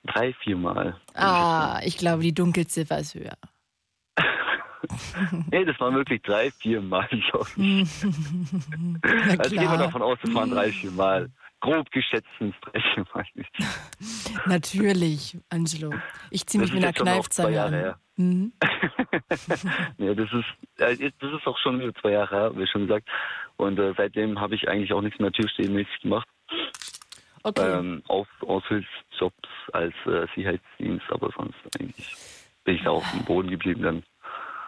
Drei, 0.05 0.33
vier 0.45 0.57
Mal. 0.57 0.97
Ah, 1.15 1.81
ich 1.85 1.99
glaube, 1.99 2.23
die 2.23 2.35
Dunkelziffer 2.35 2.99
ist 2.99 3.15
höher. 3.15 3.37
nee, 5.51 5.65
das 5.65 5.79
waren 5.81 5.95
wirklich 5.95 6.23
drei, 6.23 6.51
vier 6.51 6.81
Mal, 6.81 7.09
glaube 7.09 7.49
ich. 7.57 8.05
also 9.39 9.57
gehen 9.57 9.71
wir 9.71 9.79
davon 9.79 10.03
aus, 10.03 10.19
das 10.23 10.33
waren 10.35 10.51
drei, 10.51 10.71
vier 10.71 10.93
Mal 10.93 11.29
grob 11.61 11.91
geschätzten 11.91 12.55
ich. 13.35 13.47
Natürlich, 14.47 15.39
Angelo. 15.51 15.93
Ich 16.31 16.47
ziehe 16.47 16.63
mich 16.63 16.73
mit 16.73 16.83
einer 16.83 16.93
Kneifzange 16.93 17.63
an. 17.63 17.73
Her. 17.73 17.99
Mhm. 18.17 18.53
ja, 19.99 20.15
das 20.15 20.29
ist, 20.33 20.47
das 20.77 21.33
ist 21.33 21.47
auch 21.47 21.59
schon 21.59 21.81
über 21.81 21.95
zwei 22.01 22.13
Jahre 22.13 22.35
her, 22.35 22.53
wie 22.57 22.67
schon 22.67 22.87
gesagt. 22.87 23.09
Und 23.57 23.79
äh, 23.79 23.95
seitdem 23.97 24.41
habe 24.41 24.55
ich 24.55 24.69
eigentlich 24.69 24.93
auch 24.93 25.03
nichts 25.03 25.19
mehr 25.21 25.33
türstehenmäßig 25.33 26.01
gemacht. 26.01 26.29
Okay. 27.45 27.79
Ähm, 27.79 28.03
auf 28.09 28.29
Aushilfsjobs 28.41 29.49
als 29.73 29.95
äh, 30.07 30.27
Sicherheitsdienst, 30.35 31.07
aber 31.11 31.31
sonst 31.37 31.57
eigentlich 31.79 32.17
bin 32.65 32.77
ich 32.77 32.83
da 32.83 32.91
auf 32.91 33.11
dem 33.13 33.25
Boden 33.25 33.49
geblieben 33.49 33.83
dann. 33.83 34.03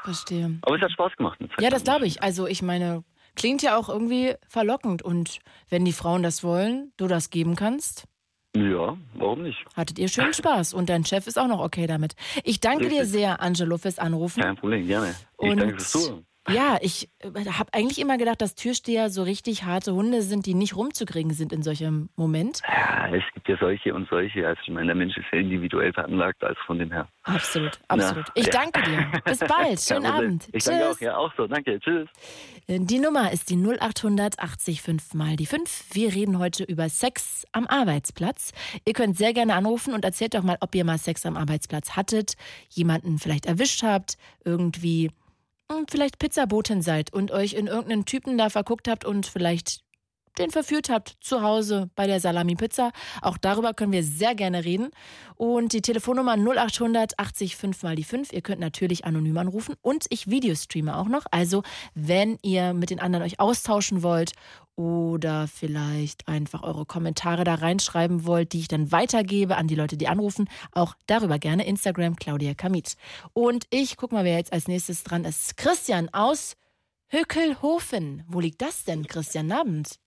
Verstehe. 0.04 0.58
Aber 0.62 0.76
es 0.76 0.82
hat 0.82 0.92
Spaß 0.92 1.16
gemacht. 1.16 1.38
Ja, 1.58 1.68
das 1.68 1.84
glaube 1.84 2.06
ich. 2.06 2.22
Also 2.22 2.46
ich 2.46 2.62
meine, 2.62 3.04
Klingt 3.36 3.62
ja 3.62 3.76
auch 3.76 3.88
irgendwie 3.88 4.34
verlockend. 4.48 5.02
Und 5.02 5.40
wenn 5.68 5.84
die 5.84 5.92
Frauen 5.92 6.22
das 6.22 6.42
wollen, 6.44 6.92
du 6.96 7.06
das 7.06 7.30
geben 7.30 7.56
kannst. 7.56 8.04
Ja, 8.56 8.96
warum 9.14 9.42
nicht? 9.42 9.64
Hattet 9.76 9.98
ihr 9.98 10.08
schönen 10.08 10.34
Spaß 10.34 10.74
und 10.74 10.88
dein 10.88 11.04
Chef 11.04 11.26
ist 11.28 11.38
auch 11.38 11.46
noch 11.46 11.60
okay 11.60 11.86
damit. 11.86 12.16
Ich 12.42 12.58
danke 12.58 12.86
Richtig. 12.86 12.98
dir 12.98 13.06
sehr, 13.06 13.40
Angelo, 13.40 13.78
fürs 13.78 14.00
Anrufen. 14.00 14.42
Kein 14.42 14.56
Problem, 14.56 14.86
gerne. 14.86 15.14
Ich 15.38 15.50
und 15.50 15.58
danke 15.58 15.74
fürs 15.74 15.92
Zuhören. 15.92 16.26
Ja, 16.52 16.78
ich 16.80 17.08
äh, 17.20 17.28
habe 17.50 17.72
eigentlich 17.72 18.00
immer 18.00 18.18
gedacht, 18.18 18.40
dass 18.40 18.54
Türsteher 18.54 19.10
so 19.10 19.22
richtig 19.22 19.64
harte 19.64 19.94
Hunde 19.94 20.22
sind, 20.22 20.46
die 20.46 20.54
nicht 20.54 20.76
rumzukriegen 20.76 21.32
sind 21.32 21.52
in 21.52 21.62
solchem 21.62 22.08
Moment. 22.16 22.60
Ja, 22.66 23.08
es 23.14 23.22
gibt 23.34 23.48
ja 23.48 23.56
solche 23.58 23.94
und 23.94 24.08
solche. 24.08 24.46
Also 24.46 24.60
ich 24.62 24.70
meine, 24.70 24.86
der 24.86 24.94
Mensch 24.94 25.16
ist 25.16 25.26
ja 25.32 25.38
individuell 25.38 25.92
veranlagt, 25.92 26.42
also 26.42 26.60
von 26.66 26.78
dem 26.78 26.90
her. 26.90 27.08
Absolut, 27.24 27.78
absolut. 27.88 28.24
Na, 28.26 28.32
ich 28.34 28.46
ja. 28.46 28.52
danke 28.52 28.82
dir. 28.82 29.20
Bis 29.24 29.38
bald. 29.48 29.80
Schönen 29.80 30.06
Abend. 30.06 30.48
Ich 30.52 30.64
danke 30.64 30.90
auch. 30.90 31.00
Ja, 31.00 31.16
auch 31.16 31.32
so. 31.36 31.46
Danke. 31.46 31.78
Tschüss. 31.80 32.08
Die 32.68 32.98
Nummer 32.98 33.32
ist 33.32 33.50
die 33.50 33.56
0800 33.56 34.38
80 34.38 34.82
5 34.82 35.14
mal 35.14 35.36
die 35.36 35.46
5. 35.46 35.86
Wir 35.92 36.14
reden 36.14 36.38
heute 36.38 36.64
über 36.64 36.88
Sex 36.88 37.44
am 37.52 37.66
Arbeitsplatz. 37.66 38.52
Ihr 38.84 38.92
könnt 38.92 39.16
sehr 39.16 39.32
gerne 39.32 39.54
anrufen 39.54 39.94
und 39.94 40.04
erzählt 40.04 40.34
doch 40.34 40.42
mal, 40.42 40.56
ob 40.60 40.74
ihr 40.74 40.84
mal 40.84 40.98
Sex 40.98 41.26
am 41.26 41.36
Arbeitsplatz 41.36 41.96
hattet, 41.96 42.34
jemanden 42.68 43.18
vielleicht 43.18 43.46
erwischt 43.46 43.82
habt, 43.82 44.16
irgendwie 44.44 45.10
vielleicht 45.90 46.18
Pizzabotin 46.18 46.82
seid 46.82 47.12
und 47.12 47.30
euch 47.30 47.54
in 47.54 47.66
irgendeinen 47.66 48.04
Typen 48.04 48.36
da 48.38 48.50
verguckt 48.50 48.88
habt 48.88 49.04
und 49.04 49.26
vielleicht 49.26 49.82
den 50.40 50.50
verführt 50.50 50.88
habt 50.88 51.16
zu 51.20 51.42
Hause 51.42 51.90
bei 51.94 52.06
der 52.06 52.18
Salami-Pizza. 52.18 52.90
Auch 53.22 53.38
darüber 53.38 53.74
können 53.74 53.92
wir 53.92 54.02
sehr 54.02 54.34
gerne 54.34 54.64
reden. 54.64 54.90
Und 55.36 55.72
die 55.72 55.82
Telefonnummer 55.82 56.36
0800 56.36 57.18
80 57.18 57.56
5 57.56 57.82
mal 57.82 57.96
die 57.96 58.04
5. 58.04 58.32
Ihr 58.32 58.40
könnt 58.40 58.60
natürlich 58.60 59.04
anonym 59.04 59.38
anrufen 59.38 59.74
und 59.82 60.06
ich 60.10 60.28
Videostreame 60.28 60.96
auch 60.96 61.08
noch. 61.08 61.24
Also, 61.30 61.62
wenn 61.94 62.38
ihr 62.42 62.72
mit 62.72 62.90
den 62.90 63.00
anderen 63.00 63.24
euch 63.24 63.38
austauschen 63.38 64.02
wollt 64.02 64.32
oder 64.76 65.46
vielleicht 65.46 66.26
einfach 66.26 66.62
eure 66.62 66.86
Kommentare 66.86 67.44
da 67.44 67.56
reinschreiben 67.56 68.24
wollt, 68.24 68.52
die 68.54 68.60
ich 68.60 68.68
dann 68.68 68.92
weitergebe 68.92 69.56
an 69.56 69.66
die 69.66 69.74
Leute, 69.74 69.96
die 69.96 70.08
anrufen, 70.08 70.48
auch 70.72 70.94
darüber 71.06 71.38
gerne 71.38 71.66
Instagram 71.66 72.16
Claudia 72.16 72.54
Kamit. 72.54 72.96
Und 73.34 73.66
ich 73.70 73.96
guck 73.96 74.12
mal, 74.12 74.24
wer 74.24 74.36
jetzt 74.36 74.52
als 74.52 74.68
nächstes 74.68 75.04
dran 75.04 75.24
ist. 75.24 75.56
Christian 75.56 76.08
aus 76.12 76.56
Höckelhofen. 77.08 78.24
Wo 78.28 78.40
liegt 78.40 78.62
das 78.62 78.84
denn, 78.84 79.06
Christian? 79.06 79.50
Abend. 79.50 79.98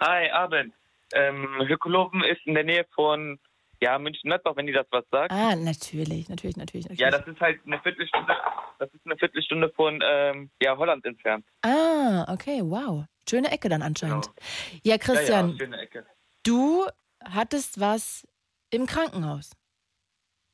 Hi, 0.00 0.30
Abend. 0.30 0.74
Ähm, 1.12 1.48
Höckelhofen 1.66 2.22
ist 2.24 2.44
in 2.46 2.54
der 2.54 2.64
Nähe 2.64 2.84
von 2.94 3.38
ja, 3.80 3.98
München-Gladbach, 3.98 4.56
wenn 4.56 4.66
die 4.66 4.72
das 4.72 4.86
was 4.90 5.04
sagt. 5.10 5.32
Ah, 5.32 5.54
natürlich, 5.54 6.28
natürlich, 6.28 6.56
natürlich, 6.56 6.88
natürlich. 6.88 7.00
Ja, 7.00 7.10
das 7.10 7.26
ist 7.26 7.40
halt 7.40 7.60
eine 7.66 7.78
Viertelstunde, 7.80 8.34
das 8.78 8.92
ist 8.92 9.04
eine 9.04 9.16
Viertelstunde 9.16 9.70
von 9.70 10.00
ähm, 10.02 10.50
ja, 10.60 10.76
Holland 10.76 11.04
entfernt. 11.04 11.44
Ah, 11.62 12.32
okay, 12.32 12.60
wow. 12.62 13.04
Schöne 13.28 13.50
Ecke 13.50 13.68
dann 13.68 13.82
anscheinend. 13.82 14.26
Genau. 14.26 14.80
Ja, 14.84 14.98
Christian, 14.98 15.48
ja, 15.48 15.52
ja, 15.52 15.58
schöne 15.58 15.78
Ecke. 15.80 16.06
du 16.44 16.86
hattest 17.24 17.80
was 17.80 18.26
im 18.70 18.86
Krankenhaus. 18.86 19.52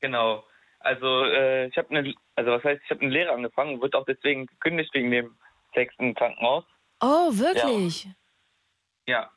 Genau. 0.01 0.43
Also 0.79 1.23
äh, 1.23 1.67
ich 1.67 1.77
habe 1.77 1.95
eine, 1.95 2.13
also 2.35 2.51
was 2.51 2.63
heißt, 2.63 2.81
ich 2.83 2.89
habe 2.89 3.01
eine 3.01 3.11
Lehre 3.11 3.31
angefangen 3.31 3.75
und 3.75 3.81
wurde 3.81 3.97
auch 3.97 4.05
deswegen 4.05 4.47
gekündigt 4.47 4.93
wegen 4.93 5.11
dem 5.11 5.37
Sex 5.73 5.93
im 5.97 6.13
Krankenhaus. 6.13 6.65
Oh, 6.99 7.29
wirklich? 7.31 8.05
Ja. 8.05 8.11
Ja. 9.07 9.29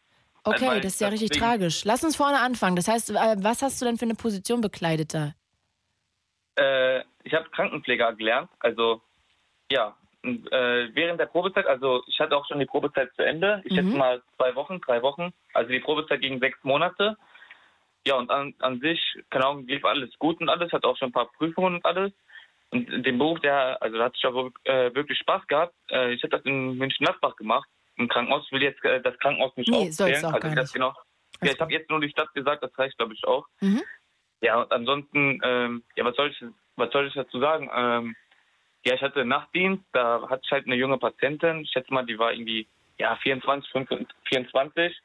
Okay, 0.44 0.68
also, 0.68 0.80
das 0.80 0.94
ist 0.94 1.00
ja 1.00 1.08
richtig 1.08 1.30
deswegen... 1.30 1.44
tragisch. 1.44 1.84
Lass 1.84 2.04
uns 2.04 2.14
vorne 2.14 2.38
anfangen. 2.40 2.76
Das 2.76 2.86
heißt, 2.86 3.10
äh, 3.10 3.36
was 3.38 3.62
hast 3.62 3.80
du 3.80 3.84
denn 3.84 3.98
für 3.98 4.04
eine 4.04 4.14
Position 4.14 4.60
bekleidet 4.60 5.12
da? 5.12 5.34
Äh, 6.56 7.00
ich 7.24 7.34
habe 7.34 7.50
Krankenpfleger 7.50 8.14
gelernt. 8.14 8.48
Also 8.60 9.02
ja, 9.70 9.96
äh, 10.22 10.88
während 10.94 11.18
der 11.18 11.26
Probezeit, 11.26 11.66
also 11.66 12.02
ich 12.06 12.18
hatte 12.20 12.36
auch 12.36 12.46
schon 12.46 12.60
die 12.60 12.66
Probezeit 12.66 13.12
zu 13.16 13.22
Ende. 13.22 13.60
Ich 13.64 13.80
mhm. 13.80 13.96
mal 13.96 14.22
zwei 14.36 14.54
Wochen, 14.54 14.80
drei 14.80 15.02
Wochen. 15.02 15.32
Also 15.52 15.70
die 15.70 15.80
Probezeit 15.80 16.20
ging 16.20 16.38
sechs 16.38 16.58
Monate. 16.62 17.16
Ja, 18.06 18.14
und 18.14 18.30
an, 18.30 18.54
an 18.60 18.78
sich, 18.78 19.00
keine 19.30 19.46
Ahnung, 19.46 19.66
lief 19.66 19.84
alles 19.84 20.16
gut 20.20 20.40
und 20.40 20.48
alles, 20.48 20.72
hatte 20.72 20.86
auch 20.86 20.96
schon 20.96 21.08
ein 21.08 21.12
paar 21.12 21.32
Prüfungen 21.32 21.74
und 21.74 21.84
alles. 21.84 22.12
Und 22.70 22.88
den 23.04 23.18
Beruf, 23.18 23.40
der, 23.40 23.82
also 23.82 23.98
da 23.98 24.04
hatte 24.04 24.16
ich 24.16 24.26
auch 24.26 24.50
äh, 24.64 24.94
wirklich 24.94 25.18
Spaß 25.18 25.44
gehabt. 25.48 25.74
Äh, 25.90 26.12
ich 26.12 26.22
habe 26.22 26.36
das 26.36 26.42
in 26.44 26.76
München-Gladbach 26.76 27.34
gemacht 27.34 27.68
im 27.96 28.08
Krankenhaus. 28.08 28.44
Ich 28.46 28.52
will 28.52 28.62
jetzt 28.62 28.84
äh, 28.84 29.00
das 29.00 29.18
Krankenhaus 29.18 29.56
nicht 29.56 29.70
nee, 29.70 29.88
aufzählen. 29.88 30.24
Auch 30.24 30.32
also 30.32 30.54
das 30.54 30.72
genau. 30.72 30.94
Ja, 31.42 31.52
ich 31.52 31.60
habe 31.60 31.72
jetzt 31.72 31.90
nur 31.90 32.00
die 32.00 32.08
Stadt 32.08 32.32
gesagt, 32.34 32.62
das 32.62 32.76
reicht 32.78 32.96
glaube 32.96 33.14
ich 33.14 33.24
auch. 33.26 33.46
Mhm. 33.60 33.82
Ja, 34.40 34.60
und 34.60 34.72
ansonsten, 34.72 35.40
ähm, 35.42 35.82
ja, 35.96 36.04
was 36.04 36.14
soll 36.16 36.30
ich, 36.30 36.44
was 36.76 36.92
soll 36.92 37.06
ich 37.06 37.14
dazu 37.14 37.40
sagen? 37.40 37.70
Ähm, 37.74 38.14
ja, 38.84 38.94
ich 38.94 39.02
hatte 39.02 39.24
Nachtdienst, 39.24 39.84
da 39.92 40.28
hatte 40.28 40.42
ich 40.44 40.50
halt 40.50 40.66
eine 40.66 40.76
junge 40.76 40.98
Patientin. 40.98 41.62
Ich 41.62 41.70
schätze 41.70 41.92
mal, 41.92 42.06
die 42.06 42.18
war 42.18 42.32
irgendwie 42.32 42.68
ja 42.98 43.16
24, 43.16 43.70
25, 43.72 44.16
24. 44.28 44.96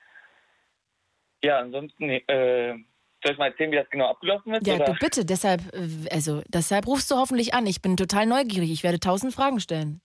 Ja, 1.43 1.59
ansonsten, 1.59 2.09
äh, 2.09 2.75
soll 3.23 3.33
ich 3.33 3.37
mal 3.37 3.47
erzählen, 3.47 3.71
wie 3.71 3.75
das 3.77 3.89
genau 3.89 4.09
abgelaufen 4.09 4.53
ist? 4.53 4.67
Ja, 4.67 4.75
oder? 4.75 4.85
du 4.85 4.93
bitte, 4.99 5.25
deshalb, 5.25 5.61
äh, 5.73 6.09
also 6.11 6.41
deshalb 6.47 6.87
rufst 6.87 7.09
du 7.11 7.15
hoffentlich 7.15 7.53
an. 7.53 7.65
Ich 7.65 7.81
bin 7.81 7.97
total 7.97 8.25
neugierig. 8.25 8.71
Ich 8.71 8.83
werde 8.83 8.99
tausend 8.99 9.33
Fragen 9.33 9.59
stellen. 9.59 10.01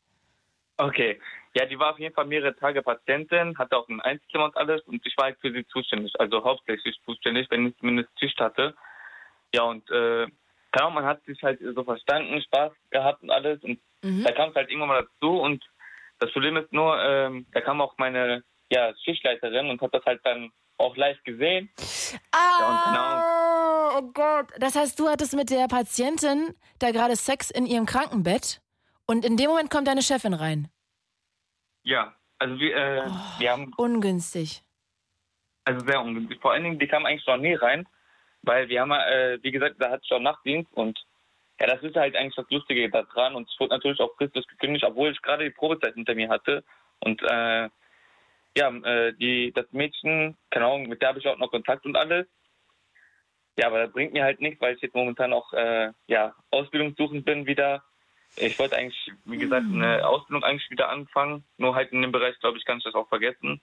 Okay. 0.78 1.18
Ja, 1.56 1.64
die 1.64 1.78
war 1.78 1.92
auf 1.92 1.98
jeden 1.98 2.14
Fall 2.14 2.26
mehrere 2.26 2.54
Tage 2.54 2.82
Patientin, 2.82 3.56
hatte 3.56 3.78
auch 3.78 3.88
ein 3.88 4.02
Einzelzimmer 4.02 4.44
und 4.44 4.56
alles 4.58 4.82
und 4.82 5.00
ich 5.06 5.16
war 5.16 5.24
halt 5.24 5.38
für 5.40 5.50
sie 5.50 5.66
zuständig, 5.68 6.12
also 6.20 6.44
hauptsächlich 6.44 7.00
zuständig, 7.06 7.50
wenn 7.50 7.68
ich 7.68 7.78
zumindest 7.78 8.14
Tisch 8.16 8.34
hatte. 8.38 8.74
Ja, 9.54 9.62
und 9.62 9.90
äh, 9.90 10.26
genau, 10.72 10.90
man 10.90 11.06
hat 11.06 11.24
sich 11.24 11.42
halt 11.42 11.58
so 11.62 11.82
verstanden, 11.82 12.42
Spaß 12.42 12.72
gehabt 12.90 13.22
und 13.22 13.30
alles 13.30 13.64
und 13.64 13.80
mhm. 14.02 14.24
da 14.24 14.32
kam 14.32 14.50
es 14.50 14.54
halt 14.54 14.68
irgendwann 14.68 14.88
mal 14.88 15.02
dazu 15.04 15.40
und 15.40 15.64
das 16.18 16.30
Problem 16.32 16.58
ist 16.58 16.70
nur, 16.74 17.00
ähm, 17.02 17.46
da 17.52 17.62
kam 17.62 17.80
auch 17.80 17.94
meine 17.96 18.44
ja, 18.70 18.92
Schichtleiterin 19.02 19.70
und 19.70 19.80
hat 19.80 19.94
das 19.94 20.04
halt 20.04 20.20
dann 20.24 20.50
auch 20.76 20.94
live 20.98 21.22
gesehen. 21.24 21.70
Ah, 22.32 22.60
ja, 22.60 23.94
genau. 23.94 23.98
oh 23.98 24.12
Gott. 24.12 24.48
Das 24.58 24.76
heißt, 24.76 25.00
du 25.00 25.08
hattest 25.08 25.34
mit 25.34 25.48
der 25.48 25.68
Patientin 25.68 26.54
da 26.80 26.90
gerade 26.90 27.16
Sex 27.16 27.50
in 27.50 27.64
ihrem 27.64 27.86
Krankenbett 27.86 28.60
und 29.06 29.24
in 29.24 29.38
dem 29.38 29.48
Moment 29.48 29.70
kommt 29.70 29.88
deine 29.88 30.02
Chefin 30.02 30.34
rein. 30.34 30.68
Ja, 31.86 32.12
also 32.40 32.58
wir, 32.58 32.76
äh, 32.76 33.02
oh, 33.06 33.38
wir 33.38 33.52
haben. 33.52 33.72
Ungünstig. 33.76 34.60
Also 35.64 35.86
sehr 35.86 36.00
ungünstig. 36.02 36.40
Vor 36.40 36.52
allen 36.52 36.64
Dingen, 36.64 36.78
die 36.80 36.88
kam 36.88 37.06
eigentlich 37.06 37.26
noch 37.28 37.36
nie 37.36 37.54
rein, 37.54 37.86
weil 38.42 38.68
wir 38.68 38.80
haben, 38.80 38.90
äh, 38.90 39.38
wie 39.42 39.52
gesagt, 39.52 39.76
da 39.78 39.90
hatte 39.90 40.00
ich 40.02 40.08
schon 40.08 40.24
Nachtdienst 40.24 40.72
und 40.74 40.98
ja, 41.60 41.68
das 41.68 41.80
ist 41.84 41.94
halt 41.94 42.16
eigentlich 42.16 42.34
das 42.34 42.50
Lustige 42.50 42.90
daran 42.90 43.36
und 43.36 43.48
es 43.48 43.60
wurde 43.60 43.74
natürlich 43.74 44.00
auch 44.00 44.14
fristlos 44.16 44.48
gekündigt, 44.48 44.84
obwohl 44.84 45.12
ich 45.12 45.22
gerade 45.22 45.44
die 45.44 45.50
Probezeit 45.50 45.94
hinter 45.94 46.16
mir 46.16 46.28
hatte 46.28 46.64
und 47.00 47.22
äh, 47.22 47.68
ja, 48.56 48.68
äh, 48.82 49.12
die, 49.12 49.52
das 49.52 49.66
Mädchen, 49.70 50.36
keine 50.50 50.66
Ahnung, 50.66 50.88
mit 50.88 51.00
der 51.00 51.10
habe 51.10 51.20
ich 51.20 51.28
auch 51.28 51.38
noch 51.38 51.52
Kontakt 51.52 51.84
und 51.86 51.94
alles. 51.94 52.26
Ja, 53.58 53.68
aber 53.68 53.84
das 53.84 53.92
bringt 53.92 54.12
mir 54.12 54.24
halt 54.24 54.40
nichts, 54.40 54.60
weil 54.60 54.74
ich 54.74 54.82
jetzt 54.82 54.94
momentan 54.96 55.32
auch 55.32 55.52
äh, 55.52 55.92
ja, 56.08 56.34
ausbildungssuchend 56.50 57.24
bin 57.24 57.46
wieder 57.46 57.84
ich 58.36 58.58
wollte 58.58 58.76
eigentlich, 58.76 59.12
wie 59.24 59.38
gesagt, 59.38 59.66
eine 59.66 59.98
hm. 59.98 60.04
Ausbildung 60.04 60.44
eigentlich 60.44 60.70
wieder 60.70 60.88
anfangen. 60.88 61.44
Nur 61.56 61.74
halt 61.74 61.92
in 61.92 62.02
dem 62.02 62.12
Bereich, 62.12 62.38
glaube 62.40 62.58
ich, 62.58 62.64
kann 62.64 62.78
ich 62.78 62.84
das 62.84 62.94
auch 62.94 63.08
vergessen. 63.08 63.60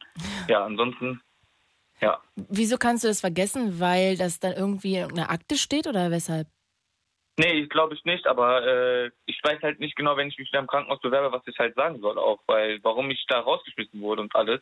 Ja, 0.47 0.65
ansonsten, 0.65 1.21
ja. 2.01 2.21
Wieso 2.35 2.77
kannst 2.77 3.03
du 3.03 3.07
das 3.07 3.21
vergessen? 3.21 3.79
Weil 3.79 4.17
das 4.17 4.39
dann 4.39 4.53
irgendwie 4.53 4.97
in 4.97 5.11
einer 5.11 5.29
Akte 5.29 5.55
steht 5.55 5.87
oder 5.87 6.11
weshalb? 6.11 6.47
Nee, 7.37 7.65
glaube 7.65 7.95
ich 7.95 8.05
nicht, 8.05 8.27
aber 8.27 8.65
äh, 8.65 9.11
ich 9.25 9.39
weiß 9.43 9.61
halt 9.63 9.79
nicht 9.79 9.95
genau, 9.95 10.15
wenn 10.17 10.27
ich 10.27 10.37
mich 10.37 10.49
wieder 10.49 10.59
im 10.59 10.67
Krankenhaus 10.67 11.01
bewerbe, 11.01 11.31
was 11.31 11.41
ich 11.47 11.57
halt 11.57 11.73
sagen 11.73 11.99
soll 11.99 12.19
auch, 12.19 12.39
weil 12.45 12.79
warum 12.83 13.09
ich 13.09 13.25
da 13.27 13.39
rausgeschmissen 13.39 14.01
wurde 14.01 14.21
und 14.21 14.35
alles. 14.35 14.61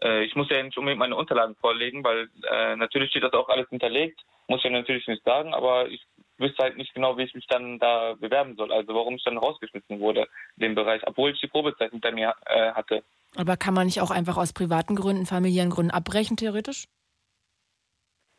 Äh, 0.00 0.22
ich 0.22 0.36
muss 0.36 0.48
ja 0.50 0.62
nicht 0.62 0.78
unbedingt 0.78 1.00
meine 1.00 1.16
Unterlagen 1.16 1.56
vorlegen, 1.56 2.04
weil 2.04 2.30
äh, 2.48 2.76
natürlich 2.76 3.10
steht 3.10 3.24
das 3.24 3.32
auch 3.32 3.48
alles 3.48 3.68
hinterlegt, 3.70 4.20
muss 4.46 4.58
ich 4.58 4.64
ja 4.64 4.70
natürlich 4.70 5.08
nicht 5.08 5.24
sagen, 5.24 5.52
aber 5.52 5.88
ich 5.88 6.00
wüsste 6.38 6.62
halt 6.62 6.76
nicht 6.76 6.94
genau, 6.94 7.16
wie 7.16 7.22
ich 7.22 7.34
mich 7.34 7.46
dann 7.46 7.78
da 7.78 8.14
bewerben 8.14 8.56
soll. 8.56 8.72
Also 8.72 8.94
warum 8.94 9.14
ich 9.16 9.24
dann 9.24 9.38
rausgeschmissen 9.38 10.00
wurde 10.00 10.28
in 10.56 10.62
dem 10.62 10.74
Bereich, 10.74 11.02
obwohl 11.06 11.30
ich 11.30 11.40
die 11.40 11.48
Probezeit 11.48 11.90
hinter 11.90 12.12
mir 12.12 12.34
äh, 12.46 12.72
hatte. 12.72 13.04
Aber 13.36 13.56
kann 13.56 13.74
man 13.74 13.86
nicht 13.86 14.00
auch 14.00 14.10
einfach 14.10 14.36
aus 14.36 14.52
privaten 14.52 14.96
Gründen, 14.96 15.26
familiären 15.26 15.70
Gründen 15.70 15.90
abbrechen, 15.90 16.36
theoretisch? 16.36 16.86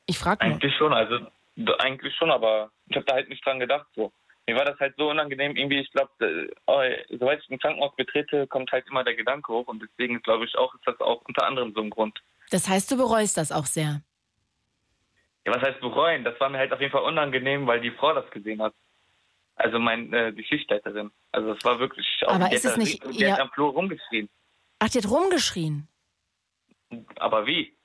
Ich 0.08 0.18
frage 0.18 0.42
Eigentlich 0.42 0.76
schon, 0.76 0.94
also 0.94 1.20
eigentlich 1.80 2.16
schon, 2.16 2.32
aber 2.32 2.72
ich 2.88 2.96
habe 2.96 3.06
da 3.06 3.16
halt 3.16 3.30
nicht 3.30 3.46
dran 3.46 3.60
gedacht. 3.60 3.88
So. 3.96 4.12
Mir 4.48 4.56
war 4.56 4.66
das 4.66 4.80
halt 4.80 4.96
so 4.98 5.10
unangenehm, 5.10 5.56
irgendwie, 5.56 5.80
ich 5.80 5.92
glaube, 5.92 6.12
äh, 6.20 6.48
oh, 6.68 6.82
soweit 7.18 7.42
ich 7.42 7.50
ein 7.50 7.60
Krankenhaus 7.60 7.96
betrete, 7.96 8.46
kommt 8.48 8.72
halt 8.72 8.86
immer 8.90 9.04
der 9.04 9.16
Gedanke 9.16 9.52
hoch 9.52 9.68
und 9.68 9.82
deswegen 9.82 10.22
glaube 10.22 10.46
ich 10.46 10.56
auch, 10.58 10.74
ist 10.76 10.86
das 10.86 11.00
auch 11.02 11.22
unter 11.26 11.46
anderem 11.48 11.74
so 11.74 11.82
ein 11.82 11.90
Grund. 11.90 12.22
Das 12.52 12.70
heißt, 12.70 12.92
du 12.92 12.98
bereust 12.98 13.38
das 13.38 13.52
auch 13.52 13.66
sehr? 13.66 14.02
Ja, 15.46 15.54
was 15.54 15.62
heißt 15.62 15.80
bereuen? 15.80 16.24
Das 16.24 16.40
war 16.40 16.50
mir 16.50 16.58
halt 16.58 16.74
auf 16.74 16.82
jeden 16.82 16.92
Fall 16.92 17.04
unangenehm, 17.04 17.68
weil 17.68 17.80
die 17.80 17.92
Frau 17.92 18.14
das 18.14 18.30
gesehen 18.32 18.62
hat. 18.62 18.74
Also 19.56 19.80
mein, 19.80 20.12
äh, 20.12 20.34
die 20.34 20.44
Schichtleiterin. 20.44 21.12
Also 21.32 21.54
das 21.54 21.64
war 21.64 21.80
wirklich 21.80 22.08
auch 22.26 22.34
Aber 22.34 22.52
ist 22.52 22.66
es 22.66 22.78
nicht 22.78 23.04
die 23.04 23.32
hat 23.32 23.40
am 23.40 23.52
Flur 23.52 23.72
rumgeschrien. 23.72 24.30
Ach, 24.80 24.90
die 24.90 24.98
hat 24.98 25.10
rumgeschrien? 25.10 25.88
Aber 27.18 27.46
wie? 27.46 27.76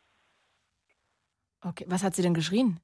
Okay, 1.62 1.84
was 1.88 2.02
hat 2.02 2.14
sie 2.14 2.22
denn 2.22 2.34
geschrien? 2.34 2.80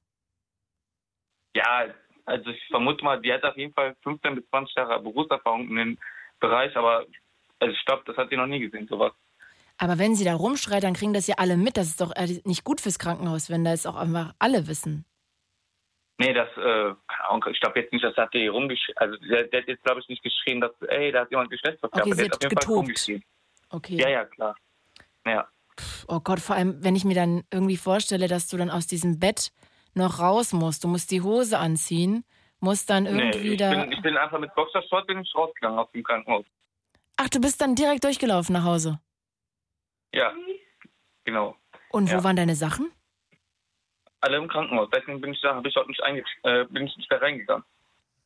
Ja, 1.55 1.87
also 2.27 2.51
ich 2.51 2.67
vermute 2.69 3.03
mal, 3.03 3.21
die 3.21 3.33
hat 3.33 3.45
auf 3.45 3.57
jeden 3.57 3.73
Fall 3.73 3.97
15 4.03 4.35
bis 4.35 4.49
20 4.51 4.75
Jahre 4.75 5.01
Berufserfahrung 5.01 5.69
in 5.69 5.77
dem 5.77 5.99
Bereich, 6.39 6.77
aber 6.77 7.07
also 7.59 7.75
ich 7.75 7.85
glaube, 7.87 8.03
das 8.05 8.17
hat 8.17 8.29
sie 8.29 8.37
noch 8.37 8.47
nie 8.47 8.61
gesehen, 8.61 8.87
sowas. 8.87 9.13
Aber 9.79 9.99
wenn 9.99 10.15
sie 10.15 10.25
da 10.25 10.35
rumschreit, 10.35 10.83
dann 10.83 10.95
kriegen 10.95 11.13
das 11.13 11.27
ja 11.27 11.37
alle 11.39 11.57
mit. 11.57 11.77
Das 11.77 11.89
ist 11.89 12.01
doch 12.01 12.15
äh, 12.17 12.41
nicht 12.45 12.65
gut 12.65 12.81
fürs 12.81 12.99
Krankenhaus, 12.99 13.51
wenn 13.51 13.65
das 13.65 13.87
auch 13.87 13.97
einfach 13.97 14.35
alle 14.39 14.69
wissen. 14.69 15.05
Nee, 16.19 16.33
das, 16.33 16.49
äh, 16.57 16.91
ich 17.51 17.61
glaube 17.61 17.81
jetzt 17.81 17.93
nicht, 17.93 18.03
dass 18.03 18.17
hat 18.17 18.33
die 18.33 18.47
rumgeschrien. 18.47 18.97
Also 18.97 19.17
der, 19.19 19.45
der, 19.45 19.61
hat 19.61 19.69
jetzt, 19.69 19.85
glaube 19.85 20.01
ich, 20.01 20.09
nicht 20.09 20.23
geschrien, 20.23 20.63
dass, 20.63 20.73
ey, 20.89 21.13
da 21.13 21.21
hat 21.21 21.31
jemand 21.31 21.51
Geschlechtsverkehr. 21.51 22.03
Okay, 22.03 22.11
aber 22.11 22.17
sie 22.17 22.25
hat, 22.25 22.45
hat 22.45 22.51
getobt. 22.51 23.11
Okay. 23.69 23.97
Ja, 23.97 24.09
ja, 24.09 24.25
klar. 24.25 24.57
Ja. 25.27 25.47
Oh 26.09 26.21
Gott, 26.21 26.41
vor 26.41 26.57
allem, 26.57 26.83
wenn 26.83 26.97
ich 26.97 27.05
mir 27.05 27.15
dann 27.15 27.45
irgendwie 27.53 27.77
vorstelle, 27.77 28.29
dass 28.29 28.49
du 28.49 28.57
dann 28.57 28.71
aus 28.71 28.87
diesem 28.87 29.19
Bett 29.19 29.53
noch 29.97 30.19
raus 30.21 30.53
musst. 30.53 30.85
Du 30.85 30.89
musst 30.89 31.11
die 31.11 31.23
Hose 31.23 31.59
anziehen, 31.59 32.25
musst 32.61 32.89
dann 32.91 33.07
irgendwie 33.07 33.39
nee, 33.39 33.53
ich 33.53 33.59
da. 33.59 33.71
Bin, 33.71 33.93
ich 33.93 34.03
bin 34.03 34.17
einfach 34.17 34.39
mit 34.39 34.55
Boxershort 34.55 35.07
bin 35.07 35.21
ich 35.21 35.35
rausgegangen 35.35 35.79
aus 35.79 35.91
dem 35.93 36.03
Krankenhaus. 36.03 36.45
Ach, 37.17 37.29
du 37.29 37.41
bist 37.41 37.61
dann 37.61 37.75
direkt 37.75 38.05
durchgelaufen 38.05 38.53
nach 38.53 38.65
Hause? 38.65 39.01
Ja, 40.17 40.33
genau. 41.25 41.57
Und 41.91 42.11
wo 42.11 42.17
ja. 42.17 42.25
waren 42.25 42.37
deine 42.37 42.55
Sachen? 42.55 42.91
Alle 44.21 44.39
im 44.39 44.49
Krankenhaus. 44.49 44.89
Deswegen 44.91 45.21
bin 45.21 45.35
ich 45.35 45.41
da, 45.43 45.55
habe 45.55 45.69
ich 45.69 45.75
dort 45.75 45.89
nicht, 45.89 46.01
äh, 46.43 46.65
bin 46.65 46.87
ich 46.87 46.97
nicht 46.97 47.13
da 47.13 47.19
reingegangen. 47.19 47.65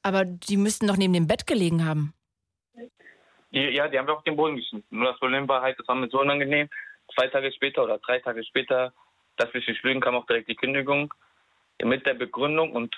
Aber 0.03 0.25
die 0.25 0.57
müssten 0.57 0.87
doch 0.87 0.97
neben 0.97 1.13
dem 1.13 1.27
Bett 1.27 1.49
gelegen 1.49 1.85
haben. 1.85 2.15
Ja, 3.51 3.89
die 3.89 3.99
haben 3.99 4.07
wir 4.07 4.15
auf 4.15 4.23
den 4.23 4.37
Boden 4.37 4.55
geschnitten. 4.55 4.97
Nur 4.97 5.11
das 5.11 5.19
Problem 5.19 5.49
war 5.49 5.63
halt, 5.63 5.79
das 5.81 5.89
war 5.89 5.97
mir 5.97 6.09
so 6.09 6.21
unangenehm, 6.21 6.69
zwei 7.13 7.27
Tage 7.27 7.51
später 7.53 7.83
oder 7.83 7.99
drei 7.99 8.21
Tage 8.21 8.45
später, 8.45 8.93
dass 9.37 9.53
wir 9.53 9.61
nicht 9.61 9.83
lügen, 9.83 10.01
kam 10.01 10.15
auch 10.15 10.27
direkt 10.27 10.49
die 10.49 10.55
Kündigung 10.55 11.13
mit 11.83 12.07
der 12.07 12.15
Begründung 12.15 12.71
und 12.73 12.95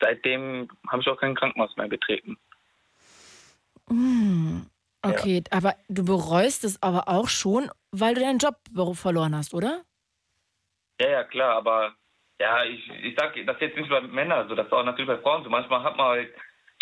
seitdem 0.00 0.68
habe 0.86 1.02
ich 1.02 1.08
auch 1.08 1.18
kein 1.18 1.34
Krankenhaus 1.34 1.76
mehr 1.76 1.88
betreten. 1.88 2.38
Hm, 3.88 4.66
okay, 5.02 5.36
ja. 5.36 5.56
aber 5.56 5.74
du 5.88 6.04
bereust 6.04 6.64
es 6.64 6.82
aber 6.82 7.08
auch 7.08 7.28
schon, 7.28 7.70
weil 7.90 8.14
du 8.14 8.20
deinen 8.20 8.38
Job 8.38 8.56
verloren 8.94 9.36
hast, 9.36 9.54
oder? 9.54 9.82
Ja, 11.00 11.08
ja, 11.08 11.24
klar, 11.24 11.56
aber 11.56 11.94
ja, 12.40 12.64
ich, 12.64 12.88
ich 13.02 13.14
sag 13.16 13.34
das 13.46 13.60
jetzt 13.60 13.76
nicht 13.76 13.88
bei 13.88 14.00
Männern 14.00 14.48
so, 14.48 14.54
das 14.54 14.66
ist 14.66 14.72
auch 14.72 14.84
natürlich 14.84 15.08
bei 15.08 15.18
Frauen 15.18 15.44
so. 15.44 15.50
Manchmal 15.50 15.82
hat 15.82 15.96
man 15.96 16.06
halt, 16.06 16.34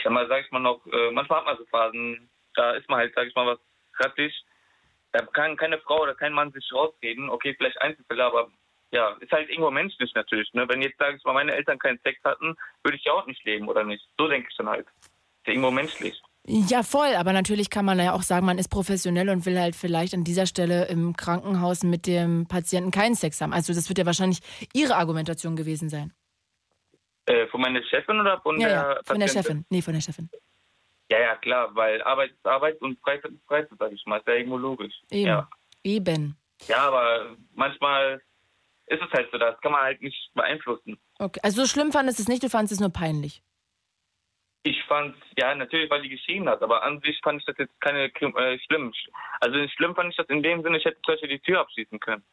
ja 0.03 0.11
mal 0.11 0.27
sag 0.29 0.45
ich 0.45 0.51
mal 0.51 0.61
noch, 0.61 0.85
äh, 0.87 1.11
manchmal 1.11 1.41
hat 1.41 1.47
man 1.47 1.59
so 1.59 1.65
Phasen, 1.67 2.31
da 2.55 2.73
ist 2.73 2.89
man 2.89 2.99
halt, 2.99 3.15
sag 3.15 3.27
ich 3.27 3.35
mal, 3.35 3.47
was 3.47 3.59
kritisch. 3.93 4.35
Da 5.13 5.25
kann 5.27 5.57
keine 5.57 5.79
Frau 5.79 6.03
oder 6.03 6.15
kein 6.15 6.33
Mann 6.33 6.51
sich 6.53 6.73
rausreden. 6.73 7.31
Okay, 7.31 7.55
vielleicht 7.57 7.81
Einzelfälle, 7.81 8.25
aber 8.25 8.51
ja, 8.91 9.17
ist 9.21 9.33
halt 9.33 9.49
irgendwo 9.49 9.71
menschlich 9.71 10.13
natürlich. 10.15 10.53
Ne? 10.55 10.69
Wenn 10.69 10.83
jetzt, 10.83 10.99
sag 10.99 11.17
ich 11.17 11.25
mal, 11.25 11.33
meine 11.33 11.55
Eltern 11.55 11.79
keinen 11.79 12.01
Sex 12.01 12.23
hatten, 12.25 12.57
würde 12.83 12.97
ich 12.97 13.05
ja 13.05 13.13
auch 13.13 13.27
nicht 13.27 13.45
leben, 13.45 13.69
oder 13.69 13.85
nicht? 13.85 14.05
So 14.19 14.29
denke 14.29 14.49
ich 14.51 14.57
dann 14.57 14.69
halt. 14.69 14.87
Ist 14.87 15.47
ja 15.47 15.53
irgendwo 15.53 15.71
menschlich. 15.71 16.21
Ja, 16.47 16.83
voll. 16.83 17.15
Aber 17.17 17.33
natürlich 17.33 17.71
kann 17.71 17.85
man 17.85 17.99
ja 17.99 18.13
auch 18.13 18.23
sagen, 18.23 18.45
man 18.45 18.59
ist 18.59 18.69
professionell 18.69 19.31
und 19.31 19.47
will 19.47 19.59
halt 19.59 19.75
vielleicht 19.75 20.13
an 20.15 20.25
dieser 20.25 20.47
Stelle 20.47 20.87
im 20.87 21.17
Krankenhaus 21.17 21.83
mit 21.83 22.07
dem 22.07 22.47
Patienten 22.47 22.91
keinen 22.91 23.15
Sex 23.15 23.41
haben. 23.41 23.53
Also 23.53 23.73
das 23.73 23.89
wird 23.89 23.99
ja 23.99 24.07
wahrscheinlich 24.07 24.41
Ihre 24.75 24.97
Argumentation 24.97 25.57
gewesen 25.57 25.89
sein. 25.89 26.13
Äh, 27.27 27.47
von 27.47 27.63
meiner 27.63 27.83
Chefin 27.85 28.21
oder 28.21 28.41
von 28.41 28.61
ja, 28.61 28.69
der 28.69 28.77
ja, 28.77 28.83
Patientin? 28.83 29.07
Von 29.07 29.21
der 29.21 29.29
Chefin. 29.29 29.67
Nee, 29.71 29.83
von 29.83 29.95
der 29.95 30.01
Chefin. 30.03 30.31
Ja, 31.11 31.21
ja, 31.21 31.37
klar, 31.37 31.75
weil 31.75 32.03
Arbeit 32.03 32.31
ist 32.33 32.47
Arbeit 32.47 32.81
und 32.83 32.99
Freizeit 33.01 33.33
ist 33.33 33.47
Freizeit, 33.47 33.79
sag 33.79 33.93
ich 33.93 34.05
mal. 34.05 34.19
Ist 34.19 34.27
ja 34.27 34.35
irgendwo 34.35 34.59
logisch. 34.59 34.95
Eben. 35.11 35.27
Ja. 35.27 35.49
Eben. 35.83 36.37
Ja, 36.67 36.89
aber 36.89 37.37
manchmal 37.55 38.21
ist 38.87 39.01
es 39.03 39.11
halt 39.13 39.31
so, 39.33 39.39
das 39.39 39.59
kann 39.61 39.73
man 39.73 39.83
halt 39.83 40.03
nicht 40.03 40.31
beeinflussen. 40.35 40.99
Okay, 41.19 41.41
also 41.43 41.63
so 41.63 41.69
schlimm 41.69 41.93
fandest 41.93 42.19
du 42.19 42.23
es 42.23 42.29
nicht, 42.29 42.43
du 42.43 42.51
fandest 42.51 42.73
es 42.73 42.81
nur 42.81 42.91
peinlich. 42.91 43.43
Ich 44.67 44.83
fand, 44.85 45.15
ja, 45.39 45.55
natürlich, 45.55 45.91
weil 45.91 46.01
die 46.01 46.09
geschrien 46.09 46.49
hat, 46.49 46.63
aber 46.63 46.83
an 46.83 46.99
sich 47.03 47.21
fand 47.23 47.39
ich 47.39 47.45
das 47.45 47.57
jetzt 47.59 47.79
keine 47.83 48.05
äh, 48.07 48.59
schlimm. 48.67 48.93
Also 49.41 49.69
schlimm 49.69 49.95
fand 49.95 50.11
ich 50.11 50.17
das 50.17 50.27
in 50.29 50.43
dem 50.43 50.63
Sinne, 50.63 50.79
ich 50.79 50.85
hätte 50.87 50.97
zum 51.05 51.13
Beispiel 51.13 51.29
die 51.29 51.39
Tür 51.39 51.61
abschließen 51.61 52.01
können. 52.01 52.25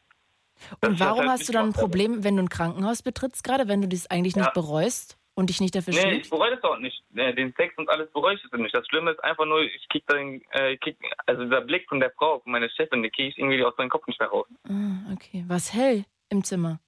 Und 0.79 0.99
warum 0.99 1.27
hast 1.27 1.49
du 1.49 1.53
dann 1.53 1.67
ein 1.67 1.73
Problem, 1.73 2.23
wenn 2.23 2.37
du 2.37 2.43
ein 2.43 2.49
Krankenhaus 2.49 3.03
betrittst 3.03 3.43
gerade, 3.43 3.67
wenn 3.67 3.81
du 3.81 3.89
das 3.89 4.09
eigentlich 4.09 4.35
ja. 4.35 4.43
nicht 4.43 4.53
bereust 4.53 5.17
und 5.33 5.49
dich 5.49 5.59
nicht 5.59 5.75
dafür 5.75 5.93
nee, 5.93 5.99
schämst? 5.99 6.15
Nee, 6.15 6.21
ich 6.21 6.29
bereue 6.29 6.55
das 6.55 6.63
auch 6.63 6.77
nicht. 6.77 7.03
Den 7.09 7.53
Sex 7.57 7.77
und 7.77 7.89
alles 7.89 8.09
bereue 8.13 8.35
ich 8.35 8.41
das 8.43 8.59
nicht. 8.59 8.73
Das 8.73 8.87
Schlimme 8.87 9.11
ist 9.11 9.23
einfach 9.23 9.45
nur, 9.45 9.61
ich 9.63 9.89
krieg 9.89 10.03
dann, 10.07 10.41
äh, 10.51 10.77
krieg, 10.77 10.97
also 11.25 11.43
dieser 11.43 11.61
Blick 11.61 11.89
von 11.89 11.99
der 11.99 12.11
Frau, 12.11 12.39
von 12.39 12.51
meiner 12.53 12.69
Chefin, 12.69 13.03
den 13.03 13.11
kriege 13.11 13.29
ich 13.29 13.37
irgendwie 13.37 13.61
aus 13.63 13.73
meinem 13.77 13.89
Kopf 13.89 14.07
nicht 14.07 14.19
mehr 14.19 14.29
raus. 14.29 14.47
Ah, 14.69 15.11
okay. 15.11 15.43
Was 15.47 15.73
hell 15.73 16.05
im 16.29 16.45
Zimmer? 16.45 16.79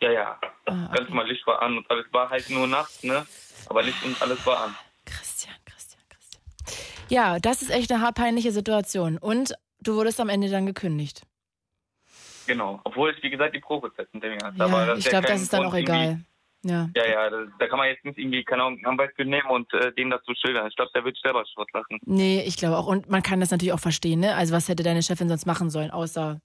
Ja, 0.00 0.12
ja. 0.12 0.40
Ah, 0.66 0.88
Ganz 0.94 1.08
mal 1.10 1.26
Licht 1.26 1.46
war 1.46 1.60
an 1.62 1.78
und 1.78 1.90
alles 1.90 2.06
war 2.12 2.30
halt 2.30 2.48
nur 2.50 2.66
nachts, 2.66 3.02
ne? 3.02 3.26
Aber 3.68 3.82
Licht 3.82 4.02
und 4.04 4.20
alles 4.22 4.44
war 4.46 4.64
an. 4.64 4.74
Christian, 5.04 5.54
Christian, 5.64 6.02
Christian. 6.08 6.42
Ja, 7.08 7.38
das 7.38 7.62
ist 7.62 7.70
echt 7.70 7.90
eine 7.90 8.00
haarpeinliche 8.00 8.52
Situation. 8.52 9.18
Und 9.18 9.54
du 9.80 9.94
wurdest 9.96 10.20
am 10.20 10.28
Ende 10.28 10.48
dann 10.48 10.66
gekündigt. 10.66 11.22
Genau. 12.46 12.80
Obwohl 12.84 13.10
ich, 13.14 13.22
wie 13.22 13.30
gesagt, 13.30 13.54
die 13.54 13.60
Probezeit 13.60 14.08
hinter 14.12 14.28
mir 14.28 14.38
hatte. 14.42 14.56
Ja, 14.58 14.64
Aber 14.64 14.96
ich 14.96 15.04
ja 15.04 15.10
glaube, 15.10 15.26
das 15.26 15.42
ist 15.42 15.52
dann 15.52 15.62
Grund, 15.62 15.74
auch 15.74 15.78
egal. 15.78 16.20
Ja. 16.62 16.88
Ja, 16.96 17.06
ja, 17.06 17.30
da, 17.30 17.44
da 17.58 17.66
kann 17.68 17.78
man 17.78 17.88
jetzt 17.88 18.04
nicht 18.04 18.18
irgendwie, 18.18 18.42
keine 18.42 18.64
Ahnung, 18.64 18.84
Anwalt 18.84 19.12
für 19.14 19.24
nehmen 19.24 19.48
und 19.48 19.72
äh, 19.74 19.92
dem 19.92 20.10
das 20.10 20.20
so 20.26 20.34
schildern. 20.34 20.66
Ich 20.68 20.74
glaube, 20.76 20.90
der 20.94 21.04
wird 21.04 21.16
selber 21.22 21.44
Schrott 21.46 21.68
lachen. 21.72 21.98
Nee, 22.04 22.42
ich 22.46 22.56
glaube 22.56 22.76
auch. 22.76 22.86
Und 22.86 23.08
man 23.08 23.22
kann 23.22 23.38
das 23.40 23.50
natürlich 23.50 23.72
auch 23.72 23.78
verstehen, 23.80 24.20
ne? 24.20 24.34
Also 24.34 24.54
was 24.54 24.68
hätte 24.68 24.82
deine 24.82 25.02
Chefin 25.02 25.28
sonst 25.28 25.46
machen 25.46 25.70
sollen, 25.70 25.90
außer, 25.90 26.40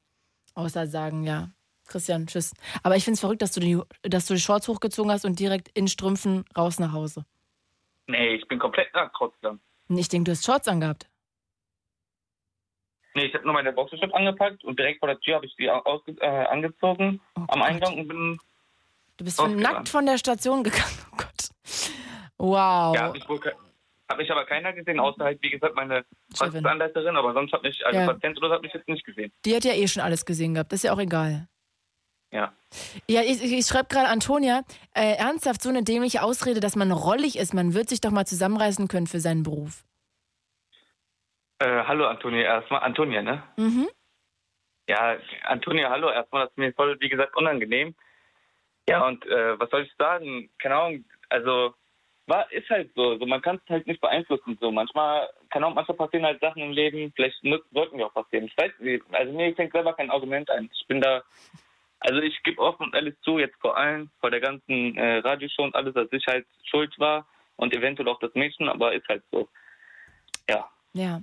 außer 0.54 0.86
sagen, 0.88 1.24
ja, 1.24 1.50
Christian, 1.94 2.28
tschüss. 2.28 2.54
Aber 2.82 2.96
ich 2.96 3.04
finde 3.06 3.16
es 3.16 3.20
verrückt, 3.22 3.42
dass 3.42 3.52
du, 3.52 3.60
die, 3.60 3.80
dass 4.02 4.26
du 4.26 4.34
die 4.34 4.40
Shorts 4.40 4.68
hochgezogen 4.68 5.12
hast 5.12 5.26
und 5.26 5.40
direkt 5.40 5.70
in 5.78 5.88
Strümpfen 5.88 6.44
raus 6.58 6.80
nach 6.80 6.92
Hause. 6.92 7.24
Nee, 8.08 8.36
ich 8.36 8.48
bin 8.48 8.60
komplett 8.60 8.94
nackt 8.94 9.16
trotzdem. 9.16 9.60
Ich 9.90 10.10
denke, 10.10 10.26
du 10.26 10.32
hast 10.32 10.44
Shorts 10.46 10.68
angehabt. 10.68 11.08
Nee, 13.16 13.26
ich 13.26 13.34
habe 13.36 13.46
nur 13.46 13.54
meine 13.54 13.72
Boxershort 13.72 14.14
angepackt 14.14 14.64
und 14.64 14.78
direkt 14.80 15.00
vor 15.00 15.08
der 15.08 15.20
Tür 15.20 15.36
habe 15.36 15.46
ich 15.46 15.56
die 15.56 15.70
ausge 15.70 16.14
äh, 16.20 16.26
angezogen 16.26 17.22
Oh 17.38 17.44
am. 17.48 17.62
Eingang 17.62 17.98
und 18.00 18.08
bin. 18.08 18.40
Du 19.18 19.26
bist 19.26 19.38
von 19.38 19.56
nackt 19.56 19.88
von 19.88 20.06
der 20.08 20.18
Station 20.18 20.64
gegangen. 20.64 20.98
Oh 21.12 21.18
Gott. 21.18 21.50
Wow. 22.40 22.96
Ja, 22.96 23.04
hab 23.04 23.14
mich, 23.14 23.30
wohl 23.30 23.40
hab 24.10 24.18
mich 24.18 24.32
aber 24.32 24.46
keiner 24.46 24.74
gesehen, 24.74 25.00
außer 25.00 25.24
halt, 25.24 25.42
wie 25.44 25.52
gesagt, 25.52 25.76
meine. 25.76 26.04
Praxisanleiterin, 26.36 27.16
aber 27.16 27.34
sonst 27.34 27.54
hat 27.54 27.62
mich, 27.62 27.86
also 27.86 28.00
Ja. 28.00 28.08
Patient 28.08 28.38
oder 28.40 28.48
so, 28.48 28.54
hat 28.56 28.62
mich 28.64 28.74
jetzt 28.74 28.88
nicht 28.90 29.06
gesehen. 29.06 29.32
Die 29.46 29.56
hat 29.56 29.64
ja 29.64 29.74
eh 29.74 29.88
schon 29.88 30.02
alles 30.02 30.26
gesehen 30.26 30.56
gehabt. 30.56 30.72
Das 30.72 30.80
ist 30.80 30.84
ja 30.84 30.94
auch 30.94 31.00
egal. 31.00 31.48
Ja. 32.34 32.52
Ja, 33.08 33.22
ich, 33.22 33.44
ich 33.44 33.66
schreibe 33.66 33.90
gerade 33.90 34.08
Antonia, 34.08 34.64
äh, 34.96 35.16
ernsthaft 35.18 35.62
so 35.62 35.70
eine 35.70 35.84
dämliche 35.84 36.24
Ausrede, 36.24 36.60
dass 36.60 36.76
man 36.76 36.92
rollig 36.92 37.38
ist. 37.38 37.54
Man 37.54 37.76
wird 37.76 37.90
sich 37.90 38.02
doch 38.02 38.10
mal 38.10 38.26
zusammenreißen 38.26 38.88
können 38.88 39.06
für 39.06 39.20
seinen 39.20 39.44
Beruf. 39.44 39.86
Äh, 41.60 41.84
hallo 41.84 42.08
Antonia, 42.08 42.42
erstmal. 42.42 42.82
Antonia, 42.82 43.22
ne? 43.22 43.44
Mhm. 43.58 43.88
Ja, 44.90 45.18
Antonia, 45.44 45.92
hallo 45.92 46.10
erstmal. 46.10 46.46
Das 46.46 46.52
ist 46.52 46.58
mir 46.58 46.74
voll, 46.74 46.98
wie 47.00 47.10
gesagt, 47.10 47.38
unangenehm. 47.38 47.94
Ja, 48.90 49.06
und 49.08 49.24
äh, 49.28 49.60
was 49.60 49.70
soll 49.70 49.84
ich 49.84 49.94
sagen? 49.98 50.50
Keine 50.58 50.76
Ahnung, 50.76 51.06
also 51.30 51.76
war, 52.26 52.52
ist 52.52 52.70
halt 52.70 52.92
so. 52.96 53.18
so 53.20 53.26
man 53.28 53.42
kann 53.42 53.62
es 53.64 53.70
halt 53.70 53.86
nicht 53.86 54.02
beeinflussen. 54.02 54.58
So 54.60 54.72
manchmal, 54.72 55.30
keine 55.52 55.66
Ahnung, 55.66 55.76
manchmal 55.76 55.98
passieren 55.98 56.26
halt 56.26 56.42
Sachen 56.42 56.64
im 56.64 56.72
Leben, 56.72 57.14
vielleicht 57.16 57.38
sollten 57.72 57.98
wir 57.98 58.08
auch 58.08 58.14
passieren. 58.14 58.46
Ich 58.46 58.58
weiß 58.58 58.72
nicht, 58.80 59.04
also 59.12 59.32
mir 59.32 59.56
fängt 59.56 59.72
selber 59.72 59.94
kein 59.94 60.10
Argument 60.10 60.50
ein. 60.50 60.70
Ich 60.74 60.88
bin 60.88 61.00
da, 61.00 61.22
also 62.04 62.20
ich 62.22 62.42
gebe 62.44 62.62
offen 62.62 62.84
und 62.84 62.96
ehrlich 62.96 63.16
zu, 63.22 63.40
jetzt 63.40 63.56
vor 63.60 63.78
allem, 63.78 64.10
vor 64.20 64.30
der 64.30 64.42
ganzen 64.42 64.96
äh, 64.98 65.18
Radioshow 65.18 65.64
und 65.64 65.76
alles, 65.76 65.94
dass 65.94 66.08
ich 66.12 66.26
halt 66.28 66.46
schuld 66.70 66.94
war 67.00 67.28
und 67.56 67.74
eventuell 67.74 68.10
auch 68.10 68.20
das 68.20 68.34
Mädchen, 68.34 68.68
aber 68.70 68.94
ist 68.94 69.08
halt 69.08 69.24
so. 69.32 69.48
Ja. 70.50 70.70
Ja. 70.94 71.22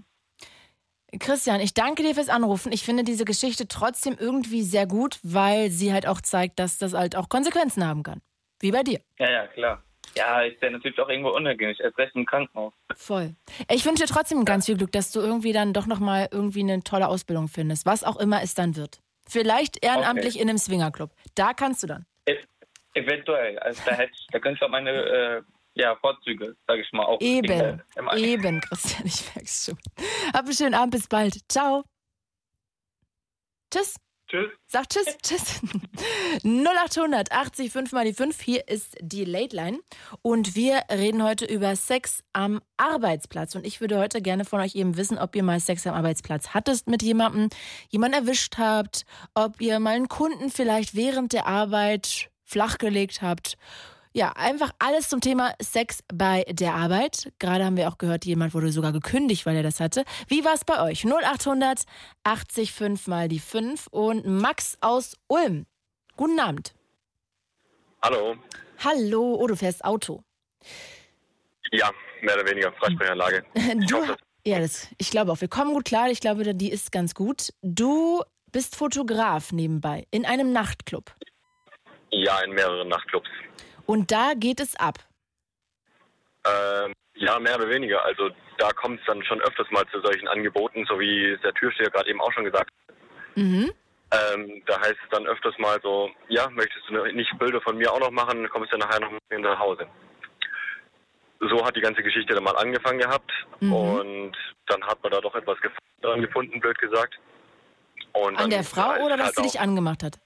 Christian, 1.19 1.61
ich 1.61 1.75
danke 1.75 2.03
dir 2.03 2.15
fürs 2.15 2.29
Anrufen. 2.29 2.73
Ich 2.73 2.85
finde 2.85 3.03
diese 3.03 3.25
Geschichte 3.25 3.67
trotzdem 3.67 4.17
irgendwie 4.19 4.63
sehr 4.63 4.87
gut, 4.87 5.19
weil 5.23 5.71
sie 5.71 5.93
halt 5.93 6.07
auch 6.07 6.21
zeigt, 6.21 6.59
dass 6.59 6.79
das 6.79 6.95
halt 6.95 7.17
auch 7.17 7.29
Konsequenzen 7.29 7.85
haben 7.85 8.03
kann. 8.03 8.23
Wie 8.61 8.71
bei 8.71 8.83
dir. 8.83 9.01
Ja, 9.19 9.31
ja, 9.31 9.47
klar. 9.49 9.83
Ja, 10.17 10.43
ist 10.43 10.63
ja 10.63 10.71
natürlich 10.71 10.99
auch 10.99 11.09
irgendwo 11.09 11.31
unangenehm. 11.31 11.77
Erst 11.79 11.99
recht 11.99 12.15
im 12.15 12.27
Krankenhaus. 12.27 12.73
Voll. 12.95 13.35
Ich 13.71 13.85
wünsche 13.85 14.05
dir 14.05 14.13
trotzdem 14.13 14.45
ganz 14.45 14.67
viel 14.67 14.77
Glück, 14.77 14.93
dass 14.93 15.13
du 15.13 15.21
irgendwie 15.21 15.53
dann 15.53 15.73
doch 15.73 15.87
nochmal 15.87 16.29
irgendwie 16.31 16.61
eine 16.61 16.83
tolle 16.83 17.09
Ausbildung 17.09 17.49
findest. 17.49 17.87
Was 17.87 18.05
auch 18.05 18.17
immer 18.17 18.43
es 18.43 18.55
dann 18.55 18.77
wird. 18.77 19.01
Vielleicht 19.31 19.85
ehrenamtlich 19.85 20.39
in 20.39 20.49
einem 20.49 20.59
Swingerclub. 20.59 21.11
Da 21.35 21.55
kannst 21.55 21.83
du 21.83 21.87
dann. 21.87 22.07
E 22.27 22.37
eventuell. 22.95 23.59
Also 23.61 23.81
da 23.87 23.93
hätte 23.93 24.13
ich, 24.13 24.27
da 24.33 24.41
könnte 24.41 24.57
ich 24.59 24.63
auch 24.63 24.71
meine 24.71 24.91
äh, 24.91 25.43
ja, 25.75 25.97
Vorzüge, 25.97 26.57
sage 26.67 26.83
ich 26.83 26.93
mal, 26.93 27.05
auch 27.05 27.21
Eben. 27.21 27.51
äh, 27.51 28.17
Eben, 28.19 28.61
Christian, 28.61 29.03
ich 29.07 29.35
merk's 29.35 29.65
schon. 29.67 29.79
Hab 30.33 30.45
einen 30.45 30.55
schönen 30.55 30.75
Abend, 30.75 30.93
bis 30.93 31.07
bald. 31.07 31.39
Ciao. 31.49 31.85
Tschüss. 33.73 33.95
Tschüss. 34.31 34.51
Sag 34.67 34.89
Tschüss, 34.89 35.19
Tschüss. 35.23 35.61
0800 36.45 37.33
80 37.33 37.73
5 37.73 37.93
mal 37.93 38.05
die 38.05 38.13
5. 38.13 38.41
Hier 38.41 38.69
ist 38.69 38.97
die 39.01 39.25
Late 39.25 39.57
Line. 39.57 39.81
Und 40.23 40.55
wir 40.55 40.83
reden 40.89 41.25
heute 41.25 41.47
über 41.47 41.75
Sex 41.75 42.23
am 42.33 42.61
Arbeitsplatz. 42.77 43.57
Und 43.57 43.67
ich 43.67 43.81
würde 43.81 43.99
heute 43.99 44.23
gerne 44.23 44.45
von 44.45 44.61
euch 44.61 44.77
eben 44.77 44.97
wissen, 44.97 45.19
ob 45.19 45.35
ihr 45.35 45.43
mal 45.43 45.59
Sex 45.59 45.85
am 45.89 45.95
Arbeitsplatz 45.95 46.51
hattest 46.51 46.87
mit 46.89 47.03
jemandem, 47.03 47.49
jemanden 47.89 48.19
erwischt 48.19 48.57
habt, 48.59 49.05
ob 49.35 49.61
ihr 49.61 49.81
mal 49.81 49.97
einen 49.97 50.09
Kunden 50.09 50.51
vielleicht 50.51 50.95
während 50.95 51.33
der 51.33 51.47
Arbeit 51.47 52.31
flachgelegt 52.45 53.23
habt. 53.23 53.57
Ja, 54.13 54.33
einfach 54.35 54.73
alles 54.81 55.09
zum 55.09 55.21
Thema 55.21 55.55
Sex 55.63 56.01
bei 56.13 56.45
der 56.49 56.75
Arbeit. 56.75 57.33
Gerade 57.39 57.65
haben 57.65 57.77
wir 57.77 57.89
auch 57.89 57.97
gehört, 57.97 58.25
jemand 58.25 58.55
wurde 58.55 58.73
sogar 58.73 58.93
gekündigt, 58.93 59.47
weil 59.47 59.55
er 59.55 59.63
das 59.63 59.79
hatte. 59.79 60.05
Wie 60.27 60.45
war 60.45 60.55
es 60.55 60.65
bei 60.65 60.83
euch? 60.83 61.05
0800 61.05 61.85
80 62.25 62.73
5 62.73 63.07
mal 63.07 63.29
die 63.29 63.39
5 63.39 63.87
und 63.89 64.27
Max 64.27 64.77
aus 64.81 65.17
Ulm. 65.29 65.67
Guten 66.17 66.41
Abend. 66.41 66.75
Hallo. 68.03 68.35
Hallo, 68.83 69.37
oh, 69.39 69.47
du 69.47 69.55
fährst 69.55 69.85
Auto. 69.85 70.25
Ja, 71.71 71.91
mehr 72.23 72.35
oder 72.35 72.51
weniger 72.51 72.73
Freisprechanlage. 72.73 73.45
Du, 73.89 74.17
ja, 74.45 74.59
das, 74.59 74.89
ich 74.99 75.11
glaube 75.11 75.31
auch, 75.31 75.41
wir 75.41 75.49
kommen 75.49 75.73
gut 75.73 75.85
klar. 75.85 76.11
Ich 76.11 76.21
glaube, 76.21 76.55
die 76.55 76.73
ist 76.73 76.91
ganz 76.91 77.15
gut. 77.15 77.51
Du 77.63 78.23
bist 78.51 78.75
Fotograf 78.75 79.53
nebenbei 79.53 80.07
in 80.11 80.25
einem 80.25 80.53
Nachtclub. 80.53 81.15
Ja, 82.11 82.41
in 82.41 82.53
mehreren 82.53 82.89
Nachtclubs. 82.89 83.29
Und 83.91 84.13
da 84.13 84.35
geht 84.37 84.61
es 84.61 84.77
ab. 84.77 84.99
Ähm, 86.47 86.93
ja, 87.15 87.41
mehr 87.41 87.57
oder 87.57 87.69
weniger. 87.69 88.05
Also 88.05 88.31
da 88.57 88.71
kommt 88.71 89.01
es 89.01 89.07
dann 89.07 89.21
schon 89.25 89.41
öfters 89.41 89.69
mal 89.73 89.85
zu 89.89 90.01
solchen 90.01 90.29
Angeboten, 90.29 90.87
so 90.89 91.01
wie 91.01 91.37
der 91.43 91.53
Türsteher 91.55 91.91
gerade 91.91 92.09
eben 92.09 92.21
auch 92.21 92.33
schon 92.33 92.45
gesagt 92.45 92.71
hat. 92.71 92.97
Mhm. 93.37 93.73
Ähm, 94.13 94.63
da 94.67 94.79
heißt 94.79 94.97
es 95.03 95.09
dann 95.11 95.27
öfters 95.27 95.59
mal 95.59 95.81
so, 95.83 96.09
ja, 96.29 96.49
möchtest 96.51 96.89
du 96.89 97.03
nicht 97.13 97.37
Bilder 97.41 97.61
von 97.63 97.77
mir 97.79 97.93
auch 97.93 97.99
noch 97.99 98.13
machen, 98.13 98.43
dann 98.43 98.51
kommst 98.51 98.73
du 98.73 98.77
nachher 98.77 99.01
noch 99.01 99.11
mit 99.11 99.21
mir 99.29 99.41
nach 99.41 99.59
Hause. 99.59 99.89
So 101.41 101.65
hat 101.67 101.75
die 101.75 101.81
ganze 101.81 102.03
Geschichte 102.05 102.33
dann 102.35 102.45
mal 102.45 102.57
angefangen 102.59 102.99
gehabt 103.01 103.33
Mhm. 103.59 103.73
und 103.73 104.37
dann 104.67 104.85
hat 104.87 105.03
man 105.03 105.11
da 105.11 105.21
doch 105.21 105.35
etwas 105.35 105.59
gef- 105.59 105.77
dran 106.01 106.21
gefunden, 106.23 106.61
blöd 106.61 106.79
gesagt. 106.79 107.19
Und 108.13 108.37
An 108.39 108.51
der 108.51 108.63
Frau 108.63 109.05
oder 109.05 109.17
dass 109.17 109.27
halt 109.27 109.37
sie 109.37 109.43
dich 109.43 109.59
angemacht 109.61 110.05
hat? 110.05 110.21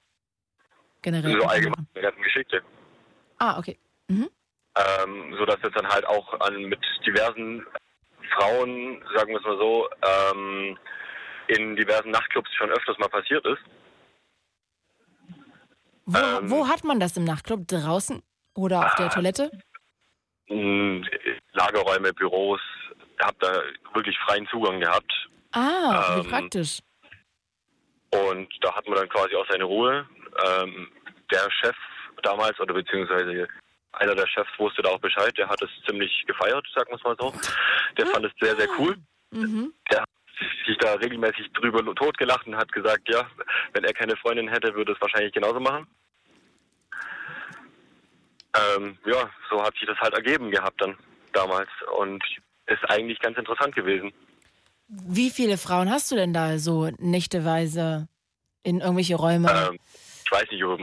Generell. 1.01 1.39
So 1.41 1.47
allgemein, 1.47 1.87
die 1.95 2.01
ganzen 2.01 2.21
Geschichte. 2.21 2.61
Ah, 3.39 3.57
okay. 3.59 3.77
Mhm. 4.07 4.29
Ähm, 4.77 5.35
so 5.37 5.45
dass 5.45 5.59
das 5.61 5.71
dann 5.73 5.87
halt 5.87 6.05
auch 6.05 6.39
an, 6.41 6.55
mit 6.63 6.79
diversen 7.05 7.65
Frauen, 8.35 9.03
sagen 9.15 9.31
wir 9.31 9.37
es 9.37 9.43
mal 9.45 9.57
so, 9.57 9.87
ähm, 10.01 10.77
in 11.47 11.75
diversen 11.75 12.11
Nachtclubs 12.11 12.49
schon 12.55 12.69
öfters 12.71 12.97
mal 12.97 13.07
passiert 13.09 13.45
ist. 13.45 13.61
Wo, 16.05 16.17
Ähm. 16.17 16.49
wo 16.51 16.67
hat 16.67 16.83
man 16.83 16.99
das 16.99 17.17
im 17.17 17.23
Nachtclub? 17.23 17.67
Draußen 17.67 18.21
oder 18.55 18.79
auf 18.79 18.91
Ah. 18.93 18.95
der 18.97 19.09
Toilette? 19.09 19.51
Mm, 20.49 21.03
Lagerräume, 21.53 22.13
Büros, 22.13 22.61
hab 23.19 23.39
da 23.39 23.61
wirklich 23.93 24.17
freien 24.19 24.47
Zugang 24.47 24.79
gehabt. 24.79 25.11
Ah, 25.51 26.15
wie 26.17 26.21
Ähm, 26.25 26.29
praktisch. 26.29 26.79
Und 28.11 28.47
da 28.61 28.75
hat 28.75 28.87
man 28.87 28.97
dann 28.97 29.09
quasi 29.09 29.35
auch 29.35 29.47
seine 29.49 29.63
Ruhe. 29.63 30.07
Ähm, 30.45 30.91
der 31.31 31.49
Chef 31.51 31.75
damals, 32.23 32.59
oder 32.59 32.73
beziehungsweise 32.73 33.47
einer 33.93 34.15
der 34.15 34.27
Chefs 34.27 34.49
wusste 34.57 34.81
da 34.81 34.89
auch 34.89 34.99
Bescheid, 34.99 35.37
der 35.37 35.47
hat 35.47 35.61
es 35.61 35.69
ziemlich 35.87 36.23
gefeiert, 36.27 36.65
sagen 36.75 36.89
wir 36.89 36.97
es 36.97 37.03
mal 37.03 37.15
so. 37.19 37.33
Der 37.97 38.07
fand 38.07 38.25
es 38.25 38.31
sehr, 38.41 38.55
sehr 38.55 38.67
cool. 38.77 38.97
Mhm. 39.31 39.73
Der 39.91 40.01
hat 40.01 40.09
sich 40.67 40.77
da 40.79 40.93
regelmäßig 40.95 41.51
drüber 41.53 41.83
totgelacht 41.95 42.45
und 42.47 42.57
hat 42.57 42.71
gesagt, 42.71 43.07
ja, 43.09 43.25
wenn 43.73 43.83
er 43.85 43.93
keine 43.93 44.17
Freundin 44.17 44.49
hätte, 44.49 44.73
würde 44.75 44.91
es 44.91 45.01
wahrscheinlich 45.01 45.33
genauso 45.33 45.59
machen. 45.59 45.87
Ähm, 48.77 48.97
ja, 49.05 49.29
so 49.49 49.61
hat 49.63 49.73
sich 49.75 49.85
das 49.87 49.97
halt 49.99 50.13
ergeben 50.13 50.49
gehabt 50.51 50.81
dann 50.81 50.97
damals 51.33 51.69
und 51.97 52.23
ist 52.67 52.83
eigentlich 52.89 53.19
ganz 53.19 53.37
interessant 53.37 53.75
gewesen. 53.75 54.13
Wie 54.87 55.29
viele 55.29 55.57
Frauen 55.57 55.89
hast 55.89 56.11
du 56.11 56.15
denn 56.15 56.33
da 56.33 56.57
so 56.57 56.89
nächteweise 56.99 58.07
in 58.63 58.79
irgendwelche 58.79 59.15
Räume? 59.15 59.49
Ähm, 59.51 59.79
ich 60.23 60.31
weiß 60.31 60.45
nicht, 60.51 60.63
ob- 60.63 60.79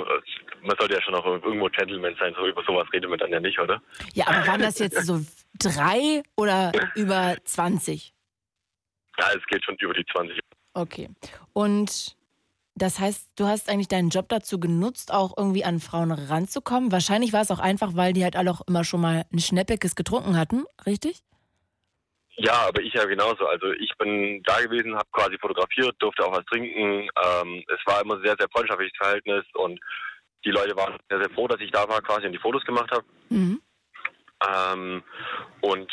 man 0.62 0.76
sollte 0.78 0.94
ja 0.94 1.02
schon 1.02 1.14
auch 1.14 1.24
irgendwo 1.24 1.68
Gentleman 1.68 2.16
sein, 2.18 2.34
so 2.36 2.46
über 2.46 2.62
sowas 2.64 2.86
redet 2.92 3.10
man 3.10 3.18
dann 3.18 3.30
ja 3.30 3.40
nicht, 3.40 3.58
oder? 3.58 3.82
ja, 4.14 4.26
aber 4.26 4.46
waren 4.46 4.60
das 4.60 4.78
jetzt 4.78 5.04
so 5.06 5.20
drei 5.58 6.22
oder 6.36 6.72
über 6.94 7.36
20? 7.44 8.12
Ja, 9.18 9.26
es 9.36 9.44
geht 9.46 9.64
schon 9.64 9.76
über 9.80 9.94
die 9.94 10.04
20. 10.12 10.38
Okay. 10.74 11.10
Und 11.52 12.16
das 12.74 12.98
heißt, 12.98 13.32
du 13.36 13.46
hast 13.46 13.68
eigentlich 13.68 13.88
deinen 13.88 14.08
Job 14.08 14.28
dazu 14.28 14.58
genutzt, 14.58 15.12
auch 15.12 15.34
irgendwie 15.36 15.64
an 15.64 15.80
Frauen 15.80 16.10
ranzukommen. 16.10 16.90
Wahrscheinlich 16.90 17.32
war 17.32 17.42
es 17.42 17.50
auch 17.50 17.58
einfach, 17.58 17.94
weil 17.94 18.14
die 18.14 18.24
halt 18.24 18.36
alle 18.36 18.50
auch 18.50 18.62
immer 18.66 18.84
schon 18.84 19.02
mal 19.02 19.24
ein 19.32 19.38
Schnäppekes 19.38 19.94
getrunken 19.94 20.38
hatten, 20.38 20.64
richtig? 20.86 21.22
Ja, 22.36 22.66
aber 22.68 22.80
ich 22.80 22.94
ja 22.94 23.04
genauso. 23.04 23.46
Also 23.46 23.72
ich 23.72 23.90
bin 23.98 24.42
da 24.44 24.60
gewesen, 24.62 24.94
habe 24.94 25.08
quasi 25.12 25.36
fotografiert, 25.38 25.94
durfte 25.98 26.24
auch 26.24 26.32
was 26.32 26.46
trinken. 26.46 27.10
Ähm, 27.24 27.62
es 27.68 27.80
war 27.84 28.00
immer 28.00 28.14
ein 28.14 28.22
sehr, 28.22 28.36
sehr 28.38 28.48
freundschaftliches 28.50 28.96
Verhältnis 28.96 29.44
und 29.52 29.78
die 30.44 30.50
Leute 30.50 30.76
waren 30.76 30.96
sehr, 31.08 31.18
sehr 31.18 31.30
froh, 31.30 31.48
dass 31.48 31.60
ich 31.60 31.70
da 31.70 31.88
war 31.88 32.00
quasi 32.02 32.26
und 32.26 32.32
die 32.32 32.38
Fotos 32.38 32.64
gemacht 32.64 32.90
habe. 32.90 33.04
Mhm. 33.30 33.60
Ähm, 34.48 35.02
und 35.60 35.90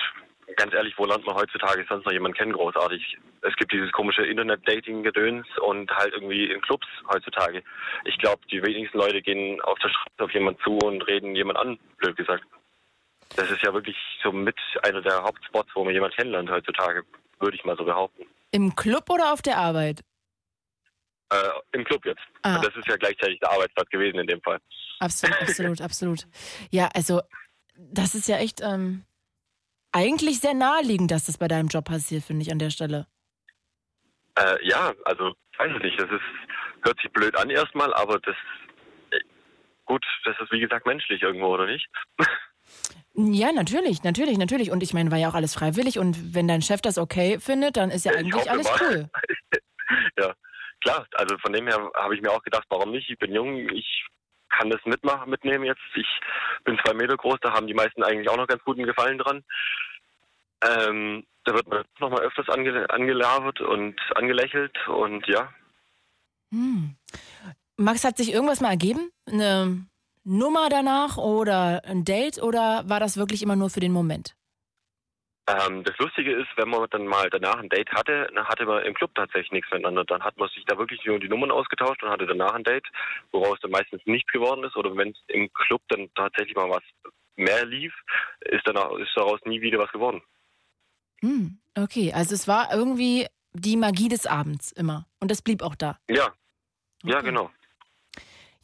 ganz 0.56 0.74
ehrlich, 0.74 0.94
wo 0.98 1.06
lernt 1.06 1.26
man 1.26 1.36
heutzutage 1.36 1.86
sonst 1.88 2.06
noch 2.06 2.12
jemanden 2.12 2.38
kennen, 2.38 2.54
großartig? 2.54 3.18
Es 3.42 3.56
gibt 3.56 3.72
dieses 3.72 3.92
komische 3.92 4.26
Internet-Dating-Gedöns 4.26 5.48
und 5.62 5.90
halt 5.92 6.14
irgendwie 6.14 6.52
in 6.52 6.62
Clubs 6.62 6.88
heutzutage. 7.08 7.64
Ich 8.06 8.18
glaube, 8.18 8.42
die 8.52 8.62
wenigsten 8.62 8.98
Leute 8.98 9.22
gehen 9.22 9.62
auf 9.62 9.78
der 9.80 9.90
Straße 9.90 10.24
auf 10.24 10.34
jemanden 10.34 10.62
zu 10.62 10.78
und 10.78 11.02
reden 11.08 11.36
jemand 11.36 11.60
an, 11.60 11.80
blöd 11.98 12.18
gesagt. 12.18 12.44
Das 13.36 13.50
ist 13.52 13.62
ja 13.62 13.74
wirklich 13.74 13.96
so 14.24 14.32
mit 14.32 14.58
einer 14.84 15.02
der 15.02 15.24
Hauptspots, 15.24 15.70
wo 15.76 15.84
man 15.84 15.94
jemanden 15.94 16.16
kennenlernt 16.16 16.50
heutzutage, 16.50 17.04
würde 17.40 17.56
ich 17.56 17.64
mal 17.64 17.78
so 17.78 17.86
behaupten. 17.86 18.26
Im 18.52 18.76
Club 18.76 19.10
oder 19.10 19.32
auf 19.32 19.42
der 19.42 19.58
Arbeit? 19.58 20.02
Äh, 21.32 21.50
Im 21.74 21.84
Club 21.84 22.06
jetzt. 22.06 22.22
Ah. 22.42 22.56
Und 22.56 22.66
das 22.66 22.76
ist 22.76 22.88
ja 22.88 22.96
gleichzeitig 22.98 23.40
der 23.40 23.52
Arbeitsplatz 23.52 23.90
gewesen 23.90 24.20
in 24.20 24.28
dem 24.28 24.42
Fall. 24.42 24.60
Absolut, 25.00 25.42
absolut, 25.42 25.82
absolut. 25.82 26.28
Ja, 26.72 26.90
also 26.94 27.22
das 27.76 28.16
ist 28.16 28.28
ja 28.28 28.38
echt 28.38 28.62
ähm, 28.62 29.06
eigentlich 29.92 30.40
sehr 30.40 30.54
naheliegend, 30.54 31.12
dass 31.12 31.26
das 31.26 31.38
bei 31.38 31.48
deinem 31.48 31.68
Job 31.68 31.86
passiert, 31.86 32.24
finde 32.24 32.42
ich 32.44 32.52
an 32.52 32.60
der 32.60 32.70
Stelle. 32.72 33.08
Äh, 34.36 34.68
ja, 34.68 34.94
also 35.06 35.34
weiß 35.58 35.72
ich 35.78 35.84
nicht. 35.84 36.00
Das 36.00 36.10
ist 36.10 36.22
hört 36.84 37.00
sich 37.02 37.12
blöd 37.12 37.36
an 37.36 37.50
erstmal, 37.50 37.94
aber 37.94 38.20
das 38.20 38.36
äh, 39.12 39.20
gut, 39.86 40.04
das 40.26 40.36
ist 40.42 40.52
wie 40.52 40.60
gesagt 40.60 40.86
menschlich 40.86 41.22
irgendwo, 41.22 41.48
oder 41.48 41.66
nicht? 41.66 41.88
Ja, 43.16 43.52
natürlich, 43.52 44.04
natürlich, 44.04 44.38
natürlich. 44.38 44.72
Und 44.72 44.82
ich 44.84 44.94
meine, 44.94 45.12
war 45.12 45.18
ja 45.18 45.30
auch 45.30 45.34
alles 45.34 45.54
freiwillig. 45.54 46.00
Und 46.00 46.36
wenn 46.36 46.48
dein 46.48 46.62
Chef 46.62 46.80
das 46.80 46.98
okay 46.98 47.40
findet, 47.40 47.76
dann 47.76 47.90
ist 47.90 48.06
ja 48.06 48.14
Ich 48.14 48.20
eigentlich 48.20 48.50
alles 48.50 48.68
mal. 48.68 48.80
cool. 48.82 49.10
ja, 50.18 50.34
klar. 50.82 51.06
Also 51.14 51.38
von 51.40 51.54
dem 51.54 51.68
her 51.68 51.92
habe 51.96 52.16
ich 52.16 52.22
mir 52.22 52.32
auch 52.32 52.44
gedacht, 52.44 52.66
warum 52.70 52.92
nicht? 52.92 53.10
Ich 53.10 53.18
bin 53.18 53.34
jung, 53.34 53.70
ich 53.70 54.06
kann 54.50 54.70
das 54.70 54.84
mitmachen, 54.86 55.30
mitnehmen 55.30 55.66
jetzt. 55.66 55.82
Ich 55.96 56.08
bin 56.64 56.78
zwei 56.84 56.94
Meter 56.94 57.18
groß, 57.18 57.38
da 57.42 57.54
haben 57.54 57.68
die 57.68 57.74
meisten 57.74 58.04
eigentlich 58.04 58.30
auch 58.30 58.38
noch 58.38 58.48
ganz 58.48 58.64
guten 58.64 58.84
Gefallen 58.84 59.18
dran. 59.18 59.44
Ähm, 60.62 61.26
da 61.46 61.54
wird 61.54 61.68
man 61.68 61.84
noch 62.00 62.10
mal 62.10 62.22
öfters 62.22 62.50
ange 62.50 62.90
angelabert 62.90 63.62
und 63.62 63.96
angelächelt 64.16 64.76
und 64.88 65.26
ja. 65.28 65.54
Hm. 66.52 66.96
Max, 67.78 68.04
hat 68.04 68.18
sich 68.18 68.34
irgendwas 68.34 68.60
mal 68.60 68.72
ergeben? 68.72 69.12
Eine 69.26 69.86
Nummer 70.24 70.68
danach 70.70 71.18
oder 71.18 71.82
ein 71.86 72.04
Date 72.04 72.42
oder 72.42 72.84
war 72.88 73.00
das 73.00 73.18
wirklich 73.18 73.42
immer 73.42 73.56
nur 73.56 73.70
für 73.70 73.80
den 73.80 73.94
Moment? 73.94 74.36
Ähm, 75.50 75.84
das 75.84 75.98
Lustige 75.98 76.34
ist, 76.34 76.48
wenn 76.56 76.70
man 76.70 76.88
dann 76.90 77.08
mal 77.08 77.30
danach 77.30 77.58
ein 77.58 77.70
Date 77.70 77.92
hatte, 77.92 78.30
dann 78.34 78.48
hatte 78.48 78.66
man 78.66 78.84
im 78.84 78.94
Club 78.94 79.14
tatsächlich 79.16 79.52
nichts 79.52 79.72
miteinander. 79.72 80.04
Dann 80.06 80.24
hat 80.24 80.38
man 80.38 80.50
sich 80.50 80.64
da 80.66 80.78
wirklich 80.78 81.04
nur 81.06 81.20
die 81.20 81.30
Nummern 81.30 81.52
ausgetauscht 81.52 82.04
und 82.04 82.10
hatte 82.10 82.26
danach 82.28 82.54
ein 82.54 82.64
Date, 82.64 82.88
woraus 83.32 83.60
dann 83.62 83.72
meistens 83.72 84.02
nichts 84.06 84.32
geworden 84.32 84.64
ist. 84.64 84.76
Oder 84.76 84.96
wenn 84.96 85.10
es 85.10 85.18
im 85.28 85.52
Club 85.54 85.82
dann 85.90 86.10
tatsächlich 86.16 86.56
mal 86.56 86.70
was 86.70 86.84
mehr 87.36 87.66
lief, 87.66 87.94
ist, 88.42 88.68
dann, 88.68 88.76
ist 89.00 89.12
daraus 89.16 89.40
nie 89.46 89.62
wieder 89.62 89.80
was 89.80 89.92
geworden. 89.92 90.22
Hm. 91.22 91.60
Okay, 91.76 92.12
also 92.14 92.36
es 92.36 92.48
war 92.48 92.74
irgendwie 92.74 93.28
die 93.54 93.78
Magie 93.78 94.10
des 94.10 94.26
Abends 94.26 94.72
immer. 94.72 95.06
Und 95.20 95.32
das 95.32 95.42
blieb 95.42 95.62
auch 95.62 95.76
da. 95.76 95.98
Ja, 96.10 96.34
ja 97.04 97.18
Okay. 97.18 97.26
genau. 97.26 97.52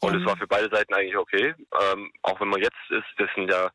Und 0.00 0.12
Ja. 0.12 0.20
es 0.20 0.26
war 0.26 0.36
für 0.36 0.46
beide 0.46 0.68
Seiten 0.68 0.92
eigentlich 0.94 1.16
okay. 1.16 1.54
Ähm, 1.92 2.12
auch 2.22 2.38
wenn 2.40 2.48
man 2.48 2.60
jetzt 2.60 2.76
ist, 2.90 3.06
das 3.16 3.28
sind 3.34 3.50
ja 3.50 3.70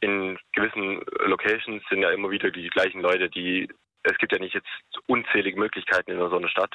in 0.00 0.38
gewissen 0.52 1.02
Locations 1.26 1.82
sind 1.88 2.02
ja 2.02 2.10
immer 2.10 2.30
wieder 2.30 2.50
die 2.50 2.68
gleichen 2.68 3.00
Leute, 3.00 3.28
die 3.28 3.68
es 4.02 4.16
gibt 4.16 4.32
ja 4.32 4.38
nicht 4.38 4.54
jetzt 4.54 4.68
unzählige 5.06 5.58
Möglichkeiten 5.58 6.10
in 6.12 6.18
so 6.18 6.36
einer 6.36 6.48
Stadt 6.48 6.74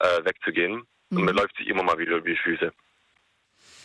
äh, 0.00 0.24
wegzugehen. 0.24 0.80
Und 1.10 1.18
Mhm. 1.18 1.24
man 1.26 1.34
läuft 1.36 1.56
sich 1.56 1.68
immer 1.68 1.82
mal 1.84 1.98
wieder 1.98 2.16
über 2.16 2.28
die 2.28 2.36
Füße. 2.36 2.72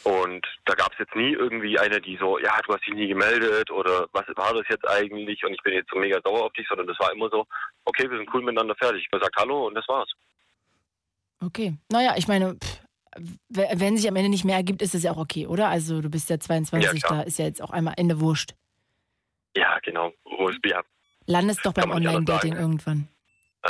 Und 0.04 0.48
da 0.66 0.74
gab 0.74 0.94
es 0.94 1.00
jetzt 1.00 1.16
nie 1.16 1.34
irgendwie 1.34 1.78
eine, 1.78 2.02
die 2.02 2.18
so, 2.18 2.40
ja, 2.40 2.58
du 2.66 2.74
hast 2.74 2.86
dich 2.88 2.94
nie 2.94 3.08
gemeldet 3.08 3.70
oder 3.70 4.08
was 4.14 4.26
war 4.36 4.54
das 4.54 4.66
jetzt 4.70 4.88
eigentlich 4.88 5.44
und 5.44 5.54
ich 5.54 5.62
bin 5.62 5.74
jetzt 5.74 5.90
so 5.92 6.00
mega 6.00 6.20
sauer 6.24 6.46
auf 6.46 6.54
dich, 6.54 6.66
sondern 6.68 6.88
das 6.88 6.98
war 7.00 7.12
immer 7.14 7.30
so, 7.30 7.46
okay, 7.86 8.10
wir 8.10 8.18
sind 8.18 8.34
cool 8.34 8.42
miteinander 8.42 8.76
fertig. 8.76 9.08
Man 9.12 9.22
sagt 9.22 9.36
Hallo 9.38 9.68
und 9.68 9.76
das 9.76 9.88
war's. 9.88 10.10
Okay. 11.42 11.76
Naja, 11.92 12.16
ich 12.18 12.28
meine, 12.28 12.56
pff, 12.56 12.80
wenn 13.50 13.98
sich 13.98 14.08
am 14.08 14.16
Ende 14.16 14.30
nicht 14.30 14.46
mehr 14.46 14.56
ergibt, 14.56 14.82
ist 14.82 14.96
es 14.96 15.04
ja 15.04 15.12
auch 15.12 15.18
okay, 15.18 15.48
oder? 15.48 15.68
Also 15.68 16.02
du 16.02 16.10
bist 16.10 16.30
ja 16.30 16.40
22, 16.40 17.02
Ja, 17.04 17.10
da 17.10 17.22
ist 17.22 17.38
ja 17.40 17.46
jetzt 17.46 17.62
auch 17.62 17.72
einmal 17.72 17.94
Ende 17.98 18.20
wurscht. 18.20 18.54
Ja, 19.56 19.80
genau. 19.80 20.14
Ja. 20.66 20.82
Landest 21.26 21.66
doch 21.66 21.74
beim 21.74 21.92
Online-Dating 21.92 22.56
irgendwann. 22.56 23.08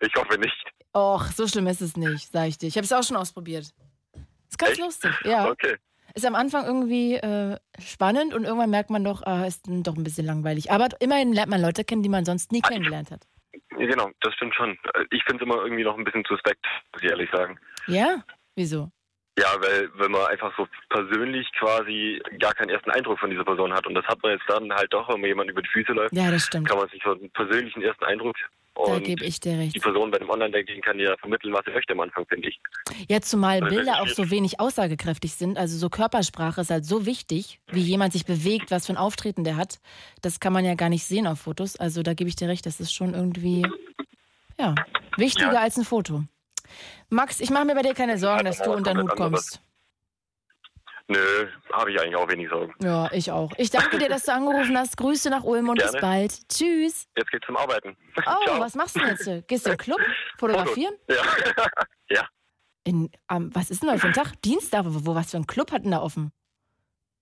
ich 0.00 0.14
hoffe 0.14 0.38
nicht. 0.38 0.64
Och, 0.94 1.24
so 1.26 1.46
schlimm 1.46 1.66
ist 1.66 1.82
es 1.82 1.96
nicht, 1.96 2.32
sag 2.32 2.48
ich 2.48 2.58
dir. 2.58 2.68
Ich 2.68 2.76
habe 2.76 2.84
es 2.84 2.92
auch 2.92 3.02
schon 3.02 3.16
ausprobiert. 3.16 3.70
Ist 4.48 4.58
ganz 4.58 4.72
Echt? 4.72 4.80
lustig, 4.80 5.12
ja. 5.24 5.50
Okay. 5.50 5.76
Ist 6.14 6.24
am 6.24 6.34
Anfang 6.34 6.64
irgendwie 6.64 7.16
äh, 7.16 7.58
spannend 7.78 8.32
und 8.32 8.44
irgendwann 8.44 8.70
merkt 8.70 8.88
man 8.88 9.04
doch, 9.04 9.22
ah, 9.24 9.44
ist 9.44 9.68
dann 9.68 9.82
doch 9.82 9.96
ein 9.96 10.04
bisschen 10.04 10.24
langweilig. 10.24 10.70
Aber 10.70 10.88
immerhin 11.00 11.34
lernt 11.34 11.50
man 11.50 11.60
Leute 11.60 11.84
kennen, 11.84 12.02
die 12.02 12.08
man 12.08 12.24
sonst 12.24 12.52
nie 12.52 12.62
kennengelernt 12.62 13.10
hat. 13.10 13.26
Genau, 13.70 14.10
das 14.20 14.32
stimmt 14.34 14.54
schon. 14.54 14.78
Ich 15.10 15.22
finde 15.24 15.42
es 15.44 15.46
immer 15.46 15.62
irgendwie 15.62 15.84
noch 15.84 15.98
ein 15.98 16.04
bisschen 16.04 16.24
suspekt, 16.26 16.64
muss 16.92 17.02
ich 17.02 17.10
ehrlich 17.10 17.30
sagen. 17.30 17.58
Ja? 17.86 18.24
Wieso? 18.54 18.90
Ja, 19.38 19.54
weil 19.60 19.90
wenn 19.96 20.10
man 20.12 20.26
einfach 20.28 20.50
so 20.56 20.66
persönlich 20.88 21.46
quasi 21.58 22.22
gar 22.38 22.54
keinen 22.54 22.70
ersten 22.70 22.90
Eindruck 22.90 23.18
von 23.18 23.28
dieser 23.30 23.44
Person 23.44 23.72
hat 23.72 23.86
und 23.86 23.94
das 23.94 24.04
hat 24.06 24.22
man 24.22 24.32
jetzt 24.32 24.44
dann 24.48 24.72
halt 24.72 24.90
doch, 24.92 25.08
wenn 25.10 25.20
man 25.20 25.28
jemand 25.28 25.50
über 25.50 25.60
die 25.60 25.68
Füße 25.68 25.92
läuft, 25.92 26.14
Ja, 26.14 26.30
das 26.30 26.44
stimmt. 26.44 26.68
kann 26.68 26.78
man 26.78 26.88
sich 26.88 27.02
so 27.04 27.10
einen 27.12 27.28
persönlichen 27.30 27.82
ersten 27.82 28.04
Eindruck 28.04 28.34
Da 28.74 28.80
und 28.82 29.04
gebe 29.04 29.22
ich 29.26 29.38
dir 29.38 29.58
recht. 29.58 29.74
die 29.74 29.78
Person 29.80 30.10
bei 30.10 30.16
dem 30.18 30.30
Online-Dating 30.30 30.80
kann 30.80 30.98
ja 30.98 31.14
vermitteln, 31.18 31.52
was 31.52 31.66
sie 31.66 31.70
möchte 31.72 31.92
am 31.92 32.00
Anfang, 32.00 32.24
finde 32.26 32.48
ich. 32.48 32.58
Ja, 33.08 33.20
zumal 33.20 33.62
ist 33.62 33.68
Bilder 33.68 34.00
auch 34.00 34.08
so 34.08 34.30
wenig 34.30 34.58
aussagekräftig 34.58 35.34
sind. 35.34 35.58
Also 35.58 35.76
so 35.76 35.90
Körpersprache 35.90 36.62
ist 36.62 36.70
halt 36.70 36.86
so 36.86 37.04
wichtig, 37.04 37.60
wie 37.70 37.80
jemand 37.82 38.14
sich 38.14 38.24
bewegt, 38.24 38.70
was 38.70 38.86
für 38.86 38.94
ein 38.94 38.96
Auftreten 38.98 39.44
der 39.44 39.56
hat. 39.56 39.80
Das 40.22 40.40
kann 40.40 40.54
man 40.54 40.64
ja 40.64 40.74
gar 40.76 40.88
nicht 40.88 41.04
sehen 41.04 41.26
auf 41.26 41.40
Fotos. 41.40 41.76
Also 41.76 42.02
da 42.02 42.14
gebe 42.14 42.30
ich 42.30 42.36
dir 42.36 42.48
recht, 42.48 42.64
das 42.64 42.80
ist 42.80 42.94
schon 42.94 43.12
irgendwie, 43.12 43.66
ja, 44.58 44.74
wichtiger 45.18 45.52
Ja. 45.52 45.60
als 45.60 45.76
ein 45.76 45.84
Foto. 45.84 46.22
Max, 47.08 47.40
ich 47.40 47.50
mache 47.50 47.64
mir 47.64 47.74
bei 47.74 47.82
dir 47.82 47.94
keine 47.94 48.18
Sorgen, 48.18 48.44
dass 48.44 48.58
du 48.62 48.72
unter 48.72 48.92
den 48.94 49.02
Hut 49.02 49.16
kommst. 49.16 49.60
Nö, 51.08 51.46
habe 51.72 51.92
ich 51.92 52.00
eigentlich 52.00 52.16
auch 52.16 52.28
wenig 52.28 52.48
Sorgen. 52.48 52.74
Ja, 52.82 53.08
ich 53.12 53.30
auch. 53.30 53.52
Ich 53.58 53.70
danke 53.70 53.96
dir, 53.98 54.08
dass 54.08 54.24
du 54.24 54.32
angerufen 54.32 54.76
hast. 54.76 54.96
Grüße 54.96 55.30
nach 55.30 55.44
Ulm 55.44 55.68
und 55.68 55.76
bis 55.76 55.92
Gerne. 55.92 56.00
bald. 56.00 56.48
Tschüss. 56.48 57.06
Jetzt 57.16 57.30
geht's 57.30 57.46
zum 57.46 57.56
Arbeiten. 57.56 57.96
Oh, 58.26 58.44
Ciao. 58.44 58.58
was 58.60 58.74
machst 58.74 58.96
du 58.96 59.00
jetzt? 59.04 59.46
Gehst 59.46 59.66
du 59.66 59.70
im 59.70 59.76
Club? 59.76 60.00
Fotografieren? 60.38 60.94
Ja. 61.08 61.16
Ja. 62.08 62.22
In, 62.84 63.10
ähm, 63.30 63.50
was 63.52 63.70
ist 63.70 63.82
denn 63.82 63.90
heute 63.90 64.00
für 64.00 64.06
ein 64.08 64.12
Tag? 64.12 64.40
Dienstag? 64.42 64.84
Wo, 64.86 65.14
was 65.14 65.32
für 65.32 65.36
ein 65.38 65.46
Club 65.46 65.70
hat 65.72 65.84
denn 65.84 65.90
da 65.90 66.00
offen? 66.00 66.30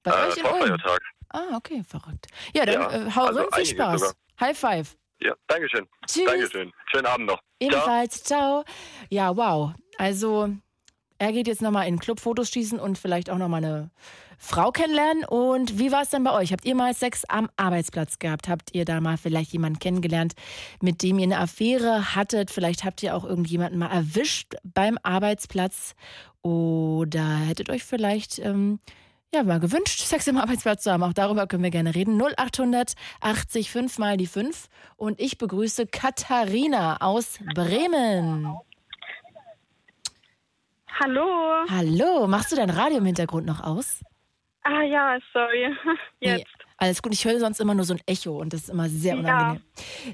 Bei 0.03 0.11
Äh, 0.13 0.29
euch 0.29 0.37
in 0.37 0.45
Ulm? 0.47 0.77
Ah, 1.31 1.57
okay, 1.57 1.83
verrückt. 1.89 2.27
Ja, 2.55 2.67
dann 2.67 2.75
Ja, 2.75 2.91
äh, 3.07 3.11
hau 3.15 3.25
also 3.25 3.41
rein, 3.41 3.49
viel 3.55 3.67
Spaß. 3.67 4.01
sogar. 4.01 4.15
High 4.41 4.59
five. 4.59 4.97
Ja, 5.21 5.35
Dankeschön. 5.47 5.87
Tschüss. 6.07 6.25
Dankeschön. 6.25 6.73
Schönen 6.91 7.07
Abend 7.07 7.27
noch. 7.27 7.39
Ciao. 7.39 7.71
Ebenfalls, 7.71 8.23
ciao. 8.25 8.65
Ja, 9.11 9.37
wow. 9.37 9.73
Also, 9.97 10.51
er 11.19 11.33
geht 11.33 11.47
jetzt 11.47 11.63
nochmal 11.63 11.87
in 11.87 11.95
den 11.95 12.01
Club 12.01 12.21
Fotos 12.21 12.51
schießen 12.51 12.79
und 12.79 12.99
vielleicht 12.99 13.31
auch 13.31 13.39
nochmal 13.39 13.65
eine 13.65 13.91
Frau 14.39 14.73
kennenlernen. 14.73 15.25
Und 15.25 15.79
wie 15.79 15.93
war 15.93 16.03
es 16.03 16.11
denn 16.11 16.25
bei 16.25 16.33
euch? 16.33 16.53
Habt 16.53 16.65
ihr 16.65 16.75
mal 16.75 16.93
Sex 16.95 17.25
am 17.29 17.49
Arbeitsplatz 17.57 18.19
gehabt? 18.19 18.49
Habt 18.49 18.75
ihr 18.75 18.85
da 18.85 19.01
mal 19.01 19.17
vielleicht 19.17 19.53
jemanden 19.53 19.79
kennengelernt, 19.79 20.35
mit 20.83 21.03
dem 21.03 21.19
ihr 21.19 21.25
eine 21.25 21.39
Affäre 21.39 22.15
hattet? 22.15 22.51
Vielleicht 22.51 22.85
habt 22.85 23.03
ihr 23.03 23.17
auch 23.17 23.25
irgendjemanden 23.25 23.79
mal 23.79 23.91
erwischt 23.91 24.55
beim 24.63 24.99
Arbeitsplatz 25.03 25.95
oder 26.43 27.25
hättet 27.39 27.71
euch 27.71 27.85
vielleicht 27.85 28.39
ähm, 28.41 28.81
ja, 29.35 29.43
mal 29.43 29.61
gewünscht, 29.61 30.01
Sex 30.01 30.29
am 30.29 30.39
Arbeitsplatz 30.39 30.85
zu 30.85 30.93
haben. 30.93 31.03
Auch 31.03 31.13
darüber 31.13 31.47
können 31.47 31.63
wir 31.63 31.71
gerne 31.71 31.95
reden. 31.95 32.21
0800 32.21 32.95
80 33.21 33.71
5 33.71 33.99
mal 33.99 34.17
die 34.17 34.27
5. 34.27 34.69
Und 34.97 35.21
ich 35.21 35.39
begrüße 35.39 35.87
Katharina 35.87 36.99
aus 37.01 37.39
Bremen. 37.55 38.49
Hallo. 41.01 41.27
Hallo, 41.69 42.27
machst 42.29 42.53
du 42.53 42.57
dein 42.57 42.71
Radio 42.71 42.99
im 42.99 43.05
Hintergrund 43.07 43.47
noch 43.47 43.61
aus? 43.61 44.01
Ah 44.63 44.83
ja, 44.83 45.19
sorry. 45.33 45.75
Jetzt. 46.21 46.39
Nee, 46.39 46.45
alles 46.79 47.03
gut, 47.03 47.13
ich 47.13 47.25
höre 47.25 47.39
sonst 47.41 47.61
immer 47.61 47.75
nur 47.75 47.85
so 47.85 47.95
ein 47.95 48.01
Echo 48.07 48.39
und 48.41 48.53
das 48.53 48.63
ist 48.63 48.71
immer 48.71 48.89
sehr 48.89 49.19
unangenehm. 49.19 49.63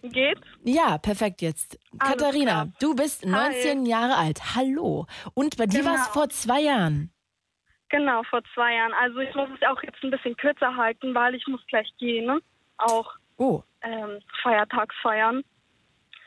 Ja. 0.02 0.08
Geht's? 0.08 0.40
Ja, 0.64 0.98
perfekt 0.98 1.40
jetzt. 1.42 1.78
Alles 1.98 2.12
Katharina, 2.12 2.50
klar. 2.52 2.68
du 2.80 2.94
bist 2.94 3.22
Hi. 3.24 3.30
19 3.30 3.86
Jahre 3.86 4.16
alt. 4.16 4.54
Hallo. 4.56 5.06
Und 5.34 5.56
bei 5.56 5.66
dir 5.66 5.84
war 5.84 5.94
es 5.94 6.00
Genau. 6.02 6.12
vor 6.12 6.28
zwei 6.30 6.60
Jahren. 6.62 7.12
Genau, 7.90 8.22
vor 8.24 8.40
zwei 8.54 8.74
Jahren. 8.76 8.92
Also 8.94 9.18
ich 9.18 9.34
muss 9.34 9.48
es 9.54 9.66
auch 9.68 9.82
jetzt 9.82 10.02
ein 10.02 10.10
bisschen 10.10 10.36
kürzer 10.36 10.76
halten, 10.76 11.14
weil 11.14 11.34
ich 11.34 11.46
muss 11.48 11.60
gleich 11.66 11.88
gehen, 11.98 12.26
ne? 12.26 12.40
Auch 12.78 13.12
Oh. 13.36 13.62
ähm, 13.82 14.20
Feiertags 14.42 14.94
feiern. 15.02 15.42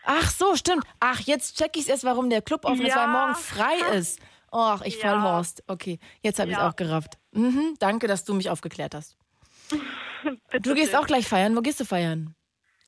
Ach 0.05 0.27
so, 0.29 0.55
stimmt. 0.55 0.83
Ach, 0.99 1.19
jetzt 1.21 1.57
check 1.57 1.71
ich 1.75 1.83
es 1.83 1.87
erst, 1.87 2.03
warum 2.03 2.29
der 2.29 2.41
Club 2.41 2.65
offen 2.65 2.85
ist, 2.85 2.95
weil 2.95 3.03
Ja. 3.03 3.07
morgen 3.07 3.35
frei 3.35 3.75
ist. 3.97 4.19
Och, 4.51 4.81
ich 4.83 5.01
Ja. 5.01 5.09
Vollhorst. 5.11 5.63
Okay, 5.67 5.99
jetzt 6.21 6.39
habe 6.39 6.51
ich 6.51 6.57
es 6.57 6.61
Ja. 6.61 6.69
auch 6.69 6.75
gerafft. 6.75 7.13
Mhm, 7.31 7.75
danke, 7.79 8.07
dass 8.07 8.23
du 8.25 8.33
mich 8.33 8.49
aufgeklärt 8.49 8.93
hast. 8.95 9.17
Du 10.61 10.73
gehst 10.73 10.95
auch 10.95 11.05
gleich 11.05 11.27
feiern. 11.27 11.53
Wo 11.55 11.61
gehst 11.61 11.79
du 11.81 11.85
feiern? 11.85 12.33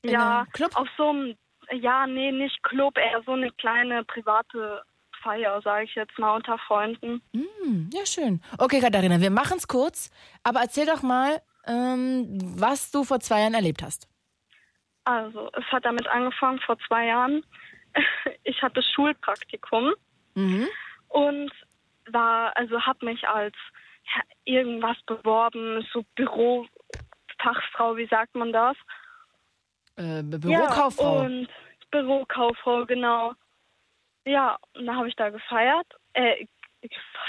In 0.03 0.11
Ja, 0.11 0.45
Club? 0.53 0.72
auf 0.76 0.88
so 0.95 1.10
einem, 1.10 1.35
ja, 1.72 2.07
nee, 2.07 2.31
nicht 2.31 2.64
Club, 2.64 2.97
eher 2.97 3.22
so 3.26 3.34
eine 3.34 3.52
kleine 3.52 4.06
private 4.06 4.84
Feier, 5.26 5.60
sage 5.64 5.85
ich 5.85 5.95
jetzt 5.95 6.18
mal, 6.19 6.35
unter 6.35 6.57
Freunden. 6.68 7.19
Hm, 7.34 7.89
ja, 7.91 8.06
schön. 8.06 8.41
Okay, 8.60 8.80
Katharina, 8.80 9.19
wir 9.19 9.31
machen 9.31 9.57
es 9.57 9.68
kurz, 9.68 10.11
aber 10.43 10.60
erzähl 10.61 10.85
doch 10.85 11.02
mal, 11.02 11.41
ähm, 11.65 12.38
was 12.60 12.91
du 12.91 13.03
vor 13.03 13.19
zwei 13.19 13.39
Jahren 13.41 13.56
erlebt 13.56 13.81
hast. 13.81 14.07
Also, 15.03 15.49
es 15.53 15.65
hat 15.72 15.84
damit 15.85 16.07
angefangen 16.07 16.60
vor 16.60 16.77
zwei 16.88 17.07
Jahren. 17.07 17.43
Ich 18.43 18.61
hatte 18.61 18.81
Schulpraktikum. 18.84 19.93
Mhm. 20.35 20.68
und 21.10 21.52
war, 22.11 22.56
also 22.57 22.80
habe 22.81 23.06
mich 23.06 23.27
als 23.27 23.56
irgendwas 24.43 24.97
beworben, 25.07 25.84
so 25.93 26.03
Bürofachfrau, 26.15 27.95
wie 27.97 28.07
sagt 28.07 28.35
man 28.35 28.52
das? 28.53 28.76
Äh, 29.95 30.19
Bü- 30.22 30.39
Bürokauffrau. 30.41 31.15
Ja, 31.22 31.26
und 31.26 31.47
Bürokauffrau, 31.91 32.85
genau. 32.85 33.34
Ja, 34.26 34.57
und 34.73 34.85
da 34.85 34.95
habe 34.95 35.07
ich 35.07 35.15
da 35.15 35.30
gefeiert, 35.30 35.88
äh, 36.14 36.45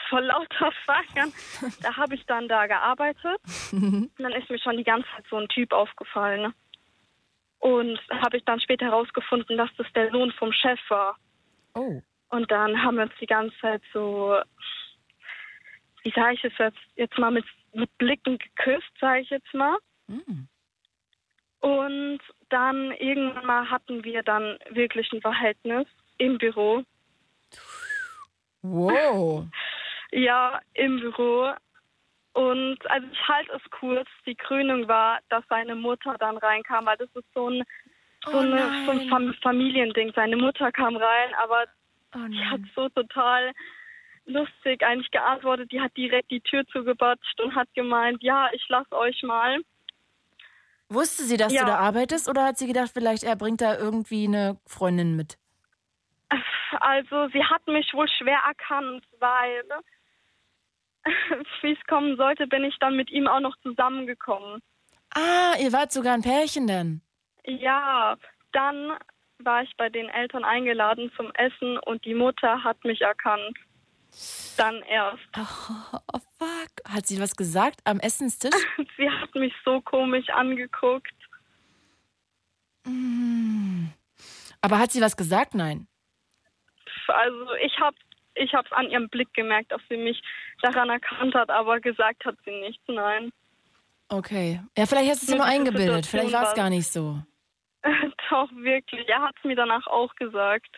vor 0.08 0.20
lauter 0.20 0.72
Feiern, 0.84 1.32
da 1.82 1.96
habe 1.96 2.14
ich 2.14 2.24
dann 2.26 2.48
da 2.48 2.66
gearbeitet. 2.66 3.40
Und 3.72 4.10
dann 4.18 4.32
ist 4.32 4.50
mir 4.50 4.58
schon 4.58 4.76
die 4.76 4.84
ganze 4.84 5.08
Zeit 5.14 5.24
so 5.30 5.36
ein 5.36 5.48
Typ 5.48 5.72
aufgefallen. 5.72 6.42
Ne? 6.42 6.54
Und 7.58 8.00
habe 8.10 8.36
ich 8.36 8.44
dann 8.44 8.60
später 8.60 8.86
herausgefunden, 8.86 9.56
dass 9.56 9.70
das 9.76 9.86
der 9.94 10.10
Sohn 10.10 10.32
vom 10.32 10.52
Chef 10.52 10.80
war. 10.88 11.16
oh. 11.74 12.00
Und 12.28 12.50
dann 12.50 12.82
haben 12.82 12.96
wir 12.96 13.04
uns 13.04 13.14
die 13.20 13.26
ganze 13.26 13.56
Zeit 13.60 13.82
so, 13.92 14.36
wie 16.02 16.10
sage 16.10 16.34
ich 16.34 16.44
es 16.44 16.58
jetzt, 16.58 16.78
jetzt 16.96 17.16
mal 17.18 17.30
mit, 17.30 17.44
mit 17.72 17.96
Blicken 17.98 18.38
geküsst, 18.38 18.90
sage 19.00 19.20
ich 19.20 19.30
jetzt 19.30 19.54
mal. 19.54 19.78
Hm. 20.08 20.48
Und 21.60 22.20
dann 22.48 22.90
irgendwann 22.92 23.46
mal 23.46 23.70
hatten 23.70 24.02
wir 24.02 24.24
dann 24.24 24.58
wirklich 24.70 25.10
ein 25.12 25.20
Verhältnis 25.20 25.86
im 26.18 26.38
Büro. 26.38 26.82
Wow. 28.62 29.46
Ja, 30.12 30.60
im 30.74 31.00
Büro. 31.00 31.50
Und 32.32 32.78
also 32.88 33.06
ich 33.10 33.28
halte 33.28 33.52
es 33.52 33.70
kurz. 33.72 34.08
Die 34.24 34.36
Krönung 34.36 34.86
war, 34.88 35.18
dass 35.30 35.44
seine 35.48 35.74
Mutter 35.74 36.16
dann 36.18 36.36
reinkam, 36.38 36.86
weil 36.86 36.96
das 36.96 37.08
ist 37.14 37.26
so 37.34 37.50
ein, 37.50 37.64
so, 38.24 38.30
Oh 38.38 38.38
eine, 38.38 38.70
so 38.86 38.92
ein. 38.92 39.08
Fam 39.08 39.34
Familiending. 39.42 40.12
Seine 40.14 40.36
Mutter 40.36 40.70
kam 40.70 40.96
rein, 40.96 41.34
aber 41.42 41.64
Oh 42.14 42.28
die 42.28 42.42
hat 42.44 42.60
so 42.74 42.88
total 42.90 43.52
lustig 44.26 44.82
eigentlich 44.84 45.10
geantwortet. 45.10 45.72
Die 45.72 45.80
hat 45.80 45.94
direkt 45.96 46.30
die 46.30 46.40
Tür 46.40 46.64
zugebatscht 46.68 47.40
und 47.40 47.54
hat 47.54 47.68
gemeint, 47.74 48.22
ja, 48.22 48.48
ich 48.52 48.64
lass 48.68 48.90
euch 48.92 49.22
mal. 49.24 49.60
Wusste 50.88 51.24
sie, 51.24 51.36
dass 51.36 51.52
Ja. 51.52 51.62
du 51.62 51.66
da 51.66 51.78
arbeitest 51.78 52.28
oder 52.28 52.44
hat 52.44 52.58
sie 52.58 52.68
gedacht, 52.68 52.92
vielleicht 52.94 53.24
er 53.24 53.36
bringt 53.36 53.60
da 53.60 53.76
irgendwie 53.76 54.26
eine 54.28 54.58
Freundin 54.66 55.16
mit? 55.16 55.36
Also 56.80 57.28
sie 57.32 57.44
hat 57.44 57.66
mich 57.66 57.92
wohl 57.94 58.08
schwer 58.08 58.40
erkannt, 58.46 59.04
weil 59.18 59.64
wie 61.62 61.72
es 61.72 61.86
kommen 61.86 62.16
sollte, 62.16 62.46
bin 62.46 62.64
ich 62.64 62.76
dann 62.80 62.96
mit 62.96 63.10
ihm 63.10 63.28
auch 63.28 63.40
noch 63.40 63.56
zusammengekommen. 63.62 64.60
Ah, 65.14 65.54
ihr 65.58 65.72
wart 65.72 65.92
sogar 65.92 66.14
ein 66.14 66.22
Pärchen 66.22 66.66
dann. 66.66 67.00
Ja, 67.44 68.16
dann 68.52 68.98
war 69.38 69.62
ich 69.62 69.72
bei 69.76 69.88
den 69.88 70.08
Eltern 70.08 70.44
eingeladen 70.44 71.12
zum 71.16 71.30
Essen 71.34 71.78
und 71.78 72.04
die 72.04 72.14
Mutter 72.14 72.64
hat 72.64 72.84
mich 72.84 73.02
erkannt. 73.02 73.56
Dann 74.56 74.82
erst. 74.82 75.22
Oh, 75.36 75.98
oh 76.12 76.20
fuck. 76.38 76.92
Hat 76.92 77.06
sie 77.06 77.20
was 77.20 77.36
gesagt 77.36 77.80
am 77.84 78.00
Essenstisch? 78.00 78.54
Sie 78.96 79.10
hat 79.10 79.34
mich 79.34 79.52
so 79.64 79.80
komisch 79.82 80.28
angeguckt. 80.30 81.12
Mm. 82.84 83.88
Aber 84.62 84.78
hat 84.78 84.92
sie 84.92 85.02
was 85.02 85.16
gesagt? 85.16 85.54
Nein. 85.54 85.86
Also 87.08 87.54
ich 87.64 87.78
habe 87.80 87.96
ich 88.34 88.52
hab's 88.54 88.70
an 88.72 88.90
ihrem 88.90 89.08
Blick 89.08 89.32
gemerkt, 89.34 89.72
dass 89.72 89.80
sie 89.88 89.96
mich 89.96 90.20
daran 90.62 90.90
erkannt 90.90 91.34
hat, 91.34 91.48
aber 91.50 91.80
gesagt 91.80 92.24
hat 92.24 92.36
sie 92.44 92.50
nichts, 92.60 92.82
nein. 92.86 93.30
Okay. 94.08 94.60
Ja, 94.76 94.86
vielleicht 94.86 95.10
hast 95.10 95.22
du 95.28 95.32
es 95.32 95.36
nur 95.38 95.46
eingebildet. 95.46 96.06
Vielleicht 96.06 96.32
war 96.32 96.44
es 96.48 96.54
gar 96.54 96.70
nicht 96.70 96.86
so. 96.86 97.18
Doch, 98.30 98.50
wirklich. 98.52 99.08
Er 99.08 99.22
hat 99.22 99.34
es 99.38 99.44
mir 99.44 99.56
danach 99.56 99.86
auch 99.86 100.14
gesagt. 100.16 100.68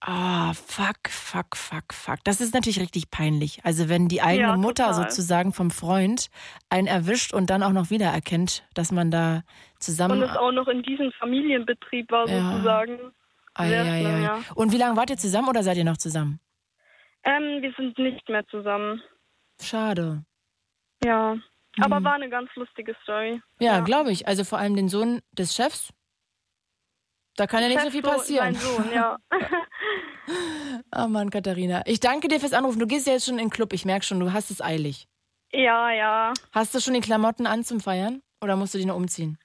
Ah, 0.00 0.52
fuck, 0.52 1.08
fuck, 1.08 1.56
fuck, 1.56 1.92
fuck. 1.92 2.18
Das 2.24 2.40
ist 2.40 2.54
natürlich 2.54 2.78
richtig 2.78 3.10
peinlich. 3.10 3.60
Also 3.64 3.88
wenn 3.88 4.08
die 4.08 4.20
eigene 4.22 4.48
Ja, 4.48 4.56
Mutter 4.56 4.88
total. 4.88 5.10
sozusagen 5.10 5.52
vom 5.52 5.70
Freund 5.70 6.28
einen 6.68 6.86
erwischt 6.86 7.32
und 7.34 7.48
dann 7.50 7.62
auch 7.62 7.72
noch 7.72 7.90
wiedererkennt, 7.90 8.64
dass 8.74 8.92
man 8.92 9.10
da 9.10 9.42
zusammen. 9.80 10.22
Und 10.22 10.28
es 10.30 10.36
auch 10.36 10.52
noch 10.52 10.68
in 10.68 10.82
diesem 10.82 11.10
Familienbetrieb 11.12 12.10
war, 12.12 12.28
Ja. 12.28 12.52
sozusagen. 12.52 12.98
Ei, 13.58 13.68
sehr 13.68 13.84
schlimm, 13.84 14.22
ja. 14.22 14.40
Und 14.54 14.72
wie 14.72 14.76
lange 14.78 14.96
wart 14.96 15.10
ihr 15.10 15.16
zusammen 15.16 15.48
oder 15.48 15.62
seid 15.62 15.76
ihr 15.76 15.84
noch 15.84 15.96
zusammen? 15.96 16.40
Ähm, 17.24 17.62
wir 17.62 17.72
sind 17.76 17.98
nicht 17.98 18.28
mehr 18.28 18.46
zusammen. 18.48 19.02
Schade. 19.60 20.24
Ja. 21.04 21.36
Aber 21.80 22.00
Mhm. 22.00 22.04
war 22.04 22.12
eine 22.14 22.28
ganz 22.30 22.50
lustige 22.54 22.94
Story. 23.02 23.40
Ja, 23.58 23.80
glaube 23.80 24.10
ich. 24.12 24.26
Also 24.28 24.44
vor 24.44 24.58
allem 24.58 24.76
den 24.76 24.88
Sohn 24.88 25.20
des 25.32 25.54
Chefs. 25.54 25.92
Da 27.36 27.46
kann 27.46 27.62
ja 27.62 27.68
nicht 27.68 27.78
so 27.80 27.84
Chef 27.86 27.92
viel 27.92 28.04
so- 28.04 28.10
passieren. 28.10 28.54
Sein 28.54 28.76
Sohn, 28.84 28.92
ja. 28.92 29.18
Oh 30.94 31.06
Mann, 31.08 31.30
Katharina. 31.30 31.82
Ich 31.86 32.00
danke 32.00 32.28
dir 32.28 32.40
fürs 32.40 32.54
Anrufen. 32.54 32.78
Du 32.78 32.86
gehst 32.86 33.06
ja 33.06 33.12
jetzt 33.14 33.26
schon 33.26 33.34
in 33.38 33.46
den 33.46 33.50
Club. 33.50 33.72
Ich 33.74 33.84
merke 33.84 34.04
schon, 34.06 34.20
du 34.20 34.32
hast 34.32 34.50
es 34.50 34.60
eilig. 34.62 35.06
ja, 35.52 35.90
ja. 35.90 36.32
Hast 36.52 36.74
du 36.74 36.80
schon 36.80 36.94
die 36.94 37.00
Klamotten 37.00 37.46
an 37.46 37.62
zum 37.64 37.80
Feiern? 37.80 38.22
Oder 38.42 38.56
musst 38.56 38.74
du 38.74 38.78
die 38.78 38.84
noch 38.86 38.96
umziehen? 38.96 39.38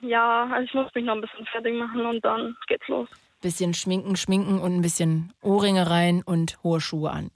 Ja, 0.00 0.44
also 0.52 0.64
ich 0.64 0.74
muss 0.74 0.92
mich 0.94 1.04
noch 1.04 1.14
ein 1.14 1.20
bisschen 1.20 1.46
fertig 1.46 1.74
machen 1.74 2.04
und 2.04 2.24
dann 2.24 2.56
geht's 2.66 2.86
los. 2.88 3.08
Bisschen 3.44 3.74
schminken, 3.74 4.16
schminken 4.16 4.58
und 4.58 4.74
ein 4.74 4.80
bisschen 4.80 5.30
Ohrringe 5.42 5.90
rein 5.90 6.22
und 6.22 6.56
hohe 6.62 6.80
Schuhe 6.80 7.10
an. 7.10 7.30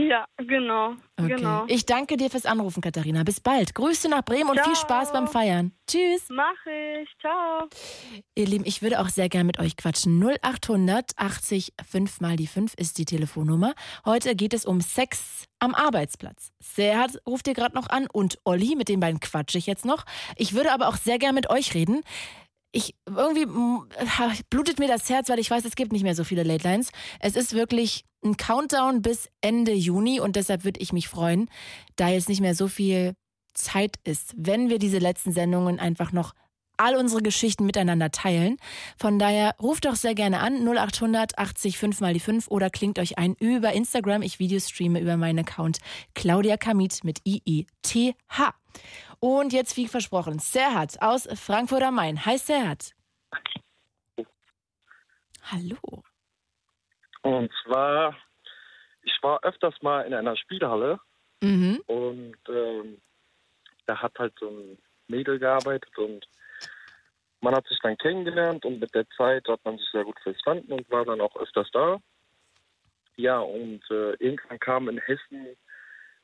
Ja, 0.00 0.26
genau. 0.38 0.94
Okay. 1.16 1.36
Genau. 1.36 1.66
Ich 1.68 1.86
danke 1.86 2.16
dir 2.16 2.30
fürs 2.30 2.46
Anrufen, 2.46 2.80
Katharina. 2.80 3.22
Bis 3.22 3.38
bald. 3.38 3.72
Grüße 3.76 4.08
nach 4.08 4.24
Bremen 4.24 4.50
und 4.50 4.58
viel 4.58 4.74
Ciao. 4.74 4.86
Spaß 4.86 5.12
beim 5.12 5.28
Feiern. 5.28 5.70
Tschüss. 5.86 6.26
Mach 6.30 6.66
ich. 6.66 7.08
Ciao. 7.20 7.68
Ihr 8.34 8.46
Lieben, 8.46 8.64
ich 8.66 8.82
würde 8.82 8.98
auch 8.98 9.08
sehr 9.08 9.28
gern 9.28 9.46
mit 9.46 9.60
euch 9.60 9.76
quatschen. 9.76 10.20
0800 10.20 11.12
80 11.16 11.74
5 11.88 12.20
mal 12.20 12.34
die 12.34 12.48
5 12.48 12.74
ist 12.76 12.98
die 12.98 13.04
Telefonnummer. 13.04 13.74
Heute 14.04 14.34
geht 14.34 14.52
es 14.52 14.64
um 14.64 14.80
Sex 14.80 15.44
am 15.60 15.76
Arbeitsplatz. 15.76 16.50
Serhat 16.58 17.20
ruft 17.24 17.46
ihr 17.46 17.54
gerade 17.54 17.76
noch 17.76 17.88
an 17.88 18.08
und 18.12 18.38
Olli, 18.44 18.74
mit 18.74 18.88
den 18.88 18.98
beiden 18.98 19.20
quatsche 19.20 19.58
ich 19.58 19.66
jetzt 19.66 19.84
noch. 19.84 20.06
Ich 20.34 20.54
würde 20.54 20.72
aber 20.72 20.88
auch 20.88 20.96
sehr 20.96 21.18
gern 21.18 21.36
mit 21.36 21.50
euch 21.50 21.74
reden. 21.74 22.02
Ich 22.72 22.94
irgendwie 23.06 23.46
blutet 24.48 24.78
mir 24.78 24.88
das 24.88 25.08
Herz, 25.10 25.28
weil 25.28 25.38
ich 25.38 25.50
weiß, 25.50 25.64
es 25.64 25.74
gibt 25.74 25.92
nicht 25.92 26.02
mehr 26.02 26.14
so 26.14 26.24
viele 26.24 26.42
Late 26.42 26.68
Lines. 26.68 26.90
Es 27.18 27.36
ist 27.36 27.52
wirklich 27.52 28.04
ein 28.24 28.36
Countdown 28.36 29.02
bis 29.02 29.28
Ende 29.40 29.72
Juni 29.72 30.20
und 30.20 30.36
deshalb 30.36 30.64
würde 30.64 30.80
ich 30.80 30.92
mich 30.92 31.08
freuen, 31.08 31.50
da 31.96 32.08
jetzt 32.08 32.28
nicht 32.28 32.40
mehr 32.40 32.54
so 32.54 32.68
viel 32.68 33.14
Zeit 33.54 33.96
ist, 34.04 34.34
wenn 34.36 34.68
wir 34.70 34.78
diese 34.78 34.98
letzten 34.98 35.32
Sendungen 35.32 35.80
einfach 35.80 36.12
noch 36.12 36.34
all 36.80 36.96
unsere 36.96 37.22
Geschichten 37.22 37.66
miteinander 37.66 38.10
teilen. 38.10 38.56
Von 38.98 39.18
daher 39.18 39.54
ruft 39.60 39.84
doch 39.84 39.94
sehr 39.94 40.14
gerne 40.14 40.40
an 40.40 40.66
0800 40.66 41.38
80 41.38 41.78
5 41.78 42.00
mal 42.00 42.14
die 42.14 42.20
5 42.20 42.48
oder 42.48 42.70
klingt 42.70 42.98
euch 42.98 43.18
ein 43.18 43.34
über 43.38 43.72
Instagram. 43.72 44.22
Ich 44.22 44.38
Videostreame 44.38 45.00
über 45.00 45.16
meinen 45.16 45.40
Account 45.40 45.78
Claudia 46.14 46.56
Kamit 46.56 47.04
mit 47.04 47.20
I-I-T-H. 47.26 48.54
Und 49.20 49.52
jetzt, 49.52 49.76
wie 49.76 49.86
versprochen, 49.86 50.38
Serhat 50.38 51.02
aus 51.02 51.28
Frankfurt 51.38 51.82
am 51.82 51.96
Main. 51.96 52.24
Hi 52.24 52.38
Serhat. 52.38 52.94
Hallo. 55.42 56.02
Und 57.22 57.50
zwar, 57.64 58.16
ich 59.02 59.12
war 59.22 59.42
öfters 59.42 59.74
mal 59.82 60.02
in 60.02 60.14
einer 60.14 60.36
Spielhalle 60.36 61.00
mhm. 61.42 61.82
und 61.86 62.38
ähm, 62.48 63.02
da 63.86 64.00
hat 64.00 64.18
halt 64.18 64.32
so 64.38 64.48
ein 64.48 64.78
Mädel 65.08 65.38
gearbeitet 65.38 65.96
und 65.98 66.26
man 67.40 67.54
hat 67.54 67.66
sich 67.66 67.78
dann 67.80 67.96
kennengelernt 67.96 68.64
und 68.64 68.80
mit 68.80 68.94
der 68.94 69.08
Zeit 69.10 69.46
hat 69.48 69.64
man 69.64 69.78
sich 69.78 69.88
sehr 69.90 70.04
gut 70.04 70.18
verstanden 70.20 70.72
und 70.72 70.90
war 70.90 71.04
dann 71.04 71.20
auch 71.20 71.36
öfters 71.36 71.70
da. 71.72 71.98
Ja, 73.16 73.38
und 73.38 73.82
äh, 73.90 74.12
irgendwann 74.14 74.58
kam 74.58 74.88
in 74.88 74.98
Hessen 74.98 75.46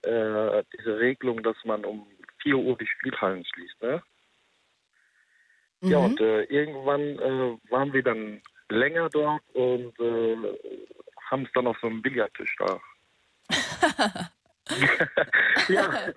äh, 0.02 0.62
diese 0.76 0.98
Regelung, 0.98 1.43
dass 1.43 1.56
man 1.64 1.84
um 1.84 2.06
4 2.43 2.56
Uhr 2.56 2.76
die 2.78 2.86
Spielhallen 2.86 3.44
schließt. 3.44 3.82
Ne? 3.82 4.02
Mhm. 5.80 5.90
Ja, 5.90 5.98
und 5.98 6.20
äh, 6.20 6.43
irgendwann 6.44 7.01
äh, 7.01 7.59
waren 7.70 7.93
wir 7.93 8.02
dann 8.02 8.40
länger 8.68 9.09
dort 9.10 9.43
und 9.52 9.98
äh, 10.01 10.36
haben 11.30 11.44
es 11.44 11.52
dann 11.55 11.66
auf 11.66 11.76
so 11.80 11.86
einem 11.86 12.02
Billardtisch 12.02 12.56
da. 12.59 12.80
ja. 15.68 16.12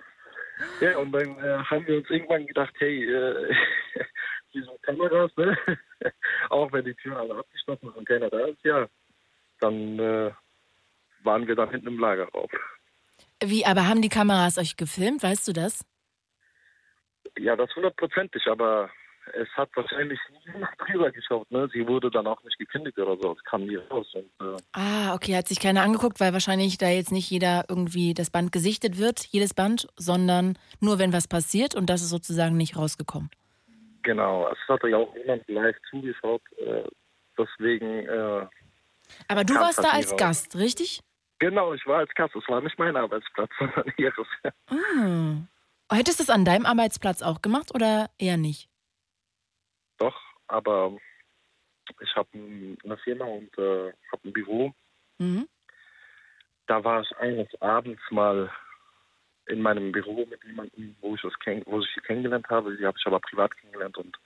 ja, 0.80 0.98
und 0.98 1.12
dann 1.12 1.38
äh, 1.38 1.58
haben 1.64 1.86
wir 1.86 1.98
uns 1.98 2.10
irgendwann 2.10 2.46
gedacht, 2.46 2.74
hey, 2.78 3.04
diese 4.52 4.70
Kameras, 4.82 5.30
ne? 5.36 5.56
auch 6.50 6.72
wenn 6.72 6.84
die 6.84 6.94
Türen 6.94 7.16
alle 7.16 7.36
abgeschlossen 7.36 7.86
sind 7.86 7.96
und 7.96 8.08
keiner 8.08 8.30
da 8.30 8.46
ist, 8.46 8.62
ja, 8.64 8.88
dann 9.60 9.98
äh, 9.98 10.30
waren 11.22 11.46
wir 11.46 11.54
dann 11.54 11.70
hinten 11.70 11.88
im 11.88 11.98
Lager 11.98 12.28
rauf. 12.28 12.50
Wie, 13.42 13.64
aber 13.64 13.86
haben 13.88 14.02
die 14.02 14.08
Kameras 14.08 14.58
euch 14.58 14.76
gefilmt, 14.76 15.22
weißt 15.22 15.48
du 15.48 15.52
das? 15.52 15.84
Ja, 17.38 17.56
das 17.56 17.74
hundertprozentig, 17.74 18.46
aber 18.46 18.90
es 19.34 19.48
hat 19.56 19.70
wahrscheinlich 19.74 20.18
niemand 20.44 20.72
drüber 20.78 21.10
geschaut. 21.10 21.50
Ne? 21.50 21.68
Sie 21.72 21.86
wurde 21.86 22.10
dann 22.10 22.26
auch 22.26 22.42
nicht 22.42 22.58
gekündigt 22.58 22.98
oder 22.98 23.16
so. 23.20 23.32
Es 23.32 23.44
kam 23.44 23.64
nie 23.64 23.76
raus. 23.76 24.06
Und, 24.14 24.30
äh 24.40 24.56
ah, 24.72 25.14
okay, 25.14 25.36
hat 25.36 25.48
sich 25.48 25.60
keiner 25.60 25.82
angeguckt, 25.82 26.20
weil 26.20 26.32
wahrscheinlich 26.32 26.78
da 26.78 26.88
jetzt 26.88 27.12
nicht 27.12 27.30
jeder 27.30 27.64
irgendwie 27.68 28.14
das 28.14 28.30
Band 28.30 28.52
gesichtet 28.52 28.98
wird, 28.98 29.24
jedes 29.26 29.54
Band, 29.54 29.88
sondern 29.96 30.58
nur 30.80 30.98
wenn 30.98 31.12
was 31.12 31.28
passiert 31.28 31.74
und 31.74 31.88
das 31.88 32.02
ist 32.02 32.10
sozusagen 32.10 32.56
nicht 32.56 32.76
rausgekommen. 32.76 33.30
Genau, 34.02 34.48
es 34.50 34.58
hat 34.68 34.82
ja 34.84 34.96
auch 34.96 35.14
niemand 35.14 35.46
live 35.48 35.76
zugeschaut. 35.90 36.42
Äh, 36.58 36.84
deswegen. 37.36 38.06
Äh, 38.06 38.46
Aber 39.28 39.44
du 39.44 39.54
warst 39.54 39.78
da 39.78 39.90
als 39.90 40.12
raus. 40.12 40.18
Gast, 40.18 40.56
richtig? 40.56 41.00
Genau, 41.38 41.74
ich 41.74 41.86
war 41.86 41.98
als 41.98 42.10
Gast. 42.14 42.34
Es 42.36 42.48
war 42.48 42.60
nicht 42.60 42.78
mein 42.78 42.96
Arbeitsplatz, 42.96 43.50
sondern 43.58 43.92
ihres. 43.96 44.26
Ah. 44.68 45.96
Hättest 45.96 46.20
du 46.20 46.22
es 46.22 46.30
an 46.30 46.44
deinem 46.44 46.66
Arbeitsplatz 46.66 47.22
auch 47.22 47.42
gemacht 47.42 47.74
oder 47.74 48.10
eher 48.18 48.36
nicht? 48.36 48.68
Doch, 49.98 50.16
aber 50.46 50.96
ich 52.00 52.14
habe 52.14 52.28
eine 52.32 52.96
Firma 52.98 53.24
und 53.24 53.56
äh, 53.58 53.92
habe 54.12 54.28
ein 54.28 54.32
Büro. 54.32 54.72
Mhm. 55.18 55.48
Da 56.66 56.84
war 56.84 57.02
ich 57.02 57.16
eines 57.16 57.48
Abends 57.60 58.00
mal 58.10 58.50
in 59.46 59.62
meinem 59.62 59.92
Büro 59.92 60.26
mit 60.26 60.42
jemandem, 60.44 60.96
wo 61.00 61.14
ich, 61.14 61.22
kenn 61.40 61.62
wo 61.66 61.80
ich 61.80 61.88
sie 61.94 62.00
kennengelernt 62.00 62.48
habe. 62.48 62.76
Sie 62.76 62.86
habe 62.86 62.96
ich 62.98 63.06
aber 63.06 63.20
privat 63.20 63.56
kennengelernt 63.56 63.96
und 63.98 64.16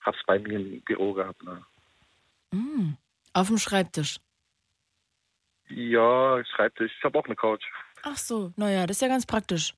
habe 0.00 0.16
es 0.16 0.26
bei 0.26 0.38
mir 0.38 0.58
im 0.58 0.80
Büro 0.82 1.12
gehabt. 1.12 1.42
Ne? 1.42 1.62
Mhm. 2.50 2.96
Auf 3.32 3.48
dem 3.48 3.58
Schreibtisch? 3.58 4.18
Ja, 5.68 6.44
Schreibtisch. 6.44 6.92
Ich 6.98 7.04
habe 7.04 7.18
auch 7.18 7.24
eine 7.24 7.36
Couch. 7.36 7.64
Ach 8.02 8.16
so, 8.16 8.52
naja, 8.56 8.86
das 8.86 8.96
ist 8.96 9.02
ja 9.02 9.08
ganz 9.08 9.24
praktisch. 9.24 9.74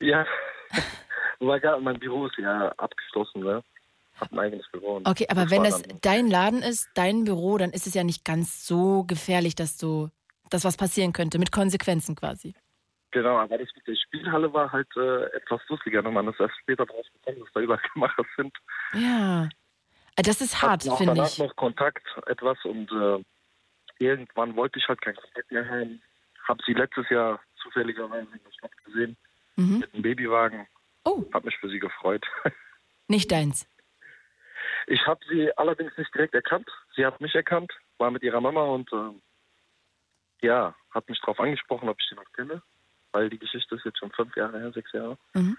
Ja, 0.00 0.24
Weil 1.40 1.60
mein 1.80 1.98
Büro 1.98 2.26
ist 2.26 2.36
ja 2.38 2.72
abgeschlossen, 2.76 3.42
ne? 3.42 3.62
Hab 4.18 4.32
ein 4.32 4.38
eigenes 4.38 4.66
Büro. 4.72 5.00
Okay, 5.04 5.26
aber 5.28 5.50
wenn 5.50 5.62
das 5.62 5.82
dein 6.02 6.28
Laden 6.28 6.62
ist, 6.62 6.88
dein 6.94 7.24
Büro, 7.24 7.56
dann 7.56 7.70
ist 7.70 7.86
es 7.86 7.94
ja 7.94 8.02
nicht 8.02 8.24
ganz 8.24 8.66
so 8.66 9.04
gefährlich, 9.04 9.54
dass 9.54 9.76
du, 9.76 10.10
dass 10.50 10.64
was 10.64 10.76
passieren 10.76 11.12
könnte, 11.12 11.38
mit 11.38 11.52
Konsequenzen 11.52 12.16
quasi. 12.16 12.54
Genau, 13.10 13.38
aber 13.38 13.56
das 13.56 13.68
mit 13.74 13.86
der 13.86 13.96
Spielhalle 13.96 14.52
war 14.52 14.70
halt 14.70 14.88
äh, 14.96 15.24
etwas 15.34 15.60
lustiger, 15.68 16.04
wenn 16.04 16.12
man 16.12 16.28
ist 16.28 16.40
erst 16.40 16.58
später 16.60 16.84
drauf 16.84 17.06
gekommen, 17.12 17.40
dass 17.40 17.52
da 17.54 17.60
überall 17.60 17.80
Gemacher 17.94 18.24
sind. 18.36 18.54
Ja. 18.92 19.48
Äh, 20.16 20.22
das 20.22 20.40
ist 20.40 20.60
hart, 20.60 20.82
finde 20.82 21.00
ich. 21.00 21.06
danach 21.06 21.38
noch 21.38 21.56
Kontakt 21.56 22.06
etwas 22.26 22.62
und 22.64 22.90
äh, 22.92 23.24
irgendwann 23.98 24.56
wollte 24.56 24.78
ich 24.78 24.86
halt 24.88 25.00
keinen 25.00 25.16
Kontakt 25.16 25.50
mehr 25.50 25.68
haben. 25.68 26.02
Hab 26.46 26.60
sie 26.62 26.74
letztes 26.74 27.08
Jahr 27.08 27.40
zufälligerweise 27.62 28.28
in 28.32 28.42
der 28.44 28.52
Stadt 28.52 28.76
gesehen 28.84 29.16
mhm. 29.56 29.78
mit 29.78 29.94
einem 29.94 30.02
Babywagen. 30.02 30.66
Oh. 31.04 31.24
Hab 31.32 31.44
mich 31.44 31.56
für 31.56 31.68
sie 31.68 31.78
gefreut. 31.78 32.26
Nicht 33.08 33.32
deins. 33.32 33.66
Ich 34.86 35.06
habe 35.06 35.20
sie 35.30 35.56
allerdings 35.56 35.96
nicht 35.96 36.14
direkt 36.14 36.34
erkannt. 36.34 36.68
Sie 36.94 37.04
hat 37.06 37.20
mich 37.20 37.34
erkannt, 37.34 37.72
war 37.96 38.10
mit 38.10 38.22
ihrer 38.22 38.40
Mama 38.40 38.64
und 38.64 38.90
äh, 38.92 40.46
ja, 40.46 40.74
hat 40.90 41.08
mich 41.08 41.18
darauf 41.20 41.40
angesprochen, 41.40 41.88
ob 41.88 41.98
ich 42.00 42.06
sie 42.08 42.14
noch 42.14 42.30
kenne, 42.32 42.62
weil 43.18 43.30
die 43.30 43.38
Geschichte 43.38 43.74
ist 43.74 43.84
jetzt 43.84 43.98
schon 43.98 44.12
fünf 44.12 44.36
Jahre 44.36 44.60
her, 44.60 44.72
sechs 44.72 44.92
Jahre. 44.92 45.18
Mhm. 45.34 45.56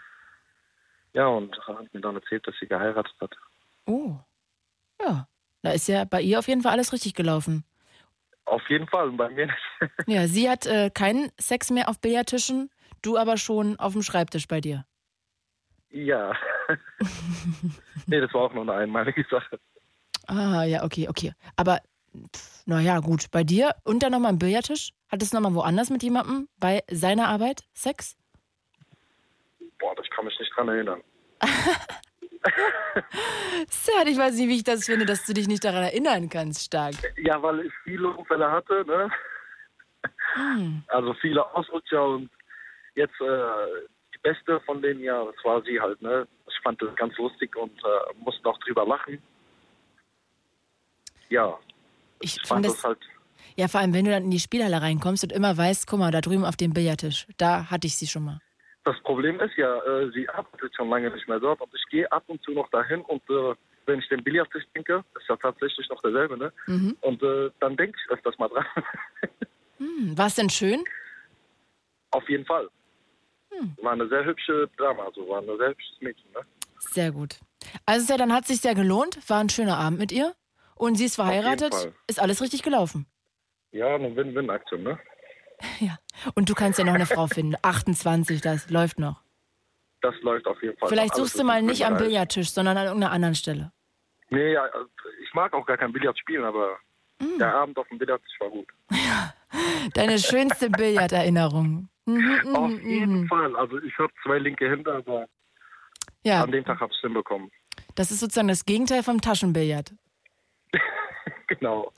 Ja, 1.11 1.27
und 1.27 1.57
hat 1.67 1.93
mir 1.93 1.99
dann 1.99 2.15
erzählt, 2.15 2.47
dass 2.47 2.55
sie 2.59 2.67
geheiratet 2.67 3.13
hat. 3.19 3.35
Oh. 3.85 4.15
Ja, 5.01 5.27
da 5.61 5.71
ist 5.71 5.87
ja 5.87 6.05
bei 6.05 6.21
ihr 6.21 6.39
auf 6.39 6.47
jeden 6.47 6.61
Fall 6.61 6.71
alles 6.71 6.93
richtig 6.93 7.15
gelaufen. 7.15 7.65
Auf 8.45 8.61
jeden 8.69 8.87
Fall, 8.87 9.11
bei 9.11 9.29
mir 9.29 9.47
nicht. 9.47 9.91
ja, 10.07 10.27
sie 10.27 10.49
hat 10.49 10.65
äh, 10.65 10.89
keinen 10.89 11.31
Sex 11.37 11.69
mehr 11.69 11.89
auf 11.89 11.99
Billardtischen, 11.99 12.69
du 13.01 13.17
aber 13.17 13.35
schon 13.35 13.77
auf 13.77 13.93
dem 13.93 14.03
Schreibtisch 14.03 14.47
bei 14.47 14.61
dir. 14.61 14.85
Ja. 15.89 16.33
nee, 18.05 18.21
das 18.21 18.33
war 18.33 18.41
auch 18.41 18.53
nur 18.53 18.63
eine 18.63 18.73
einmalige 18.73 19.25
Sache. 19.29 19.59
Ah, 20.27 20.63
ja, 20.63 20.83
okay, 20.83 21.09
okay. 21.09 21.33
Aber, 21.57 21.81
naja, 22.65 22.99
gut. 22.99 23.31
Bei 23.31 23.43
dir 23.43 23.75
und 23.83 24.03
dann 24.03 24.11
nochmal 24.11 24.31
am 24.31 24.39
Billardtisch? 24.39 24.91
Hattest 25.11 25.33
du 25.33 25.37
nochmal 25.37 25.55
woanders 25.55 25.89
mit 25.89 26.03
jemandem 26.03 26.47
bei 26.59 26.83
seiner 26.89 27.27
Arbeit 27.27 27.63
Sex? 27.73 28.15
Boah, 29.79 29.95
das 29.95 30.09
kann 30.09 30.25
mich 30.25 30.37
nicht 30.39 30.51
dran 30.55 30.69
erinnern. 30.69 31.01
Sad, 33.69 34.07
ich 34.07 34.17
weiß 34.17 34.35
nicht, 34.35 34.49
wie 34.49 34.57
ich 34.57 34.63
das 34.63 34.85
finde, 34.85 35.05
dass 35.05 35.25
du 35.25 35.33
dich 35.33 35.47
nicht 35.47 35.63
daran 35.63 35.83
erinnern 35.83 36.29
kannst, 36.29 36.65
stark. 36.65 36.95
Ja, 37.17 37.41
weil 37.41 37.61
ich 37.61 37.73
viele 37.83 38.09
Unfälle 38.09 38.51
hatte, 38.51 38.85
ne? 38.85 39.09
Hm. 40.33 40.83
Also 40.87 41.13
viele 41.15 41.45
Ausrutscher 41.55 42.05
und 42.05 42.29
jetzt 42.95 43.19
äh, 43.21 43.87
die 44.13 44.19
beste 44.21 44.59
von 44.61 44.81
denen, 44.81 45.01
ja, 45.01 45.25
das 45.25 45.35
war 45.43 45.61
sie 45.63 45.79
halt, 45.79 46.01
ne? 46.01 46.27
Ich 46.47 46.59
fand 46.61 46.81
das 46.81 46.95
ganz 46.95 47.17
lustig 47.17 47.55
und 47.55 47.77
äh, 47.83 48.13
musste 48.19 48.49
auch 48.49 48.57
drüber 48.59 48.85
lachen. 48.85 49.21
Ja. 51.29 51.57
Ich, 52.21 52.39
fand 52.45 52.65
das, 52.65 52.73
das, 52.75 52.83
halt. 52.83 52.99
Ja, 53.55 53.67
vor 53.67 53.81
allem, 53.81 53.93
wenn 53.93 54.05
du 54.05 54.11
dann 54.11 54.23
in 54.23 54.31
die 54.31 54.39
Spielhalle 54.39 54.81
reinkommst 54.81 55.23
und 55.23 55.31
immer 55.31 55.57
weißt, 55.57 55.87
guck 55.87 55.99
mal, 55.99 56.11
da 56.11 56.21
drüben 56.21 56.45
auf 56.45 56.55
dem 56.55 56.73
Billardtisch, 56.73 57.27
da 57.37 57.69
hatte 57.69 57.87
ich 57.87 57.97
sie 57.97 58.07
schon 58.07 58.23
mal. 58.23 58.39
Das 58.85 58.99
Problem 59.03 59.39
ist 59.39 59.55
ja, 59.57 59.77
äh, 59.83 60.09
sie 60.11 60.27
arbeitet 60.29 60.73
schon 60.75 60.89
lange 60.89 61.09
nicht 61.11 61.27
mehr 61.27 61.39
dort 61.39 61.61
und 61.61 61.69
ich 61.73 61.85
gehe 61.89 62.09
ab 62.11 62.23
und 62.27 62.41
zu 62.43 62.51
noch 62.51 62.69
dahin 62.69 63.01
und 63.01 63.21
äh, 63.29 63.55
wenn 63.85 63.99
ich 63.99 64.07
den 64.07 64.23
Billardtisch 64.23 64.63
denke, 64.75 65.03
ist 65.19 65.27
ja 65.27 65.35
tatsächlich 65.35 65.89
noch 65.89 66.01
derselbe, 66.01 66.37
ne? 66.37 66.53
Mhm. 66.67 66.95
Und 67.01 67.21
äh, 67.23 67.51
dann 67.59 67.75
denke 67.75 67.97
ich 68.01 68.11
öfters 68.11 68.37
mal 68.37 68.47
dran. 68.47 68.65
hm, 69.77 70.17
war 70.17 70.27
es 70.27 70.35
denn 70.35 70.49
schön? 70.49 70.83
Auf 72.11 72.27
jeden 72.29 72.45
Fall. 72.45 72.69
Hm. 73.51 73.75
War 73.81 73.93
eine 73.93 74.07
sehr 74.07 74.25
hübsche 74.25 74.69
Dame, 74.77 75.03
also 75.03 75.27
war 75.27 75.41
ein 75.41 75.57
sehr 75.57 75.69
hübsches 75.69 76.01
Mädchen. 76.01 76.31
Ne? 76.31 76.41
Sehr 76.79 77.11
gut. 77.11 77.39
Also 77.85 78.13
ja, 78.13 78.17
dann 78.17 78.31
hat 78.31 78.43
es 78.43 78.47
sich 78.49 78.61
sehr 78.61 78.75
gelohnt, 78.75 79.19
war 79.29 79.39
ein 79.39 79.49
schöner 79.49 79.77
Abend 79.77 79.99
mit 79.99 80.11
ihr 80.11 80.33
und 80.79 80.95
sie 80.95 81.05
ist 81.05 81.15
verheiratet, 81.15 81.73
ist 82.07 82.19
alles 82.19 82.41
richtig 82.41 82.63
gelaufen. 82.63 83.05
Ja, 83.71 83.93
eine 83.95 84.15
Win-Win-Aktion, 84.15 84.83
ne? 84.83 84.99
Ja, 85.79 85.97
und 86.35 86.49
du 86.49 86.53
kannst 86.53 86.79
ja 86.79 86.85
noch 86.85 86.93
eine 86.93 87.05
Frau 87.05 87.27
finden. 87.27 87.55
28, 87.61 88.41
das 88.41 88.69
läuft 88.69 88.97
noch. 88.97 89.21
Das 90.01 90.15
läuft 90.21 90.47
auf 90.47 90.61
jeden 90.63 90.77
Fall. 90.77 90.87
Vielleicht 90.87 91.15
suchst 91.15 91.37
du 91.37 91.43
mal 91.43 91.61
nicht 91.61 91.85
am 91.85 91.97
Billardtisch, 91.97 92.51
sondern 92.51 92.77
an 92.77 92.85
irgendeiner 92.85 93.11
anderen 93.11 93.35
Stelle. 93.35 93.73
Nee, 94.29 94.53
ja, 94.53 94.65
ich 95.21 95.33
mag 95.33 95.53
auch 95.53 95.65
gar 95.65 95.77
kein 95.77 95.91
Billard 95.91 96.17
spielen, 96.17 96.45
aber 96.45 96.77
mm. 97.19 97.37
der 97.37 97.53
Abend 97.53 97.77
auf 97.77 97.87
dem 97.89 97.97
Billardtisch 97.97 98.39
war 98.39 98.49
gut. 98.49 98.67
Ja, 98.91 99.33
deine 99.95 100.19
schönste 100.19 100.69
Billarderinnerung. 100.69 101.89
Mhm, 102.05 102.55
Auf 102.55 102.71
jeden 102.83 103.21
mhm. 103.21 103.27
Fall. 103.27 103.55
Also 103.55 103.79
ich 103.79 103.97
habe 103.97 104.13
zwei 104.23 104.37
linke 104.37 104.69
Hände, 104.69 104.93
aber 104.93 105.27
ja. 106.23 106.43
an 106.43 106.51
dem 106.51 106.63
Tag 106.63 106.79
habe 106.79 106.91
ich 106.91 106.97
es 106.97 107.01
hinbekommen. 107.01 107.51
Das 107.95 108.11
ist 108.11 108.19
sozusagen 108.19 108.47
das 108.47 108.65
Gegenteil 108.65 109.01
vom 109.01 109.19
Taschenbillard. 109.19 109.93
genau. 111.47 111.91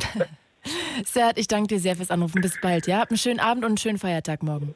Serhat, 1.06 1.38
ich 1.38 1.48
danke 1.48 1.76
dir 1.76 1.80
sehr 1.80 1.95
fürs 1.95 2.11
Anrufen. 2.11 2.41
Bis 2.41 2.60
bald, 2.61 2.88
ja? 2.88 2.99
Hab 2.99 3.10
einen 3.10 3.18
schönen 3.18 3.39
Abend 3.39 3.64
und 3.64 3.72
einen 3.72 3.77
schönen 3.77 3.98
Feiertag 3.98 4.43
morgen. 4.43 4.76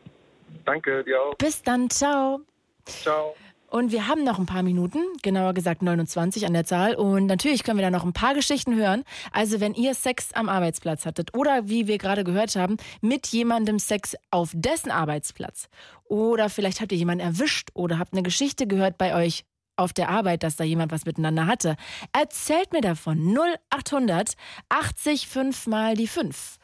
Danke, 0.66 1.04
dir 1.04 1.22
auch. 1.22 1.36
Bis 1.36 1.62
dann, 1.62 1.90
ciao. 1.90 2.42
Ciao. 2.86 3.36
Und 3.76 3.92
wir 3.92 4.08
haben 4.08 4.24
noch 4.24 4.40
ein 4.40 4.46
paar 4.46 4.64
Minuten, 4.64 5.00
genauer 5.22 5.54
gesagt 5.54 5.82
29 5.82 6.46
an 6.46 6.54
der 6.54 6.66
Zahl. 6.66 6.96
Und 6.96 7.26
natürlich 7.26 7.64
können 7.64 7.78
wir 7.78 7.84
da 7.84 7.92
noch 7.92 8.06
ein 8.06 8.14
paar 8.14 8.34
Geschichten 8.34 8.76
hören. 8.76 9.04
Also 9.34 9.60
wenn 9.60 9.74
ihr 9.74 9.96
Sex 9.96 10.32
am 10.34 10.50
Arbeitsplatz 10.50 11.06
hattet 11.06 11.36
oder 11.36 11.68
wie 11.68 11.88
wir 11.88 11.98
gerade 11.98 12.24
gehört 12.24 12.56
haben, 12.56 12.78
mit 13.02 13.28
jemandem 13.28 13.80
Sex 13.80 14.16
auf 14.32 14.52
dessen 14.54 14.92
Arbeitsplatz. 14.92 15.68
Oder 16.06 16.50
vielleicht 16.50 16.80
habt 16.80 16.92
ihr 16.92 16.98
jemanden 16.98 17.26
erwischt 17.26 17.70
oder 17.74 18.00
habt 18.00 18.14
eine 18.14 18.24
Geschichte 18.24 18.66
gehört 18.66 18.98
bei 18.98 19.14
euch 19.16 19.44
auf 19.76 19.94
der 19.94 20.10
Arbeit, 20.10 20.44
dass 20.44 20.56
da 20.56 20.64
jemand 20.64 20.92
was 20.92 21.06
miteinander 21.06 21.48
hatte. 21.48 21.76
Erzählt 22.14 22.74
mir 22.74 22.82
davon. 22.82 23.38
0800 23.72 24.36
80 24.70 25.28
5 25.28 25.68
mal 25.68 25.96
die 25.96 26.08
5. 26.08 26.58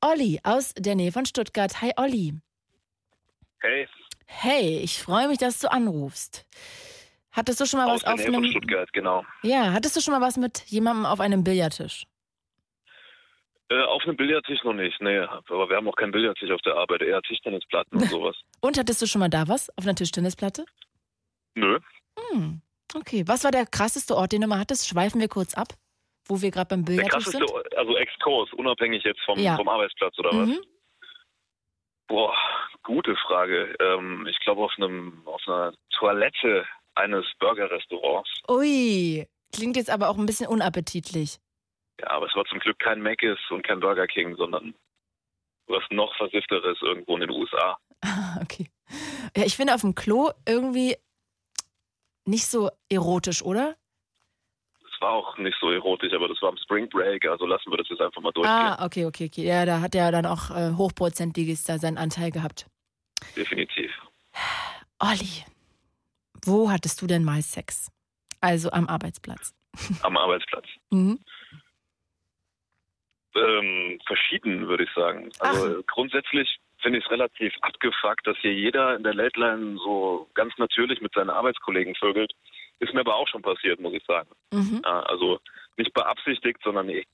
Olli 0.00 0.40
aus 0.44 0.74
der 0.78 0.94
Nähe 0.94 1.12
von 1.12 1.26
Stuttgart. 1.26 1.80
Hi 1.82 1.92
Olli. 1.96 2.34
Hey, 3.60 3.88
Hey, 4.30 4.78
ich 4.84 5.02
freue 5.02 5.26
mich, 5.26 5.38
dass 5.38 5.58
du 5.58 5.72
anrufst. 5.72 6.46
Hattest 7.32 7.60
du 7.60 7.66
schon 7.66 7.80
mal 7.80 7.86
aus 7.86 8.02
was 8.02 8.02
der 8.02 8.12
auf 8.12 8.18
Nähe 8.18 8.26
von 8.26 8.34
einem 8.36 8.50
Stuttgart, 8.50 8.92
genau. 8.92 9.24
Ja, 9.42 9.72
hattest 9.72 9.96
du 9.96 10.00
schon 10.00 10.12
mal 10.12 10.20
was 10.20 10.36
mit 10.36 10.64
jemandem 10.66 11.06
auf 11.06 11.18
einem 11.18 11.42
Billardtisch? 11.44 12.04
Äh, 13.70 13.82
auf 13.84 14.02
einem 14.04 14.16
Billardtisch 14.16 14.62
noch 14.64 14.74
nicht, 14.74 15.00
nee. 15.00 15.18
Aber 15.18 15.68
wir 15.70 15.76
haben 15.76 15.88
auch 15.88 15.96
keinen 15.96 16.12
Billardtisch 16.12 16.50
auf 16.50 16.60
der 16.60 16.74
Arbeit, 16.74 17.02
eher 17.02 17.22
Tischtennisplatten 17.22 17.98
und 17.98 18.04
sowas. 18.10 18.36
Und 18.60 18.78
hattest 18.78 19.00
du 19.00 19.06
schon 19.06 19.20
mal 19.20 19.30
da 19.30 19.48
was 19.48 19.70
auf 19.78 19.84
einer 19.84 19.94
Tischtennisplatte? 19.94 20.66
Nö. 21.54 21.78
Hm. 22.32 22.60
Okay, 22.94 23.24
was 23.26 23.44
war 23.44 23.50
der 23.50 23.66
krasseste 23.66 24.16
Ort, 24.16 24.32
den 24.32 24.40
du 24.40 24.46
mal 24.46 24.58
hattest? 24.58 24.88
Schweifen 24.88 25.20
wir 25.20 25.28
kurz 25.28 25.54
ab, 25.54 25.68
wo 26.26 26.40
wir 26.40 26.50
gerade 26.50 26.68
beim 26.68 26.84
Der 26.84 26.92
Billardtisch 26.94 27.24
krasseste, 27.24 27.46
sind. 27.46 27.76
also 27.76 27.96
Ex-Kurs, 27.96 28.52
unabhängig 28.54 29.02
jetzt 29.04 29.20
vom, 29.24 29.38
Ja. 29.38 29.56
vom 29.56 29.68
Arbeitsplatz 29.68 30.18
oder 30.18 30.30
was? 30.30 30.48
Mhm. 30.48 30.60
Boah, 32.08 32.34
gute 32.82 33.14
Frage. 33.16 33.74
Ähm, 33.80 34.26
ich 34.30 34.38
glaube 34.40 34.62
auf 34.62 34.72
einem 34.78 35.22
auf 35.26 35.42
einer 35.46 35.74
Toilette 35.90 36.66
eines 36.94 37.26
Burgerrestaurants. 37.38 38.30
Ui, 38.48 39.26
klingt 39.54 39.76
jetzt 39.76 39.90
aber 39.90 40.08
auch 40.08 40.16
ein 40.16 40.24
bisschen 40.26 40.46
unappetitlich. 40.48 41.38
Ja, 42.00 42.10
aber 42.10 42.26
es 42.26 42.34
war 42.34 42.44
zum 42.46 42.60
Glück 42.60 42.78
kein 42.78 43.02
Mc's 43.02 43.38
und 43.50 43.62
kein 43.66 43.80
Burger 43.80 44.06
King, 44.06 44.36
sondern 44.36 44.74
was 45.66 45.82
noch 45.90 46.14
versifteres 46.16 46.78
irgendwo 46.80 47.14
in 47.16 47.20
den 47.22 47.30
USA. 47.30 47.78
Okay. 48.40 48.70
Ja, 49.36 49.44
ich 49.44 49.56
finde 49.56 49.74
auf 49.74 49.80
dem 49.82 49.94
Klo 49.94 50.30
irgendwie 50.46 50.96
nicht 52.28 52.46
so 52.46 52.70
erotisch, 52.88 53.42
oder? 53.42 53.76
Es 54.92 55.00
war 55.00 55.12
auch 55.12 55.38
nicht 55.38 55.56
so 55.60 55.70
erotisch, 55.70 56.12
aber 56.12 56.28
das 56.28 56.40
war 56.42 56.50
am 56.50 56.56
Spring 56.58 56.88
Break, 56.88 57.26
also 57.26 57.46
lassen 57.46 57.70
wir 57.70 57.78
das 57.78 57.88
jetzt 57.88 58.00
einfach 58.00 58.20
mal 58.20 58.32
durchgehen. 58.32 58.54
Ah, 58.54 58.84
okay, 58.84 59.06
okay, 59.06 59.26
okay. 59.26 59.44
Ja, 59.44 59.64
da 59.64 59.80
hat 59.80 59.94
er 59.94 60.12
dann 60.12 60.26
auch 60.26 60.50
äh, 60.50 60.72
hochprozentiges 60.76 61.64
da 61.64 61.78
seinen 61.78 61.98
Anteil 61.98 62.30
gehabt. 62.30 62.66
Definitiv. 63.36 63.90
Olli, 64.98 65.44
wo 66.44 66.70
hattest 66.70 67.00
du 67.00 67.06
denn 67.06 67.24
mal 67.24 67.42
Sex? 67.42 67.90
Also 68.40 68.70
am 68.70 68.86
Arbeitsplatz. 68.86 69.54
Am 70.02 70.16
Arbeitsplatz. 70.16 70.66
Mhm. 70.90 71.20
Ähm, 73.34 74.00
verschieden, 74.06 74.66
würde 74.66 74.84
ich 74.84 74.90
sagen. 74.94 75.30
Also 75.38 75.82
grundsätzlich 75.86 76.58
finde 76.80 76.98
ich 76.98 77.04
es 77.04 77.10
relativ 77.10 77.52
abgefuckt, 77.60 78.26
dass 78.26 78.36
hier 78.38 78.52
jeder 78.52 78.96
in 78.96 79.02
der 79.02 79.14
Late 79.14 79.38
Line 79.38 79.78
so 79.78 80.28
ganz 80.34 80.52
natürlich 80.58 81.00
mit 81.00 81.12
seinen 81.14 81.30
Arbeitskollegen 81.30 81.94
vögelt. 81.96 82.32
Ist 82.80 82.94
mir 82.94 83.00
aber 83.00 83.16
auch 83.16 83.28
schon 83.28 83.42
passiert, 83.42 83.80
muss 83.80 83.94
ich 83.94 84.04
sagen. 84.06 84.30
Mhm. 84.52 84.80
Also 84.84 85.40
nicht 85.76 85.92
beabsichtigt, 85.92 86.60
sondern 86.62 86.88
e- 86.88 87.04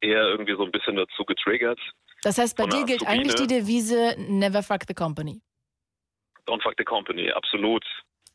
eher 0.00 0.22
irgendwie 0.22 0.54
so 0.54 0.64
ein 0.64 0.70
bisschen 0.70 0.96
dazu 0.96 1.24
getriggert. 1.24 1.80
Das 2.22 2.38
heißt, 2.38 2.56
bei 2.56 2.66
dir 2.66 2.84
gilt 2.84 3.06
eigentlich 3.06 3.34
die 3.34 3.42
Azubine. 3.42 3.60
Devise 3.60 4.16
Never 4.18 4.62
fuck 4.62 4.82
the 4.86 4.94
company. 4.94 5.40
Don't 6.46 6.62
fuck 6.62 6.74
the 6.78 6.84
company, 6.84 7.30
absolut. 7.30 7.84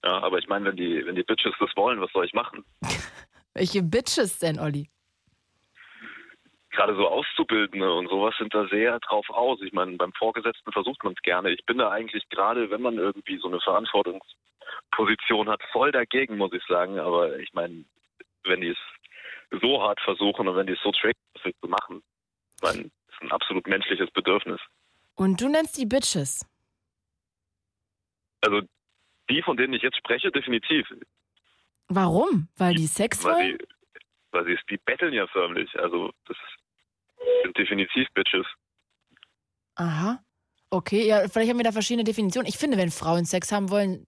Ja, 0.03 0.21
aber 0.23 0.39
ich 0.39 0.47
meine, 0.47 0.65
wenn 0.65 0.75
die, 0.75 1.05
wenn 1.05 1.15
die 1.15 1.23
Bitches 1.23 1.53
das 1.59 1.69
wollen, 1.75 2.01
was 2.01 2.11
soll 2.11 2.25
ich 2.25 2.33
machen? 2.33 2.65
Welche 3.53 3.83
Bitches 3.83 4.39
denn, 4.39 4.59
Olli? 4.59 4.89
Gerade 6.72 6.95
so 6.95 7.07
Auszubildende 7.07 7.91
und 7.93 8.07
sowas 8.07 8.34
sind 8.38 8.53
da 8.53 8.65
sehr 8.68 8.99
drauf 8.99 9.30
aus. 9.30 9.60
Ich 9.61 9.73
meine, 9.73 9.98
beim 9.98 10.14
Vorgesetzten 10.14 10.72
versucht 10.72 11.03
man 11.03 11.14
es 11.14 11.22
gerne. 11.22 11.52
Ich 11.52 11.65
bin 11.65 11.77
da 11.77 11.91
eigentlich 11.91 12.27
gerade, 12.30 12.69
wenn 12.69 12.81
man 12.81 12.98
irgendwie 12.98 13.38
so 13.38 13.48
eine 13.48 13.60
Verantwortungsposition 13.60 15.49
hat, 15.49 15.61
voll 15.72 15.91
dagegen, 15.91 16.38
muss 16.38 16.53
ich 16.53 16.64
sagen. 16.68 16.98
Aber 16.99 17.38
ich 17.39 17.52
meine, 17.53 17.84
wenn 18.45 18.61
die 18.61 18.69
es 18.69 18.77
so 19.61 19.81
hart 19.81 19.99
versuchen 20.02 20.48
und 20.48 20.56
wenn 20.56 20.68
die 20.68 20.73
es 20.73 20.81
so 20.81 20.91
willst 21.43 21.61
du 21.61 21.68
machen. 21.68 22.02
Ich 22.56 22.61
meine, 22.61 22.84
das 22.84 23.15
ist 23.15 23.22
ein 23.22 23.31
absolut 23.31 23.68
menschliches 23.68 24.10
Bedürfnis. 24.11 24.61
Und 25.15 25.41
du 25.41 25.49
nennst 25.49 25.77
die 25.77 25.85
Bitches. 25.85 26.45
Also 28.41 28.61
die, 29.30 29.41
von 29.41 29.57
denen 29.57 29.73
ich 29.73 29.81
jetzt 29.81 29.98
spreche, 29.98 30.31
definitiv. 30.31 30.88
Warum? 31.88 32.48
Weil 32.57 32.76
die 32.76 32.88
Sex 32.88 33.23
Weil 33.23 33.34
wollen? 33.34 33.57
Weil 34.31 34.45
sie, 34.45 34.57
die 34.69 34.77
betteln 34.77 35.13
ja 35.13 35.27
förmlich. 35.27 35.69
Also 35.79 36.11
das 36.27 36.37
sind 37.43 37.57
definitiv 37.57 38.07
Bitches. 38.13 38.45
Aha. 39.75 40.23
Okay, 40.69 41.05
ja, 41.05 41.27
vielleicht 41.27 41.49
haben 41.49 41.57
wir 41.57 41.65
da 41.65 41.71
verschiedene 41.71 42.03
Definitionen. 42.05 42.47
Ich 42.47 42.57
finde, 42.57 42.77
wenn 42.77 42.91
Frauen 42.91 43.25
Sex 43.25 43.51
haben 43.51 43.69
wollen, 43.69 44.07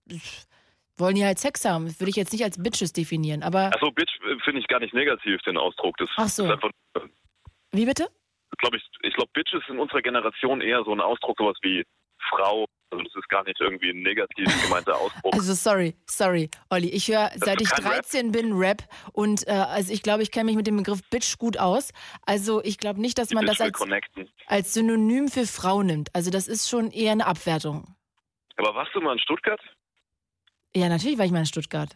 wollen 0.98 1.16
die 1.16 1.26
halt 1.26 1.40
Sex 1.40 1.66
haben. 1.66 1.86
Das 1.88 2.00
würde 2.00 2.10
ich 2.10 2.16
jetzt 2.16 2.32
nicht 2.32 2.44
als 2.44 2.62
Bitches 2.62 2.94
definieren. 2.94 3.44
Aber 3.44 3.72
Also 3.74 3.92
Bitch 3.92 4.14
äh, 4.22 4.38
finde 4.44 4.62
ich 4.62 4.68
gar 4.68 4.80
nicht 4.80 4.94
negativ, 4.94 5.42
den 5.42 5.58
Ausdruck. 5.58 5.98
Das 5.98 6.10
Ach 6.16 6.28
so. 6.30 6.46
ist 6.46 6.52
einfach, 6.52 6.72
wie 7.72 7.86
bitte? 7.86 8.08
glaube 8.60 8.78
ich, 8.78 8.84
ich 9.02 9.14
glaube, 9.16 9.30
Bitch 9.34 9.54
ist 9.54 9.68
in 9.68 9.80
unserer 9.80 10.02
Generation 10.02 10.62
eher 10.62 10.84
so 10.86 10.94
ein 10.94 11.02
Ausdruck, 11.02 11.38
sowas 11.38 11.58
wie 11.64 11.84
Frau. 12.30 12.66
Also 12.92 13.04
das 13.06 13.16
ist 13.16 13.30
gar 13.30 13.44
nicht 13.44 13.60
irgendwie 13.60 13.90
ein 13.90 14.04
negativ 14.04 14.46
gemeinter 14.64 14.96
Ausdruck. 14.96 15.34
Also 15.34 15.54
sorry, 15.54 15.96
sorry, 16.06 16.50
Olli. 16.70 16.90
Ich 16.90 17.08
höre, 17.08 17.32
seit 17.36 17.60
du 17.60 17.64
ich 17.64 17.72
kein 17.72 17.86
Rap? 17.86 18.04
13 18.04 18.32
bin, 18.32 18.54
Rap. 18.54 18.84
Und 19.14 19.48
äh, 19.48 19.52
also 19.52 19.92
ich 19.92 20.04
glaube, 20.04 20.22
ich 20.22 20.32
kenne 20.32 20.46
mich 20.46 20.56
mit 20.56 20.68
dem 20.68 20.78
Begriff 20.78 21.02
Bitch 21.10 21.38
gut 21.40 21.58
aus. 21.58 21.92
Also 22.26 22.64
ich 22.64 22.78
glaube 22.78 23.02
nicht, 23.02 23.18
dass 23.18 23.30
Die 23.30 23.36
man 23.36 23.46
Bitch 23.46 23.58
das 23.58 23.82
als, 23.82 24.22
als 24.46 24.74
Synonym 24.74 25.28
für 25.28 25.48
Frau 25.48 25.82
nimmt. 25.82 26.14
Also 26.14 26.30
das 26.30 26.48
ist 26.48 26.70
schon 26.70 26.92
eher 26.92 27.14
eine 27.14 27.26
Abwertung. 27.26 27.96
Aber 28.58 28.76
warst 28.76 28.94
du 28.94 29.02
mal 29.02 29.14
in 29.14 29.20
Stuttgart? 29.20 29.62
Ja, 30.76 30.88
natürlich 30.90 31.18
war 31.18 31.26
ich 31.26 31.32
mal 31.32 31.40
in 31.40 31.46
Stuttgart. 31.46 31.96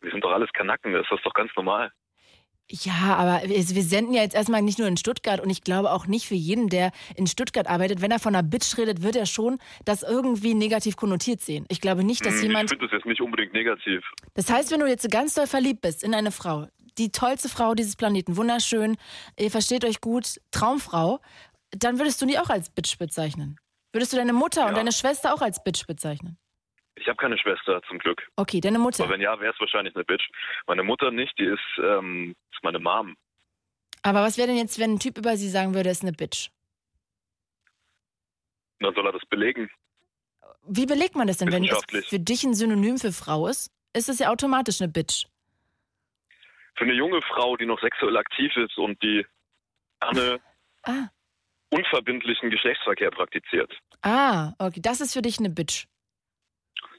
Wir 0.00 0.10
sind 0.10 0.22
doch 0.22 0.30
alles 0.30 0.50
Kanaken, 0.52 0.92
das 0.92 1.06
ist 1.10 1.24
doch 1.24 1.34
ganz 1.34 1.50
normal. 1.56 1.90
Ja, 2.70 3.16
aber 3.16 3.42
wir 3.48 3.82
senden 3.82 4.12
ja 4.12 4.20
jetzt 4.22 4.34
erstmal 4.34 4.60
nicht 4.60 4.78
nur 4.78 4.86
in 4.88 4.98
Stuttgart 4.98 5.40
und 5.40 5.48
ich 5.48 5.62
glaube 5.62 5.90
auch 5.90 6.06
nicht 6.06 6.26
für 6.28 6.34
jeden, 6.34 6.68
der 6.68 6.92
in 7.16 7.26
Stuttgart 7.26 7.66
arbeitet, 7.66 8.02
wenn 8.02 8.10
er 8.10 8.18
von 8.18 8.34
einer 8.34 8.46
Bitch 8.46 8.76
redet, 8.76 9.02
wird 9.02 9.16
er 9.16 9.24
schon 9.24 9.58
das 9.86 10.02
irgendwie 10.02 10.52
negativ 10.52 10.96
konnotiert 10.96 11.40
sehen. 11.40 11.64
Ich 11.70 11.80
glaube 11.80 12.04
nicht, 12.04 12.26
dass 12.26 12.34
Hm, 12.34 12.40
ich 12.40 12.46
jemand. 12.48 12.68
finde 12.68 12.84
das 12.86 12.92
jetzt 12.92 13.06
nicht 13.06 13.22
unbedingt 13.22 13.54
negativ. 13.54 14.04
Das 14.34 14.50
heißt, 14.50 14.70
wenn 14.70 14.80
du 14.80 14.86
jetzt 14.86 15.10
ganz 15.10 15.32
doll 15.34 15.46
verliebt 15.46 15.80
bist 15.80 16.02
in 16.04 16.14
eine 16.14 16.30
Frau, 16.30 16.66
die 16.98 17.10
tollste 17.10 17.48
Frau 17.48 17.74
dieses 17.74 17.96
Planeten, 17.96 18.36
wunderschön, 18.36 18.96
ihr 19.38 19.50
versteht 19.50 19.84
euch 19.86 20.02
gut, 20.02 20.38
Traumfrau, 20.50 21.20
dann 21.70 21.98
würdest 21.98 22.20
du 22.20 22.26
die 22.26 22.38
auch 22.38 22.50
als 22.50 22.68
Bitch 22.68 22.98
bezeichnen. 22.98 23.56
Würdest 23.92 24.12
du 24.12 24.18
deine 24.18 24.34
Mutter 24.34 24.62
und 24.66 24.72
Ja. 24.72 24.74
deine 24.74 24.92
Schwester 24.92 25.32
auch 25.32 25.40
als 25.40 25.64
Bitch 25.64 25.86
bezeichnen? 25.86 26.36
Ich 27.00 27.06
habe 27.08 27.16
keine 27.16 27.38
Schwester, 27.38 27.80
zum 27.88 27.98
Glück. 27.98 28.26
Okay, 28.36 28.60
deine 28.60 28.78
Mutter. 28.78 29.04
Aber 29.04 29.12
wenn 29.12 29.20
ja, 29.20 29.38
wäre 29.40 29.52
es 29.52 29.60
wahrscheinlich 29.60 29.94
eine 29.94 30.04
Bitch. 30.04 30.28
Meine 30.66 30.82
Mutter 30.82 31.10
nicht, 31.10 31.38
die 31.38 31.44
ist, 31.44 31.60
ähm, 31.82 32.34
ist 32.52 32.62
meine 32.62 32.78
Mom. 32.78 33.16
Aber 34.02 34.22
was 34.22 34.36
wäre 34.38 34.48
denn 34.48 34.56
jetzt, 34.56 34.78
wenn 34.78 34.94
ein 34.94 34.98
Typ 34.98 35.18
über 35.18 35.36
sie 35.36 35.48
sagen 35.48 35.74
würde, 35.74 35.88
er 35.88 35.92
ist 35.92 36.02
eine 36.02 36.12
Bitch? 36.12 36.50
Dann 38.80 38.94
soll 38.94 39.06
er 39.06 39.12
das 39.12 39.24
belegen. 39.28 39.70
Wie 40.66 40.86
belegt 40.86 41.16
man 41.16 41.26
das 41.26 41.38
denn, 41.38 41.50
wenn 41.52 41.64
es 41.64 41.82
für 42.08 42.18
dich 42.20 42.44
ein 42.44 42.54
Synonym 42.54 42.98
für 42.98 43.12
Frau 43.12 43.46
ist? 43.48 43.70
Ist 43.94 44.08
es 44.08 44.18
ja 44.18 44.30
automatisch 44.30 44.80
eine 44.80 44.90
Bitch. 44.90 45.26
Für 46.76 46.84
eine 46.84 46.92
junge 46.94 47.20
Frau, 47.22 47.56
die 47.56 47.66
noch 47.66 47.80
sexuell 47.80 48.16
aktiv 48.16 48.54
ist 48.56 48.76
und 48.78 49.02
die 49.02 49.26
gerne 50.00 50.40
Ah. 50.84 51.08
unverbindlichen 51.70 52.50
Geschlechtsverkehr 52.50 53.10
praktiziert. 53.10 53.72
Ah, 54.02 54.52
okay, 54.58 54.80
das 54.80 55.00
ist 55.00 55.12
für 55.14 55.22
dich 55.22 55.38
eine 55.40 55.50
Bitch. 55.50 55.86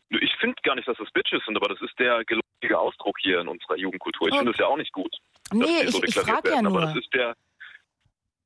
Ich 0.10 0.34
finde 0.40 0.56
gar 0.64 0.76
nicht, 0.76 0.88
dass 0.88 0.98
das 0.98 1.10
Bitches 1.12 1.42
sind, 1.46 1.56
aber 1.56 1.68
das 1.70 1.82
ist 1.82 1.98
der 2.00 2.24
geläufige 2.26 2.80
Ausdruck 2.80 3.18
hier 3.22 3.42
in 3.42 3.48
unserer 3.48 3.78
Jugendkultur. 3.78 4.28
Ich 4.28 4.34
Oh. 4.34 4.38
finde 4.38 4.52
es 4.54 4.58
ja 4.58 4.66
auch 4.68 4.78
nicht 4.78 4.92
gut. 4.92 5.16
Nee, 5.54 5.66
ich, 5.84 5.88
ich 5.88 6.02
deklariert 6.02 6.16
frage 6.28 6.50
ja 6.50 6.54
werden, 6.56 6.66
nur. 6.72 6.78
Aber 6.82 6.94
das 6.94 6.98
ist 6.98 7.14
der, 7.14 7.36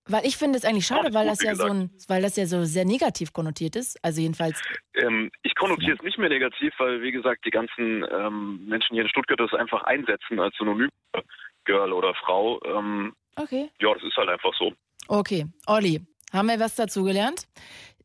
Weil 0.06 0.26
ich 0.26 0.36
finde 0.36 0.58
es 0.58 0.66
eigentlich 0.66 0.86
schade, 0.86 1.06
Alles 1.06 1.14
weil 1.14 1.24
gut, 1.28 1.32
das 1.32 1.44
ja 1.44 1.56
so 1.56 1.68
ein, 1.68 1.90
weil 2.10 2.22
das 2.22 2.36
ja 2.36 2.46
so 2.46 2.66
sehr 2.66 2.84
negativ 2.84 3.32
konnotiert 3.32 3.76
ist. 3.78 3.98
Also 4.04 4.20
jedenfalls. 4.22 4.62
ähm, 4.96 5.32
ich 5.44 5.56
konnotiere 5.56 5.96
es 5.96 6.02
nicht 6.04 6.18
mehr 6.18 6.28
negativ, 6.30 6.74
weil, 6.78 7.02
wie 7.02 7.12
gesagt, 7.14 7.46
die 7.46 7.50
ganzen 7.52 8.06
ähm, 8.12 8.66
Menschen 8.68 8.94
hier 8.96 9.04
in 9.04 9.10
Stuttgart 9.10 9.40
das 9.40 9.54
einfach 9.54 9.84
einsetzen 9.84 10.40
als 10.42 10.56
Synonym 10.58 10.90
für 11.16 11.24
Girl 11.64 11.94
oder 11.94 12.14
Frau. 12.16 12.60
Ähm, 12.66 13.14
Okay. 13.36 13.70
ja, 13.82 13.94
das 13.94 14.04
ist 14.04 14.16
halt 14.18 14.30
einfach 14.30 14.54
so. 14.60 14.74
Okay. 15.08 15.48
Olli, 15.66 16.02
haben 16.32 16.48
wir 16.50 16.60
was 16.60 16.76
dazugelernt? 16.76 17.48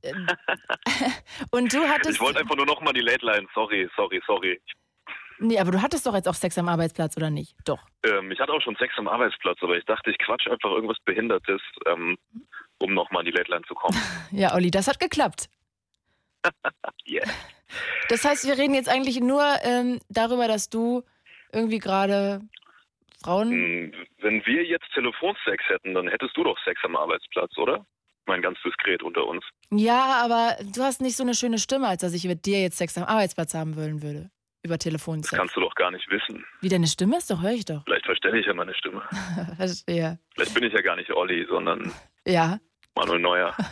Ähm, 0.03 0.27
Und 1.51 1.73
du 1.73 1.81
hattest. 1.89 2.17
Ich 2.17 2.21
wollte 2.21 2.41
einfach 2.41 2.57
nur 2.57 2.67
noch 2.67 2.81
mal 2.81 2.93
die 2.93 3.01
Late 3.01 3.25
Line. 3.25 3.47
Sorry, 3.55 3.89
sorry, 3.97 4.21
sorry. 4.27 4.61
Nee, 5.41 5.59
aber 5.59 5.71
du 5.71 5.81
hattest 5.81 6.05
doch 6.07 6.15
jetzt 6.15 6.29
auch 6.29 6.35
Sex 6.35 6.59
am 6.59 6.69
Arbeitsplatz, 6.69 7.17
oder 7.17 7.31
nicht? 7.31 7.55
Doch. 7.65 7.79
Ähm, 8.05 8.31
ich 8.33 8.41
hatte 8.41 8.53
auch 8.53 8.61
schon 8.61 8.75
Sex 8.77 8.93
am 8.97 9.07
Arbeitsplatz, 9.07 9.59
aber 9.63 9.77
ich 9.77 9.85
dachte, 9.85 10.11
ich 10.11 10.19
quatsch 10.19 10.49
einfach 10.49 10.71
irgendwas 10.71 10.99
Behindertes, 11.05 11.61
ähm, 11.87 12.19
um 12.81 12.93
nochmal 12.95 13.23
in 13.25 13.33
die 13.33 13.39
Late 13.39 13.51
Line 13.51 13.63
zu 13.67 13.75
kommen. 13.75 13.97
Ja, 14.33 14.55
Olli, 14.55 14.71
das 14.71 14.89
hat 14.89 14.99
geklappt. 14.99 15.49
yeah. 17.09 17.27
Das 18.09 18.25
heißt, 18.25 18.47
wir 18.47 18.59
reden 18.59 18.75
jetzt 18.75 18.89
eigentlich 18.89 19.21
nur 19.21 19.45
ähm, 19.63 20.01
darüber, 20.09 20.49
dass 20.49 20.69
du 20.71 21.05
irgendwie 21.53 21.79
gerade 21.79 22.41
Frauen. 23.23 23.51
Hm, 23.51 23.93
Wenn 24.19 24.45
wir 24.47 24.65
jetzt 24.65 24.87
Telefonsex 24.93 25.65
hätten, 25.69 25.95
dann 25.95 26.09
hättest 26.09 26.37
du 26.37 26.45
doch 26.45 26.59
Sex 26.65 26.81
am 26.85 26.97
Arbeitsplatz, 26.97 27.57
oder? 27.59 27.87
Mein 28.29 28.43
ganz 28.43 28.59
diskret 28.65 29.03
unter 29.03 29.27
uns. 29.27 29.43
Ja, 29.73 30.21
aber 30.23 30.57
du 30.75 30.83
hast 30.83 31.01
nicht 31.01 31.17
so 31.17 31.23
eine 31.25 31.35
schöne 31.35 31.59
Stimme, 31.59 31.89
als 31.89 32.03
dass 32.03 32.13
ich 32.15 32.25
mit 32.25 32.47
dir 32.47 32.61
jetzt 32.61 32.79
Sex 32.79 32.97
am 32.99 33.05
Arbeitsplatz 33.05 33.55
haben 33.55 33.75
wollen 33.77 34.03
würde. 34.03 34.31
Über 34.63 34.75
Das 34.77 34.85
Telefonsex. 34.85 35.37
kannst 35.37 35.57
du 35.57 35.61
doch 35.61 35.75
gar 35.77 35.91
nicht 35.91 36.11
wissen. 36.11 36.45
Wie 36.61 36.69
deine 36.69 36.87
Stimme 36.89 37.17
ist, 37.19 37.31
doch 37.31 37.41
höre 37.43 37.53
ich 37.53 37.65
doch. 37.65 37.83
Vielleicht 37.85 38.05
verstelle 38.07 38.39
ich 38.41 38.47
ja 38.47 38.55
meine 38.55 38.75
Stimme. 38.75 39.03
Verstehe. 39.57 40.19
Vielleicht 40.35 40.53
bin 40.55 40.65
ich 40.65 40.73
ja 40.73 40.83
gar 40.83 40.97
nicht 40.97 41.11
Olli, 41.13 41.47
sondern 41.49 41.91
Ja. 42.27 42.59
Manuel 42.97 43.21
Neuer. 43.21 43.55